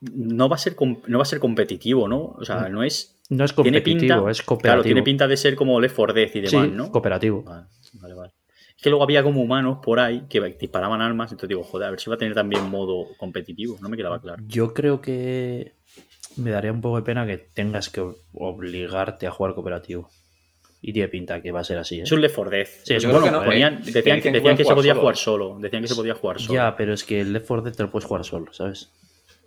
[0.00, 0.74] no va a ser
[1.06, 2.34] no va a ser competitivo, ¿no?
[2.38, 4.60] O sea, no es No es tiene competitivo, pinta, es cooperativo.
[4.74, 6.90] Claro, tiene pinta de ser como Left 4 Dead y Sí, demás, ¿no?
[6.90, 7.42] cooperativo.
[7.42, 8.32] Vale, vale, vale.
[8.84, 11.98] Que luego había como humanos por ahí que disparaban armas, entonces digo, joder, a ver
[12.00, 14.42] si va a tener también modo competitivo, no me quedaba claro.
[14.46, 15.72] Yo creo que
[16.36, 20.10] me daría un poco de pena que tengas que obligarte a jugar cooperativo.
[20.82, 22.00] Y tiene pinta que va a ser así.
[22.00, 22.02] ¿eh?
[22.02, 22.66] Es un Left 4 Dead.
[22.66, 25.16] Sí, es creo que no, Ponían- eh, decían que, decían que se podía jugar jugar
[25.16, 25.58] solo.
[25.58, 26.52] Decían que se podía jugar solo.
[26.52, 28.92] Ya, pero es que el Left 4 Dead te lo puedes jugar solo, ¿sabes?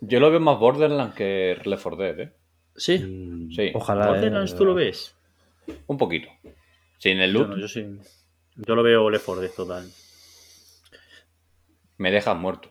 [0.00, 2.32] Yo lo veo más Borderlands que Left 4 Dead, ¿eh?
[2.74, 3.48] Sí.
[3.54, 3.70] Sí.
[3.72, 4.08] Ojalá.
[4.08, 5.14] Borderlands, eh, ¿tú lo ves?
[5.86, 6.28] Un poquito.
[6.98, 7.86] Sin el Yo, loot, no, yo sí.
[8.58, 9.88] Yo lo veo 4 Dead total.
[11.96, 12.70] me dejas muerto.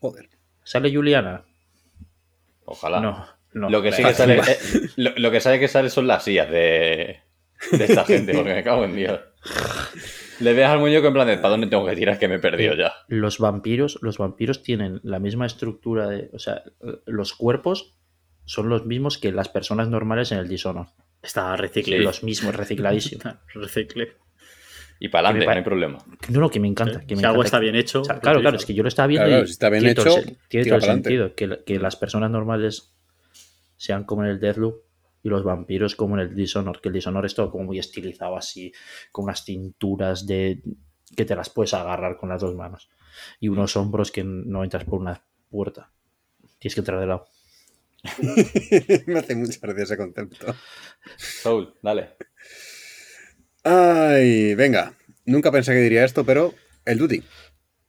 [0.00, 0.28] Joder.
[0.64, 1.44] ¿Sale Juliana?
[2.64, 3.00] Ojalá.
[3.00, 3.70] No, no.
[3.70, 4.58] Lo que sí que sale, eh,
[4.96, 7.20] lo, lo que sale que sale son las sillas de,
[7.70, 9.20] de esta gente, porque me cago en Dios.
[10.40, 12.18] Le veas al muñeco en plan de ¿para dónde tengo que tirar?
[12.18, 12.92] Que me he perdido ya.
[13.08, 16.30] Los vampiros, los vampiros tienen la misma estructura de.
[16.32, 16.62] O sea,
[17.06, 17.96] los cuerpos
[18.44, 20.90] son los mismos que las personas normales en el Dishonored.
[21.22, 22.00] Está recicle.
[22.00, 23.24] Los mismos, recicladísimos.
[23.54, 24.16] Recicle.
[24.98, 25.98] Y para adelante, no hay problema.
[26.28, 27.00] No, no, que me encanta.
[27.00, 28.00] Que me si algo está bien hecho.
[28.00, 29.82] O sea, claro, claro, es que yo lo estaba viendo Claro, y si está bien
[29.82, 31.34] tiene todo el hecho, tiene todo el sentido.
[31.34, 32.94] Que, que las personas normales
[33.76, 34.82] sean como en el Deathloop
[35.22, 36.80] y los vampiros como en el Dishonored.
[36.80, 38.72] Que el Dishonored es todo como muy estilizado así,
[39.12, 40.62] con unas cinturas de
[41.14, 42.88] que te las puedes agarrar con las dos manos.
[43.40, 45.90] Y unos hombros que no entras por una puerta.
[46.58, 47.26] Tienes que entrar de lado.
[49.06, 50.54] Me hace mucha gracia ese concepto.
[51.16, 52.16] Soul, dale.
[53.68, 54.92] Ay, venga.
[55.24, 56.54] Nunca pensé que diría esto, pero
[56.84, 57.22] el Duty.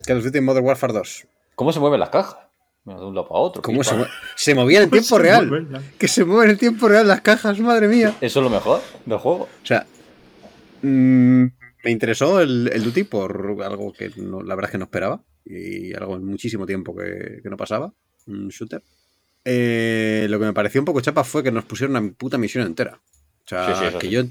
[0.06, 1.28] Call of Duty Modern Warfare 2.
[1.56, 2.38] ¿Cómo se mueven las cajas?
[2.84, 3.62] Mira, De un lado para otro.
[3.62, 4.06] ¿Cómo se, pipa.
[4.08, 5.48] mue- se movían en tiempo real?
[5.48, 8.16] mueven, Que se mueven en tiempo real las cajas, madre mía.
[8.22, 9.44] Eso es lo mejor del juego.
[9.44, 9.86] O sea,
[10.82, 11.44] mm,
[11.84, 15.22] me interesó el, el Duty por algo que no- la verdad es que no esperaba.
[15.46, 17.94] Y algo en muchísimo tiempo que, que no pasaba.
[18.26, 18.82] Un shooter.
[19.46, 22.66] Eh, lo que me pareció un poco chapa fue que nos pusieron una puta misión
[22.66, 23.00] entera.
[23.46, 24.10] O sea, Sí, que sí.
[24.12, 24.24] yo,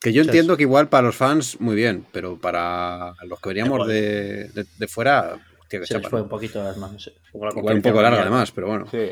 [0.00, 2.06] que yo entiendo que igual para los fans, muy bien.
[2.12, 6.24] Pero para los que veníamos de, de- de fuera, hostia, que Se les fue ¿no?
[6.24, 7.12] un poquito de las manos.
[7.34, 8.86] Igual un poco larga además, pero bueno.
[8.90, 9.10] Sí.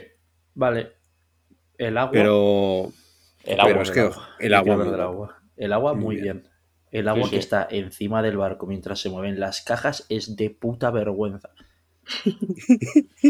[0.55, 0.93] Vale.
[1.79, 2.13] El agua.
[2.13, 2.93] Pero,
[3.45, 3.83] El pero agua.
[3.83, 4.77] es que el el agua.
[4.77, 5.43] Muy agua.
[5.57, 6.41] El agua, Muy muy bien.
[6.43, 6.51] bien.
[6.93, 7.41] El agua Sí, que sí.
[7.41, 11.51] está encima del barco mientras se mueven las cajas es de puta vergüenza.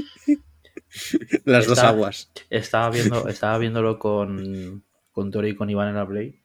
[1.44, 2.30] Las dos aguas.
[2.50, 6.40] Estaba, viendo, estaba viéndolo con, con Tori y con Iván en la Play.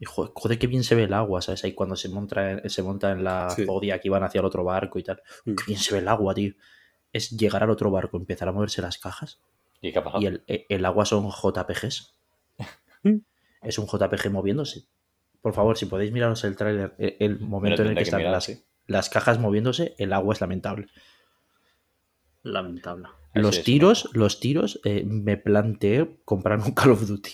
[0.00, 1.62] Y joder, joder, qué bien se ve el agua, ¿sabes?
[1.62, 3.64] Ahí cuando se monta, en- se monta en la Sí.
[3.66, 5.22] zodia que iban hacia el otro barco y tal.
[5.44, 5.54] Mm.
[5.54, 6.54] Qué bien se ve el agua, tío.
[7.12, 9.40] Es llegar al otro barco, empezar a moverse las cajas
[9.82, 10.22] ¿Y qué ha pasado?
[10.22, 12.14] y el, e, el agua son JPGs.
[13.02, 13.16] Mm.
[13.62, 14.84] es un JPG moviéndose.
[15.42, 18.18] Por favor, si podéis miraros el tráiler, el, el momento en el que que están
[18.18, 18.62] mirar, las, sí.
[18.86, 20.86] las cajas moviéndose, el agua es lamentable.
[22.42, 23.08] Lamentable.
[23.32, 27.30] Así Los es, tiros, los tiros, eh, me planteé comprar un Call of Duty.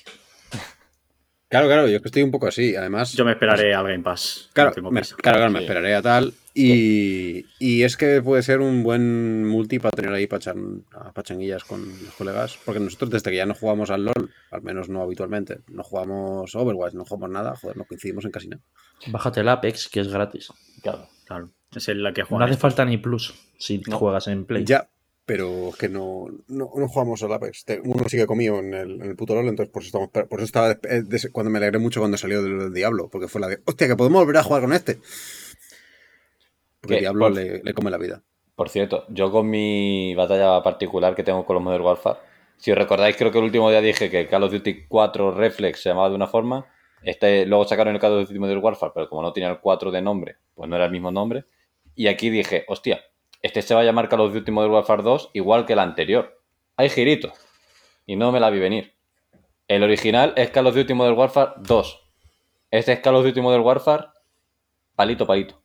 [1.48, 2.74] Claro, claro, yo es que estoy un poco así.
[2.74, 4.50] Además, Yo me esperaré al Game Pass.
[4.52, 5.64] Claro, no me, claro, claro, me Sí.
[5.64, 6.34] esperaré a tal.
[6.54, 11.62] Y, y es que puede ser un buen multi para tener ahí pachan, a pachanguillas
[11.64, 12.58] con los colegas.
[12.64, 16.54] Porque nosotros, desde que ya no jugamos al LOL, al menos no habitualmente, no jugamos
[16.54, 18.62] Overwatch, no jugamos nada, joder, no coincidimos en casi nada.
[19.08, 20.48] Bájate el Apex, que es gratis.
[20.82, 21.08] Claro.
[21.26, 22.44] Claro, es en la que No juega.
[22.46, 23.98] hace falta ni plus si No.
[23.98, 24.64] juegas en Play.
[24.64, 24.88] Ya,
[25.26, 27.64] pero es que no, no, no jugamos al Apex.
[27.84, 30.44] Uno sigue conmigo en el, en el puto LOL, entonces por eso, estamos, por eso
[30.44, 33.48] estaba eh, des- cuando me alegré mucho cuando salió del, del Diablo, porque fue la
[33.48, 35.00] de, hostia, que podemos volver a jugar con este.
[36.80, 38.22] Porque Que, el Diablo por- le, le come la vida.
[38.54, 42.18] Por cierto, yo con mi batalla particular que tengo con los Modern Warfare,
[42.56, 45.82] si os recordáis, creo que el último día dije que Call of Duty 4 Reflex
[45.82, 46.64] se llamaba de una forma.
[47.02, 49.90] Este, luego sacaron el Call of Duty Modern Warfare, pero como no tenía el 4
[49.90, 51.44] de nombre, pues no era el mismo nombre.
[51.94, 53.00] Y aquí dije, hostia,
[53.42, 56.40] este se va a llamar Call of Duty Modern Warfare 2 igual que el anterior.
[56.76, 57.32] Hay girito.
[58.06, 58.94] Y no me la vi venir.
[59.68, 62.00] El original es Call of Duty Modern Warfare 2.
[62.70, 64.06] Este es Call of Duty Modern Warfare
[64.94, 65.60] palito palito.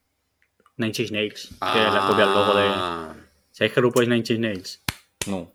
[0.78, 2.64] Nine Inch Nails, que es la copia del logo de.
[2.68, 3.16] Ah.
[3.52, 4.84] ¿Sabéis qué grupo es Nine Inch Nails?
[5.28, 5.50] No.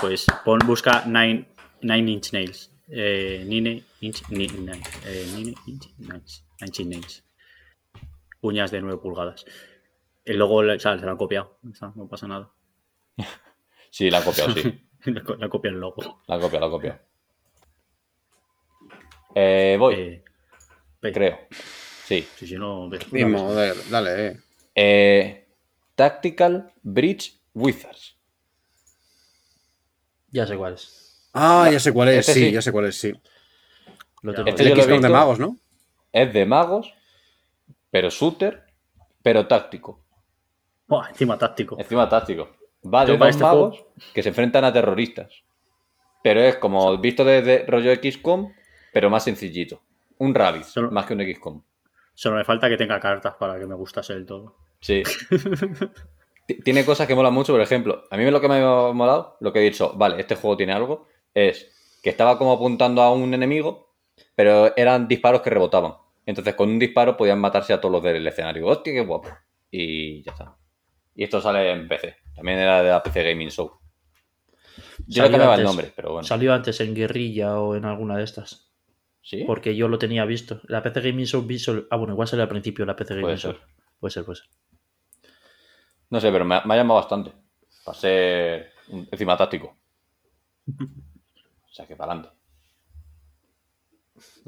[0.00, 1.46] Pues pon, busca Nine,
[1.82, 2.70] Nine Inch Nails.
[2.88, 6.44] Eh, Nine Inch ni- nine, eh, Nine Inch Nails.
[6.60, 7.24] Nine Inch Nails.
[8.42, 9.44] Uñas de 9 pulgadas.
[10.24, 11.00] El logo le- ¿sabes?
[11.00, 11.58] se lo han copiado.
[11.94, 12.50] No pasa nada.
[13.92, 14.86] Sí, la han copiado, sí.
[15.06, 16.22] Le co- le han copiado el logo.
[16.28, 17.02] La copia, la copia.
[19.34, 21.38] Eh, voy, Eh, creo.
[22.04, 22.26] Sí.
[22.36, 22.88] Si, si no.
[23.10, 24.40] Mismo, dale, eh.
[24.74, 25.48] Eh,
[25.96, 28.16] Tactical Bridge Wizards.
[30.28, 31.28] Ya sé cuál es.
[31.32, 32.52] Ah, ya sé cuál es, Este sí, sí.
[32.52, 33.12] ya sé cuál es, sí.
[34.22, 34.36] Lo Ya.
[34.44, 35.56] tengo Este XCOM de magos, ¿no?
[36.12, 36.92] Es de magos,
[37.90, 38.66] pero shooter,
[39.22, 40.04] pero táctico.
[41.08, 41.76] Encima táctico.
[41.78, 42.48] Encima táctico.
[42.84, 45.42] Va de dos este magos que se enfrentan a terroristas.
[46.22, 48.52] Pero es como visto desde rollo XCOM,
[48.92, 49.82] pero más sencillito.
[50.18, 51.62] Un Rabbit, Solo- más que un XCOM.
[52.14, 54.56] Solo me falta que tenga cartas para que me gustase del todo.
[54.80, 55.02] Sí.
[56.64, 59.52] Tiene cosas que molan mucho, por ejemplo, a mí lo que me ha molado, lo
[59.52, 61.70] que he dicho, vale, este juego tiene algo, es
[62.02, 63.92] que estaba como apuntando a un enemigo,
[64.34, 65.94] pero eran disparos que rebotaban.
[66.26, 68.66] Entonces con un disparo podían matarse a todos los del escenario.
[68.66, 69.28] ¡Hostia, qué guapo!
[69.70, 70.56] Y ya está.
[71.14, 72.16] Y esto sale en PC.
[72.34, 73.78] También era de la PC Gaming Show.
[75.06, 76.26] Yo le cambiaba el nombre, pero bueno.
[76.26, 78.70] Salió antes en Guerrilla o en alguna de estas.
[79.22, 79.44] ¿Sí?
[79.46, 80.60] Porque yo lo tenía visto.
[80.64, 81.86] La PC Gaming Show Visual.
[81.90, 83.52] Ah, bueno, igual salió al principio la PC Gaming Puede Show.
[83.52, 83.60] ser.
[83.98, 84.48] Puede ser, puede ser.
[86.10, 87.32] No sé, pero me, ha- me ha llamado bastante.
[87.84, 89.76] Para ser un- encima táctico.
[91.70, 92.36] O sea que para adelante.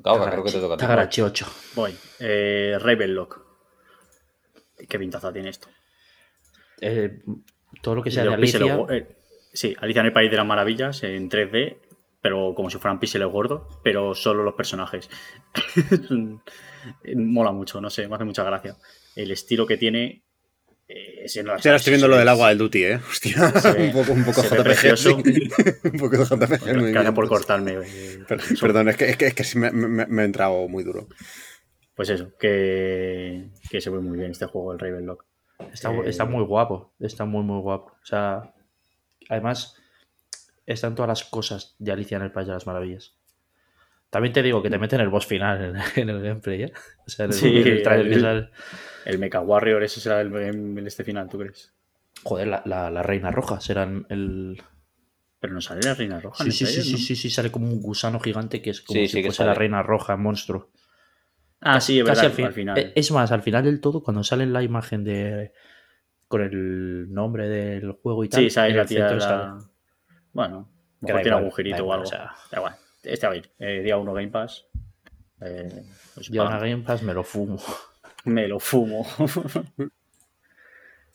[0.02, 0.76] Claro, creo que te toca.
[0.76, 1.47] Tagarachi 8.
[1.76, 1.97] Voy.
[2.18, 3.41] Eh, Ravenlock.
[4.89, 5.68] Qué pintaza tiene esto.
[6.83, 7.20] Eh,
[7.81, 8.97] todo lo que sea De de píxeles Alicia.
[8.97, 9.17] eh,
[9.52, 11.78] sí, Alicia en el País de las Maravillas en 3D,
[12.20, 15.09] pero como si fueran píxeles gordos, pero solo los personajes.
[17.15, 18.77] Mola mucho, no sé, me hace mucha gracia.
[19.15, 20.25] El estilo que tiene.
[20.89, 22.97] Eh, Sí, ahora estoy viendo lo del agua del Duty, ¿eh?
[23.09, 24.62] Hostia, Se ve- un poco, un poco JPG.
[24.65, 25.17] precioso.
[25.85, 26.93] un poco de JPG.
[26.93, 27.78] Gracias por cortarme.
[28.61, 31.09] Perdón, es que, es que, es que sí me, me- me he entrado muy duro.
[31.94, 35.25] Pues eso, que, que se ve muy bien este juego, el Ravenlock.
[35.73, 36.92] Está, Eh, está muy guapo.
[36.99, 37.92] Está muy, muy guapo.
[38.02, 38.52] O sea,
[39.28, 39.76] además,
[40.66, 43.15] están todas las cosas de Alicia en el País de las Maravillas.
[44.10, 46.73] También te digo que te meten el boss final en, en el gameplay, ¿eh?
[47.07, 47.49] O sea, el, Sí,
[49.05, 51.73] el Mecha Warrior, ese será el, este final, ¿tú crees?
[52.23, 54.62] Joder, la, la, la reina roja será el.
[55.41, 56.44] Pero no sale la Reina Roja.
[56.44, 56.99] Sí, sí, sí, sí, ¿no?
[56.99, 59.44] sí, sí, sale como un gusano gigante que es como Sí, si sí que fuese
[59.44, 60.70] la reina roja, monstruo.
[61.62, 62.78] Ah, sí, es Casi verdad, al, fin- al final.
[62.78, 65.52] eh, Es más, al final del todo, cuando sale la imagen de.
[66.28, 68.41] con el nombre del juego y tal.
[68.42, 69.07] Sí, sale la tía.
[70.32, 70.68] Bueno,
[71.00, 72.02] mejor tiene igual, da o algo.
[72.05, 72.32] o sea.
[72.50, 72.74] Da igual.
[73.05, 73.50] Este a ir.
[73.58, 74.66] Eh, día 1 Game Pass.
[75.41, 75.82] Eh,
[76.15, 77.57] pues pa- una Game Pass me lo fumo.
[78.24, 79.05] Me lo fumo.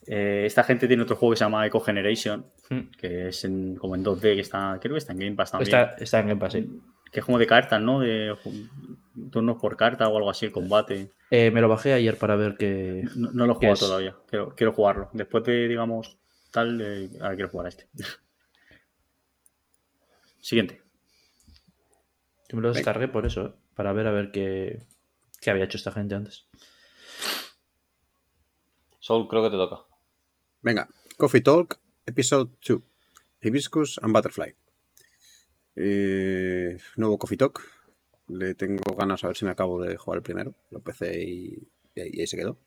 [0.10, 2.92] Eh, esta gente tiene otro juego que se llama Eco Generation, Hmm.
[2.98, 5.68] que es en- como en 2D, que está, creo que está en Game Pass también.
[5.76, 6.82] Está, está en Game Pass, sí.
[7.12, 8.00] Que es como de cartas, ¿no?
[8.00, 8.34] De
[9.32, 11.12] turnos por carta o algo así, el combate.
[11.32, 13.04] Eh, me lo bajé ayer para ver que.
[13.16, 13.80] No, no lo he ¿Qué jugado es?
[13.80, 14.16] todavía.
[14.28, 15.10] Quiero, quiero jugarlo.
[15.14, 16.18] Después de, digamos,
[16.52, 17.88] tal, eh, ahora quiero jugar a este.
[20.42, 20.82] Siguiente.
[22.50, 23.54] Yo me lo descargué por eso, ¿eh?
[23.76, 24.86] para ver a ver qué,
[25.42, 26.48] qué había hecho esta gente antes.
[29.00, 29.82] Soul, creo que te toca.
[30.62, 30.88] Venga,
[31.18, 32.82] Coffee Talk, Episode 2.
[33.42, 34.56] Hibiscus and Butterfly.
[35.76, 37.62] Eh, nuevo Coffee Talk.
[38.28, 40.54] Le tengo ganas a ver si me acabo de jugar el primero.
[40.72, 42.58] Lo empecé y, y ahí, se quedó.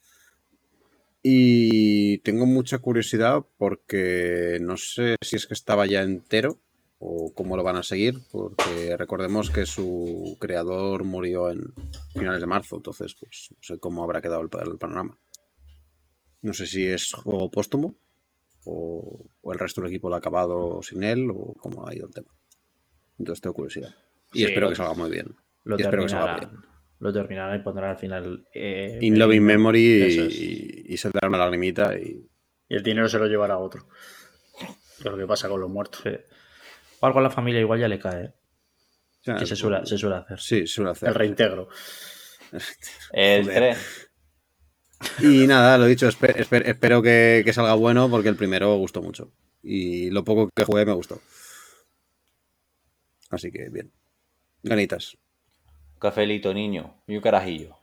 [1.22, 6.58] Y tengo mucha curiosidad porque no sé si es que estaba ya entero
[6.98, 11.74] o cómo lo van a seguir, porque recordemos que su creador murió en
[12.12, 15.18] finales de marzo, entonces pues no sé cómo habrá quedado el, el panorama.
[16.42, 17.94] No sé si es juego póstumo
[18.64, 22.06] o, o el resto del equipo lo ha acabado sin él o cómo ha ido
[22.06, 22.34] el tema.
[23.18, 23.94] Entonces tengo curiosidad.
[24.32, 25.34] Y Sí, espero que salga muy bien.
[25.64, 26.64] Lo Y que terminarán.
[26.98, 28.46] Lo terminarán y pondrán al final.
[28.52, 30.16] Eh, In Loving Memory es.
[30.38, 32.28] y, y se dará una lagrimita y
[32.68, 33.88] Y el dinero se lo llevará a otro.
[34.98, 36.02] Es lo que pasa con los muertos.
[36.02, 36.10] Sí.
[37.00, 38.32] O algo a la familia igual ya le cae, ¿eh?
[39.22, 40.38] sea, que se suele, se suele hacer.
[40.40, 41.08] Sí, se suele hacer.
[41.08, 41.68] El reintegro.
[43.12, 43.76] El Joder.
[43.76, 44.10] 3.
[45.20, 49.00] Y nada, lo dicho, espe- espe- espero que, que salga bueno porque el primero gustó
[49.00, 49.32] mucho.
[49.62, 51.20] Y lo poco que jugué me gustó.
[53.30, 53.92] Así que bien.
[54.62, 55.16] Ganitas.
[56.00, 56.96] Cafelito, niño.
[57.06, 57.76] Y un carajillo.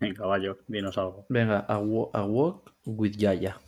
[0.00, 1.28] En caballo, dinos algo.
[1.30, 3.58] Venga, a, a Walk with Yaya.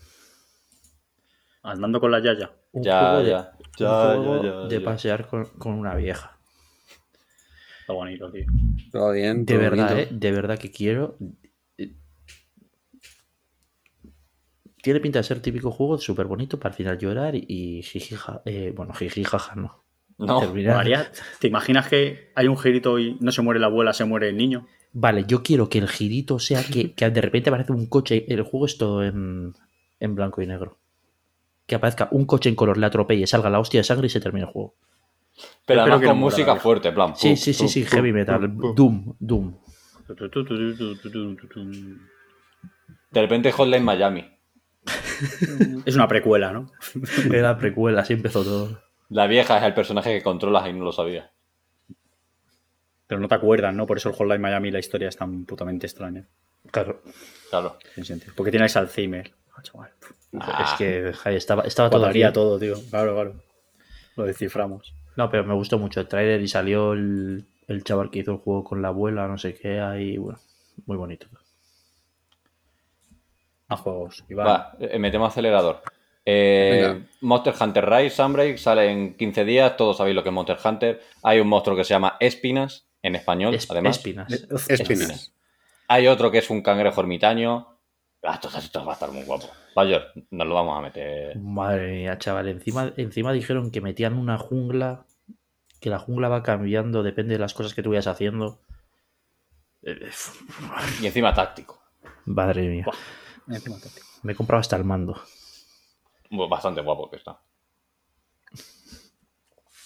[1.63, 2.53] Andando con la Yaya.
[2.73, 4.81] Un Ya, juego de, ya, un ya, juego ya, ya, de ya.
[4.81, 6.39] pasear con, con una vieja.
[7.81, 8.47] Está bonito, tío.
[8.93, 9.45] Todo bien.
[9.47, 9.99] De verdad, bonito.
[9.99, 10.09] ¿eh?
[10.11, 11.17] De verdad que quiero.
[11.79, 11.95] eh,
[14.83, 18.43] Tiene pinta de ser típico juego súper bonito para al final llorar y, y jijija.
[18.45, 19.85] eh, bueno, jijija, no.
[20.21, 20.39] No.
[20.39, 20.77] Terminar.
[20.77, 24.29] María, ¿te imaginas que hay un girito y no se muere la abuela, se muere
[24.29, 24.67] el niño?
[24.93, 28.27] Vale, yo quiero que el girito sea que, que de repente aparece un coche.
[28.29, 29.55] El juego es todo en,
[29.99, 30.79] en blanco y negro.
[31.67, 34.21] Que aparezca un coche en color, le atropelle, salga la hostia de sangre y se
[34.21, 34.75] termine el juego.
[35.65, 37.17] Pero además con música fuerte, en plan.
[37.17, 38.53] Sí, sí, sí, sí, heavy metal.
[38.75, 39.55] Doom, Doom.
[43.11, 44.25] De repente Hotline Miami.
[45.87, 46.71] Es una precuela, ¿no?
[47.33, 48.90] Era precuela, así empezó todo.
[49.11, 51.31] La vieja es el personaje que controlas y no lo sabía.
[53.07, 53.87] Pero no te acuerdas, ¿no?
[53.87, 56.27] Por eso el Hotline Miami la historia es tan putamente extraña.
[56.71, 57.03] Claro.
[57.51, 57.77] Claro.
[57.95, 58.33] Sin sentido.
[58.37, 59.33] Porque tienes Alzheimer.
[59.57, 59.91] Ah, chaval.
[60.39, 62.23] Ah, Es que estaba, estaba aquí.
[62.33, 62.77] todo, tío.
[62.89, 63.35] Claro, claro.
[64.17, 64.95] Lo desciframos.
[65.17, 68.39] No, pero me gustó mucho el trailer y salió el, el chaval que hizo el
[68.39, 70.39] juego con la abuela, no sé qué, ahí, bueno,
[70.87, 71.27] muy bonito.
[73.69, 74.25] A juegos.
[74.29, 74.47] Iván.
[74.47, 75.83] Va, eh, metemos acelerador.
[76.33, 77.05] Eh.
[77.23, 79.77] Monster Hunter Rise, Sunbreak, sale en 15 días.
[79.77, 81.01] Todos sabéis lo que es Monster Hunter.
[81.23, 83.97] Hay un monstruo que se llama Espinas, en español, Es- además.
[83.97, 84.47] Espinas.
[84.69, 85.33] Espinas.
[85.89, 87.67] Hay otro que es un cangrejo ermitaño.
[88.23, 89.49] Ah, esto, esto va a estar muy guapo.
[89.75, 91.37] Mayor, nos lo vamos a meter.
[91.39, 95.07] Madre mía, chaval, encima, encima dijeron que metían una jungla,
[95.81, 98.61] que la jungla va cambiando, depende de las cosas que tú vayas haciendo.
[101.01, 101.83] Y encima táctico.
[102.27, 104.07] Madre mía, Buah, encima táctico.
[104.23, 105.21] me he comprado hasta el mando.
[106.31, 107.41] Bastante guapo que está.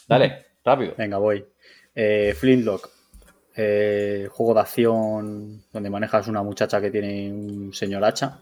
[0.06, 0.94] Dale, rápido.
[0.96, 1.44] Venga, voy.
[1.94, 2.90] Eh, Flintlock.
[3.56, 8.40] Eh, juego de acción donde manejas una muchacha que tiene un señor hacha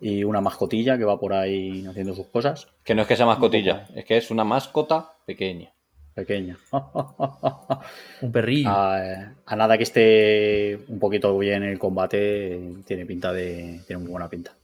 [0.00, 2.66] y una mascotilla que va por ahí haciendo sus cosas.
[2.82, 5.72] Que no es que sea mascotilla, es que es una mascota pequeña.
[6.14, 6.58] Pequeña.
[8.20, 8.68] Un perrillo.
[8.68, 13.80] a, a nada que esté un poquito bien el combate, tiene pinta de.
[13.86, 14.54] Tiene muy buena pinta.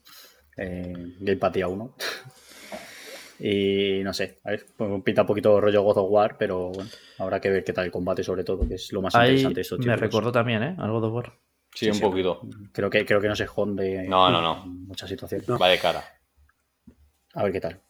[0.56, 1.94] Eh, Gamepad día 1.
[3.40, 6.90] Y no sé, a ver, pues pinta un poquito rollo God of War, pero bueno,
[7.18, 9.54] habrá que ver qué tal el combate, sobre todo, que es lo más Ahí interesante
[9.54, 10.74] de estos me recordó también, ¿eh?
[10.78, 11.32] Algo de War.
[11.74, 12.00] Sí, Sí, un sí.
[12.02, 12.40] poquito.
[12.72, 14.64] Creo que, creo que no se esconde No, no, no.
[14.64, 15.48] en muchas situaciones.
[15.50, 16.02] Va de cara.
[17.34, 17.80] A ver qué tal.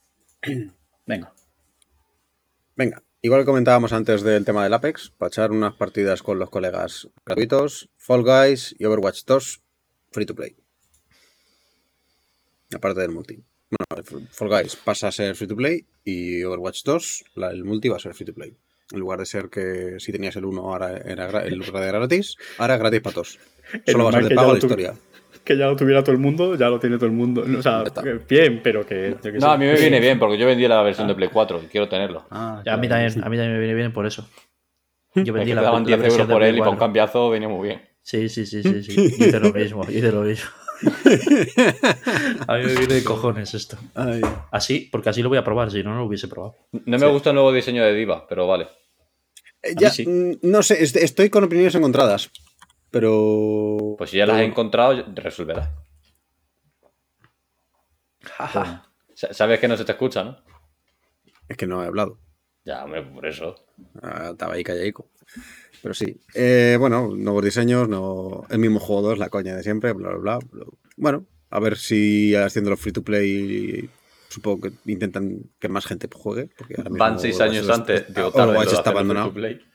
[1.06, 1.32] Venga.
[2.76, 6.50] Venga, igual que comentábamos antes del tema del Apex, para echar unas partidas con los
[6.50, 9.62] colegas gratuitos, Fall Guys y Overwatch 2,
[10.12, 10.56] free to play.
[12.74, 13.42] Aparte del multi.
[13.70, 17.88] Bueno, Fall Guys pasa a ser free to play y Overwatch 2, la- el multi
[17.88, 18.54] va a ser free to play.
[18.92, 22.36] En lugar de ser que si tenías el 1 ahora era el lugar de gratis,
[22.56, 23.38] ahora es gratis para todos.
[23.86, 24.94] Solo va a ser de pago la historia.
[25.44, 27.44] Que ya lo tuviera todo el mundo, ya lo tiene todo el mundo.
[27.58, 27.84] O sea,
[28.28, 29.16] bien, pero que.
[29.22, 29.46] yo No, sé.
[29.46, 31.88] a mí me viene bien porque yo vendí la versión de Play 4 y quiero
[31.88, 32.26] tenerlo.
[32.30, 34.26] Ah, A mí claro, también, a mí también me viene bien por eso.
[35.14, 36.70] Yo Es que vendí la, daban la 10 versión euros por Play él y para
[36.70, 36.86] un 4.
[36.86, 37.82] cambiazo venía muy bien.
[38.02, 38.94] Sí, sí, sí, sí, sí.
[39.18, 40.48] Yo hice lo mismo, hice lo mismo.
[42.48, 43.76] A mí me viene de cojones esto.
[43.94, 44.20] Ay.
[44.50, 46.56] Así, porque así lo voy a probar, si no, no lo hubiese probado.
[46.84, 48.68] No me gusta el nuevo diseño de Diva, pero vale.
[49.62, 50.06] Eh, ya, sí.
[50.06, 52.30] mm, no sé, est- estoy con opiniones encontradas,
[52.90, 53.94] pero...
[53.98, 55.68] Pues si ya las he encontrado, resolverás.
[58.22, 58.84] Jaja.
[59.14, 60.38] Sa- Sabes que no se te escucha, ¿no?
[61.48, 62.18] Es que no he hablado.
[62.64, 63.56] Ya, hombre, por eso.
[64.02, 65.08] Ah, Estaba ahí callaico.
[65.82, 66.16] Pero sí.
[66.34, 70.38] Eh, bueno, nuevos diseños, no, el mismo juego 2, la coña de siempre, bla, bla,
[70.38, 70.38] bla.
[70.50, 70.64] bla.
[70.96, 73.88] Bueno, a ver si haciéndolo free to play,
[74.28, 76.50] supongo que intentan que más gente juegue.
[76.56, 78.06] Porque ahora mismo Van seis años antes.
[78.12, 79.32] Digo, en Overwatch está abandonado.
[79.32, 79.66] free to play.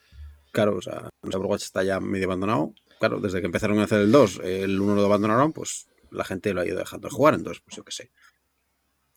[0.52, 2.74] Claro, o sea, Overwatch está ya medio abandonado.
[3.00, 6.54] Claro, desde que empezaron a hacer el 2, el 1 lo abandonaron, pues la gente
[6.54, 8.12] lo ha ido dejando de jugar, entonces, pues yo qué sé.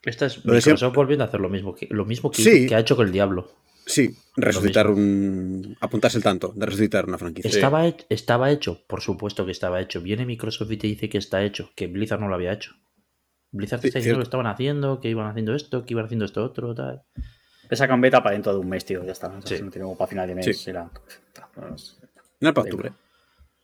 [0.03, 0.97] Esta es Microsoft siempre.
[0.97, 2.67] volviendo a hacer lo mismo que, lo mismo que, Sí.
[2.67, 3.51] que ha hecho con el Diablo.
[3.89, 5.77] Sí, resucitar un.
[5.81, 7.49] apuntarse el tanto de resucitar una franquicia.
[7.49, 10.01] Estaba, he- estaba hecho, por supuesto que estaba hecho.
[10.03, 12.73] Viene Microsoft y te dice que está hecho, que Blizzard no lo había hecho.
[13.53, 16.25] Blizzard te Sí, está diciendo que estaban haciendo, que iban haciendo esto, que iban haciendo
[16.25, 17.05] esto otro, tal.
[17.69, 19.05] Te sacan beta para dentro de un mes, tío.
[19.05, 19.33] Ya está.
[19.45, 19.63] Sí.
[19.63, 20.45] no tenemos para final de mes.
[20.63, 20.73] Sí.
[20.73, 22.93] No es para octubre.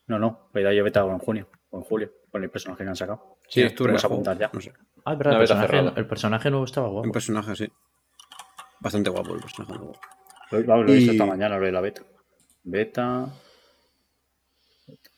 [0.07, 0.49] No, no.
[0.53, 2.13] La idea yo beta en junio o en julio.
[2.31, 3.39] Con el personaje que han sacado.
[3.49, 3.93] Sí, te octubre.
[3.93, 4.15] puedes juego.
[4.15, 4.51] apuntar ya.
[4.53, 4.73] No sé.
[5.05, 7.07] Ah, es verdad, el beta personaje, el personaje nuevo estaba guapo.
[7.07, 7.69] Un personaje, sí.
[8.83, 9.73] Bastante guapo el personaje.
[9.75, 9.93] nuevo.
[10.51, 12.03] Lo, lo- he visto Y- esta mañana, lo de la beta.
[12.65, 13.33] Beta.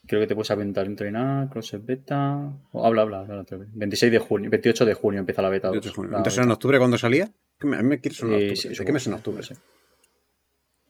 [0.07, 2.53] Creo que te puedes aventar entrenar, crossed beta.
[2.73, 3.41] o habla, habla, habla.
[3.41, 3.69] otra vez.
[3.73, 5.71] 26 de junio, 28 de junio empieza la beta.
[5.71, 5.97] 28 de dos.
[5.97, 6.11] junio.
[6.13, 6.47] La Entonces beta.
[6.47, 7.31] en octubre cuando salía.
[7.59, 8.57] ¿Qué me- A mí me quiere sonar Eh, octubre.
[8.57, 9.43] sí, ¿De supongo qué mes en octubre?
[9.43, 9.55] sí.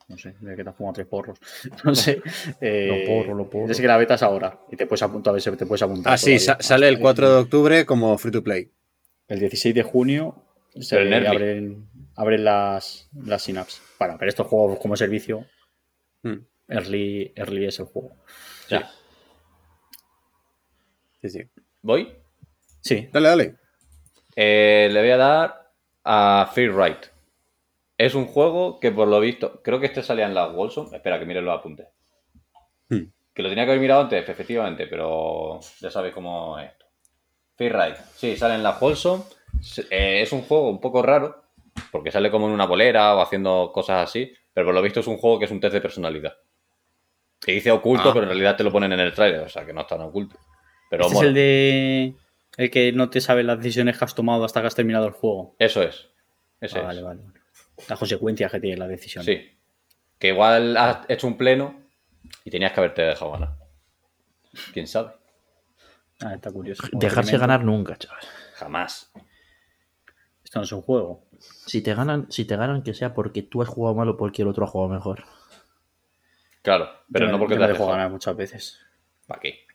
[0.07, 1.39] No sé, de que te has fumado tres porros.
[1.85, 2.21] No sé.
[2.61, 3.69] Eh, Lo porro, lo porro.
[3.69, 4.59] yo sé que la beta es ahora.
[4.71, 6.13] Y te puedes apuntar, a ver si te puedes apuntar.
[6.13, 8.71] Ah, sí, sa- sale el 4 de octubre como free to play.
[9.29, 10.35] El 16 de junio
[10.81, 11.87] se abren,
[12.17, 13.83] abren las, las synapses.
[13.99, 15.47] Bueno, pero estos juegos como servicio,
[16.23, 16.39] Hmm.
[16.69, 18.17] early, early es el juego.
[18.71, 18.91] Ya.
[21.21, 21.43] Sí, sí.
[21.83, 22.13] ¿Voy?
[22.81, 23.57] Sí, Dale, dale.
[24.37, 25.71] Eh, le voy a dar
[26.05, 27.13] a Free Ride.
[27.97, 30.93] Es un juego que por lo visto, creo que este salía en la Wolsom.
[30.95, 31.87] Espera, que miren los apuntes.
[32.89, 33.05] Hmm.
[33.33, 36.87] Que lo tenía que haber mirado antes, efectivamente, pero ya sabéis cómo es esto.
[37.57, 37.97] Free Ride.
[38.17, 39.23] Sí, sale en la Wolsom.
[39.63, 41.44] Se- eh, es un juego un poco raro,
[41.91, 45.07] porque sale como en una bolera o haciendo cosas así, pero por lo visto es
[45.07, 46.37] un juego que es un test de personalidad.
[47.41, 48.13] Que dice oculto, Ah.
[48.13, 50.01] pero en realidad te lo ponen en el trailer, o sea que no es tan
[50.01, 50.39] oculto.
[50.91, 52.15] Pero este es el de.
[52.57, 55.13] El que no te sabe las decisiones que has tomado hasta que has terminado el
[55.13, 55.57] juego.
[55.59, 56.09] Eso es.
[56.61, 56.87] Ese Ah, es.
[56.87, 57.21] vale, vale.
[57.89, 59.25] Las consecuencias que tiene la decisión.
[59.25, 59.51] Sí.
[60.19, 61.81] Que igual has hecho un pleno
[62.45, 63.57] y tenías que haberte dejado ganar.
[64.73, 65.11] ¿Quién sabe?
[66.21, 66.85] Ah, está curioso.
[66.93, 68.21] Dejarse ganar nunca, chaval.
[68.55, 69.11] Jamás.
[70.45, 71.25] Esto no es un juego.
[71.67, 74.43] Si te ganan, si te ganan, que sea porque tú has jugado mal o porque
[74.43, 75.25] el otro ha jugado mejor.
[76.63, 78.81] Claro, pero Yo no porque yo te has dejo ganar muchas veces.
[79.27, 79.67] ¿Para qué?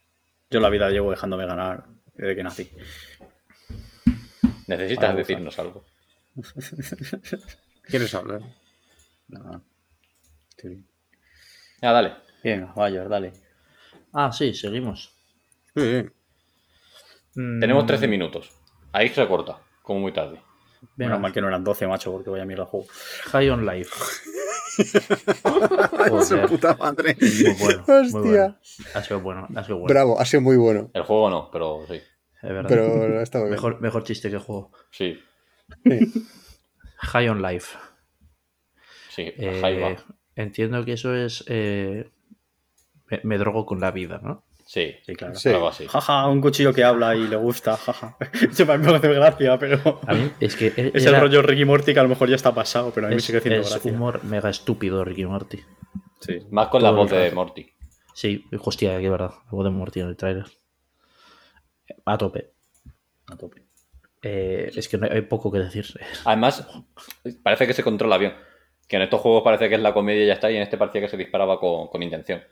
[0.49, 2.71] Yo en la vida llevo dejándome ganar desde que nací.
[4.67, 5.83] Necesitas Para decirnos algo.
[7.83, 8.41] ¿Quieres hablar?
[9.27, 9.61] Nada.
[10.49, 10.87] Estoy bien.
[11.81, 12.13] Ah, dale.
[12.43, 13.33] Venga, vaya, dale.
[14.13, 15.11] Ah, sí, seguimos.
[15.75, 16.09] Sí, sí.
[17.35, 18.51] Mm, Tenemos 13 minutos.
[18.91, 20.41] Ahí se corta, como muy tarde.
[20.81, 22.87] Venga, Menos mal que no eran 12, macho, porque voy a mirar el juego.
[23.31, 23.91] High on Life.
[26.25, 27.15] Su puta madre.
[27.19, 27.83] muy bueno.
[27.87, 28.21] muy Hostia.
[28.21, 28.57] bueno.
[28.95, 29.93] Ha sido bueno, ha sido bueno.
[29.93, 30.89] Bravo, ha sido muy bueno.
[30.93, 31.95] El juego no, pero sí.
[31.95, 32.69] Es verdad.
[32.69, 33.51] Pero ha estado bien.
[33.55, 34.71] mejor, mejor chiste que juego.
[34.91, 35.19] Sí,
[36.99, 37.77] High on Life.
[39.09, 39.23] sí.
[39.37, 39.95] Eh, ahí va.
[40.35, 41.43] entiendo que eso es.
[41.47, 42.09] eh,
[43.07, 44.43] me, me drogo con la vida, ¿no?
[44.71, 45.33] Sí, Sí, claro.
[45.33, 45.49] Sí.
[45.49, 45.87] algo así.
[45.87, 48.15] Jaja, un cuchillo que habla y le gusta, jaja.
[48.51, 49.99] Eso para mí me hace gracia, pero.
[50.05, 50.67] A mí es que.
[50.67, 53.07] e- Es era- el rollo Ricky Morty que a lo mejor ya está pasado, pero
[53.07, 53.91] a mí me es, sigue haciendo es gracia.
[53.91, 55.59] humor mega estúpido, Ricky Morty.
[56.19, 56.39] Sí.
[56.51, 57.31] Más con la voz de.
[57.31, 57.67] Morty.
[58.13, 59.31] Sí, hostia, qué verdad.
[59.45, 60.45] La voz de Morty en el trailer.
[62.05, 62.51] A tope.
[63.27, 63.63] A tope.
[64.21, 65.85] Eh, es que no hay, hay poco que decir.
[66.25, 66.67] Además,
[67.41, 68.35] parece que se controla bien.
[68.87, 70.77] Que en estos juegos parece que es la comedia y ya está, y en este
[70.77, 72.43] parecía que se disparaba con, con intención.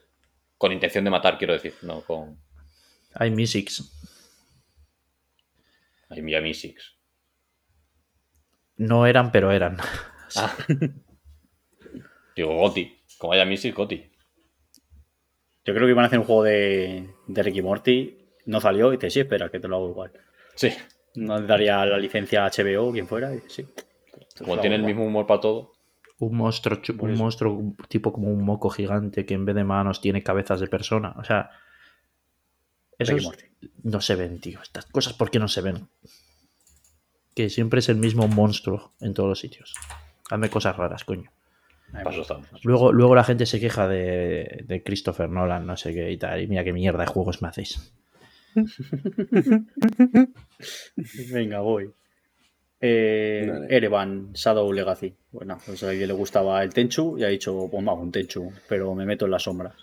[0.58, 2.40] Con intención de matar, quiero decir, no con.
[3.14, 3.92] Hay musics.
[6.10, 6.96] Ay, Miami Six.
[8.78, 9.78] No eran, pero eran.
[10.36, 10.56] Ah.
[12.36, 12.94] Digo, Goti.
[13.18, 14.12] Como haya Six, Goti.
[15.66, 18.18] Yo creo que iban a hacer un juego de, de Ricky Morty.
[18.46, 20.12] No salió y te sí, espera, que te lo hago igual.
[20.56, 20.72] Sí.
[21.16, 23.34] No daría la licencia a HBO o quien fuera.
[23.36, 23.68] y sí.
[24.38, 24.94] Como tiene el igual.
[24.94, 25.74] mismo humor para todo.
[26.20, 30.24] Un monstruo, un monstruo tipo como un moco gigante que en vez de manos tiene
[30.24, 31.14] cabezas de persona.
[31.18, 31.52] O sea,
[32.98, 33.32] esos
[33.84, 34.62] no se ven, tío.
[34.62, 35.88] Estas cosas, ¿por qué no se ven?
[37.36, 39.74] Que siempre es el mismo monstruo en todos los sitios.
[40.30, 41.32] Hazme cosas raras, coño.
[41.94, 42.48] Ay, Paso estamos.
[42.64, 46.42] Luego, luego la gente se queja de, de Christopher Nolan, no sé qué y tal.
[46.42, 47.94] Y mira qué mierda de juegos me hacéis.
[51.32, 51.92] Venga, voy.
[52.80, 53.50] Eh.
[53.70, 55.16] Erevan, Shadow Legacy.
[55.32, 58.52] Bueno, pues a alguien le gustaba el Tenchu y ha dicho, pues vamos, un Tenchu,
[58.70, 59.74] pero me meto en las sombras.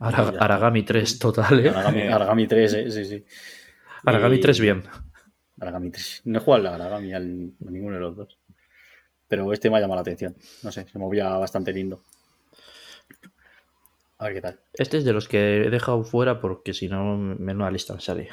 [0.00, 1.68] Aragami 3, total, ¿eh?
[1.70, 3.24] Aragami, Aragami 3, eh, sí, sí.
[4.04, 4.84] Aragami Y- 3 bien.
[5.60, 6.22] Aragami 3.
[6.24, 8.38] No he jugado al Aragami, al, a ninguno de los dos.
[9.26, 10.34] Pero este me ha llamado la atención.
[10.62, 12.02] No sé, se movía bastante lindo.
[14.18, 14.60] A ver qué tal.
[14.74, 18.28] Este es de los que he dejado fuera porque si no, menuda lista me sale.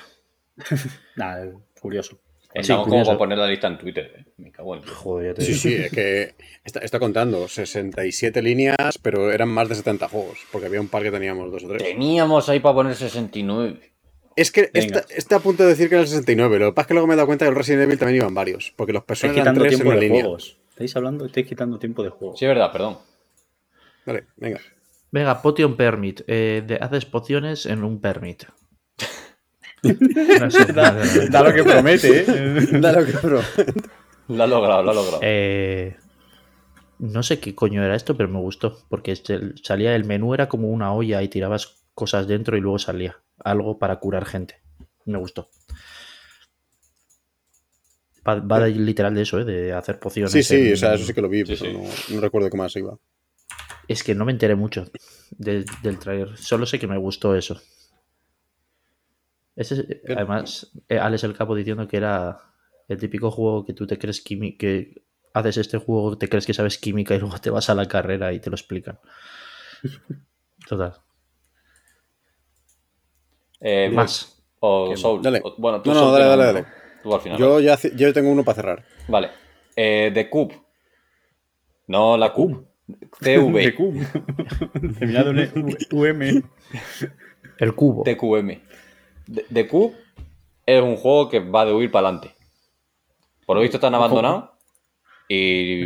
[1.16, 2.20] Nada, curioso.
[2.62, 3.10] Estamos como curioso.
[3.12, 4.12] para poner la lista en Twitter.
[4.18, 4.26] eh.
[4.38, 4.84] Me cago en.
[4.84, 5.60] Joder, ya te Sí, digo.
[5.62, 10.68] sí, es que está, está contando 67 líneas, pero eran más de 70 juegos, porque
[10.68, 11.84] había un par que teníamos dos o tres.
[11.84, 13.92] Teníamos ahí para poner 69.
[14.36, 16.84] Es que está, está a punto de decir que era el 69, lo que pasa
[16.84, 18.92] es que luego me he dado cuenta que el Resident Evil también iban varios, porque
[18.92, 20.22] los Es personajes eran tres en tiempo una de línea.
[20.24, 20.58] juegos.
[20.72, 22.36] Estáis hablando, estáis quitando tiempo de juego.
[22.36, 22.98] Sí, es verdad, perdón.
[24.06, 24.60] Vale, venga.
[25.12, 26.22] Venga, potion permit.
[26.28, 28.44] Eh, de- haces pociones en un permit.
[30.40, 31.30] No sé, Da, no sé.
[31.30, 32.68] da lo que promete, ¿eh?
[34.28, 35.20] Lo ha logrado, lo ha logrado.
[35.22, 35.96] Eh,
[37.00, 38.80] no sé qué coño era esto, pero me gustó.
[38.90, 42.80] Porque este- salía el menú, era como una olla y tirabas cosas dentro y luego
[42.80, 44.62] salía algo para curar gente.
[45.06, 45.50] Me gustó.
[48.28, 49.46] Va, va de- literal de eso, ¿eh?
[49.46, 50.32] de hacer pociones.
[50.32, 51.78] Sí, sí, en- o sea, eso sí que lo vi, Sí, pero sí.
[52.10, 52.98] No, no recuerdo qué más iba.
[53.88, 54.86] Es que no me enteré mucho
[55.30, 56.36] del, del trailer.
[56.38, 57.62] Solo sé que me gustó eso.
[59.56, 62.38] Ese es- además, eh, Alex el Capo diciendo que era
[62.88, 65.04] el típico juego que tú te crees química, que
[65.34, 68.34] haces este juego, te crees que sabes química y luego te vas a la carrera
[68.34, 69.00] y te lo explican.
[70.68, 70.94] Total.
[73.62, 74.44] Eh, Más.
[74.60, 75.22] O Soul.
[75.22, 75.42] Dale.
[75.44, 76.66] O- bueno, tú No, no, dale, dale, dale.
[77.04, 77.38] Tú al final.
[77.38, 78.86] Yo ya yo tengo uno para cerrar.
[79.08, 79.30] Vale.
[79.76, 80.60] Eh, The Cube.
[81.88, 82.66] No la Cube.
[83.20, 83.74] De CV.
[83.76, 83.94] Q.
[85.00, 86.44] Terminado en UM.
[87.58, 88.04] El cubo.
[88.04, 88.62] TQM.
[89.54, 89.96] The Cube
[90.66, 92.36] es un juego que va de huir para adelante.
[93.46, 94.50] Por lo visto están abandonados
[95.28, 95.86] y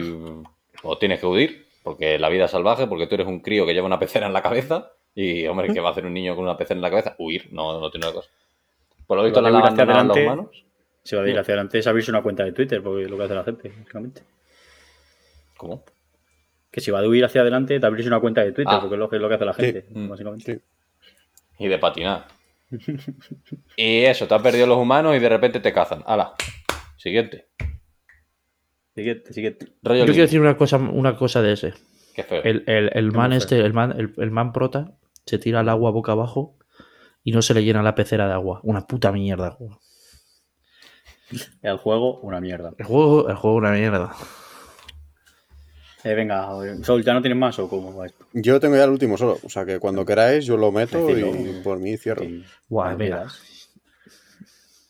[0.83, 3.73] o tienes que huir porque la vida es salvaje, porque tú eres un crío que
[3.73, 6.43] lleva una pecera en la cabeza y, hombre, ¿qué va a hacer un niño con
[6.43, 7.15] una pecera en la cabeza?
[7.17, 8.29] Huir, no, no tiene otra cosa.
[9.07, 10.41] Por lo visto la huir hacia abandonado los adelante.
[10.41, 10.65] humanos.
[11.03, 13.17] Se va a ir hacia adelante es abrirse una cuenta de Twitter, porque es lo
[13.17, 14.21] que hace la gente, básicamente.
[15.57, 15.83] ¿Cómo?
[16.71, 18.79] Que si va de huir hacia adelante, te abrirse una cuenta de Twitter, Ah.
[18.79, 20.09] porque es lo que, es lo que hace la gente, Mm.
[20.09, 20.53] básicamente.
[20.55, 20.61] Sí.
[21.59, 22.27] Y de patinar.
[23.77, 26.03] y eso, te has perdido los humanos y de repente te cazan.
[26.05, 26.33] ¡Hala!
[26.97, 27.49] Siguiente.
[28.95, 29.67] Siguiente, siguiente.
[29.81, 31.73] Rollo Yo quiero decir una cosa, una cosa de ese.
[32.15, 32.43] Qué feo.
[32.43, 33.37] El, el- el man feo.
[33.37, 36.57] este, el man, el, el man prota, se tira al agua boca abajo
[37.23, 38.59] y no se le llena la pecera de agua.
[38.63, 39.57] Una puta mierda.
[41.61, 42.73] El juego, una mierda.
[42.77, 44.13] El juego, el juego una mierda.
[46.03, 46.47] Eh, venga,
[46.83, 48.25] Sol, ¿ya no tienes más o cómo va esto?
[48.33, 49.37] Yo tengo ya el último solo.
[49.43, 52.23] O sea que cuando queráis yo lo meto y por mí cierro.
[52.23, 52.43] Sí.
[52.69, 53.27] Guau, mira.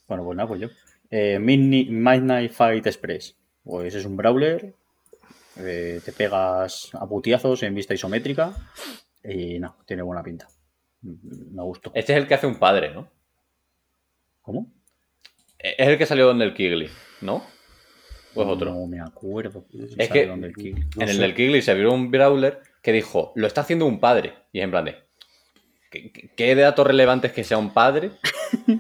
[0.08, 0.68] Bueno, pues nada, pues yo.
[1.10, 3.36] Eh, Midni- Midnight Fight Express.
[3.64, 4.74] Pues es un brawler.
[5.58, 8.54] eh, te pegas a putiazos en vista isométrica.
[9.24, 10.48] Y no, tiene buena pinta.
[11.02, 11.92] Me gustó.
[11.96, 13.10] Este es el que hace un padre, ¿no?
[14.42, 14.72] ¿Cómo?
[15.58, 16.90] Es el que salió donde el Kigley,
[17.22, 17.44] ¿no?
[18.45, 18.72] Pues otro.
[18.74, 19.66] No me acuerdo.
[19.74, 23.32] Es ¿Sabe que dónde el en el del Kigley se vio un Brawler que dijo,
[23.35, 24.34] lo está haciendo un padre.
[24.51, 24.95] Y es en plan de,
[25.92, 28.11] ¿qué, qué- datos relevantes que sea un padre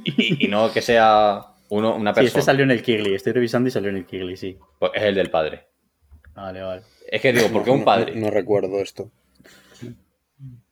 [0.05, 2.27] y, y no que sea uno, una Sí, persona?
[2.27, 3.13] este salió en el Kigley.
[3.13, 4.57] Estoy revisando y salió en el Kigley, sí.
[4.79, 5.67] Pues es el del padre.
[6.33, 6.81] Vale, vale.
[7.11, 8.15] Es que digo, ¿por qué un padre?
[8.15, 9.11] No, no recuerdo esto.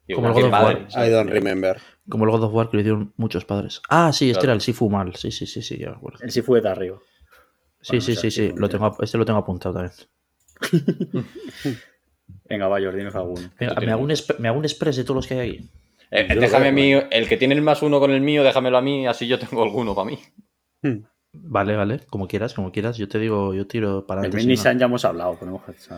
[0.08, 0.88] Digo, Como el ¿qué God of padre?
[0.96, 1.08] War.
[1.08, 1.78] I don't remember.
[2.08, 3.82] Como el God of War que le dieron muchos padres.
[3.90, 4.46] Ah, sí, este Claro.
[4.46, 5.14] era el Sifu mal.
[5.16, 6.20] Sí, sí, sí, sí, ya me acuerdo.
[6.22, 6.98] Él sí fue de arriba.
[7.90, 8.54] Sí, sí, sí, sí.
[8.56, 9.94] Lo tengo, este lo tengo apuntado también.
[12.50, 13.50] Venga, va, Jordi, alguno.
[13.60, 15.70] Venga, me, hago un me hago un express de todos los que hay aquí.
[16.12, 18.82] Eh, déjame a mí, el que tiene el más uno con el mío, déjamelo a
[18.82, 20.20] mí, así yo tengo alguno para mí.
[21.34, 22.00] Vale, vale.
[22.10, 22.98] Como quieras, como quieras.
[22.98, 24.38] Yo te digo, yo tiro para El adelante.
[24.48, 24.72] Midnight no.
[24.72, 25.38] Sun ya hemos hablado.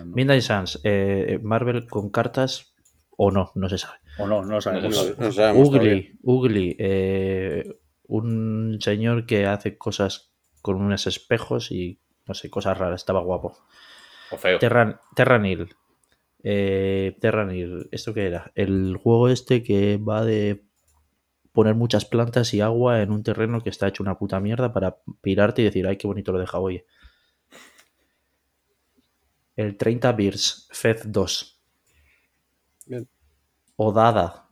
[0.05, 0.81] Midnight Suns.
[0.83, 2.73] eh, Marvel con cartas
[3.17, 3.97] o no, no se sabe.
[4.17, 5.15] O no, no lo sabemos.
[5.17, 5.25] No.
[5.25, 5.67] No sabemos.
[5.69, 6.75] Ugly, Ugly.
[6.79, 10.28] eh, un señor que hace cosas
[10.61, 13.01] con unos espejos y no sé, cosas raras.
[13.01, 13.57] Estaba guapo.
[14.31, 14.59] O feo.
[14.59, 15.75] Terran, Terranil.
[16.43, 17.89] Eh, Terranil.
[17.91, 18.51] ¿Esto qué era?
[18.55, 20.63] El juego este que va de
[21.51, 24.99] poner muchas plantas y agua en un terreno que está hecho una puta mierda para
[25.21, 26.83] pirarte y decir, ay, qué bonito lo deja hoy.
[29.55, 31.61] El 30 Beers, Fed 2.
[32.85, 33.09] Bien.
[33.75, 34.49] Odada.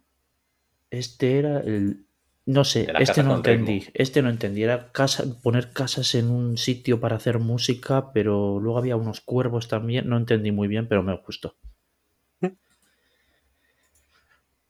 [0.89, 2.06] Este era el.
[2.47, 3.35] No sé, este no ritmo.
[3.37, 3.87] entendí.
[3.93, 4.63] Este no entendí.
[4.63, 9.67] Era casa, poner casas en un sitio para hacer música, pero luego había unos cuervos
[9.67, 10.07] también.
[10.07, 11.57] No entendí muy bien, pero me gustó.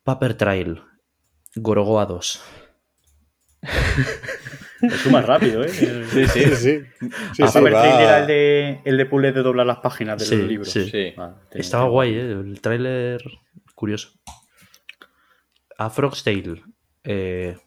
[0.04, 0.82] Paper Trail.
[1.56, 2.42] Gorogoa 2.
[4.82, 5.72] Lo sumas rápido, ¿eh?
[5.82, 6.44] El, Sí, sí.
[6.44, 6.80] Sí, sí.
[7.34, 9.80] Sí, Ah, sí, Paper va- Trail era el de, el de puzzle de doblar las
[9.80, 10.70] páginas de Sí, los libros.
[10.72, 10.90] sí.
[10.90, 11.14] Sí.
[11.18, 12.32] Vale, tengo- Estaba tengo- guay, ¿eh?
[12.32, 13.22] El tráiler
[13.76, 14.12] curioso.
[15.78, 16.64] A Frog's Tale.
[17.04, 17.58] Eh,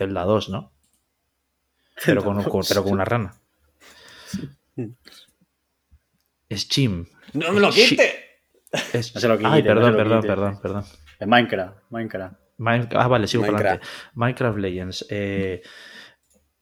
[0.00, 0.72] Zelda 2, ¿no?
[2.06, 3.34] Pero con, con- pero con una rana.
[6.50, 7.06] Steam.
[7.34, 8.38] ¡No me lo quite!
[8.94, 10.28] Es- No se lo quite, Ay, no perdón, se lo perdón, quite.
[10.28, 10.84] perdón, perdón.
[11.18, 12.34] El Minecraft, Minecraft.
[12.58, 13.82] Minecraft- ah, vale, sigo para Minecraft.
[13.82, 14.10] adelante.
[14.14, 15.06] Minecraft Legends.
[15.10, 15.62] Eh,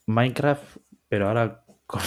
[0.06, 0.76] Minecraft,
[1.08, 2.00] pero ahora con,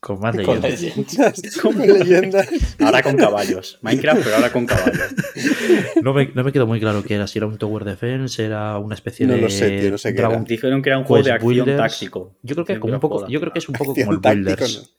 [0.00, 0.80] con más Con leyendas.
[0.80, 1.58] leyendas.
[1.62, 2.48] Con leyendas.
[2.80, 3.78] Ahora con caballos.
[3.82, 5.14] Minecraft, pero ahora con caballos.
[6.02, 7.26] No me, no me quedó muy claro qué era.
[7.26, 9.40] Si era un Tower Defense, era una especie No de.
[9.40, 10.36] lo sé, tío, no sé qué era.
[10.40, 11.78] Dijeron que era un juego de acción Builders.
[11.78, 12.36] táctico.
[12.42, 13.28] Yo creo que es Dijeron como un poco.
[13.28, 14.94] Yo creo que es un poco Acción como el táctico, Builders.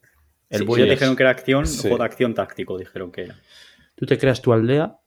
[0.49, 1.81] El Sí, dijeron que era acción, Sí.
[1.81, 3.35] juego de acción táctico, dijeron que era.
[3.95, 4.97] Tú te creas tu aldea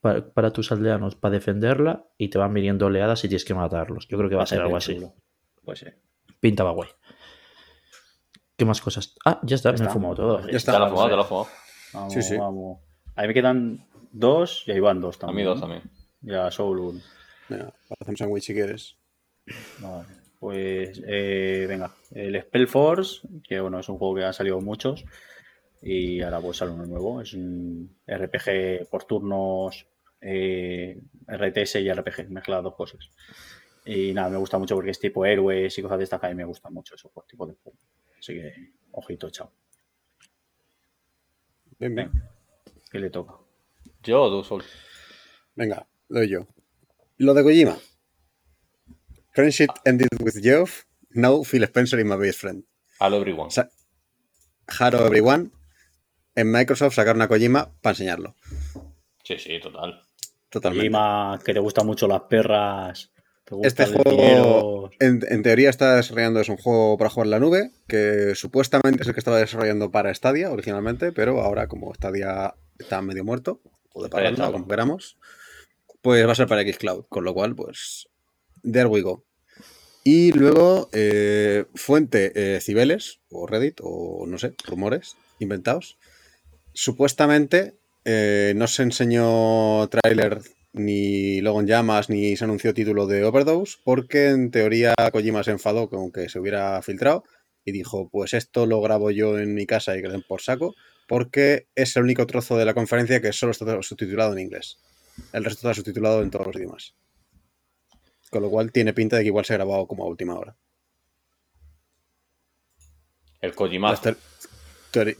[0.00, 4.08] para, para tus aldeanos, para defenderla, y te van viniendo oleadas y tienes que matarlos.
[4.08, 4.94] Yo creo que va a ser algo así.
[4.94, 5.14] chulo.
[5.64, 5.86] Pues sí.
[6.40, 6.88] Pintaba guay.
[8.56, 9.14] ¿Qué más cosas?
[9.24, 9.88] Ah, ya está, me está.
[9.88, 10.48] he fumado todo.
[10.48, 10.72] Ya está.
[10.72, 11.48] Te lo has fumado, te lo has fumado.
[11.92, 12.36] Vamos, Sí, sí.
[12.36, 12.80] vamos.
[13.16, 15.36] Ahí me quedan dos y ahí van dos A también.
[15.46, 15.82] mí dos también.
[16.20, 17.00] Ya, Soul uno.
[17.48, 17.72] Venga,
[18.06, 18.96] un sándwich si quieres.
[19.80, 20.06] Vale.
[20.40, 25.04] Pues eh, venga, el Spellforce, que bueno, es un juego que han salido muchos.
[25.82, 27.20] Y ahora pues sale uno nuevo.
[27.20, 29.86] Es un RPG por turnos,
[30.20, 33.10] eh, RTS y RPG, mezcla las dos cosas.
[33.84, 36.30] Y nada, me gusta mucho porque es tipo héroes y cosas de estas que a
[36.30, 37.80] mí me gustan mucho esos tipos de juegos.
[38.24, 38.54] Así que,
[38.92, 39.52] ojito, chao.
[41.78, 42.10] Bien, bien.
[42.10, 42.30] Venga,
[42.90, 43.34] ¿qué le toca?
[44.02, 44.64] Yo o tú, Sol.
[45.54, 46.46] Venga, lo doy yo.
[47.18, 47.76] Lo de Kojima.
[49.32, 50.84] Friendship ended with Geoff.
[51.10, 52.64] Now Phil Spencer is my best friend.
[52.98, 53.50] Hello everyone.
[53.50, 53.68] Sa-
[54.68, 55.50] Haro everyone.
[56.34, 58.36] En Microsoft sacaron a Kojima para enseñarlo.
[59.22, 60.00] Sí, sí, total.
[60.48, 60.84] Totalmente.
[60.84, 63.12] Lima, que te gustan mucho las perras.
[63.44, 67.30] Te gusta Este juego, en, en teoría, está desarrollando es un juego para jugar en
[67.30, 71.94] la nube, que supuestamente es el que estaba desarrollando para Stadia originalmente, pero ahora como
[71.94, 73.60] Stadia está medio muerto,
[73.92, 74.52] o de Retro.
[74.52, 75.18] como queramos,
[76.02, 78.08] pues va a ser para Xcloud, con lo cual, pues,
[78.62, 79.24] there we go.
[80.04, 85.96] Y luego, eh, fuente eh, Cibeles, o Reddit, o no sé, rumores inventados.
[86.74, 87.74] Supuestamente
[88.04, 90.42] eh, no se enseñó tráiler
[90.74, 95.52] ni logo en llamas, ni se anunció título de Overdose, porque en teoría Kojima se
[95.52, 97.24] enfadó con que se hubiera filtrado
[97.64, 100.74] y dijo, pues esto lo grabo yo en mi casa y que den por saco,
[101.06, 104.78] porque es el único trozo de la conferencia que solo está subtitulado en inglés.
[105.32, 106.94] El resto está subtitulado en todos los idiomas.
[108.30, 110.56] Con lo cual tiene pinta de que igual se ha grabado como a última hora.
[113.40, 113.94] El Kojima.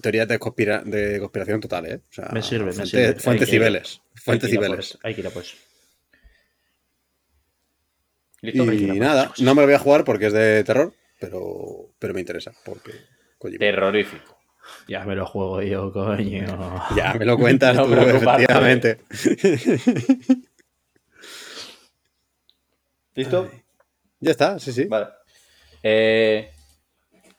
[0.00, 2.00] Teoría de, conspira- de conspiración total, ¿eh?
[2.08, 3.14] O sea, Me sirve, me sirve.
[3.14, 4.00] Fuente Hay que- Cibeles.
[4.14, 4.98] Fuente Hay que ir a Cibeles.
[5.02, 5.30] Hay que ir a.
[8.42, 8.72] ¿Listo?
[8.72, 12.20] Y nada, no me lo voy a jugar porque es de terror, pero, pero me
[12.20, 12.52] interesa.
[12.64, 12.92] Porque
[13.38, 13.58] Kojima.
[13.58, 14.36] Terrorífico.
[14.88, 16.86] Ya me lo juego yo, coño.
[16.96, 18.98] Ya me lo cuentas No tú, efectivamente.
[23.14, 23.50] ¿Listo?
[24.20, 24.84] Ya está, sí, sí.
[24.86, 25.06] Vale.
[25.82, 26.50] Eh,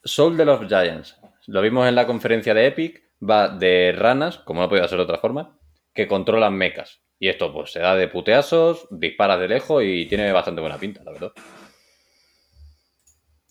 [0.03, 1.15] Soldier of Giants.
[1.47, 3.03] Lo vimos en la conferencia de Epic.
[3.27, 5.57] Va de ranas, como no podía ser de otra forma,
[5.93, 7.01] que controlan mechas.
[7.17, 11.03] Y esto, pues, se da de puteazos, disparas de lejos y tiene bastante buena pinta,
[11.03, 11.31] la verdad.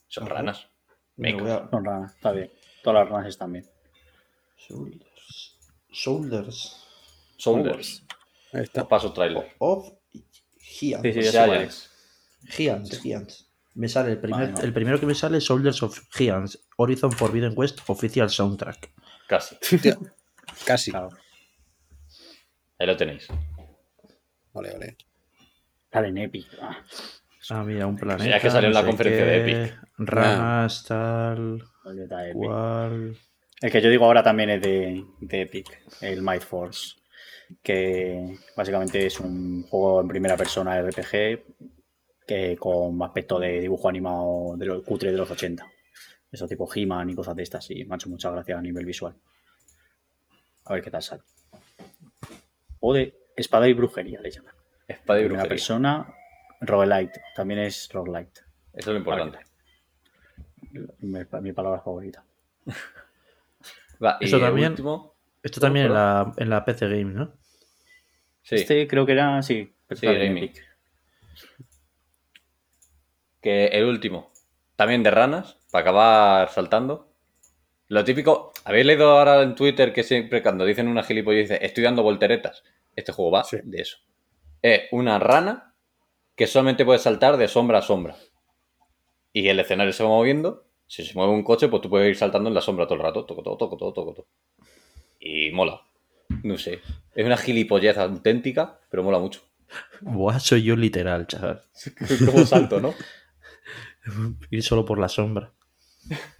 [0.06, 0.34] Son Ajá.
[0.34, 0.68] ranas.
[1.16, 1.70] Me Mechas.
[1.70, 2.52] Son ranas, está bien.
[2.82, 3.66] Todas las ranas están bien.
[4.58, 5.58] Shoulders.
[5.90, 6.84] Shoulders.
[7.36, 8.04] Soldiers.
[8.52, 8.86] Ahí está.
[8.86, 9.54] Paso trailer.
[9.58, 9.92] Of
[10.58, 11.02] Giants.
[11.02, 11.90] Sí, sí, ya sé cuál Giants.
[12.48, 13.53] Giants, Giants.
[13.74, 14.60] Me sale el, primer, Vale, no.
[14.60, 16.60] el primero que me sale es Soldiers of Giants.
[16.76, 18.92] Horizon Forbidden West Official Soundtrack.
[19.26, 19.56] Casi.
[20.66, 20.90] Casi.
[20.92, 21.08] Claro.
[22.78, 23.28] Ahí lo tenéis.
[24.52, 24.96] Vale, vale.
[25.92, 26.46] Sale en Epic.
[26.60, 26.78] Ah,
[27.50, 28.36] Ah, mira, un planeta.
[28.36, 30.86] es que salió en no la sé conferencia de Epic.
[30.88, 31.62] Tal.
[31.84, 32.36] boleta Epic.
[32.36, 33.18] Cual.
[33.60, 35.66] El que yo digo ahora también es de, de Epic,
[36.00, 36.94] el Might Force.
[37.62, 41.44] Que básicamente es un juego en primera persona RPG
[42.26, 45.66] que con aspecto de dibujo animado de los cutre de los 80.
[46.32, 47.70] Eso tipo He-Man y cosas de estas.
[47.70, 49.14] Y me ha hecho mucha gracia a nivel visual.
[50.64, 51.22] A ver qué tal sale.
[52.80, 54.54] O de espada y brujería le llaman.
[54.88, 55.48] Espada y brujería.
[55.48, 56.14] persona,
[56.60, 57.20] roguelite.
[57.36, 58.40] También es roguelite.
[58.72, 59.38] Eso es lo importante.
[61.00, 62.24] Mi, mi palabra favorita.
[64.04, 65.14] Va, y Eso el también- último.
[65.42, 67.32] Esto también en la, en la PC Game, ¿no?
[68.42, 68.56] Sí.
[68.56, 70.50] Este creo que era, sí, Sí, gaming.
[73.44, 74.32] Que el último,
[74.74, 77.10] también de ranas, para acabar saltando.
[77.88, 81.84] Lo típico, ¿habéis leído ahora en Twitter que siempre cuando dicen una gilipollez dice estoy
[81.84, 82.64] dando volteretas?
[82.96, 83.58] Este juego va Sí.
[83.62, 83.98] de eso.
[84.62, 85.74] Es una rana
[86.34, 88.16] que solamente puede saltar de sombra a sombra.
[89.34, 90.64] Y el escenario se va moviendo.
[90.86, 93.02] Si se mueve un coche, pues tú puedes ir saltando en la sombra todo el
[93.02, 93.26] rato.
[93.26, 94.28] Toco, toco, toco, toco, toco, toco.
[95.20, 95.82] Y mola.
[96.42, 96.80] No sé.
[97.14, 99.42] Es una gilipollez auténtica, pero mola mucho.
[100.00, 101.62] Buah, soy yo literal, chaval.
[102.24, 102.94] Como salto, ¿no?
[104.50, 105.52] Ir solo por la sombra.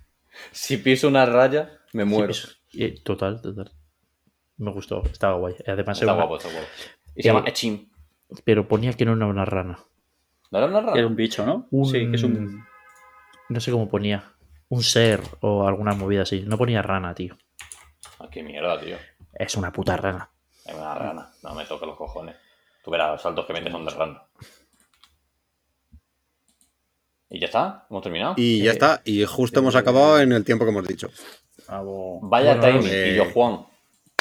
[0.51, 2.33] Si piso una raya, me muero.
[2.73, 3.71] Eh, total, total.
[4.57, 5.55] Me gustó, estaba guay.
[5.67, 6.67] Además, Está era una- guapo, está guapo.
[7.15, 7.89] Y se Eh, llama Echim.
[8.45, 9.79] pero ponía que no era una rana.
[10.51, 11.07] ¿No era una Es rana?
[11.07, 11.69] un bicho, ¿no?
[11.71, 12.65] Un- Sí, que es un.
[13.49, 14.33] No sé cómo ponía.
[14.69, 16.43] Un ser o alguna movida así.
[16.43, 17.37] No ponía rana, tío.
[18.19, 18.97] Ah, qué mierda, tío.
[19.35, 20.31] Es una puta rana.
[20.67, 21.31] Es una rana.
[21.43, 22.37] No me toque los cojones.
[22.85, 24.23] Tú verás, los saltos que metes son de rana.
[27.35, 27.87] ¿Y ya está?
[27.91, 28.35] ¿Hemos terminado?
[28.37, 29.03] Y ya Eh, está.
[29.05, 31.11] Y justo hemos acabado en el tiempo que hemos dicho.
[31.67, 32.89] Algo- Vaya Bueno, timing.
[32.93, 33.67] eh, Y yo, Juan.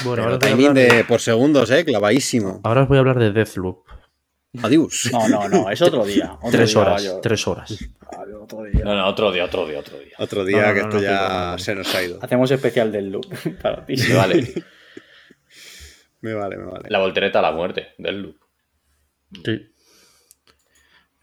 [0.03, 2.59] Bueno, ahora timing hablar de- de, por segundos, eh, clavadísimo.
[2.63, 3.83] ahora os voy a hablar de Deathloop.
[4.63, 5.09] Adiós.
[5.11, 6.33] No, no, no, es otro día.
[6.41, 7.77] otro Tres día, horas, yo- tres horas.
[8.17, 8.83] Vale, otro día.
[8.83, 10.13] No, no, otro día, otro día, otro día.
[10.17, 11.57] Otro día No, no, que no, esto no, ya no, no, no.
[11.59, 12.19] se nos ha ido.
[12.21, 13.25] Hacemos especial del loop
[13.61, 13.95] para ti.
[13.97, 14.53] Sí, vale.
[16.21, 16.89] Me vale, me vale.
[16.89, 18.37] La voltereta a la muerte del loop.
[19.43, 19.69] Sí.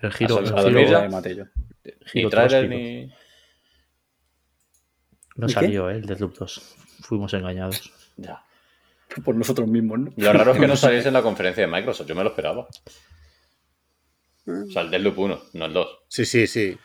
[0.01, 1.01] El giro, ¿A el dormir giro- ya?
[1.03, 1.47] de Mateo.
[1.85, 2.75] Ni Giro trailer tróspico.
[2.75, 3.13] ni.
[5.37, 5.95] no salió, ¿eh?
[5.95, 6.77] El Deathloop 2.
[7.03, 7.93] Fuimos engañados.
[8.17, 8.45] Ya.
[9.25, 10.13] Por nosotros mismos, ¿no?
[10.17, 12.07] Lo raro es que no saliese en la conferencia de Microsoft.
[12.07, 12.69] Yo me lo esperaba.
[14.47, 15.99] O sea, el Deathloop 1, no el 2.
[16.09, 16.77] Sí, sí, sí.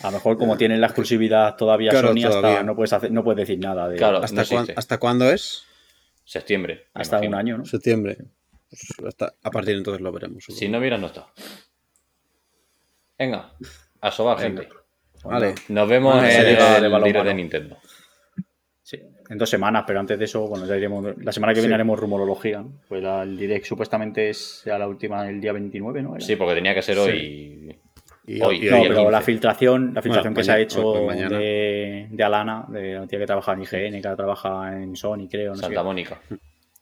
[0.00, 3.24] A lo mejor como tienen la exclusividad todavía Claro, Sony, hasta no puedes hacer, no
[3.24, 4.18] puedes decir nada de Claro.
[4.18, 4.68] ¿Hasta, no cuán-.
[4.76, 5.64] ¿Hasta cuándo es?
[6.24, 6.86] Septiembre.
[6.94, 7.64] me hasta un año, ¿no?
[7.64, 8.18] Septiembre.
[8.68, 10.44] Pues hasta- a partir de entonces lo veremos.
[10.44, 10.58] supongo.
[10.58, 11.26] Si no miras, no está.
[13.18, 13.54] Venga,
[14.00, 14.62] a sobar, Venga.
[14.62, 14.74] gente.
[15.24, 15.54] Vale.
[15.68, 17.76] Nos vemos en el, de de Nintendo.
[18.82, 21.04] Sí, en dos semanas, pero antes de eso, bueno, ya iremos.
[21.18, 21.74] La semana que viene Sí.
[21.74, 22.60] haremos rumorología.
[22.60, 22.72] ¿no?
[22.88, 26.14] Pues la- el direct supuestamente es a la última el día 29, ¿no?
[26.14, 26.24] Era.
[26.24, 27.76] Sí, porque tenía que ser hoy.
[28.28, 29.10] Y, Hoy, y- No, pero 15.
[29.10, 33.06] la filtración, la filtración Bueno, que se ha hecho pues de, de Alana, de la
[33.06, 35.84] tía que trabaja en IGN, que ahora trabaja en Sony, creo, no sé Santa qué,
[35.84, 36.20] Mónica.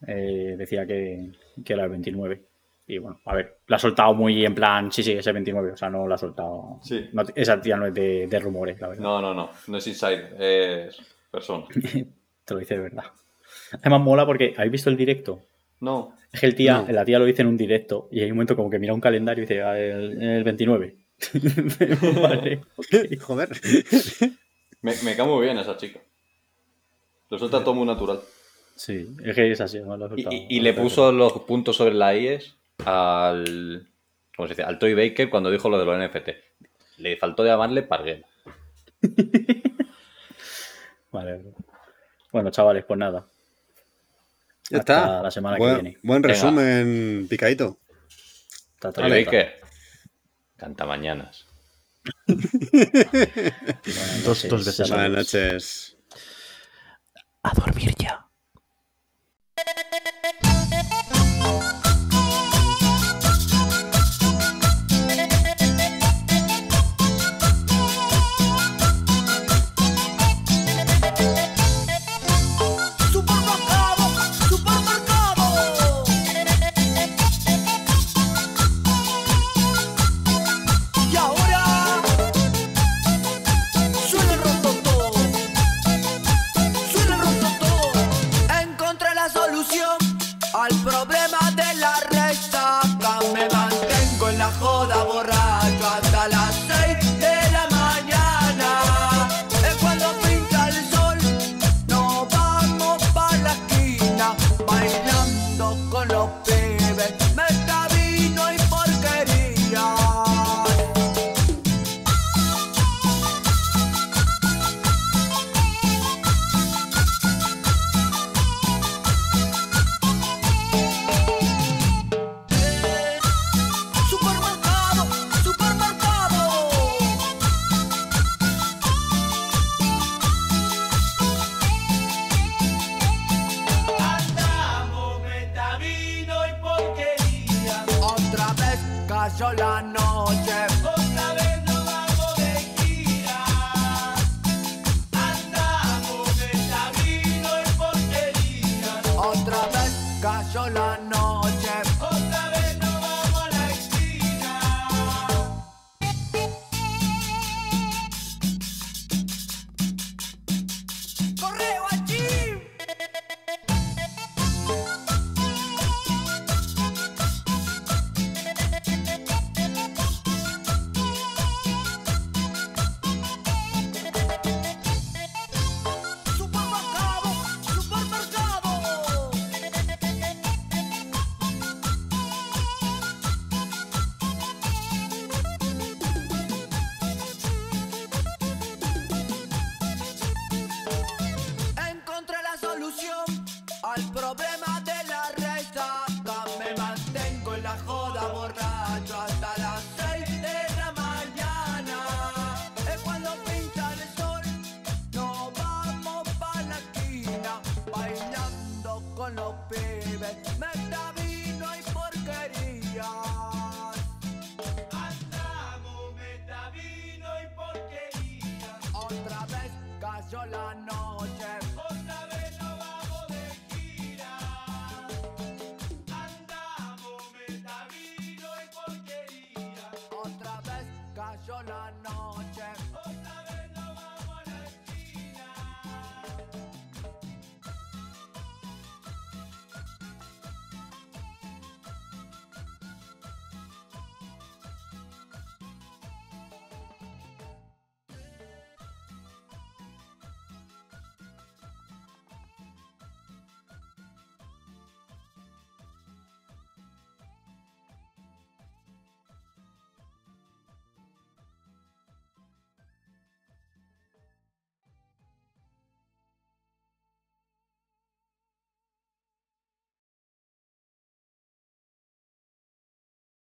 [0.06, 1.32] eh, decía que,
[1.64, 2.42] que era el 29.
[2.86, 5.72] Y bueno, a ver, la ha soltado muy en plan, sí, sí, es el 29,
[5.72, 6.80] o sea, no la ha soltado.
[6.82, 7.08] Sí.
[7.12, 9.02] no- esa tía no es de, de rumores, la verdad.
[9.02, 9.50] No, no, no.
[9.68, 10.96] No es Inside, es
[11.30, 11.64] persona.
[12.44, 13.04] Te lo dice de verdad.
[13.80, 15.40] Además, mola porque, ¿habéis visto el directo?
[15.80, 16.14] No.
[16.30, 16.92] Es que el tía, No.
[16.92, 19.00] la tía lo dice en un directo y hay un momento como que mira un
[19.00, 20.96] calendario y dice, "Ah, el, el 29.
[22.22, 22.60] vale.
[23.20, 23.48] Joder.
[24.82, 26.00] Me, me cae muy bien esa chica.
[27.30, 28.20] Lo suelta todo muy natural.
[28.76, 29.78] Sí, es que es así.
[29.80, 29.96] ¿no?
[29.96, 30.36] Lo ha Y, soltado.
[30.36, 32.54] y- y le puso los puntos sobre la IES
[32.84, 33.88] al.
[34.36, 34.62] ¿Cómo se dice?
[34.64, 36.28] Al Toy Baker cuando dijo lo de los NFT.
[36.98, 38.24] Le faltó llamarle Parguel.
[41.12, 41.42] Vale.
[42.32, 43.26] Bueno, chavales, pues nada.
[44.70, 45.22] Ya Hasta está.
[45.22, 45.98] la semana que buen, viene.
[46.02, 46.34] Buen Venga.
[46.34, 47.78] resumen, picadito.
[48.80, 49.10] Ta, ta, Toy.
[49.24, 49.60] Baker.
[50.56, 51.46] Canta mañanas.
[52.26, 54.88] Buenas Dos- veces.
[54.90, 55.96] Buenas noches.
[57.42, 58.26] A dormir ya.